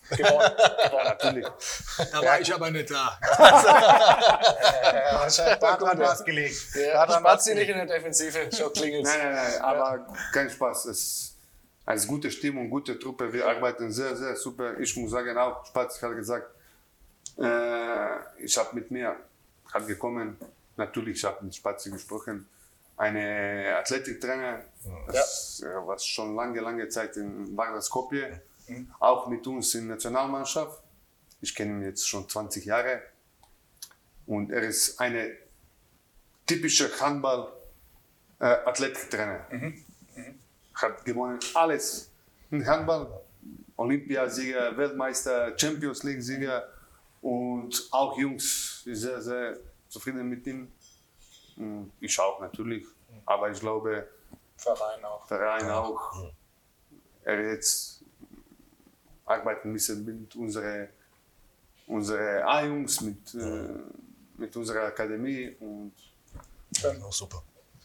Natürlich. 1.03 1.47
Da 2.11 2.23
war 2.23 2.39
ich 2.39 2.53
aber 2.53 2.71
nicht 2.71 2.91
da. 2.91 3.17
Ja, 4.89 5.19
wahrscheinlich 5.19 5.59
daran 5.59 5.99
war 5.99 6.13
es 6.13 6.23
gelegt. 6.23 6.75
Daran 6.75 7.23
war's 7.23 7.43
Spazi 7.43 7.55
nicht 7.55 7.69
in 7.69 7.77
der 7.77 7.85
Defensive, 7.85 8.49
schon 8.51 8.73
klingelt 8.73 9.05
Nein, 9.05 9.19
nein, 9.21 9.33
nein, 9.33 9.61
aber 9.61 10.07
kein 10.33 10.49
Spaß. 10.49 10.85
Es 10.85 11.35
eine 11.89 12.05
gute 12.05 12.29
Stimmung, 12.29 12.69
gute 12.69 12.99
Truppe. 12.99 13.33
Wir 13.33 13.47
arbeiten 13.47 13.91
sehr, 13.91 14.15
sehr 14.15 14.35
super. 14.35 14.79
Ich 14.79 14.95
muss 14.95 15.09
sagen, 15.09 15.35
auch 15.35 15.65
Spaß 15.65 15.99
hat 16.03 16.15
gesagt, 16.15 16.53
äh, 17.39 18.43
ich 18.43 18.55
habe 18.57 18.75
mit 18.75 18.91
mir, 18.91 19.15
hat 19.73 19.87
gekommen, 19.87 20.37
natürlich, 20.77 21.17
ich 21.17 21.23
habe 21.23 21.43
mit 21.43 21.55
Spazi 21.55 21.89
gesprochen, 21.89 22.47
eine 22.95 23.75
Athletiktrainer, 23.79 24.65
das 25.07 25.61
ja. 25.63 25.87
was 25.87 26.05
schon 26.05 26.35
lange, 26.35 26.59
lange 26.59 26.87
Zeit 26.89 27.17
in 27.17 27.57
Wagner 27.57 27.81
Skopje, 27.81 28.39
auch 28.99 29.25
mit 29.27 29.47
uns 29.47 29.73
in 29.73 29.87
der 29.87 29.95
Nationalmannschaft. 29.95 30.83
Ich 31.41 31.55
kenne 31.55 31.71
ihn 31.71 31.81
jetzt 31.81 32.07
schon 32.07 32.29
20 32.29 32.65
Jahre 32.65 33.01
und 34.27 34.51
er 34.51 34.61
ist 34.61 34.99
eine 34.99 35.31
typische 36.45 36.91
Handball-Athletiktrainer. 36.99 39.47
Hat 40.81 41.03
gewonnen 41.05 41.39
alles. 41.53 42.11
In 42.51 42.65
Handball, 42.65 43.21
Olympiasieger, 43.77 44.75
Weltmeister, 44.77 45.57
Champions 45.57 46.03
League-Sieger 46.03 46.67
und 47.21 47.87
auch 47.91 48.17
Jungs 48.17 48.81
sind 48.83 48.95
sehr, 48.95 49.21
sehr 49.21 49.57
zufrieden 49.87 50.27
mit 50.29 50.45
ihm. 50.47 50.71
Mm, 51.55 51.83
Ich 51.99 52.19
auch 52.19 52.39
natürlich, 52.39 52.85
aber 53.25 53.51
ich 53.51 53.59
glaube, 53.59 54.07
Verein 54.57 55.03
auch. 55.05 55.27
Verein 55.27 55.69
auch. 55.69 56.31
Er 57.23 57.51
jetzt 57.51 58.03
arbeitet 59.25 59.65
ein 59.65 59.73
bisschen 59.73 60.03
mit 60.05 60.35
unseren 60.35 60.89
unsere 61.87 62.45
A-Jungs, 62.45 63.01
mit, 63.01 63.33
äh, 63.33 63.67
mit 64.37 64.55
unserer 64.55 64.83
Akademie 64.85 65.55
und 65.59 65.91
Auch 67.03 67.11
super. 67.11 67.41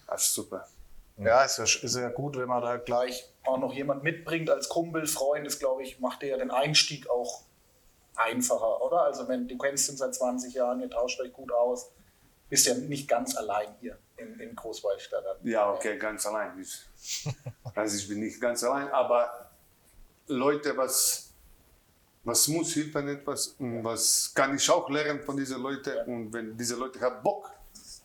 das 0.06 0.26
ist 0.26 0.34
super. 0.34 0.68
Ja, 1.16 1.44
ist 1.44 1.58
ja, 1.58 1.64
ist 1.64 1.96
ja 1.96 2.08
gut, 2.08 2.36
wenn 2.36 2.48
man 2.48 2.62
da 2.62 2.76
gleich 2.76 3.30
auch 3.44 3.58
noch 3.58 3.72
jemand 3.72 4.02
mitbringt 4.02 4.50
als 4.50 4.68
Kumpel, 4.68 5.06
Freund. 5.06 5.46
Das 5.46 5.58
glaube 5.58 5.82
ich, 5.82 6.00
macht 6.00 6.22
dir 6.22 6.28
ja 6.30 6.36
den 6.38 6.50
Einstieg 6.50 7.08
auch 7.08 7.42
einfacher, 8.16 8.82
oder? 8.82 9.02
Also, 9.02 9.28
wenn 9.28 9.46
du 9.46 9.56
kennst 9.56 9.88
ihn 9.90 9.96
seit 9.96 10.14
20 10.14 10.54
Jahren, 10.54 10.80
ihr 10.80 10.90
tauscht 10.90 11.20
euch 11.20 11.32
gut 11.32 11.52
aus, 11.52 11.90
bist 12.48 12.66
ja 12.66 12.74
nicht 12.74 13.08
ganz 13.08 13.36
allein 13.36 13.74
hier 13.80 13.98
in, 14.16 14.38
in 14.40 14.56
Großwaldstadt. 14.56 15.24
Ja, 15.44 15.70
okay, 15.72 15.98
ganz 15.98 16.26
allein. 16.26 16.58
Ich, 16.60 16.84
also 17.74 17.96
ich 17.96 18.08
bin 18.08 18.20
nicht 18.20 18.40
ganz 18.40 18.64
allein, 18.64 18.88
aber 18.90 19.50
Leute, 20.26 20.76
was, 20.76 21.32
was 22.24 22.48
muss 22.48 22.74
helfen 22.74 23.08
etwas 23.08 23.48
und 23.58 23.84
was 23.84 24.32
kann 24.34 24.56
ich 24.56 24.68
auch 24.70 24.88
lernen 24.88 25.20
von 25.22 25.36
diesen 25.36 25.62
Leuten 25.62 25.96
und 26.06 26.32
wenn 26.32 26.56
diese 26.56 26.76
Leute 26.76 27.00
haben 27.00 27.22
Bock, 27.22 27.50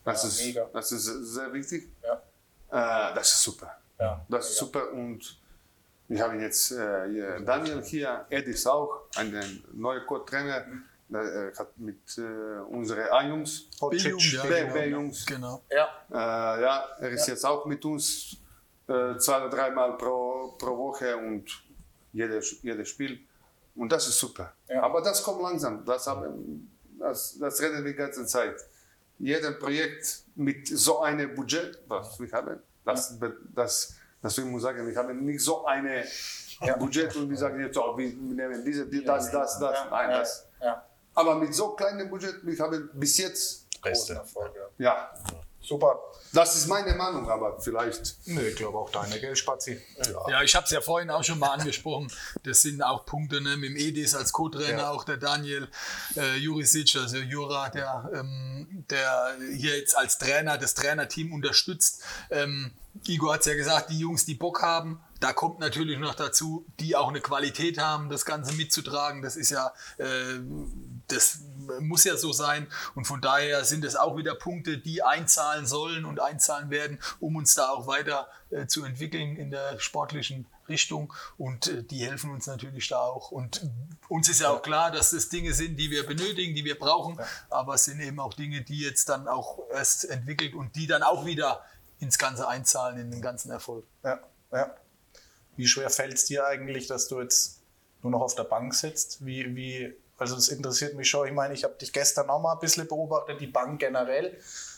das, 0.04 0.24
Ja, 0.24 0.30
ist, 0.30 0.46
mega. 0.46 0.70
das 0.74 0.92
ist 0.92 1.06
sehr 1.06 1.54
wichtig. 1.54 1.90
Ja. 2.04 2.22
Äh, 2.72 3.14
das 3.16 3.36
ist 3.36 3.44
super. 3.44 3.78
Ja, 4.00 4.26
Das 4.30 4.50
ist 4.50 4.58
super 4.58 4.92
und 4.94 5.40
wir 6.08 6.24
haben 6.24 6.40
jetzt 6.40 6.72
äh, 6.72 7.42
Daniel 7.44 7.84
hier, 7.84 8.26
Ed 8.30 8.48
ist 8.48 8.66
auch 8.68 9.04
ein 9.16 9.64
neuer 9.74 10.02
Co-Trainer, 10.06 10.66
der 11.10 11.22
äh, 11.22 11.56
hat 11.56 11.78
mit 11.78 12.18
äh, 12.18 12.62
unseren 12.70 13.08
A-Jungs, 13.12 13.70
B-Jugend, 13.80 14.34
ja, 14.34 14.44
genau. 14.44 14.74
B-Jungs, 14.74 15.26
Genau. 15.26 15.64
Ja, 15.70 15.88
äh, 16.12 16.62
ja, 16.62 16.86
er 17.00 17.10
ist 17.10 17.28
jetzt 17.28 17.46
auch 17.46 17.66
mit 17.66 17.84
uns 17.86 18.38
äh, 18.88 19.18
zwei 19.18 19.38
oder 19.38 19.50
dreimal 19.50 19.98
pro, 19.98 20.56
pro 20.58 20.78
Woche 20.78 21.16
und 21.18 21.46
jedes, 22.14 22.62
jedes 22.64 22.90
Spiel. 22.90 23.20
Und 23.76 23.92
das 23.92 24.08
ist 24.08 24.20
super. 24.20 24.54
Ja. 24.68 24.82
Aber 24.84 25.02
das 25.02 25.24
kommt 25.24 25.42
langsam. 25.42 25.86
Das, 25.86 26.08
haben, 26.08 26.72
das, 27.00 27.38
das 27.40 27.62
reden 27.62 27.84
wir 27.84 27.92
die 27.92 27.98
ganze 27.98 28.26
Zeit. 28.26 28.56
Jedes 29.20 29.60
Projekt 29.60 30.24
mit 30.36 30.68
so 30.68 31.02
einem 31.02 31.36
Budget, 31.36 31.80
was 31.88 32.20
wir 32.20 32.32
haben, 32.32 32.60
das, 32.86 33.18
das, 33.54 33.96
deswegen 34.24 34.52
muss 34.52 34.62
ich 34.62 34.64
sagen, 34.64 34.88
wir 34.88 34.96
haben 34.96 35.26
nicht 35.26 35.42
so 35.42 35.66
eine 35.66 36.06
Budget 36.78 37.16
und 37.16 37.30
wir 37.30 37.38
sagen 37.38 37.60
jetzt, 37.62 37.78
oh, 37.78 37.98
wir 37.98 38.08
nehmen 38.10 38.64
diese, 38.64 38.88
die, 38.88 39.04
das, 39.04 39.32
das, 39.32 39.60
das. 39.60 39.78
Nein, 39.90 40.10
ja, 40.10 40.20
das. 40.20 40.48
ja. 40.62 40.86
Aber 41.14 41.36
mit 41.36 41.54
so 41.54 41.70
kleinem 41.76 42.10
Budget, 42.10 42.46
wir 42.46 42.58
haben 42.60 42.90
bis 42.94 43.18
jetzt, 43.18 43.68
Erfolg, 43.84 44.54
ja. 44.78 45.14
Ja, 45.70 45.76
Super. 45.76 46.00
das 46.34 46.56
ist 46.56 46.68
meine 46.68 46.96
Meinung, 46.96 47.30
aber 47.30 47.60
vielleicht. 47.60 48.18
Nö, 48.26 48.42
ich 48.42 48.56
glaube 48.56 48.78
auch 48.78 48.90
deine, 48.90 49.20
gell, 49.20 49.36
Spazi? 49.36 49.82
Ja, 50.28 50.42
ich 50.44 50.56
habe 50.56 50.66
es 50.66 50.72
ja 50.72 50.82
vorhin 50.82 51.10
auch 51.10 51.24
schon 51.24 51.40
mal 51.40 51.52
angesprochen. 51.52 52.12
Das 52.44 52.62
sind 52.62 52.82
auch 52.82 53.06
Punkte 53.06 53.42
ne, 53.42 53.58
mit 53.58 53.70
dem 53.70 53.78
Edis 53.78 54.16
als 54.16 54.32
Co-Trainer, 54.32 54.92
auch 54.92 55.04
der 55.04 55.18
Daniel 55.18 55.68
äh, 56.16 56.38
Jurisic, 56.38 56.96
also 56.96 57.18
Jura, 57.18 57.70
der, 57.70 58.10
ähm, 58.14 58.86
der 58.90 59.38
hier 59.54 59.78
jetzt 59.78 59.98
als 59.98 60.18
Trainer 60.18 60.58
das 60.58 60.74
Trainerteam 60.74 61.34
unterstützt. 61.34 62.04
Ähm, 62.30 62.72
Igor 63.08 63.34
hat 63.34 63.42
es 63.42 63.46
ja 63.46 63.54
gesagt, 63.54 63.92
die 63.92 64.00
Jungs, 64.00 64.26
die 64.26 64.36
Bock 64.36 64.62
haben, 64.62 65.00
da 65.20 65.34
kommt 65.34 65.60
natürlich 65.60 66.00
noch 66.00 66.16
dazu, 66.16 66.66
die 66.80 66.96
auch 66.96 67.10
eine 67.10 67.22
Qualität 67.22 67.78
haben, 67.78 68.10
das 68.10 68.26
Ganze 68.26 68.54
mitzutragen. 68.54 69.22
Das 69.22 69.36
ist 69.36 69.50
ja, 69.50 69.74
äh, 69.98 70.40
das 71.08 71.40
muss 71.80 72.04
ja 72.04 72.18
so 72.18 72.34
sein. 72.34 72.68
Und 72.96 73.06
von 73.06 73.22
daher 73.22 73.66
sind 73.66 73.86
es 73.86 73.96
auch 73.96 74.18
wieder 74.18 74.36
Punkte, 74.36 74.78
die 74.78 75.04
einzahlen 75.04 75.66
sollen 75.66 76.06
und 76.06 76.20
einzahlen 76.20 76.70
werden, 76.70 77.00
um 77.20 77.36
uns 77.36 77.56
da 77.56 77.70
auch 77.70 77.88
weiter 77.88 78.28
äh, 78.50 78.68
zu 78.68 78.84
entwickeln 78.84 79.36
in 79.36 79.52
der 79.52 79.80
sportlichen 79.80 80.46
Richtung. 80.68 81.14
Und 81.38 81.68
äh, 81.68 81.84
die 81.84 82.06
helfen 82.06 82.32
uns 82.32 82.48
natürlich 82.48 82.88
da 82.88 83.00
auch. 83.00 83.32
Und 83.32 83.70
uns 84.08 84.30
ist 84.30 84.42
ja 84.42 84.50
auch 84.50 84.62
klar, 84.62 84.92
dass 84.92 85.12
das 85.12 85.30
Dinge 85.30 85.54
sind, 85.54 85.78
die 85.78 85.92
wir 85.92 86.06
benötigen, 86.06 86.56
die 86.56 86.66
wir 86.66 86.78
brauchen. 86.78 87.20
Aber 87.50 87.76
es 87.76 87.86
sind 87.86 88.00
eben 88.00 88.20
auch 88.20 88.34
Dinge, 88.34 88.62
die 88.62 88.80
jetzt 88.82 89.10
dann 89.10 89.28
auch 89.28 89.60
erst 89.72 90.10
entwickelt 90.10 90.54
und 90.54 90.76
die 90.76 90.88
dann 90.88 91.04
auch 91.04 91.26
wieder 91.26 91.64
ins 92.00 92.18
Ganze 92.18 92.48
einzahlen, 92.48 93.00
in 93.00 93.12
den 93.12 93.22
ganzen 93.22 93.52
Erfolg. 93.52 93.86
Ja, 94.04 94.20
ja. 94.52 94.76
Wie 95.58 95.68
schwer 95.68 95.90
fällt 95.90 96.14
es 96.14 96.26
dir 96.26 96.46
eigentlich, 96.46 96.88
dass 96.88 97.10
du 97.10 97.20
jetzt 97.20 97.62
nur 98.02 98.12
noch 98.12 98.22
auf 98.22 98.36
der 98.36 98.46
Bank 98.46 98.74
sitzt? 98.74 99.26
Wie, 99.26 99.56
wie, 99.56 99.94
also 100.20 100.36
das 100.36 100.50
interessiert 100.50 100.96
mich 100.96 101.10
schon. 101.10 101.28
Ich 101.28 101.34
meine, 101.34 101.54
ich 101.54 101.64
habe 101.64 101.76
dich 101.76 101.92
gestern 101.94 102.30
auch 102.30 102.40
mal 102.42 102.54
ein 102.54 102.60
bisschen 102.60 102.88
beobachtet, 102.88 103.40
die 103.42 103.48
Bank 103.48 103.80
generell. 103.80 104.38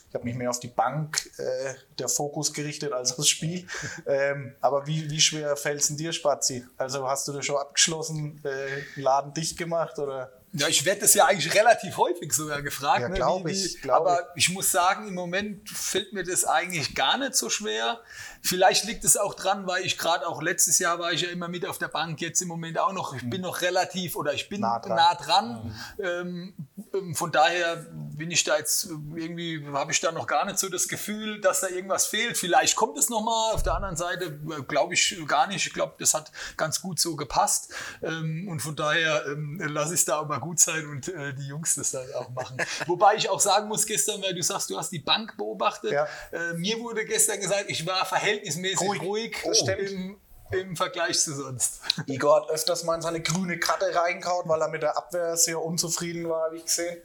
Ich 0.10 0.16
habe 0.16 0.26
mich 0.26 0.36
mehr 0.36 0.50
auf 0.50 0.60
die 0.60 0.68
Bank 0.68 1.30
äh, 1.38 1.74
der 1.98 2.10
Fokus 2.10 2.52
gerichtet 2.54 2.92
als 2.92 3.18
aufs 3.18 3.30
Spiel. 3.30 3.66
ähm, 4.06 4.56
aber 4.60 4.86
wie, 4.86 5.10
wie 5.10 5.22
schwer 5.22 5.56
fällt 5.56 5.80
es 5.80 5.96
dir, 5.96 6.12
Spazi? 6.12 6.66
Also 6.78 7.08
hast 7.08 7.28
du 7.30 7.32
das 7.34 7.46
schon 7.46 7.56
abgeschlossen, 7.56 8.42
äh, 8.44 9.00
Laden 9.00 9.34
dicht 9.34 9.58
gemacht 9.58 9.98
oder? 10.00 10.34
Ja, 10.54 10.68
ich 10.68 10.84
werde 10.84 11.00
das 11.00 11.14
ja 11.14 11.28
eigentlich 11.28 11.56
relativ 11.56 11.96
häufig 11.96 12.34
sogar 12.34 12.62
gefragt. 12.62 13.00
Ja, 13.04 13.08
ne, 13.08 13.16
glaub 13.16 13.46
wie- 13.46 13.52
ich, 13.54 13.82
glaub 13.82 14.02
aber 14.02 14.28
ich 14.36 14.50
muss 14.50 14.70
sagen, 14.70 15.08
im 15.08 15.14
Moment 15.14 15.70
fällt 15.70 16.12
mir 16.12 16.24
das 16.26 16.44
eigentlich 16.44 16.94
gar 16.94 17.18
nicht 17.18 17.36
so 17.36 17.50
schwer. 17.50 18.02
Vielleicht 18.42 18.86
liegt 18.86 19.04
es 19.04 19.18
auch 19.18 19.34
dran, 19.34 19.68
weil 19.68 19.86
ich 19.86 19.98
gerade 19.98 20.28
auch 20.28 20.42
letztes 20.42 20.80
Jahr 20.80 21.00
war 21.00 21.12
ich 21.14 21.22
ja 21.22 21.30
immer 21.30 21.48
mit 21.48 21.66
auf 21.66 21.78
der 21.78 21.88
Bank, 21.88 22.20
jetzt 22.22 22.42
im 22.42 22.48
Moment 22.48 22.80
auch 22.80 22.92
noch. 22.92 23.14
Ich 23.16 23.30
bin 23.30 23.42
noch 23.42 23.62
relativ 23.62 24.16
oder 24.16 24.34
ich 24.34 24.50
bin 24.50 24.62
Nah 24.62 24.82
nah 24.88 25.16
dran. 25.16 25.16
dran. 25.16 25.76
Ähm, 26.00 26.54
ähm, 26.94 27.16
von 27.16 27.32
daher 27.32 27.86
bin 27.94 28.32
ich 28.32 28.44
da 28.44 28.58
jetzt 28.58 28.86
irgendwie, 29.16 29.66
habe 29.74 29.92
ich 29.92 30.00
da 30.00 30.12
noch 30.12 30.28
gar 30.28 30.46
nicht 30.46 30.58
so 30.60 30.70
das 30.70 30.88
Gefühl, 30.88 31.40
dass 31.42 31.62
da 31.62 31.68
irgendwas 31.68 32.08
fehlt. 32.08 32.38
Vielleicht 32.38 32.76
kommt 32.76 32.98
es 32.98 33.10
nochmal. 33.10 33.54
Auf 33.54 33.64
der 33.64 33.76
anderen 33.76 33.96
Seite 33.96 34.26
äh, 34.26 34.62
glaube 34.68 34.96
ich 34.96 35.16
gar 35.28 35.48
nicht. 35.48 35.66
Ich 35.68 35.74
glaube, 35.74 35.94
das 36.00 36.14
hat 36.14 36.32
ganz 36.58 36.82
gut 36.82 37.00
so 37.00 37.16
gepasst. 37.16 37.74
Ähm, 38.02 38.48
und 38.50 38.60
von 38.60 38.76
daher 38.76 39.26
ähm, 39.28 39.60
lasse 39.68 39.94
ich 39.94 40.02
es 40.02 40.06
da 40.06 40.20
auch 40.20 40.28
mal 40.28 40.40
gut 40.40 40.60
sein 40.60 40.86
und 40.88 41.08
äh, 41.10 41.34
die 41.34 41.48
Jungs 41.48 41.76
das 41.76 41.92
dann 41.92 42.12
auch 42.16 42.30
machen. 42.30 42.58
Wobei 42.88 43.16
ich 43.16 43.30
auch 43.30 43.40
sagen 43.40 43.68
muss, 43.68 43.86
gestern, 43.86 44.22
weil 44.24 44.34
du 44.34 44.42
sagst, 44.42 44.70
du 44.70 44.78
hast 44.78 44.92
die 44.92 45.00
Bank 45.00 45.38
beobachtet. 45.38 45.92
Ja. 45.92 46.08
Äh, 46.32 46.54
mir 46.54 46.80
wurde 46.80 47.06
gestern 47.06 47.40
gesagt, 47.40 47.66
ich 47.68 47.86
war 47.86 48.04
verhältnismäßig 48.06 48.31
Ruhig. 48.80 49.02
ruhig, 49.02 49.38
Das 49.46 49.60
stimmt. 49.60 49.80
im, 49.92 50.18
im 50.52 50.76
Vergleich 50.76 51.20
zu 51.20 51.34
sonst. 51.36 51.82
Igor 52.08 52.42
hat 52.44 52.50
öfters 52.50 52.84
mal 52.84 52.96
in 52.96 53.02
seine 53.02 53.22
grüne 53.22 53.60
Karte 53.60 53.94
reingehauen, 53.96 54.48
weil 54.50 54.62
er 54.62 54.68
mit 54.70 54.82
der 54.84 54.98
Abwehr 54.98 55.36
sehr 55.38 55.62
unzufrieden 55.62 56.28
war, 56.30 56.46
habe 56.46 56.58
ich 56.58 56.66
gesehen. 56.66 57.02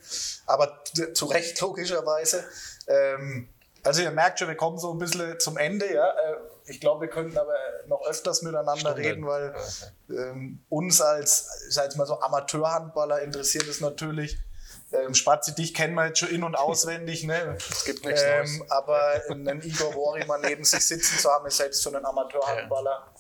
Aber 0.47 0.83
zu 1.15 1.27
Recht, 1.27 1.61
logischerweise. 1.61 2.45
Ähm, 2.87 3.49
also 3.85 4.03
ihr 4.03 4.11
merkt 4.11 4.39
schon, 4.41 4.49
wir 4.49 4.57
kommen 4.57 4.79
so 4.79 4.91
ein 4.93 4.99
bisschen 4.99 5.39
zum 5.39 5.57
Ende. 5.57 5.93
Ja? 5.93 6.09
Äh, 6.11 6.37
Ich 6.69 6.81
glaube, 6.81 7.03
wir 7.03 7.09
könnten 7.09 7.39
aber 7.39 7.55
noch 7.87 8.05
öfters 8.07 8.43
miteinander 8.43 8.97
reden, 8.97 9.25
weil 9.25 9.55
ähm, 10.11 10.59
uns 10.69 11.01
als, 11.01 11.65
ich 11.69 11.75
sag 11.75 11.85
jetzt 11.85 11.97
mal 11.97 12.07
so 12.07 12.21
Amateurhandballer 12.21 13.23
interessiert 13.23 13.69
es 13.69 13.81
natürlich. 13.81 14.39
Ähm, 15.05 15.15
Spazi, 15.15 15.55
dich 15.55 15.75
kennen 15.75 15.95
wir 15.95 16.07
jetzt 16.07 16.19
schon 16.19 16.31
in- 16.31 16.45
und 16.45 16.55
auswendig. 16.59 17.25
Ne? 17.25 17.57
Es 17.71 17.85
gibt 17.85 18.05
nichts 18.05 18.23
ähm, 18.25 18.59
Neues. 18.59 18.71
aber 18.71 19.23
einen 19.31 19.63
Igor 19.63 19.95
Woriman 19.95 20.41
neben 20.41 20.65
sich 20.65 20.87
sitzen 20.87 21.19
zu 21.19 21.31
haben, 21.31 21.47
ist 21.47 21.59
selbst 21.59 21.83
für 21.83 21.91
einen 21.91 22.05
Amateurhandballer 22.05 23.13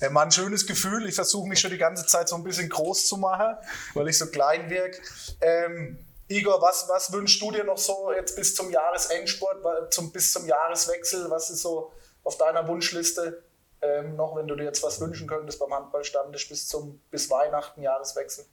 äh, 0.00 0.10
mal 0.10 0.22
ein 0.22 0.30
schönes 0.30 0.66
Gefühl. 0.66 1.08
Ich 1.08 1.14
versuche 1.14 1.48
mich 1.48 1.60
schon 1.60 1.70
die 1.70 1.78
ganze 1.78 2.06
Zeit 2.06 2.28
so 2.28 2.36
ein 2.36 2.44
bisschen 2.44 2.68
groß 2.68 3.06
zu 3.06 3.16
machen, 3.16 3.56
weil 3.94 4.08
ich 4.08 4.18
so 4.18 4.26
klein 4.26 4.68
wirke. 4.68 5.00
Ähm, 5.40 5.98
Igor, 6.28 6.60
was, 6.60 6.88
was 6.88 7.12
wünschst 7.12 7.40
du 7.40 7.52
dir 7.52 7.64
noch 7.64 7.78
so 7.78 8.12
jetzt 8.12 8.34
bis 8.34 8.54
zum 8.54 8.70
Jahresendsport, 8.70 9.92
zum, 9.94 10.10
bis 10.10 10.32
zum 10.32 10.46
Jahreswechsel? 10.46 11.30
Was 11.30 11.50
ist 11.50 11.62
so 11.62 11.92
auf 12.24 12.36
deiner 12.36 12.66
Wunschliste 12.66 13.44
ähm, 13.80 14.16
noch, 14.16 14.34
wenn 14.36 14.48
du 14.48 14.56
dir 14.56 14.64
jetzt 14.64 14.82
was 14.82 15.00
wünschen 15.00 15.28
könntest 15.28 15.60
beim 15.60 15.72
Handballstammtisch 15.72 16.48
bis 16.48 16.66
zum 16.66 17.00
bis 17.10 17.30
Weihnachten, 17.30 17.80
Jahreswechsel? 17.82 18.44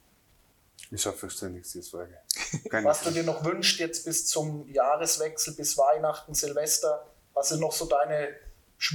Ich 0.94 1.08
habe 1.08 1.18
verständigt 1.18 1.74
die 1.74 1.82
Frage. 1.82 2.20
Keine 2.70 2.88
Was 2.88 3.02
du 3.04 3.10
dir 3.10 3.24
noch 3.24 3.44
wünschst 3.44 3.80
jetzt 3.80 4.06
bis 4.06 4.28
zum 4.28 4.68
Jahreswechsel, 4.72 5.56
bis 5.56 5.76
Weihnachten, 5.76 6.36
Silvester? 6.36 7.08
Was 7.34 7.50
sind 7.50 7.62
noch 7.62 7.72
so 7.72 7.86
deine 7.86 8.36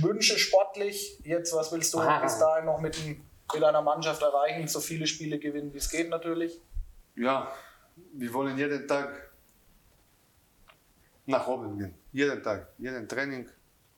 Wünsche 0.02 0.38
sportlich? 0.38 1.18
Jetzt, 1.24 1.52
was 1.54 1.72
willst 1.72 1.92
du 1.92 1.98
bis 2.22 2.38
dahin 2.38 2.66
noch 2.66 2.80
mit, 2.80 2.96
mit 3.04 3.62
deiner 3.62 3.82
Mannschaft 3.82 4.22
erreichen? 4.22 4.68
So 4.68 4.78
viele 4.78 5.08
Spiele 5.08 5.40
gewinnen, 5.40 5.74
wie 5.74 5.78
es 5.78 5.90
geht 5.90 6.08
natürlich. 6.08 6.60
Ja, 7.16 7.52
wir 8.12 8.32
wollen 8.32 8.56
jeden 8.56 8.86
Tag 8.86 9.32
nach 11.26 11.48
oben 11.48 11.78
gehen. 11.78 11.94
Jeden 12.12 12.40
Tag, 12.44 12.68
jeden 12.78 13.08
Training, 13.08 13.48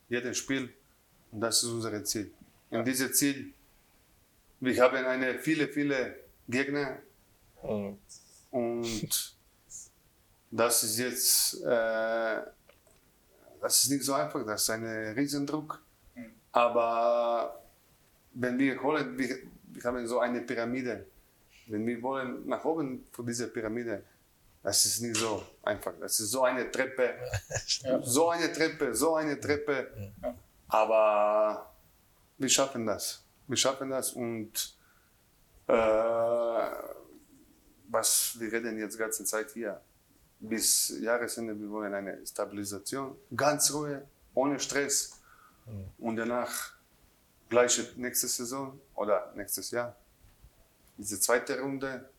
jeden 0.09 0.33
Spiel. 0.33 0.73
Und 1.31 1.41
das 1.41 1.61
ist 1.61 1.69
unser 1.69 2.03
Ziel. 2.03 2.33
Und 2.71 2.83
dieses 2.87 3.13
Ziel, 3.13 3.53
wir 4.59 4.81
haben 4.81 5.05
eine 5.05 5.37
viele, 5.37 5.67
viele 5.67 6.15
Gegner. 6.49 6.97
Und 7.61 7.99
das 10.51 10.83
ist 10.83 10.99
jetzt, 10.99 11.63
äh, 11.63 12.41
das 13.61 13.83
ist 13.83 13.89
nicht 13.89 14.03
so 14.03 14.13
einfach, 14.13 14.45
das 14.45 14.63
ist 14.63 14.69
ein 14.69 14.85
Riesendruck. 14.85 15.81
Aber 16.51 17.61
wenn 18.33 18.57
wir 18.59 18.81
holen, 18.81 19.17
wir, 19.17 19.37
wir 19.63 19.83
haben 19.83 20.05
so 20.07 20.19
eine 20.19 20.41
Pyramide. 20.41 21.05
Wenn 21.67 21.85
wir 21.85 22.01
wollen 22.01 22.47
nach 22.47 22.65
oben 22.65 23.05
von 23.11 23.25
dieser 23.25 23.47
Pyramide, 23.47 24.03
das 24.63 24.85
ist 24.85 25.01
nicht 25.01 25.15
so 25.15 25.43
einfach. 25.63 25.93
Das 25.99 26.19
ist 26.19 26.31
so 26.31 26.43
eine 26.43 26.69
Treppe, 26.69 27.15
so 28.03 28.29
eine 28.29 28.51
Treppe, 28.51 28.93
so 28.93 29.15
eine 29.15 29.39
Treppe. 29.39 30.11
Aber 30.67 31.71
wir 32.37 32.49
schaffen 32.49 32.85
das. 32.85 33.23
Wir 33.47 33.57
schaffen 33.57 33.89
das 33.89 34.13
und 34.13 34.75
äh, 35.67 36.69
was 37.91 38.39
wir 38.39 38.51
reden 38.51 38.77
jetzt 38.79 38.95
die 38.95 38.99
ganze 38.99 39.23
Zeit 39.25 39.51
hier. 39.51 39.81
Bis 40.39 40.89
Jahresende, 40.99 41.59
wir 41.59 41.69
wollen 41.69 41.93
eine 41.93 42.25
Stabilisation, 42.25 43.15
ganz 43.35 43.71
Ruhe, 43.73 44.07
ohne 44.33 44.59
Stress. 44.59 45.21
Und 45.99 46.15
danach 46.15 46.73
gleiche 47.47 47.87
nächste 47.95 48.27
Saison 48.27 48.79
oder 48.95 49.31
nächstes 49.35 49.69
Jahr. 49.71 49.95
Diese 50.97 51.19
zweite 51.19 51.59
Runde. 51.59 52.09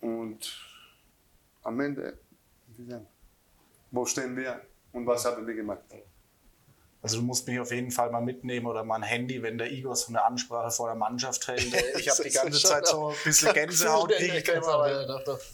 Und 0.00 0.40
am 1.62 1.80
Ende, 1.80 2.18
wie 2.76 2.90
sagen, 2.90 3.06
wo 3.90 4.06
stehen 4.06 4.36
wir 4.36 4.60
und 4.92 5.06
was 5.06 5.24
haben 5.24 5.46
wir 5.46 5.54
gemacht? 5.54 5.82
Also 7.04 7.18
du 7.18 7.22
musst 7.22 7.46
mich 7.46 7.60
auf 7.60 7.70
jeden 7.70 7.90
Fall 7.90 8.10
mal 8.10 8.22
mitnehmen 8.22 8.64
oder 8.66 8.82
mal 8.82 8.94
ein 8.96 9.02
Handy, 9.02 9.42
wenn 9.42 9.58
der 9.58 9.70
Igor 9.70 9.94
so 9.94 10.08
eine 10.08 10.24
Ansprache 10.24 10.70
vor 10.70 10.86
der 10.86 10.94
Mannschaft 10.94 11.46
hält. 11.46 11.74
Ich 11.98 12.08
habe 12.08 12.22
die 12.24 12.30
ganze 12.30 12.58
Zeit 12.66 12.86
so 12.86 13.10
ein 13.10 13.16
bisschen 13.22 13.52
Gänsehaut. 13.54 14.10
ich 14.10 14.42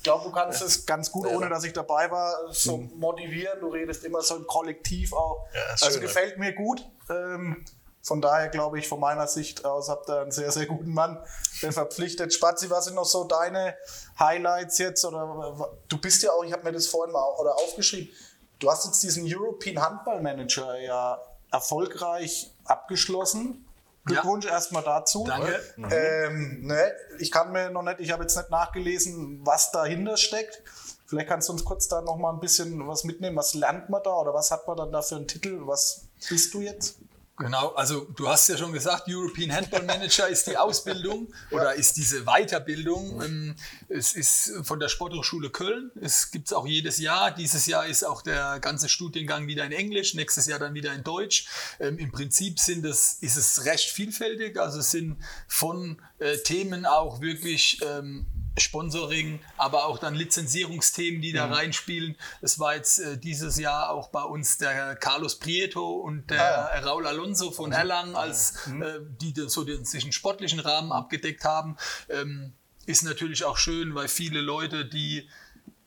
glaube, 0.04 0.24
du 0.24 0.30
kannst 0.30 0.62
es 0.62 0.86
ganz 0.86 1.10
gut, 1.10 1.26
ohne 1.26 1.48
dass 1.48 1.64
ich 1.64 1.72
dabei 1.72 2.08
war, 2.08 2.52
so 2.52 2.76
motivieren. 2.94 3.58
Du 3.58 3.66
redest 3.66 4.04
immer 4.04 4.22
so 4.22 4.36
im 4.36 4.46
Kollektiv 4.46 5.12
auch. 5.12 5.48
Ja, 5.52 5.60
also 5.72 5.90
schön, 5.90 6.02
gefällt 6.02 6.38
mir 6.38 6.52
gut. 6.52 6.88
Ähm, 7.10 7.64
von 8.00 8.20
daher 8.20 8.48
glaube 8.48 8.78
ich, 8.78 8.86
von 8.86 9.00
meiner 9.00 9.26
Sicht 9.26 9.64
aus 9.64 9.88
habt 9.88 10.08
ihr 10.08 10.20
einen 10.20 10.30
sehr, 10.30 10.52
sehr 10.52 10.66
guten 10.66 10.94
Mann, 10.94 11.18
der 11.62 11.72
verpflichtet. 11.72 12.32
Spazi, 12.32 12.70
was 12.70 12.84
sind 12.84 12.94
noch 12.94 13.04
so 13.04 13.24
deine 13.24 13.74
Highlights 14.20 14.78
jetzt? 14.78 15.04
Oder 15.04 15.68
du 15.88 15.98
bist 15.98 16.22
ja 16.22 16.30
auch, 16.30 16.44
ich 16.44 16.52
habe 16.52 16.62
mir 16.62 16.70
das 16.70 16.86
vorhin 16.86 17.12
mal 17.12 17.24
oder 17.40 17.56
aufgeschrieben, 17.56 18.08
du 18.60 18.70
hast 18.70 18.86
jetzt 18.86 19.02
diesen 19.02 19.24
European 19.26 19.82
Handball 19.82 20.22
Manager 20.22 20.78
ja 20.78 21.20
erfolgreich 21.50 22.52
abgeschlossen. 22.64 23.66
Glückwunsch 24.04 24.46
erstmal 24.46 24.82
dazu. 24.82 25.24
Danke. 25.26 25.60
Ähm, 25.76 26.66
ne, 26.66 26.92
ich 27.18 27.30
kann 27.30 27.52
mir 27.52 27.70
noch 27.70 27.82
nicht, 27.82 28.00
ich 28.00 28.10
habe 28.12 28.22
jetzt 28.22 28.36
nicht 28.36 28.50
nachgelesen, 28.50 29.40
was 29.44 29.70
dahinter 29.72 30.16
steckt. 30.16 30.62
Vielleicht 31.06 31.28
kannst 31.28 31.48
du 31.48 31.52
uns 31.52 31.64
kurz 31.64 31.88
da 31.88 32.00
noch 32.00 32.16
mal 32.16 32.32
ein 32.32 32.40
bisschen 32.40 32.86
was 32.86 33.04
mitnehmen. 33.04 33.36
Was 33.36 33.54
lernt 33.54 33.90
man 33.90 34.02
da 34.02 34.12
oder 34.12 34.32
was 34.32 34.50
hat 34.50 34.66
man 34.66 34.76
dann 34.76 34.92
da 34.92 35.02
für 35.02 35.16
einen 35.16 35.26
Titel? 35.26 35.60
Was 35.66 36.02
bist 36.28 36.54
du 36.54 36.60
jetzt? 36.60 36.98
Genau, 37.40 37.68
also 37.68 38.06
du 38.16 38.28
hast 38.28 38.48
ja 38.50 38.58
schon 38.58 38.72
gesagt, 38.74 39.04
European 39.08 39.50
Handball 39.50 39.82
Manager 39.82 40.28
ist 40.28 40.46
die 40.46 40.58
Ausbildung 40.58 41.32
oder 41.50 41.74
ist 41.74 41.96
diese 41.96 42.24
Weiterbildung. 42.24 43.22
Ähm, 43.22 43.56
Es 43.88 44.12
ist 44.12 44.52
von 44.62 44.78
der 44.78 44.88
Sporthochschule 44.88 45.48
Köln. 45.48 45.90
Es 46.00 46.30
gibt 46.30 46.48
es 46.48 46.52
auch 46.52 46.66
jedes 46.66 46.98
Jahr. 46.98 47.30
Dieses 47.30 47.64
Jahr 47.64 47.86
ist 47.86 48.04
auch 48.04 48.20
der 48.20 48.60
ganze 48.60 48.90
Studiengang 48.90 49.46
wieder 49.46 49.64
in 49.64 49.72
Englisch, 49.72 50.14
nächstes 50.14 50.46
Jahr 50.46 50.58
dann 50.58 50.74
wieder 50.74 50.92
in 50.92 51.02
Deutsch. 51.02 51.46
Ähm, 51.80 51.98
Im 51.98 52.12
Prinzip 52.12 52.60
sind 52.60 52.84
es, 52.84 53.14
ist 53.22 53.36
es 53.36 53.64
recht 53.64 53.88
vielfältig. 53.90 54.60
Also 54.60 54.80
es 54.80 54.90
sind 54.90 55.16
von 55.48 56.00
äh, 56.18 56.36
Themen 56.38 56.84
auch 56.84 57.22
wirklich 57.22 57.80
ähm, 57.82 58.26
Sponsoring, 58.58 59.40
aber 59.56 59.86
auch 59.86 59.98
dann 59.98 60.14
Lizenzierungsthemen, 60.14 61.20
die 61.22 61.32
da 61.32 61.46
reinspielen. 61.46 62.16
Es 62.40 62.58
war 62.58 62.74
jetzt 62.74 62.98
äh, 62.98 63.16
dieses 63.18 63.58
Jahr 63.58 63.90
auch 63.90 64.08
bei 64.08 64.22
uns 64.22 64.58
der 64.58 64.96
Carlos 64.96 65.38
Prieto 65.38 65.88
und 65.92 66.30
der 66.30 66.82
Raul 66.84 67.06
Alonso 67.06 67.50
von 67.50 67.72
Erlangen, 67.72 68.16
als 68.16 68.66
äh, 68.68 69.00
die 69.20 69.32
den- 69.32 69.48
so 69.48 69.64
den, 69.64 69.84
sich 69.84 70.02
einen 70.04 70.12
sportlichen 70.12 70.60
Rahmen 70.60 70.92
abgedeckt 70.92 71.44
haben. 71.44 71.76
Ähm, 72.08 72.52
ist 72.86 73.02
natürlich 73.02 73.44
auch 73.44 73.56
schön, 73.56 73.94
weil 73.94 74.08
viele 74.08 74.40
Leute, 74.40 74.84
die 74.84 75.28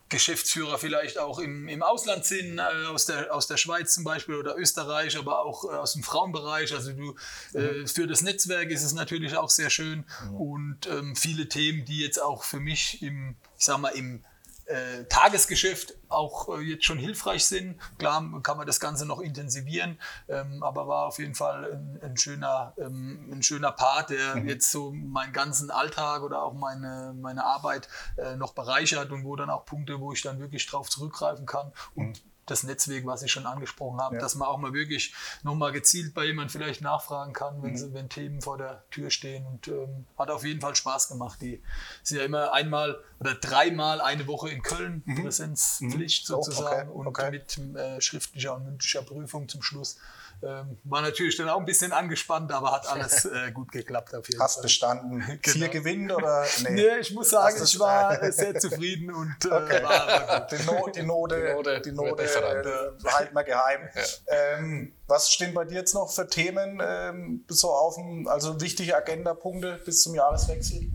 Geschäftsführer 0.08 0.78
vielleicht 0.78 1.18
auch 1.18 1.38
im, 1.38 1.68
im 1.68 1.82
Ausland 1.82 2.24
sind, 2.24 2.58
äh, 2.58 2.86
aus, 2.88 3.06
der, 3.06 3.34
aus 3.34 3.46
der 3.46 3.56
Schweiz 3.56 3.94
zum 3.94 4.04
Beispiel 4.04 4.36
oder 4.36 4.56
Österreich, 4.56 5.16
aber 5.16 5.44
auch 5.44 5.64
äh, 5.64 5.76
aus 5.76 5.94
dem 5.94 6.02
Frauenbereich. 6.02 6.74
Also 6.74 6.92
du, 6.92 7.14
äh, 7.54 7.86
für 7.86 8.06
das 8.06 8.22
Netzwerk 8.22 8.70
ist 8.70 8.84
es 8.84 8.92
natürlich 8.92 9.36
auch 9.36 9.50
sehr 9.50 9.70
schön. 9.70 10.04
Und 10.38 10.86
ähm, 10.86 11.16
viele 11.16 11.48
Themen, 11.48 11.84
die 11.84 12.00
jetzt 12.00 12.20
auch 12.20 12.44
für 12.44 12.60
mich 12.60 13.02
im, 13.02 13.36
ich 13.58 13.64
sag 13.64 13.78
mal, 13.78 13.88
im 13.90 14.24
äh, 14.66 15.04
Tagesgeschäft 15.08 15.94
auch 16.08 16.48
äh, 16.56 16.60
jetzt 16.62 16.84
schon 16.84 16.98
hilfreich 16.98 17.44
sind. 17.44 17.78
Klar 17.98 18.22
kann 18.42 18.56
man 18.56 18.66
das 18.66 18.80
Ganze 18.80 19.06
noch 19.06 19.20
intensivieren, 19.20 19.98
ähm, 20.28 20.62
aber 20.62 20.88
war 20.88 21.06
auf 21.06 21.18
jeden 21.18 21.34
Fall 21.34 21.72
ein, 21.72 22.00
ein, 22.02 22.16
schöner, 22.16 22.74
ähm, 22.78 23.30
ein 23.32 23.42
schöner 23.42 23.72
Part, 23.72 24.10
der 24.10 24.38
jetzt 24.44 24.70
so 24.70 24.92
meinen 24.92 25.32
ganzen 25.32 25.70
Alltag 25.70 26.22
oder 26.22 26.42
auch 26.42 26.54
meine, 26.54 27.14
meine 27.20 27.44
Arbeit 27.44 27.88
äh, 28.16 28.36
noch 28.36 28.54
bereichert 28.54 29.10
und 29.10 29.24
wo 29.24 29.36
dann 29.36 29.50
auch 29.50 29.64
Punkte, 29.64 30.00
wo 30.00 30.12
ich 30.12 30.22
dann 30.22 30.40
wirklich 30.40 30.66
drauf 30.66 30.88
zurückgreifen 30.88 31.46
kann. 31.46 31.72
Und 31.94 32.22
das 32.46 32.62
Netzwerk, 32.62 33.06
was 33.06 33.22
ich 33.22 33.32
schon 33.32 33.46
angesprochen 33.46 34.00
habe, 34.00 34.16
Ja. 34.16 34.20
dass 34.20 34.34
man 34.34 34.48
auch 34.48 34.58
mal 34.58 34.72
wirklich 34.72 35.14
nochmal 35.42 35.72
gezielt 35.72 36.14
bei 36.14 36.24
jemandem 36.24 36.50
vielleicht 36.50 36.80
nachfragen 36.80 37.32
kann, 37.32 37.62
wenn, 37.62 37.76
sie, 37.76 37.92
wenn 37.94 38.08
Themen 38.08 38.40
vor 38.42 38.58
der 38.58 38.82
Tür 38.90 39.10
stehen. 39.10 39.46
Und 39.46 39.68
ähm, 39.68 40.06
hat 40.18 40.30
auf 40.30 40.44
jeden 40.44 40.60
Fall 40.60 40.74
Spaß 40.74 41.08
gemacht. 41.08 41.40
Die 41.40 41.62
sind 42.02 42.18
ja 42.18 42.24
immer 42.24 42.52
einmal 42.52 42.98
oder 43.20 43.34
dreimal 43.34 44.00
eine 44.00 44.26
Woche 44.26 44.50
in 44.50 44.62
Köln, 44.62 45.02
Präsenzpflicht 45.22 46.30
Oh, 46.30 46.42
sozusagen 46.42 46.88
okay, 46.88 46.98
und 46.98 47.06
okay. 47.06 47.30
mit 47.30 47.58
äh, 47.76 48.00
schriftlicher 48.00 48.54
und 48.56 48.64
mündlicher 48.64 49.02
Prüfung 49.02 49.48
zum 49.48 49.62
Schluss. 49.62 49.98
Ähm, 50.42 50.78
war 50.84 51.02
natürlich 51.02 51.36
dann 51.36 51.48
auch 51.48 51.58
ein 51.58 51.64
bisschen 51.64 51.92
angespannt, 51.92 52.52
aber 52.52 52.72
hat 52.72 52.86
alles 52.86 53.24
äh, 53.24 53.52
gut 53.52 53.72
geklappt 53.72 54.14
auf 54.14 54.28
jeden 54.28 54.40
Hast 54.40 54.54
Fall. 54.54 54.62
bestanden. 54.62 55.20
Genau. 55.20 55.40
Vier 55.42 55.68
gewinnt 55.68 56.12
oder? 56.12 56.44
Nee, 56.70 56.98
ich 57.00 57.12
muss 57.12 57.30
sagen, 57.30 57.60
ich 57.62 57.78
war 57.78 58.22
äh, 58.22 58.32
sehr 58.32 58.58
zufrieden 58.58 59.12
und 59.12 59.44
äh, 59.44 59.50
war, 59.50 60.28
war 60.28 60.40
gut. 60.40 60.50
Die, 60.52 60.64
no 60.64 60.88
die 60.88 61.02
Note, 61.02 61.36
Die 61.36 61.52
Note 61.52 61.80
die 61.80 61.92
Note 61.92 62.22
äh, 62.22 63.08
halten 63.10 63.34
wir 63.34 63.44
geheim. 63.44 63.88
Ähm, 64.26 64.92
was 65.06 65.30
stehen 65.30 65.52
bei 65.54 65.64
dir 65.64 65.74
jetzt 65.76 65.94
noch 65.94 66.10
für 66.10 66.26
Themen 66.26 66.80
ähm, 66.84 67.44
so 67.48 67.70
auf 67.70 67.96
dem, 67.96 68.26
also 68.28 68.60
wichtige 68.60 68.96
Agendapunkte 68.96 69.80
bis 69.84 70.02
zum 70.02 70.14
Jahreswechsel? 70.14 70.88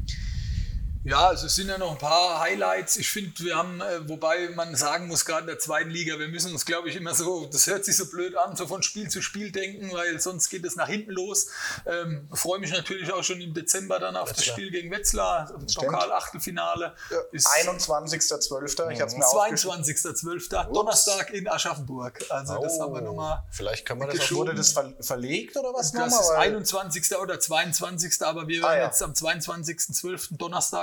Ja, 1.05 1.29
also 1.29 1.45
es 1.47 1.55
sind 1.55 1.69
ja 1.69 1.77
noch 1.77 1.91
ein 1.91 1.97
paar 1.97 2.41
Highlights. 2.41 2.97
Ich 2.97 3.09
finde, 3.09 3.31
wir 3.39 3.55
haben, 3.55 3.79
äh, 3.79 4.07
wobei 4.09 4.49
man 4.49 4.75
sagen 4.75 5.07
muss, 5.07 5.23
gerade 5.23 5.41
in 5.41 5.47
der 5.47 5.57
zweiten 5.57 5.89
Liga, 5.89 6.19
wir 6.19 6.27
müssen 6.27 6.51
uns, 6.51 6.65
glaube 6.65 6.89
ich, 6.89 6.95
immer 6.97 7.15
so, 7.15 7.45
das 7.45 7.67
hört 7.67 7.85
sich 7.85 7.95
so 7.95 8.05
blöd 8.07 8.35
an, 8.35 8.57
so 8.57 8.67
von 8.67 8.83
Spiel 8.83 9.09
zu 9.09 9.21
Spiel 9.21 9.49
denken, 9.51 9.91
weil 9.93 10.19
sonst 10.19 10.49
geht 10.49 10.65
es 10.65 10.75
nach 10.75 10.89
hinten 10.89 11.11
los. 11.11 11.47
Ähm, 11.85 12.27
Freue 12.33 12.59
mich 12.59 12.71
natürlich 12.71 13.11
auch 13.13 13.23
schon 13.23 13.39
im 13.39 13.53
Dezember 13.53 13.97
dann 13.99 14.17
auf 14.17 14.33
das 14.33 14.43
Spiel 14.43 14.71
gegen 14.71 14.91
Wetzlar, 14.91 15.51
Lokal-Achtelfinale. 15.75 16.93
Ist 17.31 17.47
21.12. 17.47 18.89
Ich 18.91 18.99
habe 18.99 19.09
es 19.09 19.17
mir 19.17 19.25
aufgeschrieben. 19.25 19.83
22.12. 19.85 20.71
Donnerstag 20.73 21.31
in 21.31 21.47
Aschaffenburg. 21.47 22.19
Also 22.29 22.61
das 22.61 22.77
haben 22.79 22.93
wir 22.93 23.01
nochmal. 23.01 23.43
Vielleicht 23.51 23.85
kann 23.85 23.99
man 23.99 24.09
das 24.09 24.19
auch. 24.19 24.31
Wurde 24.31 24.53
das 24.53 24.73
ver 24.73 24.93
verlegt 24.99 25.55
oder 25.55 25.73
was 25.73 25.91
Das 25.93 26.11
nochmal? 26.11 26.19
ist 26.21 26.29
Weil- 26.29 26.37
21. 26.55 27.15
oder 27.21 27.39
22. 27.39 28.21
Aber 28.21 28.47
wir 28.49 28.63
Ah, 28.65 28.69
werden 28.69 28.79
ja. 28.81 28.85
jetzt 28.87 29.01
am 29.01 29.13
22.12. 29.13 30.37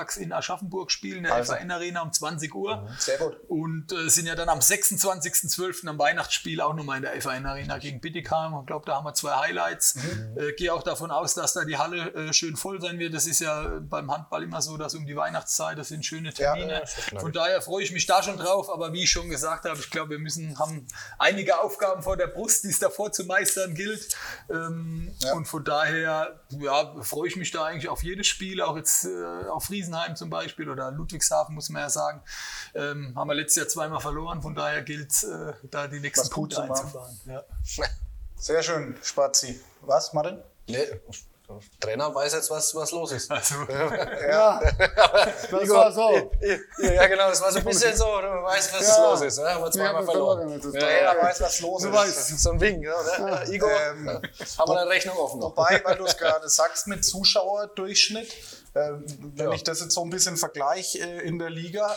donnerstags 0.07 0.16
in 0.16 0.33
Aschaffenburg 0.33 0.91
spielen, 0.91 1.19
in 1.19 1.24
der 1.24 1.35
Also. 1.35 1.55
FAN 1.55 1.70
Arena 1.70 2.03
um 2.03 2.12
20 2.12 2.55
Uhr. 2.55 2.89
Sehr 2.99 3.19
gut. 3.19 3.37
Und 3.49 3.93
äh, 3.93 4.09
sind 4.09 4.27
ja 4.27 4.35
dann 4.35 4.49
am 4.49 4.61
26.12. 4.61 5.89
am 5.89 5.99
Weihnachtsspiel 5.99 6.61
auch 6.61 6.74
nochmal 6.74 6.99
in 6.99 7.03
der 7.03 7.20
FAN 7.20 7.47
Arena 7.47 7.78
gegen 7.78 8.01
Bittigheim. 8.01 8.55
Ich 8.61 8.66
glaube, 8.66 8.85
da 8.87 8.97
haben 8.97 9.05
wir 9.05 9.15
zwei 9.15 9.35
Highlights. 9.35 9.97
Mhm. 9.97 10.39
Äh, 10.39 10.53
Gehe 10.53 10.73
auch 10.73 10.83
davon 10.83 11.11
aus, 11.11 11.35
dass 11.35 11.53
da 11.53 11.65
die 11.65 11.77
Halle 11.77 12.12
äh, 12.15 12.33
schön 12.33 12.57
voll 12.57 12.81
sein 12.81 12.99
wird. 12.99 13.15
Das 13.15 13.27
ist 13.27 13.41
ja 13.41 13.81
beim 13.81 14.11
Handball 14.11 14.43
immer 14.43 14.62
so, 14.62 14.77
dass 14.77 14.95
um 14.95 15.07
die 15.07 15.16
Weihnachtszeit, 15.16 15.78
das 15.78 15.89
sind 15.89 16.05
schöne 16.05 16.33
Termine. 16.33 16.83
ja. 17.12 17.20
Von 17.20 17.33
daher 17.33 17.61
freue 17.61 17.83
ich 17.83 17.93
mich 17.93 18.07
da 18.07 18.23
schon 18.23 18.37
drauf. 18.37 18.70
Aber 18.70 18.93
wie 18.93 19.03
ich 19.03 19.11
schon 19.11 19.28
gesagt 19.28 19.65
habe, 19.65 19.78
ich 19.78 19.91
glaube, 19.91 20.11
wir 20.11 20.19
müssen, 20.19 20.59
haben 20.59 20.87
einige 21.19 21.61
Aufgaben 21.61 22.03
vor 22.03 22.16
der 22.16 22.28
Brust, 22.28 22.65
die 22.65 22.69
es 22.69 22.78
davor 22.78 23.12
zu 23.12 23.24
meistern 23.24 23.74
gilt. 23.74 24.16
Ähm, 24.51 25.15
Und 25.35 25.47
von 25.47 25.65
daher 25.65 26.41
ja, 26.51 27.03
freue 27.03 27.28
ich 27.28 27.37
mich 27.37 27.51
da 27.51 27.65
eigentlich 27.65 27.89
auf 27.89 28.03
jedes 28.03 28.27
Spiel, 28.27 28.61
auch 28.62 28.77
jetzt 28.77 29.05
äh, 29.05 29.49
auf 29.49 29.70
Riesenheim 29.97 30.16
zum 30.16 30.31
Beispiel 30.31 30.68
oder 30.68 30.90
Ludwigshafen, 30.90 31.55
muss 31.55 31.68
man 31.70 31.82
ja 31.82 31.90
sagen. 31.90 32.23
Ähm, 32.74 33.12
haben 33.16 33.28
wir 33.28 33.35
letztes 33.35 33.56
Jahr 33.56 33.68
zweimal 33.68 34.01
verloren, 34.01 34.43
von 34.43 34.55
daher 34.55 34.82
gilt 34.82 35.10
es, 35.10 35.24
äh, 35.24 35.52
da 35.70 35.86
die 35.86 36.01
nächsten 36.01 36.23
Was 36.27 36.31
Punkte 36.31 36.62
einzufahren. 36.62 37.18
Ja. 37.27 37.43
Sehr 38.39 38.62
schön, 38.62 38.97
Spazi. 39.02 39.60
Was, 39.81 40.12
Martin? 40.12 40.43
Nee, 40.68 40.77
der 41.48 41.60
Trainer 41.81 42.12
weiß 42.12 42.35
jetzt, 42.35 42.51
was, 42.51 42.74
was 42.74 42.90
los 42.90 43.12
ist. 43.12 43.31
Also, 43.31 43.55
Ja, 44.28 44.60
das 44.60 45.51
war 45.70 45.93
so. 45.93 46.32
Ja, 46.81 47.06
genau, 47.06 47.31
das 47.31 47.40
war 47.40 47.52
so 47.52 47.60
ein 47.60 47.64
bisschen 47.64 47.97
so, 47.97 48.05
du 48.20 48.27
weißt, 48.43 48.74
was 48.74 48.89
Ja. 48.89 49.10
los 49.10 49.20
ist. 49.23 49.39
Ne? 49.39 49.48
Haben 49.55 49.62
wir 49.62 49.70
zweimal 49.70 50.05
verloren. 50.05 50.48
Jeder 50.60 51.14
doch- 51.14 51.23
weiß, 51.23 51.40
was 51.40 51.60
los 51.60 51.82
Du 51.82 51.89
ist. 51.89 51.94
weißt. 51.94 52.40
So 52.40 52.51
ein 52.51 52.60
Wink, 52.60 52.85
ja, 52.85 52.97
ne? 53.20 53.44
Igor, 53.55 53.70
Ähm, 53.70 54.09
haben 54.09 54.68
wir 54.73 54.81
eine 54.81 54.90
Rechnung 54.90 55.16
offen. 55.16 55.40
Wobei, 55.40 55.81
weil 55.85 55.97
du 55.97 56.05
es 56.05 56.16
gerade 56.16 56.48
sagst 56.48 56.89
mit 56.89 57.05
Zuschauerdurchschnitt, 57.05 58.35
wenn 58.77 59.47
Ja. 59.47 59.53
ich 59.53 59.65
das 59.65 59.81
jetzt 59.81 59.93
so 59.94 60.03
ein 60.05 60.11
bisschen 60.11 60.36
vergleiche 60.36 60.98
äh, 61.01 61.27
in 61.27 61.39
der 61.39 61.51
Liga, 61.51 61.94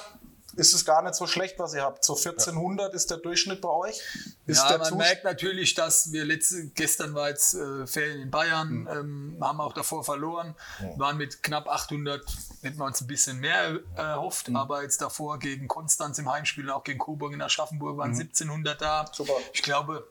ist 0.56 0.74
es 0.74 0.84
gar 0.84 1.02
nicht 1.04 1.14
so 1.16 1.26
schlecht, 1.28 1.58
was 1.60 1.74
ihr 1.74 1.84
habt. 1.84 2.04
So 2.04 2.16
1400 2.16 2.94
ist 2.94 3.12
der 3.12 3.18
Durchschnitt 3.18 3.62
bei 3.62 3.70
euch. 3.70 4.02
Ist 4.46 4.58
ja, 4.58 4.68
der 4.68 4.78
man 4.80 4.88
Zus- 4.90 4.98
merkt 4.98 5.24
natürlich, 5.24 5.74
dass 5.76 6.12
wir 6.12 6.26
letzte, 6.26 6.66
gestern 6.70 7.14
war 7.14 7.30
jetzt 7.30 7.54
äh, 7.54 7.86
Ferien 7.88 8.24
in 8.24 8.32
Bayern, 8.32 8.90
ähm, 8.92 9.38
haben 9.40 9.62
auch 9.62 9.74
davor 9.74 10.04
verloren, 10.04 10.56
waren 10.98 11.18
mit 11.18 11.44
knapp 11.44 11.70
800, 11.70 12.26
hätten 12.64 12.78
wir 12.78 12.86
uns 12.86 13.00
ein 13.00 13.08
bisschen 13.08 13.40
mehr 13.40 13.80
erhofft, 13.96 14.50
aber 14.54 14.82
jetzt 14.84 15.02
davor 15.02 15.38
gegen 15.40 15.68
Konstanz 15.68 16.18
im 16.18 16.30
Heimspiel 16.30 16.66
und 16.66 16.72
auch 16.72 16.84
gegen 16.84 17.00
Coburg 17.00 17.32
in 17.32 17.42
Aschaffenburg 17.42 17.98
waren 17.98 18.10
1700 18.12 18.82
da. 18.82 19.06
Super. 19.14 19.34
Ich 19.54 19.62
glaube, 19.62 20.08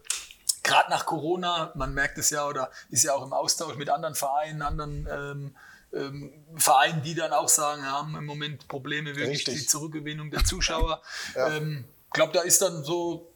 gerade 0.63 0.89
nach 0.89 1.05
Corona, 1.05 1.73
man 1.75 1.93
merkt 1.93 2.17
es 2.17 2.31
ja 2.31 2.47
oder 2.47 2.71
ist 2.91 3.03
ja 3.03 3.13
auch 3.15 3.25
im 3.27 3.33
Austausch 3.33 3.77
mit 3.77 3.91
anderen 3.91 4.15
Vereinen, 4.15 4.63
anderen 4.63 5.09
ähm, 5.11 5.57
ähm, 5.93 6.33
Vereinen, 6.57 7.03
die 7.03 7.15
dann 7.15 7.33
auch 7.33 7.49
sagen, 7.49 7.85
haben 7.85 8.17
im 8.17 8.27
Moment 8.27 8.69
Probleme 8.69 9.17
wirklich 9.17 9.47
Richtig. 9.47 9.61
die 9.61 9.67
Zurückgewinnung 9.67 10.31
der 10.31 10.45
Zuschauer. 10.45 11.03
ähm, 11.37 11.85
ich 12.07 12.13
glaube, 12.13 12.33
da 12.33 12.41
ist 12.43 12.63
dann 12.63 12.85
so 12.85 13.33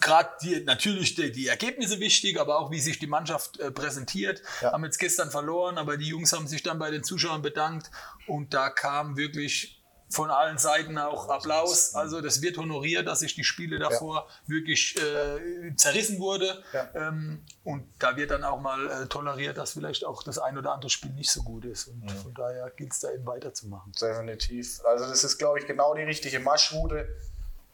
gerade 0.00 0.60
natürlich 0.64 1.14
die, 1.14 1.32
die 1.32 1.48
Ergebnisse 1.48 2.00
wichtig, 2.00 2.40
aber 2.40 2.58
auch 2.58 2.70
wie 2.70 2.80
sich 2.80 2.98
die 2.98 3.06
Mannschaft 3.06 3.58
äh, 3.58 3.70
präsentiert. 3.70 4.42
Ja. 4.60 4.72
Haben 4.72 4.84
jetzt 4.84 4.98
gestern 4.98 5.30
verloren, 5.30 5.78
aber 5.78 5.96
die 5.96 6.06
Jungs 6.06 6.32
haben 6.32 6.46
sich 6.46 6.62
dann 6.62 6.78
bei 6.78 6.90
den 6.90 7.04
Zuschauern 7.04 7.42
bedankt 7.42 7.90
und 8.26 8.54
da 8.54 8.70
kam 8.70 9.16
wirklich 9.16 9.81
von 10.12 10.30
allen 10.30 10.58
Seiten 10.58 10.98
auch 10.98 11.28
Applaus. 11.28 11.94
Also 11.94 12.20
das 12.20 12.42
wird 12.42 12.58
honoriert, 12.58 13.06
dass 13.06 13.20
sich 13.20 13.34
die 13.34 13.44
Spiele 13.44 13.78
davor 13.78 14.28
wirklich 14.46 14.96
äh, 14.96 15.74
zerrissen 15.76 16.18
wurde. 16.20 16.62
Ja. 16.72 16.90
Ähm, 16.94 17.42
und 17.64 17.84
da 17.98 18.16
wird 18.16 18.30
dann 18.30 18.44
auch 18.44 18.60
mal 18.60 18.88
äh, 18.90 19.06
toleriert, 19.06 19.56
dass 19.56 19.72
vielleicht 19.72 20.04
auch 20.04 20.22
das 20.22 20.38
ein 20.38 20.58
oder 20.58 20.72
andere 20.72 20.90
Spiel 20.90 21.12
nicht 21.12 21.30
so 21.30 21.42
gut 21.42 21.64
ist. 21.64 21.88
Und 21.88 22.10
von 22.10 22.34
daher 22.34 22.70
gilt 22.76 22.92
es 22.92 23.00
da 23.00 23.10
eben 23.10 23.26
weiterzumachen. 23.26 23.92
Definitiv. 24.00 24.80
Also 24.84 25.06
das 25.06 25.24
ist, 25.24 25.38
glaube 25.38 25.58
ich, 25.58 25.66
genau 25.66 25.94
die 25.94 26.02
richtige 26.02 26.40
Marschroute. 26.40 27.08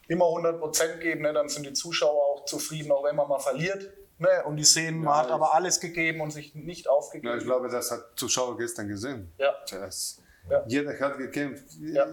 Immer 0.07 0.25
100% 0.25 0.97
geben, 0.97 1.21
ne? 1.21 1.33
dann 1.33 1.49
sind 1.49 1.65
die 1.67 1.73
Zuschauer 1.73 2.23
auch 2.33 2.45
zufrieden, 2.45 2.91
auch 2.91 3.03
wenn 3.03 3.15
man 3.15 3.27
mal 3.27 3.39
verliert. 3.39 3.91
Ne? 4.17 4.43
Und 4.45 4.57
die 4.57 4.63
sehen, 4.63 5.01
man 5.01 5.15
hat 5.17 5.29
aber 5.29 5.53
alles 5.53 5.79
gegeben 5.79 6.21
und 6.21 6.31
sich 6.31 6.55
nicht 6.55 6.85
Ja, 6.85 6.91
aufgegeben. 6.91 7.37
ich 7.37 7.43
glaube, 7.43 7.69
das 7.69 7.91
hat 7.91 8.03
Zuschauer 8.15 8.57
gestern 8.57 8.87
gesehen. 8.87 9.31
Ja. 9.37 9.53
Das, 9.69 10.19
Ja. 10.49 10.63
Jeder 10.67 10.99
hat 10.99 11.17
gekämpft. 11.17 11.63
Ja. 11.81 12.05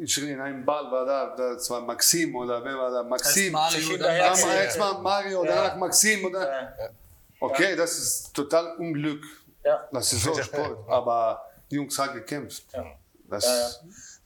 Ich 0.00 0.12
schrie, 0.12 0.34
ein 0.34 0.64
Ball 0.64 0.90
war 0.90 1.06
da, 1.06 1.34
das 1.36 1.68
war 1.70 1.80
Maxim 1.80 2.34
oder 2.36 2.62
wer 2.64 2.76
war 2.76 2.90
da? 2.90 2.98
Erst 3.00 3.10
Maxim. 3.10 3.52
Mario. 3.52 3.96
Jetzt 4.62 4.78
mal 4.78 4.98
Mario, 5.00 5.44
Ja. 5.44 5.54
danach 5.54 5.76
Maxim. 5.76 6.24
Oder? 6.26 6.50
Ja. 6.50 6.88
Okay, 7.40 7.74
das 7.76 7.98
ist 7.98 8.34
total 8.34 8.76
Unglück. 8.76 9.22
Ja. 9.64 9.88
Das 9.92 10.12
ist 10.12 10.22
so 10.22 10.34
Sport. 10.42 10.78
Aber 10.88 11.44
die 11.70 11.76
Jungs 11.76 11.98
haben 11.98 12.14
gekämpft. 12.14 12.64
Das, 13.28 13.44
Ja, 13.44 13.56
ja. 13.58 13.68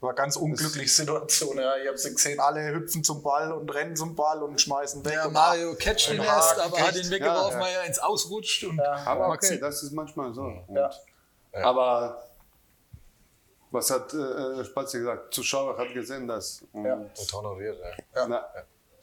War 0.00 0.12
ganz 0.14 0.36
unglückliche 0.36 0.88
Situation. 0.90 1.56
Ja. 1.56 1.76
Ich 1.78 1.86
habe 1.88 1.96
sie 1.96 2.12
gesehen, 2.12 2.38
alle 2.38 2.70
hüpfen 2.74 3.02
zum 3.02 3.22
Ball 3.22 3.50
und 3.52 3.68
rennen 3.74 3.96
zum 3.96 4.14
Ball 4.14 4.42
und 4.42 4.60
schmeißen 4.60 5.02
weg. 5.04 5.14
Ja, 5.14 5.28
Mario 5.28 5.74
catcht 5.74 6.10
den 6.10 6.20
Und 6.20 6.26
erst, 6.26 6.58
aber 6.58 6.78
hat 6.78 6.94
ihn 6.96 7.10
weggeworfen, 7.10 7.58
Ja, 7.60 7.64
weil 7.66 7.74
er 7.76 7.84
ins 7.86 7.98
Ausrutscht. 7.98 8.64
Und 8.64 8.78
Aber 8.80 9.28
Maxi- 9.28 9.52
okay, 9.52 9.58
das 9.58 9.82
ist 9.82 9.92
manchmal 9.92 10.34
so. 10.34 10.42
Und, 10.42 10.64
Ja. 10.74 10.90
Aber 11.62 12.25
was 13.70 13.90
hat 13.90 14.14
äh, 14.14 14.64
Spazi 14.64 14.98
gesagt? 14.98 15.34
Zuschauer 15.34 15.76
hat 15.78 15.92
gesehen 15.92 16.26
das. 16.26 16.62
Und, 16.72 16.84
Ja. 16.84 16.94
Und 16.94 17.32
honoriert, 17.32 17.78
ja. 18.14 18.26
na, 18.26 18.46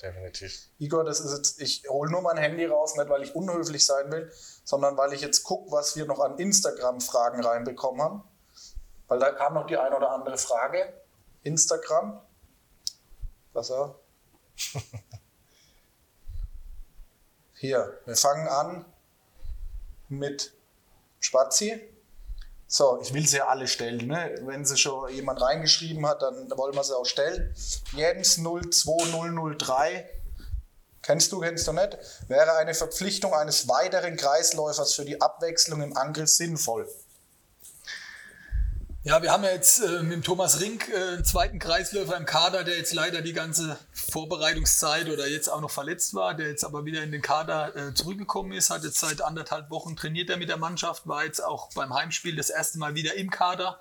definitiv. 0.02 0.70
Igor, 0.80 1.04
das 1.04 1.20
ist 1.20 1.36
jetzt, 1.36 1.62
ich 1.62 1.84
hole 1.90 2.12
nur 2.12 2.22
mein 2.22 2.38
Handy 2.38 2.66
raus, 2.66 2.96
nicht 2.96 3.10
weil 3.10 3.24
ich 3.24 3.36
unhöflich 3.36 3.86
sein 3.86 4.12
will, 4.12 4.32
sondern 4.64 4.98
weil 4.98 5.14
ich 5.14 5.22
jetzt 5.22 5.44
gucke, 5.44 5.72
was 5.72 5.96
wir 5.96 6.06
noch 6.06 6.20
an 6.20 6.38
Instagram-Fragen 6.38 7.44
reinbekommen 7.44 8.02
haben. 8.02 8.24
Weil 9.08 9.20
da 9.20 9.32
kam 9.32 9.54
noch 9.54 9.68
die 9.68 9.78
ein 9.78 9.94
oder 9.94 10.12
andere 10.12 10.38
Frage. 10.38 10.94
Instagram. 11.44 12.22
Was 13.54 13.70
auch? 13.72 13.96
Hier, 17.54 18.00
wir 18.06 18.16
fangen 18.16 18.48
an 18.48 18.86
mit 20.10 20.54
Spazi. 21.20 21.82
So, 22.76 23.00
ich 23.00 23.14
will 23.14 23.28
sie 23.28 23.38
ja 23.38 23.50
alle 23.50 23.68
stellen. 23.68 24.08
Ne? 24.08 24.34
Wenn 24.46 24.66
sie 24.66 24.78
schon 24.78 25.08
jemand 25.14 25.40
reingeschrieben 25.40 26.08
hat, 26.08 26.24
dann 26.24 26.50
wollen 26.58 26.74
wir 26.74 26.84
sie 26.84 26.98
auch 26.98 27.06
stellen. 27.06 27.54
Jens 27.96 28.38
02003. 28.38 30.10
Kennst 31.04 31.32
du, 31.32 31.42
kennst 31.42 31.68
du 31.68 31.74
nicht? 31.74 32.00
Wäre 32.30 32.56
eine 32.56 32.74
Verpflichtung 32.74 33.36
eines 33.36 33.68
weiteren 33.68 34.18
Kreisläufers 34.18 34.96
für 34.96 35.06
die 35.06 35.22
Abwechslung 35.22 35.84
im 35.84 35.96
Angriff 35.96 36.30
sinnvoll? 36.30 36.90
Ja, 39.06 39.22
wir 39.22 39.34
haben 39.34 39.44
ja 39.44 39.52
jetzt 39.52 39.80
äh, 39.84 40.02
mit 40.02 40.14
dem 40.14 40.24
Thomas 40.24 40.62
Rink 40.62 40.88
äh, 40.88 40.96
einen 41.16 41.26
zweiten 41.26 41.60
Kreisläufer 41.60 42.16
im 42.16 42.26
Kader, 42.26 42.64
der 42.64 42.78
jetzt 42.78 42.94
leider 42.94 43.22
die 43.22 43.34
ganze 43.34 43.78
Vorbereitungszeit 43.92 45.10
oder 45.10 45.28
jetzt 45.28 45.50
auch 45.50 45.60
noch 45.60 45.72
verletzt 45.72 46.14
war, 46.14 46.34
der 46.36 46.48
jetzt 46.48 46.64
aber 46.64 46.86
wieder 46.86 47.04
in 47.04 47.12
den 47.12 47.22
Kader 47.22 47.76
äh, 47.76 47.94
zurückgekommen 47.94 48.54
ist, 48.54 48.70
hat 48.70 48.86
jetzt 48.86 49.02
seit 49.02 49.22
anderthalb 49.22 49.70
Wochen 49.72 49.98
trainiert 49.98 50.30
er 50.30 50.38
mit 50.38 50.48
der 50.48 50.56
Mannschaft, 50.56 51.06
war 51.06 51.26
jetzt 51.26 51.44
auch 51.44 51.70
beim 51.76 51.94
Heimspiel 51.94 52.38
das 52.38 52.50
erste 52.50 52.80
Mal 52.80 52.96
wieder 52.96 53.14
im 53.16 53.30
Kader 53.30 53.78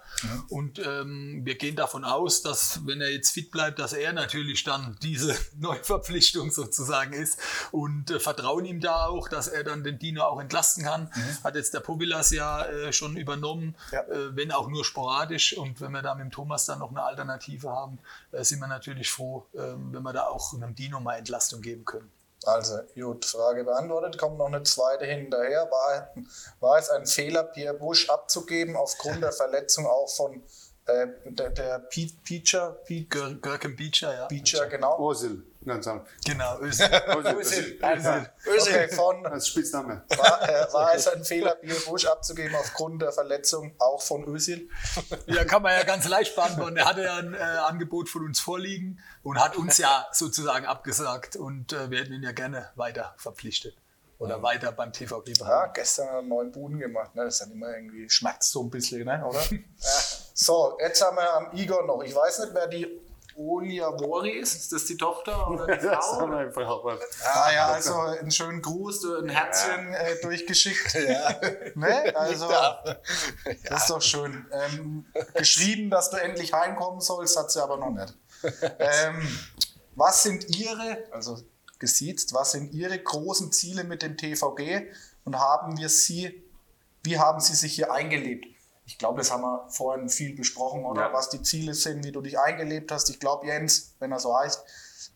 und 0.49 0.81
ähm, 0.81 1.43
wir 1.45 1.55
gehen 1.55 1.77
davon 1.77 2.05
aus, 2.05 2.43
dass 2.43 2.81
wenn 2.85 3.01
er 3.01 3.13
jetzt 3.13 3.31
fit 3.31 3.53
bleibt, 3.53 3.79
dass 3.79 3.93
er 3.93 4.13
natürlich 4.13 4.65
dann 4.65 4.97
diese 5.03 5.37
Neuverpflichtung 5.57 6.51
sozusagen 6.51 7.13
ist 7.13 7.39
und 7.71 8.11
äh, 8.11 8.19
vertrauen 8.19 8.65
ihm 8.65 8.81
da 8.81 9.07
auch, 9.07 9.29
dass 9.29 9.47
er 9.47 9.63
dann 9.63 9.85
den 9.85 10.01
Dino 10.01 10.25
auch 10.25 10.41
entlasten 10.41 10.83
kann. 10.83 11.13
Hat 11.45 11.55
jetzt 11.55 11.75
der 11.75 11.81
Povilas 11.81 12.33
ja 12.33 12.65
äh, 12.65 12.93
schon 12.93 13.17
übernommen, 13.17 13.77
Ja. 13.93 14.01
äh, 14.01 14.35
wenn 14.35 14.51
auch 14.51 14.67
nur 14.67 14.85
sporadisch. 14.85 15.12
Und 15.59 15.81
wenn 15.81 15.93
wir 15.93 16.03
da 16.03 16.15
mit 16.15 16.25
dem 16.25 16.31
Thomas 16.31 16.67
dann 16.67 16.79
noch 16.81 16.91
eine 16.91 17.03
Alternative 17.03 17.71
haben, 17.71 17.99
äh, 18.33 18.43
sind 18.45 18.61
wir 18.61 18.67
natürlich 18.69 19.11
froh, 19.11 19.47
ähm, 19.55 19.93
wenn 19.93 20.03
wir 20.03 20.13
da 20.13 20.27
auch 20.27 20.53
einem 20.55 20.75
Dino 20.75 21.01
mal 21.01 21.17
Entlastung 21.19 21.61
geben 21.61 21.85
können. 21.85 22.11
Also, 22.45 22.81
gut, 22.97 23.25
Frage 23.25 23.63
beantwortet. 23.63 24.19
Kommt 24.19 24.39
noch 24.39 24.47
eine 24.47 24.63
zweite 24.65 25.05
hinterher. 25.05 25.69
War, 25.71 26.09
war 26.59 26.79
es 26.79 26.91
ein 26.91 27.07
Fehler, 27.07 27.45
Pierre 27.45 27.75
Busch 27.75 28.11
abzugeben 28.11 28.75
aufgrund 28.75 29.23
der 29.23 29.31
Verletzung 29.33 29.87
auch 29.87 30.09
von 30.09 30.43
äh, 30.87 31.07
der, 31.27 31.51
der 31.51 31.79
Pe- 31.79 32.11
Peacher? 32.25 32.73
Pe- 32.85 33.07
Gör- 33.09 33.41
Görkem 33.41 33.77
Beecher, 33.77 34.13
ja. 34.13 34.27
Peacher, 34.27 34.67
genau. 34.67 34.99
Osil, 34.99 35.45
ganz 35.65 35.87
einfach. 35.87 36.07
Genau, 36.25 36.59
Özil. 36.61 36.89
Özil. 37.37 37.79
Okay, 38.47 38.89
von, 38.89 39.27
als 39.27 39.49
Spitzname. 39.49 40.03
war, 40.17 40.49
äh, 40.49 40.73
war 40.73 40.95
es 40.95 41.07
ein 41.09 41.25
Fehler, 41.25 41.55
Pierre 41.57 41.81
Busch 41.81 42.07
abzugeben 42.07 42.55
aufgrund 42.57 43.03
der 43.03 43.13
Verletzung 43.13 43.75
auch 43.79 44.03
von 44.03 44.27
Özil? 44.29 44.69
Ja, 45.27 45.45
kann 45.45 45.63
man 45.63 45.73
ja 45.73 45.85
ganz 45.85 46.09
leicht 46.09 46.35
beantworten. 46.35 46.77
Er 46.77 46.87
hatte 46.87 47.03
ja 47.03 47.17
ein 47.17 47.35
äh, 47.35 47.39
Angebot 47.39 48.09
von 48.09 48.25
uns 48.25 48.41
vorliegen 48.41 49.01
und 49.23 49.39
hat 49.43 49.57
uns 49.57 49.79
ja 49.79 50.07
sozusagen 50.13 50.67
abgesagt 50.67 51.37
und 51.37 51.73
äh, 51.73 51.91
wir 51.91 52.01
hätten 52.01 52.13
ihn 52.13 52.23
ja 52.23 52.33
gerne 52.33 52.71
weiter 52.75 53.15
verpflichtet 53.19 53.77
oder 54.19 54.41
weiter 54.43 54.71
beim 54.73 54.93
Ja, 54.93 55.17
behalten. 55.17 55.73
gestern 55.75 56.07
hat 56.07 56.15
er 56.15 56.23
neun 56.23 56.53
Buden 56.53 56.79
gemacht. 56.79 57.15
Ne? 57.15 57.25
Das 57.25 57.35
ist 57.35 57.43
dann 57.43 57.51
immer 57.53 57.75
irgendwie 57.75 58.09
schmerzt 58.09 58.53
so 58.53 58.63
ein 58.63 58.71
bisschen, 58.71 59.05
ne? 59.05 59.25
oder? 59.27 59.41
ja. 59.51 59.59
So, 60.35 60.79
jetzt 60.81 61.05
haben 61.05 61.17
wir 61.17 61.33
am 61.35 61.53
Igor 61.57 61.85
noch. 61.87 62.03
Ich 62.03 62.15
weiß 62.15 62.39
nicht, 62.41 62.55
wer 62.55 62.69
die 62.69 63.01
Olia 63.37 63.89
Wori 63.99 64.31
ist. 64.31 64.55
Ist 64.55 64.73
das 64.73 64.85
die 64.87 64.97
Tochter 64.97 65.49
oder 65.51 65.67
die 65.77 65.87
Das 65.87 66.07
Frau? 66.07 66.27
einfach 66.27 66.69
auch 66.69 66.85
was. 66.85 67.01
Ah 67.25 67.53
ja, 67.53 67.67
also 67.69 67.95
einen 67.95 68.31
schönen 68.31 68.63
Gruß, 68.63 69.05
ein 69.23 69.29
Herzchen 69.29 69.93
äh, 69.93 70.21
durchgeschickt. 70.21 70.95
ne? 71.75 72.17
Also, 72.17 72.49
das 73.69 73.83
ist 73.83 73.91
doch 73.91 74.03
schön. 74.03 74.47
Ähm, 74.53 75.07
geschrieben, 75.35 75.91
dass 75.91 76.11
du 76.11 76.17
endlich 76.17 76.53
heimkommen 76.53 77.01
sollst, 77.01 77.39
hat 77.39 77.51
sie 77.51 77.63
aber 77.63 77.77
noch 77.77 77.91
nicht. 77.91 78.15
Ähm, 78.79 79.39
was 79.95 80.23
sind 80.23 80.57
Ihre, 80.57 81.05
also 81.11 81.39
gesiezt, 81.79 82.33
was 82.35 82.53
sind 82.53 82.73
Ihre 82.73 82.99
großen 82.99 83.53
Ziele 83.53 83.85
mit 83.85 84.03
dem 84.03 84.17
TVG 84.17 84.87
und 85.25 85.39
haben 85.39 85.77
wir 85.79 85.89
Sie, 85.89 86.43
wie 87.03 87.19
haben 87.19 87.41
Sie 87.41 87.55
sich 87.55 87.75
hier 87.75 87.93
eingelebt? 87.93 88.47
Ich 88.85 88.99
glaube, 88.99 89.19
das 89.19 89.31
haben 89.31 89.43
wir 89.43 89.69
vorhin 89.69 90.09
viel 90.09 90.35
besprochen, 90.35 90.85
oder? 90.85 91.03
Ja. 91.03 91.13
Was 91.13 91.31
die 91.31 91.43
Ziele 91.43 91.75
sind, 91.75 92.05
wie 92.05 92.13
du 92.13 92.21
dich 92.21 92.39
eingelebt 92.39 92.91
hast. 92.91 93.09
Ich 93.11 93.21
glaube, 93.21 93.47
Jens, 93.47 93.95
wenn 94.01 94.13
er 94.13 94.19
so 94.19 94.37
heißt, 94.37 94.65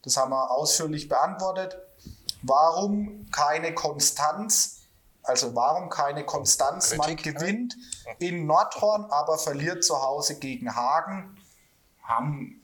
das 0.02 0.16
haben 0.16 0.30
wir 0.30 0.51
ausführlich 0.51 1.09
beantwortet. 1.09 1.76
Warum 2.43 3.28
keine 3.32 3.74
Konstanz? 3.74 4.82
Also 5.22 5.55
warum 5.56 5.88
keine 5.88 6.24
Konstanz? 6.24 6.97
Man 6.97 7.16
Kritik, 7.16 7.34
gewinnt 7.34 7.76
in 8.20 8.47
Nordhorn, 8.47 9.06
aber 9.10 9.38
verliert 9.38 9.82
zu 9.82 10.01
Hause 10.01 10.38
gegen 10.38 10.74
Hagen. 10.76 11.36
Haben, 12.02 12.62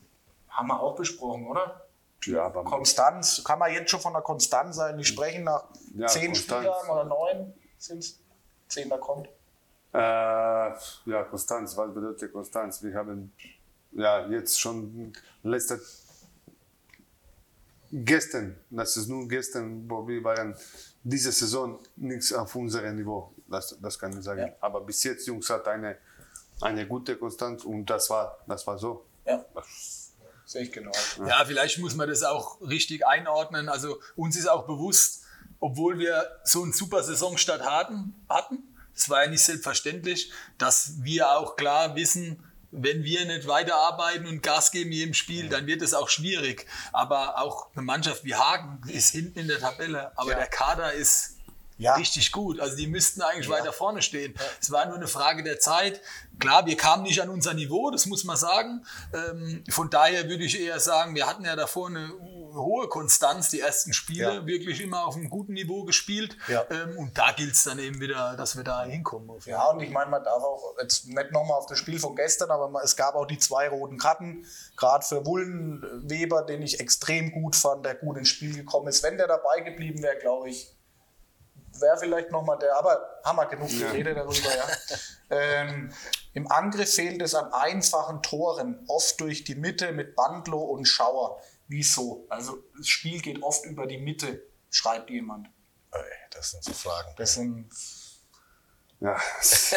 haben 0.49 0.69
wir 0.69 0.79
auch 0.79 0.95
besprochen, 0.95 1.49
oder? 1.49 1.89
Ja, 2.25 2.45
aber 2.45 2.63
Konstanz, 2.63 3.43
kann 3.43 3.59
man 3.59 3.73
jetzt 3.73 3.91
schon 3.91 4.01
von 4.01 4.13
der 4.13 4.23
Konstanz 4.23 4.79
eigentlich 4.79 5.09
sprechen, 5.09 5.43
nach 5.43 5.65
Ja, 5.97 6.07
zehn 6.07 6.27
Konstanz. 6.27 6.67
Spieltagen 6.67 6.91
oder 6.91 7.05
neun 7.05 7.55
sind 7.79 7.99
es? 7.99 8.21
Zehn, 8.69 8.89
da 8.89 8.99
kommt. 8.99 9.29
Äh, 9.93 9.99
ja, 9.99 11.25
Konstanz, 11.29 11.77
was 11.77 11.93
bedeutet 11.93 12.33
Konstanz? 12.33 12.83
Wir 12.83 12.95
haben 12.95 13.33
ja 13.93 14.27
jetzt 14.29 14.59
schon 14.59 15.13
letzte 15.43 15.81
gestern, 17.93 18.57
das 18.71 18.97
ist 18.97 19.09
nur 19.09 19.29
gestern, 19.29 19.89
wo 19.89 20.07
wir 20.09 20.25
waren, 20.25 20.57
diese 21.05 21.31
Saison 21.31 21.79
nichts 21.97 22.33
auf 22.33 22.55
unserem 22.57 22.97
Niveau, 22.97 23.35
das, 23.47 23.77
das 23.81 23.99
kann 23.99 24.17
ich 24.17 24.25
sagen. 24.25 24.41
Ja. 24.41 24.55
Aber 24.61 24.81
bis 24.81 25.03
jetzt, 25.05 25.27
Jungs, 25.27 25.51
hat 25.51 25.69
eine, 25.69 25.99
eine 26.61 26.87
gute 26.87 27.17
Konstanz 27.17 27.65
und 27.65 27.87
das 27.87 28.09
war, 28.09 28.39
das 28.47 28.67
war 28.67 28.79
so. 28.79 29.05
Ja, 29.27 29.45
Das, 29.55 30.13
sehe 30.47 30.63
ich 30.63 30.73
genau. 30.73 30.93
Ja, 31.27 31.45
vielleicht 31.45 31.79
muss 31.79 31.95
man 31.95 32.09
das 32.09 32.23
auch 32.23 32.61
richtig 32.63 33.07
einordnen. 33.07 33.69
Also 33.69 34.01
uns 34.17 34.37
ist 34.37 34.49
auch 34.49 34.67
bewusst, 34.67 35.25
obwohl 35.61 35.99
wir 35.99 36.41
so 36.45 36.63
einen 36.63 36.73
super 36.73 37.03
Saisonstart 37.03 37.63
hatten, 37.63 38.15
hatten, 38.29 38.72
es 39.03 39.11
war 39.11 39.25
ja 39.25 39.31
nicht 39.31 39.45
selbstverständlich, 39.45 40.31
dass 40.59 40.93
wir 41.03 41.33
auch 41.33 41.57
klar 41.57 41.97
wissen, 41.97 42.43
wenn 42.71 43.05
wir 43.05 43.27
nicht 43.27 43.47
weiterarbeiten 43.47 44.27
und 44.27 44.43
Gas 44.43 44.71
geben 44.71 44.93
jedem 44.93 45.13
Spiel, 45.13 45.49
dann 45.51 45.67
wird 45.67 45.83
es 45.83 45.93
auch 45.93 46.09
schwierig. 46.09 46.67
Aber 46.93 47.39
auch 47.39 47.69
eine 47.75 47.83
Mannschaft 47.83 48.25
wie 48.25 48.35
Hagen 48.35 48.81
ist 48.89 49.11
hinten 49.11 49.41
in 49.41 49.49
der 49.49 49.59
Tabelle, 49.61 50.17
aber 50.17 50.31
Ja. 50.31 50.39
der 50.39 50.47
Kader 50.47 50.93
ist 50.93 51.37
Ja. 51.77 51.97
richtig 51.97 52.33
gut. 52.33 52.61
Also 52.61 52.77
die 52.77 52.87
müssten 52.87 53.21
eigentlich 53.23 53.49
weiter 53.51 53.73
vorne 53.73 54.01
stehen. 54.03 54.35
Es 54.61 54.71
war 54.71 54.87
nur 54.87 54.97
eine 54.97 55.09
Frage 55.09 55.43
der 55.43 55.59
Zeit. 55.59 56.01
Klar, 56.39 56.65
wir 56.65 56.77
kamen 56.77 57.03
nicht 57.03 57.21
an 57.21 57.29
unser 57.29 57.53
Niveau, 57.55 57.91
das 57.91 58.07
muss 58.07 58.25
man 58.25 58.37
sagen. 58.37 58.87
Ähm, 59.13 59.65
von 59.69 59.91
daher 59.91 60.29
würde 60.29 60.45
ich 60.45 60.59
eher 60.61 60.79
sagen, 60.81 61.15
wir 61.15 61.27
hatten 61.27 61.45
ja 61.45 61.57
davor 61.57 61.89
eine 61.89 62.09
hohe 62.55 62.89
Konstanz, 62.89 63.51
die 63.51 63.61
ersten 63.61 63.93
Spiele, 63.93 64.35
Ja. 64.35 64.47
wirklich 64.47 64.81
immer 64.81 65.07
auf 65.07 65.17
einem 65.17 65.31
guten 65.31 65.53
Niveau 65.53 65.85
gespielt. 65.85 66.37
Ja. 66.49 66.65
Ähm, 66.71 66.99
und 66.99 67.17
da 67.19 67.33
gilt 67.33 67.55
es 67.55 67.65
dann 67.65 67.79
eben 67.79 68.01
wieder, 68.01 68.37
dass 68.37 68.57
wir 68.57 68.65
da 68.65 68.85
hinkommen. 68.85 69.31
Ja, 69.47 69.71
und 69.71 69.81
ich 69.81 69.91
meine, 69.91 70.11
man 70.11 70.23
darf 70.25 70.43
auch 70.43 70.75
jetzt 70.81 71.07
nicht 71.07 71.33
nochmal 71.33 71.59
auf 71.59 71.67
das 71.67 71.79
Spiel 71.79 71.99
von 71.99 72.17
gestern, 72.17 72.51
aber 72.51 72.83
es 72.83 72.97
gab 72.97 73.15
auch 73.15 73.27
die 73.27 73.39
zwei 73.39 73.69
roten 73.69 73.99
Karten, 73.99 74.47
gerade 74.77 75.05
für 75.05 75.25
Wullenweber, 75.27 76.43
den 76.43 76.63
ich 76.63 76.81
extrem 76.81 77.33
gut 77.33 77.57
fand, 77.57 77.85
der 77.85 77.95
gut 77.95 78.17
ins 78.19 78.29
Spiel 78.29 78.55
gekommen 78.55 78.89
ist. 78.89 79.03
Wenn 79.03 79.17
der 79.17 79.27
dabei 79.27 79.61
geblieben 79.61 80.03
wäre, 80.03 80.17
glaube 80.17 80.51
ich, 80.51 80.77
wäre 81.81 81.97
vielleicht 81.99 82.31
nochmal 82.31 82.59
der, 82.59 82.77
aber 82.77 83.01
haben 83.25 83.37
wir 83.37 83.47
genug 83.47 83.69
geredet 83.71 84.17
darüber, 84.17 84.55
ja. 84.55 84.67
ähm, 85.31 85.93
Im 86.35 86.51
Angriff 86.51 86.95
fehlt 86.95 87.21
es 87.23 87.35
an 87.35 87.53
einfachen 87.53 88.23
Toren, 88.23 88.85
oft 88.89 89.21
durch 89.21 89.45
die 89.45 89.55
Mitte 89.55 89.93
mit 89.93 90.15
Bandlo 90.15 90.61
und 90.61 90.87
Schauer. 90.87 91.41
Wieso? 91.73 92.27
Also 92.29 92.63
das 92.77 92.87
Spiel 92.87 93.21
geht 93.21 93.43
oft 93.43 93.65
über 93.65 93.87
die 93.87 93.99
Mitte, 93.99 94.43
schreibt 94.71 95.09
jemand. 95.11 95.49
Das 96.31 96.51
sind 96.51 96.63
so 96.65 96.73
Fragen. 96.73 97.09
Das 97.17 97.35
sind 97.35 97.69
ja, 99.01 99.17
das 99.39 99.73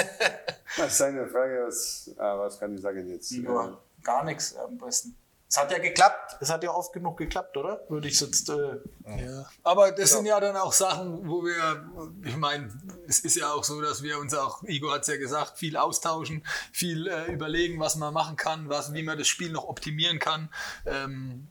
ist 0.77 1.01
eine 1.01 1.27
Frage, 1.27 1.65
was, 1.65 2.11
ah, 2.17 2.37
was 2.37 2.59
kann 2.59 2.75
ich 2.75 2.81
sagen 2.81 3.07
jetzt? 3.09 3.31
Igor, 3.31 3.81
gar 4.03 4.23
nichts 4.23 4.55
am 4.55 4.77
besten. 4.77 5.17
Es 5.47 5.57
hat 5.57 5.71
ja 5.71 5.77
geklappt. 5.77 6.37
Es 6.41 6.49
hat 6.49 6.63
ja 6.63 6.71
oft 6.71 6.91
genug 6.91 7.17
geklappt, 7.17 7.55
oder? 7.55 7.81
Würde 7.87 8.07
ich 8.07 8.19
jetzt. 8.19 8.49
Äh, 8.49 8.79
Ja. 9.05 9.45
Aber 9.63 9.91
das 9.91 10.11
sind 10.11 10.25
ja 10.25 10.39
dann 10.39 10.55
auch 10.57 10.73
Sachen, 10.73 11.27
wo 11.27 11.43
wir, 11.43 11.89
ich 12.23 12.35
meine, 12.35 12.73
es 13.07 13.19
ist 13.19 13.35
ja 13.35 13.51
auch 13.51 13.63
so, 13.63 13.79
dass 13.81 14.03
wir 14.03 14.19
uns 14.19 14.33
auch, 14.33 14.63
Igor 14.63 14.95
hat 14.95 15.01
es 15.01 15.07
ja 15.07 15.17
gesagt, 15.17 15.57
viel 15.57 15.77
austauschen, 15.77 16.45
viel 16.71 17.07
äh, 17.07 17.31
überlegen, 17.31 17.79
was 17.79 17.95
man 17.95 18.13
machen 18.13 18.35
kann, 18.35 18.69
was, 18.69 18.93
wie 18.93 19.03
man 19.03 19.17
das 19.17 19.27
Spiel 19.27 19.51
noch 19.51 19.67
optimieren 19.67 20.19
kann. 20.19 20.49
Ähm, 20.85 21.47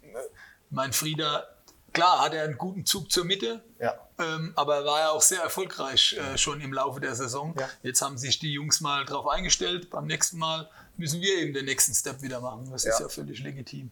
mein 0.75 0.93
Frieder, 0.93 1.49
klar, 1.93 2.21
hat 2.21 2.35
er 2.35 2.45
einen 2.45 2.59
guten 2.59 2.85
Zug 2.85 3.11
zur 3.11 3.25
Mitte, 3.25 3.63
ja. 3.81 3.95
ähm, 4.19 4.53
aber 4.57 4.77
er 4.77 4.85
war 4.85 5.01
ja 5.01 5.11
auch 5.11 5.23
sehr 5.23 5.41
erfolgreich 5.43 6.17
äh, 6.19 6.37
schon 6.37 6.61
im 6.61 6.73
Laufe 6.73 7.01
der 7.01 7.15
Saison. 7.15 7.55
Ja. 7.59 7.69
Jetzt 7.83 8.03
haben 8.03 8.19
sich 8.19 8.39
die 8.39 8.53
Jungs 8.53 8.81
mal 8.81 9.05
drauf 9.05 9.27
eingestellt. 9.29 9.91
Beim 9.91 10.07
nächsten 10.07 10.39
Mal 10.39 10.69
müssen 10.97 11.21
wir 11.21 11.39
eben 11.39 11.55
den 11.55 11.65
nächsten 11.65 11.95
Step 11.95 12.23
wieder 12.23 12.41
machen. 12.41 12.69
Das 12.71 12.85
ist 12.85 12.99
Ja. 12.99 13.07
ja 13.07 13.09
völlig 13.09 13.41
legitim. 13.41 13.91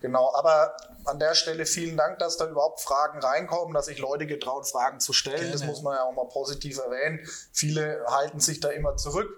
Genau, 0.00 0.34
aber 0.34 0.76
an 1.04 1.20
der 1.20 1.34
Stelle 1.36 1.64
vielen 1.64 1.96
Dank, 1.96 2.18
dass 2.18 2.36
da 2.36 2.48
überhaupt 2.48 2.80
Fragen 2.80 3.20
reinkommen, 3.20 3.72
dass 3.72 3.86
sich 3.86 3.98
Leute 3.98 4.26
getrauen, 4.26 4.64
Fragen 4.64 4.98
zu 4.98 5.12
stellen. 5.12 5.52
Das 5.52 5.60
Gerne. 5.60 5.72
muss 5.72 5.82
man 5.82 5.94
ja 5.94 6.02
auch 6.02 6.12
mal 6.12 6.26
positiv 6.26 6.78
erwähnen. 6.78 7.20
Viele 7.52 8.04
halten 8.08 8.40
sich 8.40 8.58
da 8.58 8.70
immer 8.70 8.96
zurück. 8.96 9.30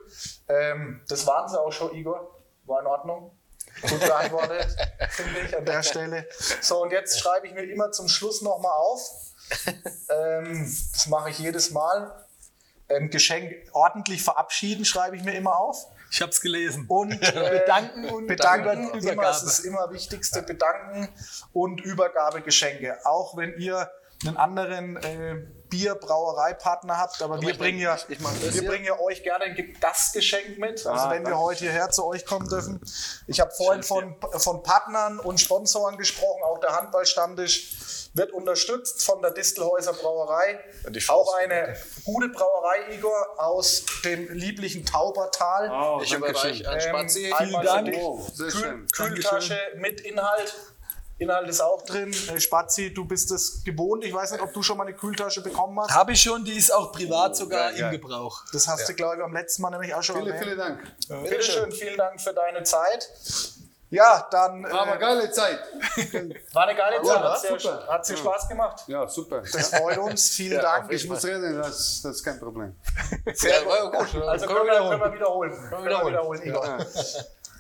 Ähm, 0.48 1.02
das 1.08 1.26
waren 1.26 1.48
sie 1.50 1.60
auch 1.60 1.70
schon, 1.70 1.94
Igor. 1.94 2.30
War 2.64 2.80
in 2.80 2.86
Ordnung. 2.86 3.30
Gut 3.82 4.01
beantwortet, 4.01 4.76
finde 5.10 5.40
ich 5.40 5.56
an 5.56 5.64
der 5.64 5.82
Stelle. 5.82 6.26
So, 6.60 6.82
und 6.82 6.92
jetzt 6.92 7.18
schreibe 7.18 7.46
ich 7.46 7.55
mir 7.55 7.62
immer 7.64 7.92
zum 7.92 8.09
Schluss 8.09 8.42
nochmal 8.42 8.72
auf. 8.72 9.01
Ähm, 10.09 10.74
das 10.92 11.06
mache 11.06 11.30
ich 11.30 11.38
jedes 11.38 11.70
Mal. 11.70 12.24
Ähm, 12.88 13.10
Geschenk 13.10 13.55
ordentlich 13.72 14.22
verabschieden, 14.22 14.84
schreibe 14.84 15.16
ich 15.16 15.22
mir 15.22 15.34
immer 15.34 15.56
auf. 15.56 15.86
Ich 16.10 16.20
habe 16.20 16.30
es 16.30 16.40
gelesen. 16.40 16.84
Und 16.88 17.12
äh, 17.22 17.60
Bedanken 17.60 18.05
und 18.10 18.26
bedanken. 18.26 18.66
dann 18.66 18.82
Immer, 18.90 19.12
Übergabe. 19.12 19.22
das 19.26 19.42
ist 19.42 19.60
immer 19.60 19.90
wichtigste, 19.90 20.42
bedanken 20.42 21.09
und 21.52 21.80
Übergabegeschenke. 21.80 23.05
Auch 23.05 23.36
wenn 23.36 23.59
ihr 23.59 23.90
einen 24.24 24.36
anderen 24.36 24.96
äh, 24.96 25.44
Bier-Brauereipartner 25.74 26.96
habt, 26.98 27.20
aber 27.22 27.40
wir 27.40 27.51
ich 27.51 27.59
bringen 27.59 27.80
ja, 27.80 27.96
ich- 27.96 28.09
ich 28.10 28.18
das 28.22 28.40
wir 28.42 28.51
hier. 28.52 28.68
bringen 28.68 28.84
ja 28.84 28.98
euch 29.01 29.22
gerne 29.22 29.44
ein 29.46 29.55
Ge- 29.55 29.72
Gastgeschenk 29.80 30.59
mit, 30.59 30.86
also 30.86 30.90
Ah, 30.90 31.10
wenn 31.10 31.26
wir 31.26 31.38
heute 31.38 31.60
hierher 31.60 31.90
zu 31.90 32.05
euch 32.06 32.24
kommen 32.24 32.48
dürfen. 32.48 32.80
Ich 33.26 33.40
habe 33.40 33.51
vorhin 33.51 33.82
von, 33.82 34.14
von 34.38 34.62
Partnern 34.62 35.18
und 35.18 35.40
Sponsoren 35.40 35.96
gesprochen, 35.98 36.42
auch 36.44 36.60
der 36.60 36.74
Handballstammtisch 36.76 38.10
wird 38.16 38.30
unterstützt 38.32 39.05
von 39.05 39.20
der 39.22 39.32
Distelhäuser 39.32 39.92
Brauerei. 39.92 40.60
Auch 41.09 41.34
eine 41.34 41.76
gute 42.05 42.28
Brauerei, 42.28 42.94
Igor, 42.94 43.26
aus 43.38 43.82
dem 44.05 44.32
lieblichen 44.32 44.86
Taubertal. 44.86 45.68
Oh, 45.72 46.01
Ich 46.01 46.12
überreiche 46.12 46.68
an 46.70 46.80
Spazi. 46.80 47.24
Ähm, 47.26 47.34
einmal 47.34 47.64
Dank. 47.64 47.92
Oh, 47.98 48.24
Kühl. 48.36 48.86
Kühltasche 48.94 49.59
mit 49.78 50.01
Inhalt. 50.02 50.55
Inhalt 51.19 51.49
ist 51.49 51.61
auch 51.61 51.82
drin. 51.82 52.12
Äh, 52.35 52.41
Spazi, 52.41 52.93
du 52.93 53.05
bist 53.05 53.31
es 53.31 53.62
gewohnt. 53.65 54.05
Ich 54.05 54.12
weiß 54.12 54.32
nicht, 54.32 54.43
ob 54.43 54.53
du 54.53 54.62
schon 54.62 54.77
mal 54.77 54.86
eine 54.86 54.97
Kühltasche 54.97 55.43
bekommen 55.43 55.78
hast. 55.81 55.91
Habe 55.95 56.12
ich 56.12 56.20
schon, 56.20 56.45
die 56.45 56.57
ist 56.57 56.73
auch 56.74 56.91
privat 56.93 57.36
sogar 57.36 57.70
geil, 57.70 57.81
geil. 57.81 57.95
im 57.95 58.01
Gebrauch. 58.01 58.43
Das 58.53 58.66
hast 58.66 58.89
du, 58.89 58.95
glaube 58.95 59.15
ich, 59.16 59.20
beim 59.23 59.32
letzten 59.32 59.62
Mal 59.62 59.70
nämlich 59.70 59.95
auch 59.95 60.03
schon 60.03 60.16
Vielen, 60.16 60.28
erwähnt. 60.35 60.45
vielen 60.45 60.59
Dank. 60.59 61.28
Bitte 61.31 61.43
schön, 61.43 61.70
vielen 61.73 61.97
Dank 61.97 62.20
für 62.20 62.35
deine 62.35 62.62
Zeit. 62.65 63.09
Ja, 63.91 64.27
dann 64.32 64.65
War 64.65 64.82
eine 64.89 64.97
äh, 64.97 64.99
geile 64.99 65.31
Zeit. 65.31 65.61
war 66.53 66.66
eine 66.66 66.77
geile 66.77 66.97
Zeit. 67.01 67.07
Ja, 67.16 67.23
Hat 67.32 67.41
sehr, 67.41 67.61
super. 67.61 67.86
hat 67.89 68.07
sehr 68.07 68.16
Spaß 68.16 68.49
gemacht. 68.49 68.82
Ja, 68.89 69.07
super. 69.07 69.43
Das 69.53 69.69
freut 69.69 69.99
uns. 69.99 70.31
Vielen 70.31 70.61
Dank. 70.61 70.91
Ich 70.91 71.07
muss 71.09 71.24
reden, 71.24 71.55
das, 71.62 72.01
das 72.03 72.16
ist 72.16 72.24
kein 72.24 72.41
Problem. 72.41 72.74
Sehr 73.35 73.62
Ja, 73.62 73.77
ja 73.77 73.85
gut. 73.91 74.23
Also 74.27 74.47
Können 74.47 74.66
wir 74.66 74.78
können 74.78 75.01
wir 75.01 75.12
wiederholen. 75.15 75.53
Können 75.53 75.70
wir 75.70 75.91
wiederholen. 75.91 76.41
wiederholen, 76.43 76.43
Igor. 76.43 76.78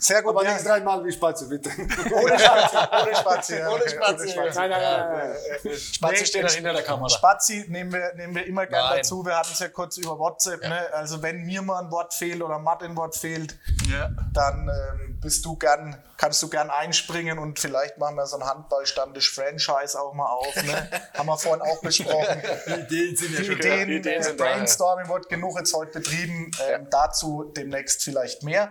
Sehr 0.04 0.22
gut. 0.22 0.30
Aber 0.36 0.44
ja. 0.44 0.52
nicht 0.52 0.66
dreimal 0.66 1.02
wie 1.02 1.10
Spatze, 1.12 1.48
bitte. 1.48 1.70
Ohne 2.14 2.38
Spazi. 2.38 2.76
Ohne 3.02 3.16
Spazi. 3.16 3.56
ja. 3.56 3.70
Ohne 3.70 3.88
Spazi. 3.88 4.34
Nein, 4.36 4.50
nein, 4.54 4.70
nein. 4.70 5.30
nein. 5.64 5.76
Spazi 5.76 6.14
Nee, 6.20 6.26
steht 6.26 6.44
da 6.44 6.48
hinter 6.50 6.72
der 6.74 6.82
Kamera. 6.82 7.08
Spazi 7.08 7.64
nehmen 7.68 7.90
wir, 7.90 8.12
nehmen 8.14 8.34
wir 8.34 8.46
immer 8.46 8.66
gerne 8.66 8.96
dazu. 8.98 9.24
Wir 9.24 9.34
hatten 9.38 9.52
es 9.52 9.60
ja 9.60 9.68
kurz 9.68 9.96
über 9.96 10.18
WhatsApp. 10.18 10.60
Ne? 10.60 10.88
Also 10.92 11.22
wenn 11.22 11.44
mir 11.46 11.62
mal 11.62 11.82
ein 11.82 11.90
Wort 11.90 12.12
fehlt 12.12 12.42
oder 12.42 12.58
Matt 12.58 12.82
ein 12.82 12.94
Wort 12.98 13.16
fehlt, 13.16 13.56
Ja. 13.90 14.10
dann 14.34 14.68
ähm, 14.68 15.18
bist 15.22 15.42
du 15.46 15.56
gern, 15.56 15.96
kannst 16.18 16.42
du 16.42 16.48
gern 16.50 16.68
einspringen 16.68 17.38
und 17.38 17.58
vielleicht 17.58 17.96
machen 17.96 18.16
wir 18.16 18.26
so 18.26 18.36
ein 18.36 18.44
Handballstammtisch-Franchise 18.44 19.98
auch 19.98 20.12
mal 20.12 20.26
auf. 20.26 20.54
Ne? 20.64 20.90
Haben 21.14 21.26
wir 21.26 21.38
vorhin 21.38 21.62
auch 21.62 21.80
besprochen. 21.80 22.42
Die 22.66 22.72
Ideen 22.72 23.16
sind 23.16 23.32
ja 23.32 23.38
Die 23.40 23.44
schon 23.46 23.56
Ideen, 23.56 23.88
die 23.88 23.96
Ideen 23.96 24.20
äh, 24.20 24.22
sind 24.22 24.38
da, 24.38 24.44
ja. 24.44 24.56
Brainstorming 24.56 25.08
wird 25.08 25.30
genug 25.30 25.56
jetzt 25.58 25.72
heute 25.72 25.98
betrieben. 26.00 26.50
Ähm, 26.68 26.88
Dazu 26.90 27.50
demnächst 27.56 28.02
vielleicht 28.02 28.42
mehr. 28.42 28.70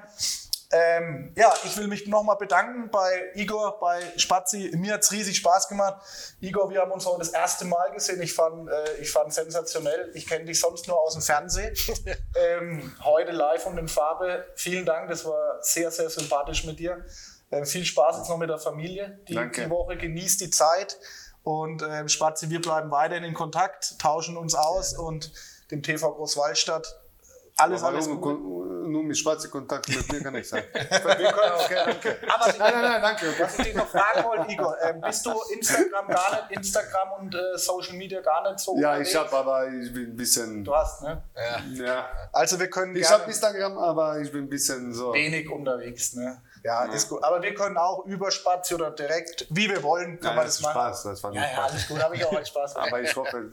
Ähm, 0.76 1.32
ja, 1.36 1.54
ich 1.66 1.78
will 1.78 1.88
mich 1.88 2.08
nochmal 2.08 2.36
bedanken 2.36 2.90
bei 2.90 3.32
Igor, 3.36 3.80
bei 3.80 4.02
Spazi. 4.18 4.72
Mir 4.76 4.96
hat 4.96 5.04
es 5.04 5.12
riesig 5.12 5.38
Spaß 5.38 5.70
gemacht. 5.70 6.02
Igor, 6.40 6.72
wir 6.72 6.82
haben 6.82 6.92
uns 6.92 7.06
heute 7.06 7.20
das 7.20 7.30
erste 7.30 7.66
Mal 7.66 7.92
gesehen. 7.92 8.20
Ich 8.24 8.34
fand 8.34 8.68
äh, 8.68 8.96
ich 9.00 9.12
fand 9.12 9.32
sensationell. 9.32 10.10
Ich 10.16 10.28
kenne 10.28 10.46
dich 10.46 10.60
sonst 10.60 10.88
nur 10.88 11.00
aus 11.00 11.14
dem 11.14 11.22
Fernsehen. 11.22 11.76
ähm, 12.36 12.92
heute 13.04 13.34
live 13.34 13.68
und 13.68 13.78
in 13.78 13.88
Farbe. 13.88 14.48
Vielen 14.56 14.84
Dank, 14.84 15.10
das 15.10 15.26
war 15.26 15.62
sehr, 15.62 15.92
sehr 15.92 16.10
sympathisch 16.10 16.66
mit 16.66 16.80
dir. 16.80 17.06
Ähm, 17.52 17.68
viel 17.68 17.86
Spaß 17.86 18.18
jetzt 18.18 18.30
noch 18.30 18.38
mit 18.38 18.50
der 18.50 18.58
Familie. 18.58 19.20
Die, 19.28 19.36
Danke. 19.36 19.66
die 19.66 19.70
Woche 19.70 19.96
genießt 19.96 20.42
die 20.42 20.50
Zeit. 20.50 20.98
Und 21.44 21.84
ähm, 21.88 22.10
Spazi, 22.10 22.50
wir 22.50 22.62
bleiben 22.62 22.90
weiterhin 22.90 23.24
in 23.24 23.36
Kontakt, 23.36 24.00
tauschen 24.00 24.38
uns 24.38 24.56
aus 24.56 24.98
und 24.98 25.32
dem 25.70 25.84
TV 25.84 26.14
Großwaldstadt 26.16 27.00
alles, 27.58 27.84
alles 27.84 28.08
Warum 28.08 28.22
gut. 28.22 28.40
Mit 29.02 29.18
Spatze 29.18 29.50
Kontakt 29.50 29.88
mit 29.90 30.12
mir 30.12 30.22
kann 30.22 30.36
ich 30.36 30.50
können, 30.50 30.64
okay, 31.64 31.76
danke. 31.86 32.18
Aber 32.28 32.48
Nein, 32.58 32.74
nein, 32.74 32.82
nein, 32.84 33.02
danke. 33.02 33.34
was 33.40 33.58
ich 33.60 33.66
dich 33.66 33.76
noch 33.76 33.88
fragen 33.88 34.24
wollte, 34.24 34.52
Igor, 34.52 34.76
ähm, 34.84 35.02
bist 35.02 35.26
du 35.26 35.32
Instagram 35.56 36.08
gar 36.08 36.32
nicht, 36.48 36.58
Instagram 36.58 37.12
und 37.20 37.34
äh, 37.36 37.58
Social 37.58 37.96
Media 37.96 38.22
gar 38.22 38.48
nicht 38.50 38.60
so 38.60 38.78
Ja, 38.78 38.90
unterwegs? 38.92 39.10
ich 39.10 39.16
habe, 39.16 39.36
aber 39.36 39.68
ich 39.68 39.94
bin 39.94 40.04
ein 40.12 40.16
bisschen. 40.16 40.64
Du 40.64 40.76
hast, 40.76 41.02
ne? 41.02 41.22
Ja. 41.74 42.08
Also 42.32 42.60
wir 42.60 42.70
können 42.70 42.96
Ich 42.96 43.10
habe 43.10 43.24
Instagram, 43.26 43.78
aber 43.78 44.20
ich 44.20 44.32
bin 44.32 44.44
ein 44.44 44.50
bisschen 44.50 44.94
so. 44.94 45.14
wenig 45.14 45.50
unterwegs, 45.50 46.14
ne? 46.14 46.42
Ja, 46.66 46.86
ist 46.86 47.10
gut. 47.10 47.22
Aber 47.24 47.42
wir 47.42 47.54
können 47.54 47.78
auch 47.78 48.06
über 48.06 48.32
Spazi 48.32 48.74
oder 48.74 48.92
direkt, 48.92 49.46
wie 49.50 49.70
wir 49.70 49.84
wollen, 49.84 50.18
kann 50.20 50.32
Ja, 50.32 50.36
man 50.38 50.46
das 50.46 50.56
das 50.56 50.62
machen. 50.64 50.74
Spaß, 50.74 51.04
das 51.04 51.24
war 51.24 51.32
nur 51.32 51.42
Ja, 51.42 51.46
ja, 51.48 51.54
Spaß. 51.56 51.72
alles 51.72 51.88
gut, 51.90 52.04
habe 52.04 52.16
ich 52.16 52.26
auch 52.26 52.46
Spaß. 52.46 52.76
Aber 52.78 53.02
ich 53.02 53.16
hoffe, 53.16 53.50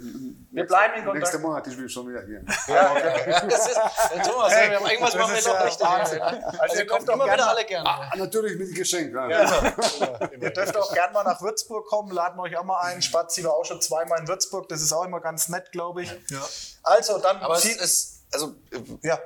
Wir 0.52 0.66
bleiben 0.66 0.94
in 0.94 1.04
Kontakt. 1.04 1.18
nächsten 1.18 1.42
Monat 1.42 1.66
ich 1.66 1.76
bin 1.76 1.88
schon 1.88 2.08
wieder 2.08 2.22
hier. 2.24 2.44
Ja, 2.68 2.92
okay. 2.92 3.34
Das 3.50 3.66
ist, 3.66 3.80
Thomas, 4.30 4.52
Hey, 4.54 4.70
wir 4.70 4.76
haben 4.78 4.86
irgendwas 4.86 5.14
machen 5.16 5.34
wir 5.34 5.42
doch 5.42 5.54
ja 5.54 5.60
richtig. 5.62 5.86
Wahnsinn. 5.86 6.22
Also, 6.22 6.58
Also 6.60 6.74
wir 6.76 6.80
ihr 6.82 6.86
könnt 6.86 7.10
auch 7.10 7.14
immer 7.14 7.24
gerne 7.24 7.42
wieder 7.42 7.50
alle 7.50 7.64
gerne. 7.64 7.88
Ah, 7.88 8.12
natürlich 8.16 8.58
mit 8.58 8.74
Geschenk. 8.76 9.12
Ja. 9.12 9.28
Ihr 10.40 10.50
dürft 10.50 10.76
auch 10.76 10.92
gerne 10.94 11.12
mal 11.12 11.24
nach 11.24 11.40
Würzburg 11.42 11.86
kommen, 11.88 12.12
laden 12.12 12.38
euch 12.38 12.56
auch 12.56 12.64
mal 12.64 12.80
ein. 12.82 13.02
Spazi 13.02 13.42
war 13.42 13.54
auch 13.54 13.64
schon 13.64 13.80
zweimal 13.80 14.20
in 14.20 14.28
Würzburg, 14.28 14.68
das 14.68 14.82
ist 14.82 14.92
auch 14.92 15.04
immer 15.04 15.20
ganz 15.20 15.48
nett, 15.48 15.72
glaube 15.72 16.02
ich. 16.02 16.10
Ja. 16.28 16.38
Also, 16.84 17.18
dann 17.18 17.38
Aber 17.38 17.54
es 17.56 17.64
ist, 17.64 18.22
also, 18.32 18.54
ja, 19.02 19.18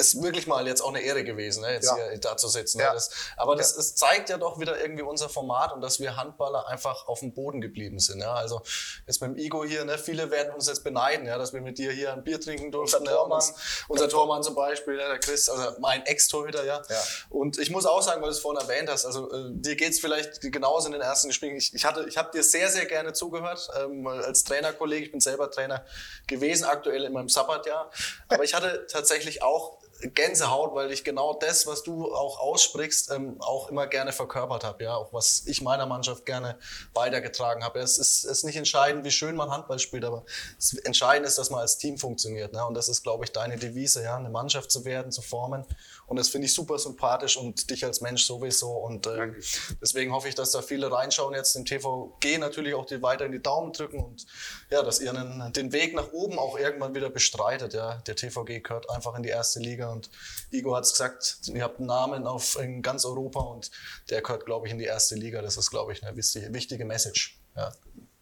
ist 0.00 0.22
wirklich 0.22 0.46
mal 0.46 0.66
jetzt 0.68 0.80
auch 0.80 0.88
eine 0.90 1.00
Ehre 1.00 1.24
gewesen, 1.24 1.62
ne, 1.62 1.72
jetzt 1.74 1.86
Ja. 1.86 1.96
hier 1.96 2.18
da 2.18 2.36
zu 2.36 2.46
sitzen. 2.48 2.78
Ja. 2.78 2.88
Ne? 2.88 2.94
Das, 2.94 3.10
aber 3.36 3.56
das, 3.56 3.76
es 3.76 3.96
zeigt 3.96 4.28
ja 4.30 4.38
doch 4.38 4.58
wieder 4.60 4.80
irgendwie 4.80 5.02
unser 5.02 5.28
Format 5.28 5.72
und 5.72 5.80
dass 5.80 5.98
wir 5.98 6.16
Handballer 6.16 6.68
einfach 6.68 7.08
auf 7.08 7.18
dem 7.20 7.34
Boden 7.34 7.60
geblieben 7.60 7.98
sind. 7.98 8.20
Ja? 8.20 8.32
Also 8.34 8.62
jetzt 9.06 9.20
mit 9.20 9.30
dem 9.32 9.36
Igo 9.38 9.64
hier, 9.64 9.84
ne? 9.84 9.98
viele 9.98 10.30
werden 10.30 10.54
uns 10.54 10.68
jetzt 10.68 10.84
beneiden, 10.84 11.26
ja? 11.26 11.36
dass 11.36 11.52
wir 11.52 11.60
mit 11.60 11.78
dir 11.78 11.90
hier 11.90 12.12
ein 12.12 12.22
Bier 12.22 12.40
trinken 12.40 12.70
durften. 12.70 12.98
Unser 12.98 13.10
ne? 13.10 13.16
Tormann. 13.16 13.36
uns- 13.38 13.54
unser 13.88 14.08
Tormann 14.08 14.42
zum 14.44 14.54
Beispiel, 14.54 14.98
ja, 14.98 15.08
der 15.08 15.18
Chris, 15.18 15.48
also 15.48 15.78
mein 15.80 16.06
Ex-Torhüter, 16.06 16.64
ja. 16.64 16.80
Und 17.28 17.58
ich 17.58 17.70
muss 17.70 17.84
auch 17.84 18.00
sagen, 18.00 18.20
weil 18.22 18.28
du 18.28 18.34
es 18.34 18.40
vorhin 18.40 18.60
erwähnt 18.62 18.88
hast, 18.88 19.04
also 19.04 19.30
äh, 19.32 19.48
dir 19.50 19.74
geht's 19.74 19.98
vielleicht 19.98 20.40
genauso 20.40 20.86
in 20.86 20.92
den 20.92 21.02
ersten 21.02 21.28
Gesprächen. 21.28 21.56
Ich, 21.56 21.74
ich, 21.74 21.84
hatte, 21.84 22.06
ich 22.08 22.16
habe 22.16 22.30
dir 22.30 22.44
sehr, 22.44 22.70
sehr 22.70 22.86
gerne 22.86 23.12
zugehört, 23.14 23.68
ähm, 23.80 24.06
als 24.06 24.44
Trainerkollege, 24.44 25.06
ich 25.06 25.10
bin 25.10 25.20
selber 25.20 25.50
Trainer 25.50 25.84
gewesen, 26.28 26.64
aktuell 26.64 27.02
in 27.04 27.12
meinem 27.12 27.28
Sabbatjahr. 27.28 27.90
Aber 28.28 28.44
ich 28.44 28.54
hatte 28.54 28.86
tatsächlich 28.90 29.42
auch 29.42 29.78
Gänsehaut, 30.00 30.74
weil 30.74 30.92
ich 30.92 31.04
genau 31.04 31.34
das, 31.34 31.66
was 31.66 31.82
du 31.82 32.14
auch 32.14 32.38
aussprichst, 32.38 33.10
ähm, 33.10 33.36
auch 33.40 33.68
immer 33.68 33.86
gerne 33.86 34.12
verkörpert 34.12 34.64
habe, 34.64 34.84
ja, 34.84 34.94
auch 34.94 35.12
was 35.12 35.42
ich 35.46 35.62
meiner 35.62 35.86
Mannschaft 35.86 36.24
gerne 36.24 36.58
weitergetragen 36.94 37.64
habe. 37.64 37.80
Es 37.80 37.98
ist, 37.98 38.24
ist 38.24 38.44
nicht 38.44 38.56
entscheidend, 38.56 39.04
wie 39.04 39.10
schön 39.10 39.34
man 39.36 39.50
Handball 39.50 39.78
spielt, 39.78 40.04
aber 40.04 40.24
es 40.58 40.74
entscheidend 40.74 41.26
ist, 41.26 41.38
dass 41.38 41.50
man 41.50 41.60
als 41.60 41.78
Team 41.78 41.98
funktioniert, 41.98 42.52
ne? 42.52 42.64
Und 42.64 42.74
das 42.74 42.88
ist, 42.88 43.02
glaube 43.02 43.24
ich, 43.24 43.32
deine 43.32 43.56
Devise, 43.56 44.02
ja, 44.02 44.16
eine 44.16 44.30
Mannschaft 44.30 44.70
zu 44.70 44.84
werden, 44.84 45.10
zu 45.10 45.22
formen. 45.22 45.64
Und 46.08 46.16
das 46.16 46.30
finde 46.30 46.46
ich 46.46 46.54
super 46.54 46.78
sympathisch 46.78 47.36
und 47.36 47.68
dich 47.68 47.84
als 47.84 48.00
Mensch 48.00 48.24
sowieso. 48.24 48.70
Und 48.70 49.04
Danke. 49.04 49.40
deswegen 49.80 50.12
hoffe 50.12 50.28
ich, 50.28 50.34
dass 50.34 50.50
da 50.52 50.62
viele 50.62 50.90
reinschauen 50.90 51.34
jetzt 51.34 51.54
im 51.54 51.66
TVG 51.66 52.38
natürlich 52.38 52.74
auch 52.74 52.86
die 52.86 53.02
weiter 53.02 53.26
in 53.26 53.32
die 53.32 53.42
Daumen 53.42 53.74
drücken 53.74 54.02
und 54.02 54.24
ja, 54.70 54.82
dass 54.82 55.00
ihr 55.00 55.10
einen, 55.10 55.52
den 55.52 55.70
Weg 55.72 55.94
nach 55.94 56.10
oben 56.12 56.38
auch 56.38 56.58
irgendwann 56.58 56.94
wieder 56.94 57.10
bestreitet. 57.10 57.74
Ja, 57.74 57.96
der 58.06 58.16
TVG 58.16 58.62
gehört 58.62 58.88
einfach 58.88 59.16
in 59.16 59.22
die 59.22 59.28
erste 59.28 59.60
Liga 59.60 59.92
und 59.92 60.08
Igor 60.50 60.78
hat 60.78 60.84
es 60.84 60.92
gesagt, 60.92 61.40
ihr 61.44 61.62
habt 61.62 61.78
einen 61.78 61.88
Namen 61.88 62.26
auf 62.26 62.58
in 62.58 62.80
ganz 62.80 63.04
Europa 63.04 63.40
und 63.40 63.70
der 64.08 64.22
gehört, 64.22 64.46
glaube 64.46 64.66
ich, 64.66 64.72
in 64.72 64.78
die 64.78 64.86
erste 64.86 65.14
Liga. 65.14 65.42
Das 65.42 65.58
ist, 65.58 65.70
glaube 65.70 65.92
ich, 65.92 66.02
eine 66.02 66.16
wichtige, 66.16 66.52
wichtige 66.54 66.86
Message. 66.86 67.38
Ja. 67.54 67.70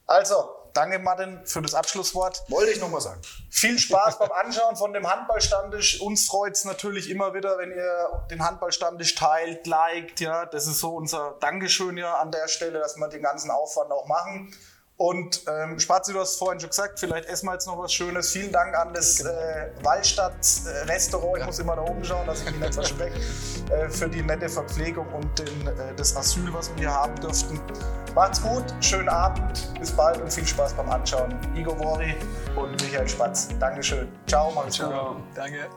also, 0.07 0.49
danke 0.77 0.99
Martin 0.99 1.41
für 1.45 1.63
das 1.63 1.75
Abschlusswort. 1.75 2.45
Wollte 2.49 2.73
ich 2.73 2.81
nochmal 2.81 3.01
sagen. 3.01 3.21
Viel 3.51 3.79
Spaß 3.79 4.19
beim 4.19 4.33
Anschauen 4.33 4.77
von 4.77 4.93
dem 4.93 5.11
Handballstammtisch. 5.11 6.01
Uns 6.01 6.27
freut 6.27 6.53
es 6.53 6.65
natürlich 6.65 7.11
immer 7.11 7.35
wieder, 7.35 7.59
wenn 7.59 7.71
ihr 7.71 8.27
den 8.31 8.45
Handballstammtisch 8.45 9.15
teilt, 9.15 9.67
liked. 9.67 10.21
Ja, 10.21 10.47
das 10.47 10.67
ist 10.67 10.81
so 10.81 10.95
unser 10.95 11.37
Dankeschön 11.41 11.97
ja 11.97 12.15
an 12.17 12.31
der 12.31 12.49
Stelle, 12.49 12.79
dass 12.79 12.97
wir 12.97 13.09
den 13.09 13.23
ganzen 13.23 13.51
Aufwand 13.51 13.91
auch 13.91 14.07
machen. 14.07 14.55
Und 14.99 15.43
ähm, 15.47 15.79
Spazi, 15.79 16.15
du 16.15 16.21
hast 16.21 16.37
vorhin 16.37 16.59
schon 16.59 16.71
gesagt, 16.71 16.99
vielleicht 16.99 17.29
essen 17.29 17.47
wir 17.47 17.53
jetzt 17.53 17.67
noch 17.67 17.79
was 17.79 17.93
Schönes. 17.93 18.31
Vielen 18.31 18.51
Dank 18.51 18.75
an 18.75 18.95
das 18.95 19.21
äh, 19.21 19.71
Wallstadt-Restaurant. 19.83 21.41
Ich 21.41 21.47
muss 21.47 21.59
immer 21.59 21.77
da 21.77 21.83
oben 21.83 22.03
schauen, 22.03 22.27
dass 22.27 22.41
ich 22.41 22.51
mich 22.51 22.61
nicht 22.61 22.75
verschrecke. 22.75 23.21
Äh, 23.71 23.91
für 23.91 24.09
die 24.09 24.23
nette 24.23 24.49
Verpflegung 24.49 25.07
und 25.13 25.39
den, 25.39 25.67
äh, 25.67 25.95
das 25.97 26.17
Asyl, 26.17 26.53
was 26.53 26.71
wir 26.71 26.77
hier 26.79 26.95
haben 26.95 27.15
durften. 27.17 27.61
Macht's 28.15 28.41
gut, 28.41 28.65
schönen 28.81 29.11
Abend, 29.11 29.71
bis 29.79 29.93
bald 29.93 30.19
und 30.23 30.33
viel 30.33 30.47
Spaß 30.47 30.73
beim 30.73 30.89
Anschauen. 30.89 31.39
Igor 31.55 31.79
Wori 31.79 32.15
und 32.57 32.83
Michael 32.83 33.07
Spatz. 33.07 33.49
Dankeschön. 33.61 34.09
Ciao, 34.27 34.51
macht's 34.53 34.79
gut. 34.79 34.95
Danke. 35.35 35.69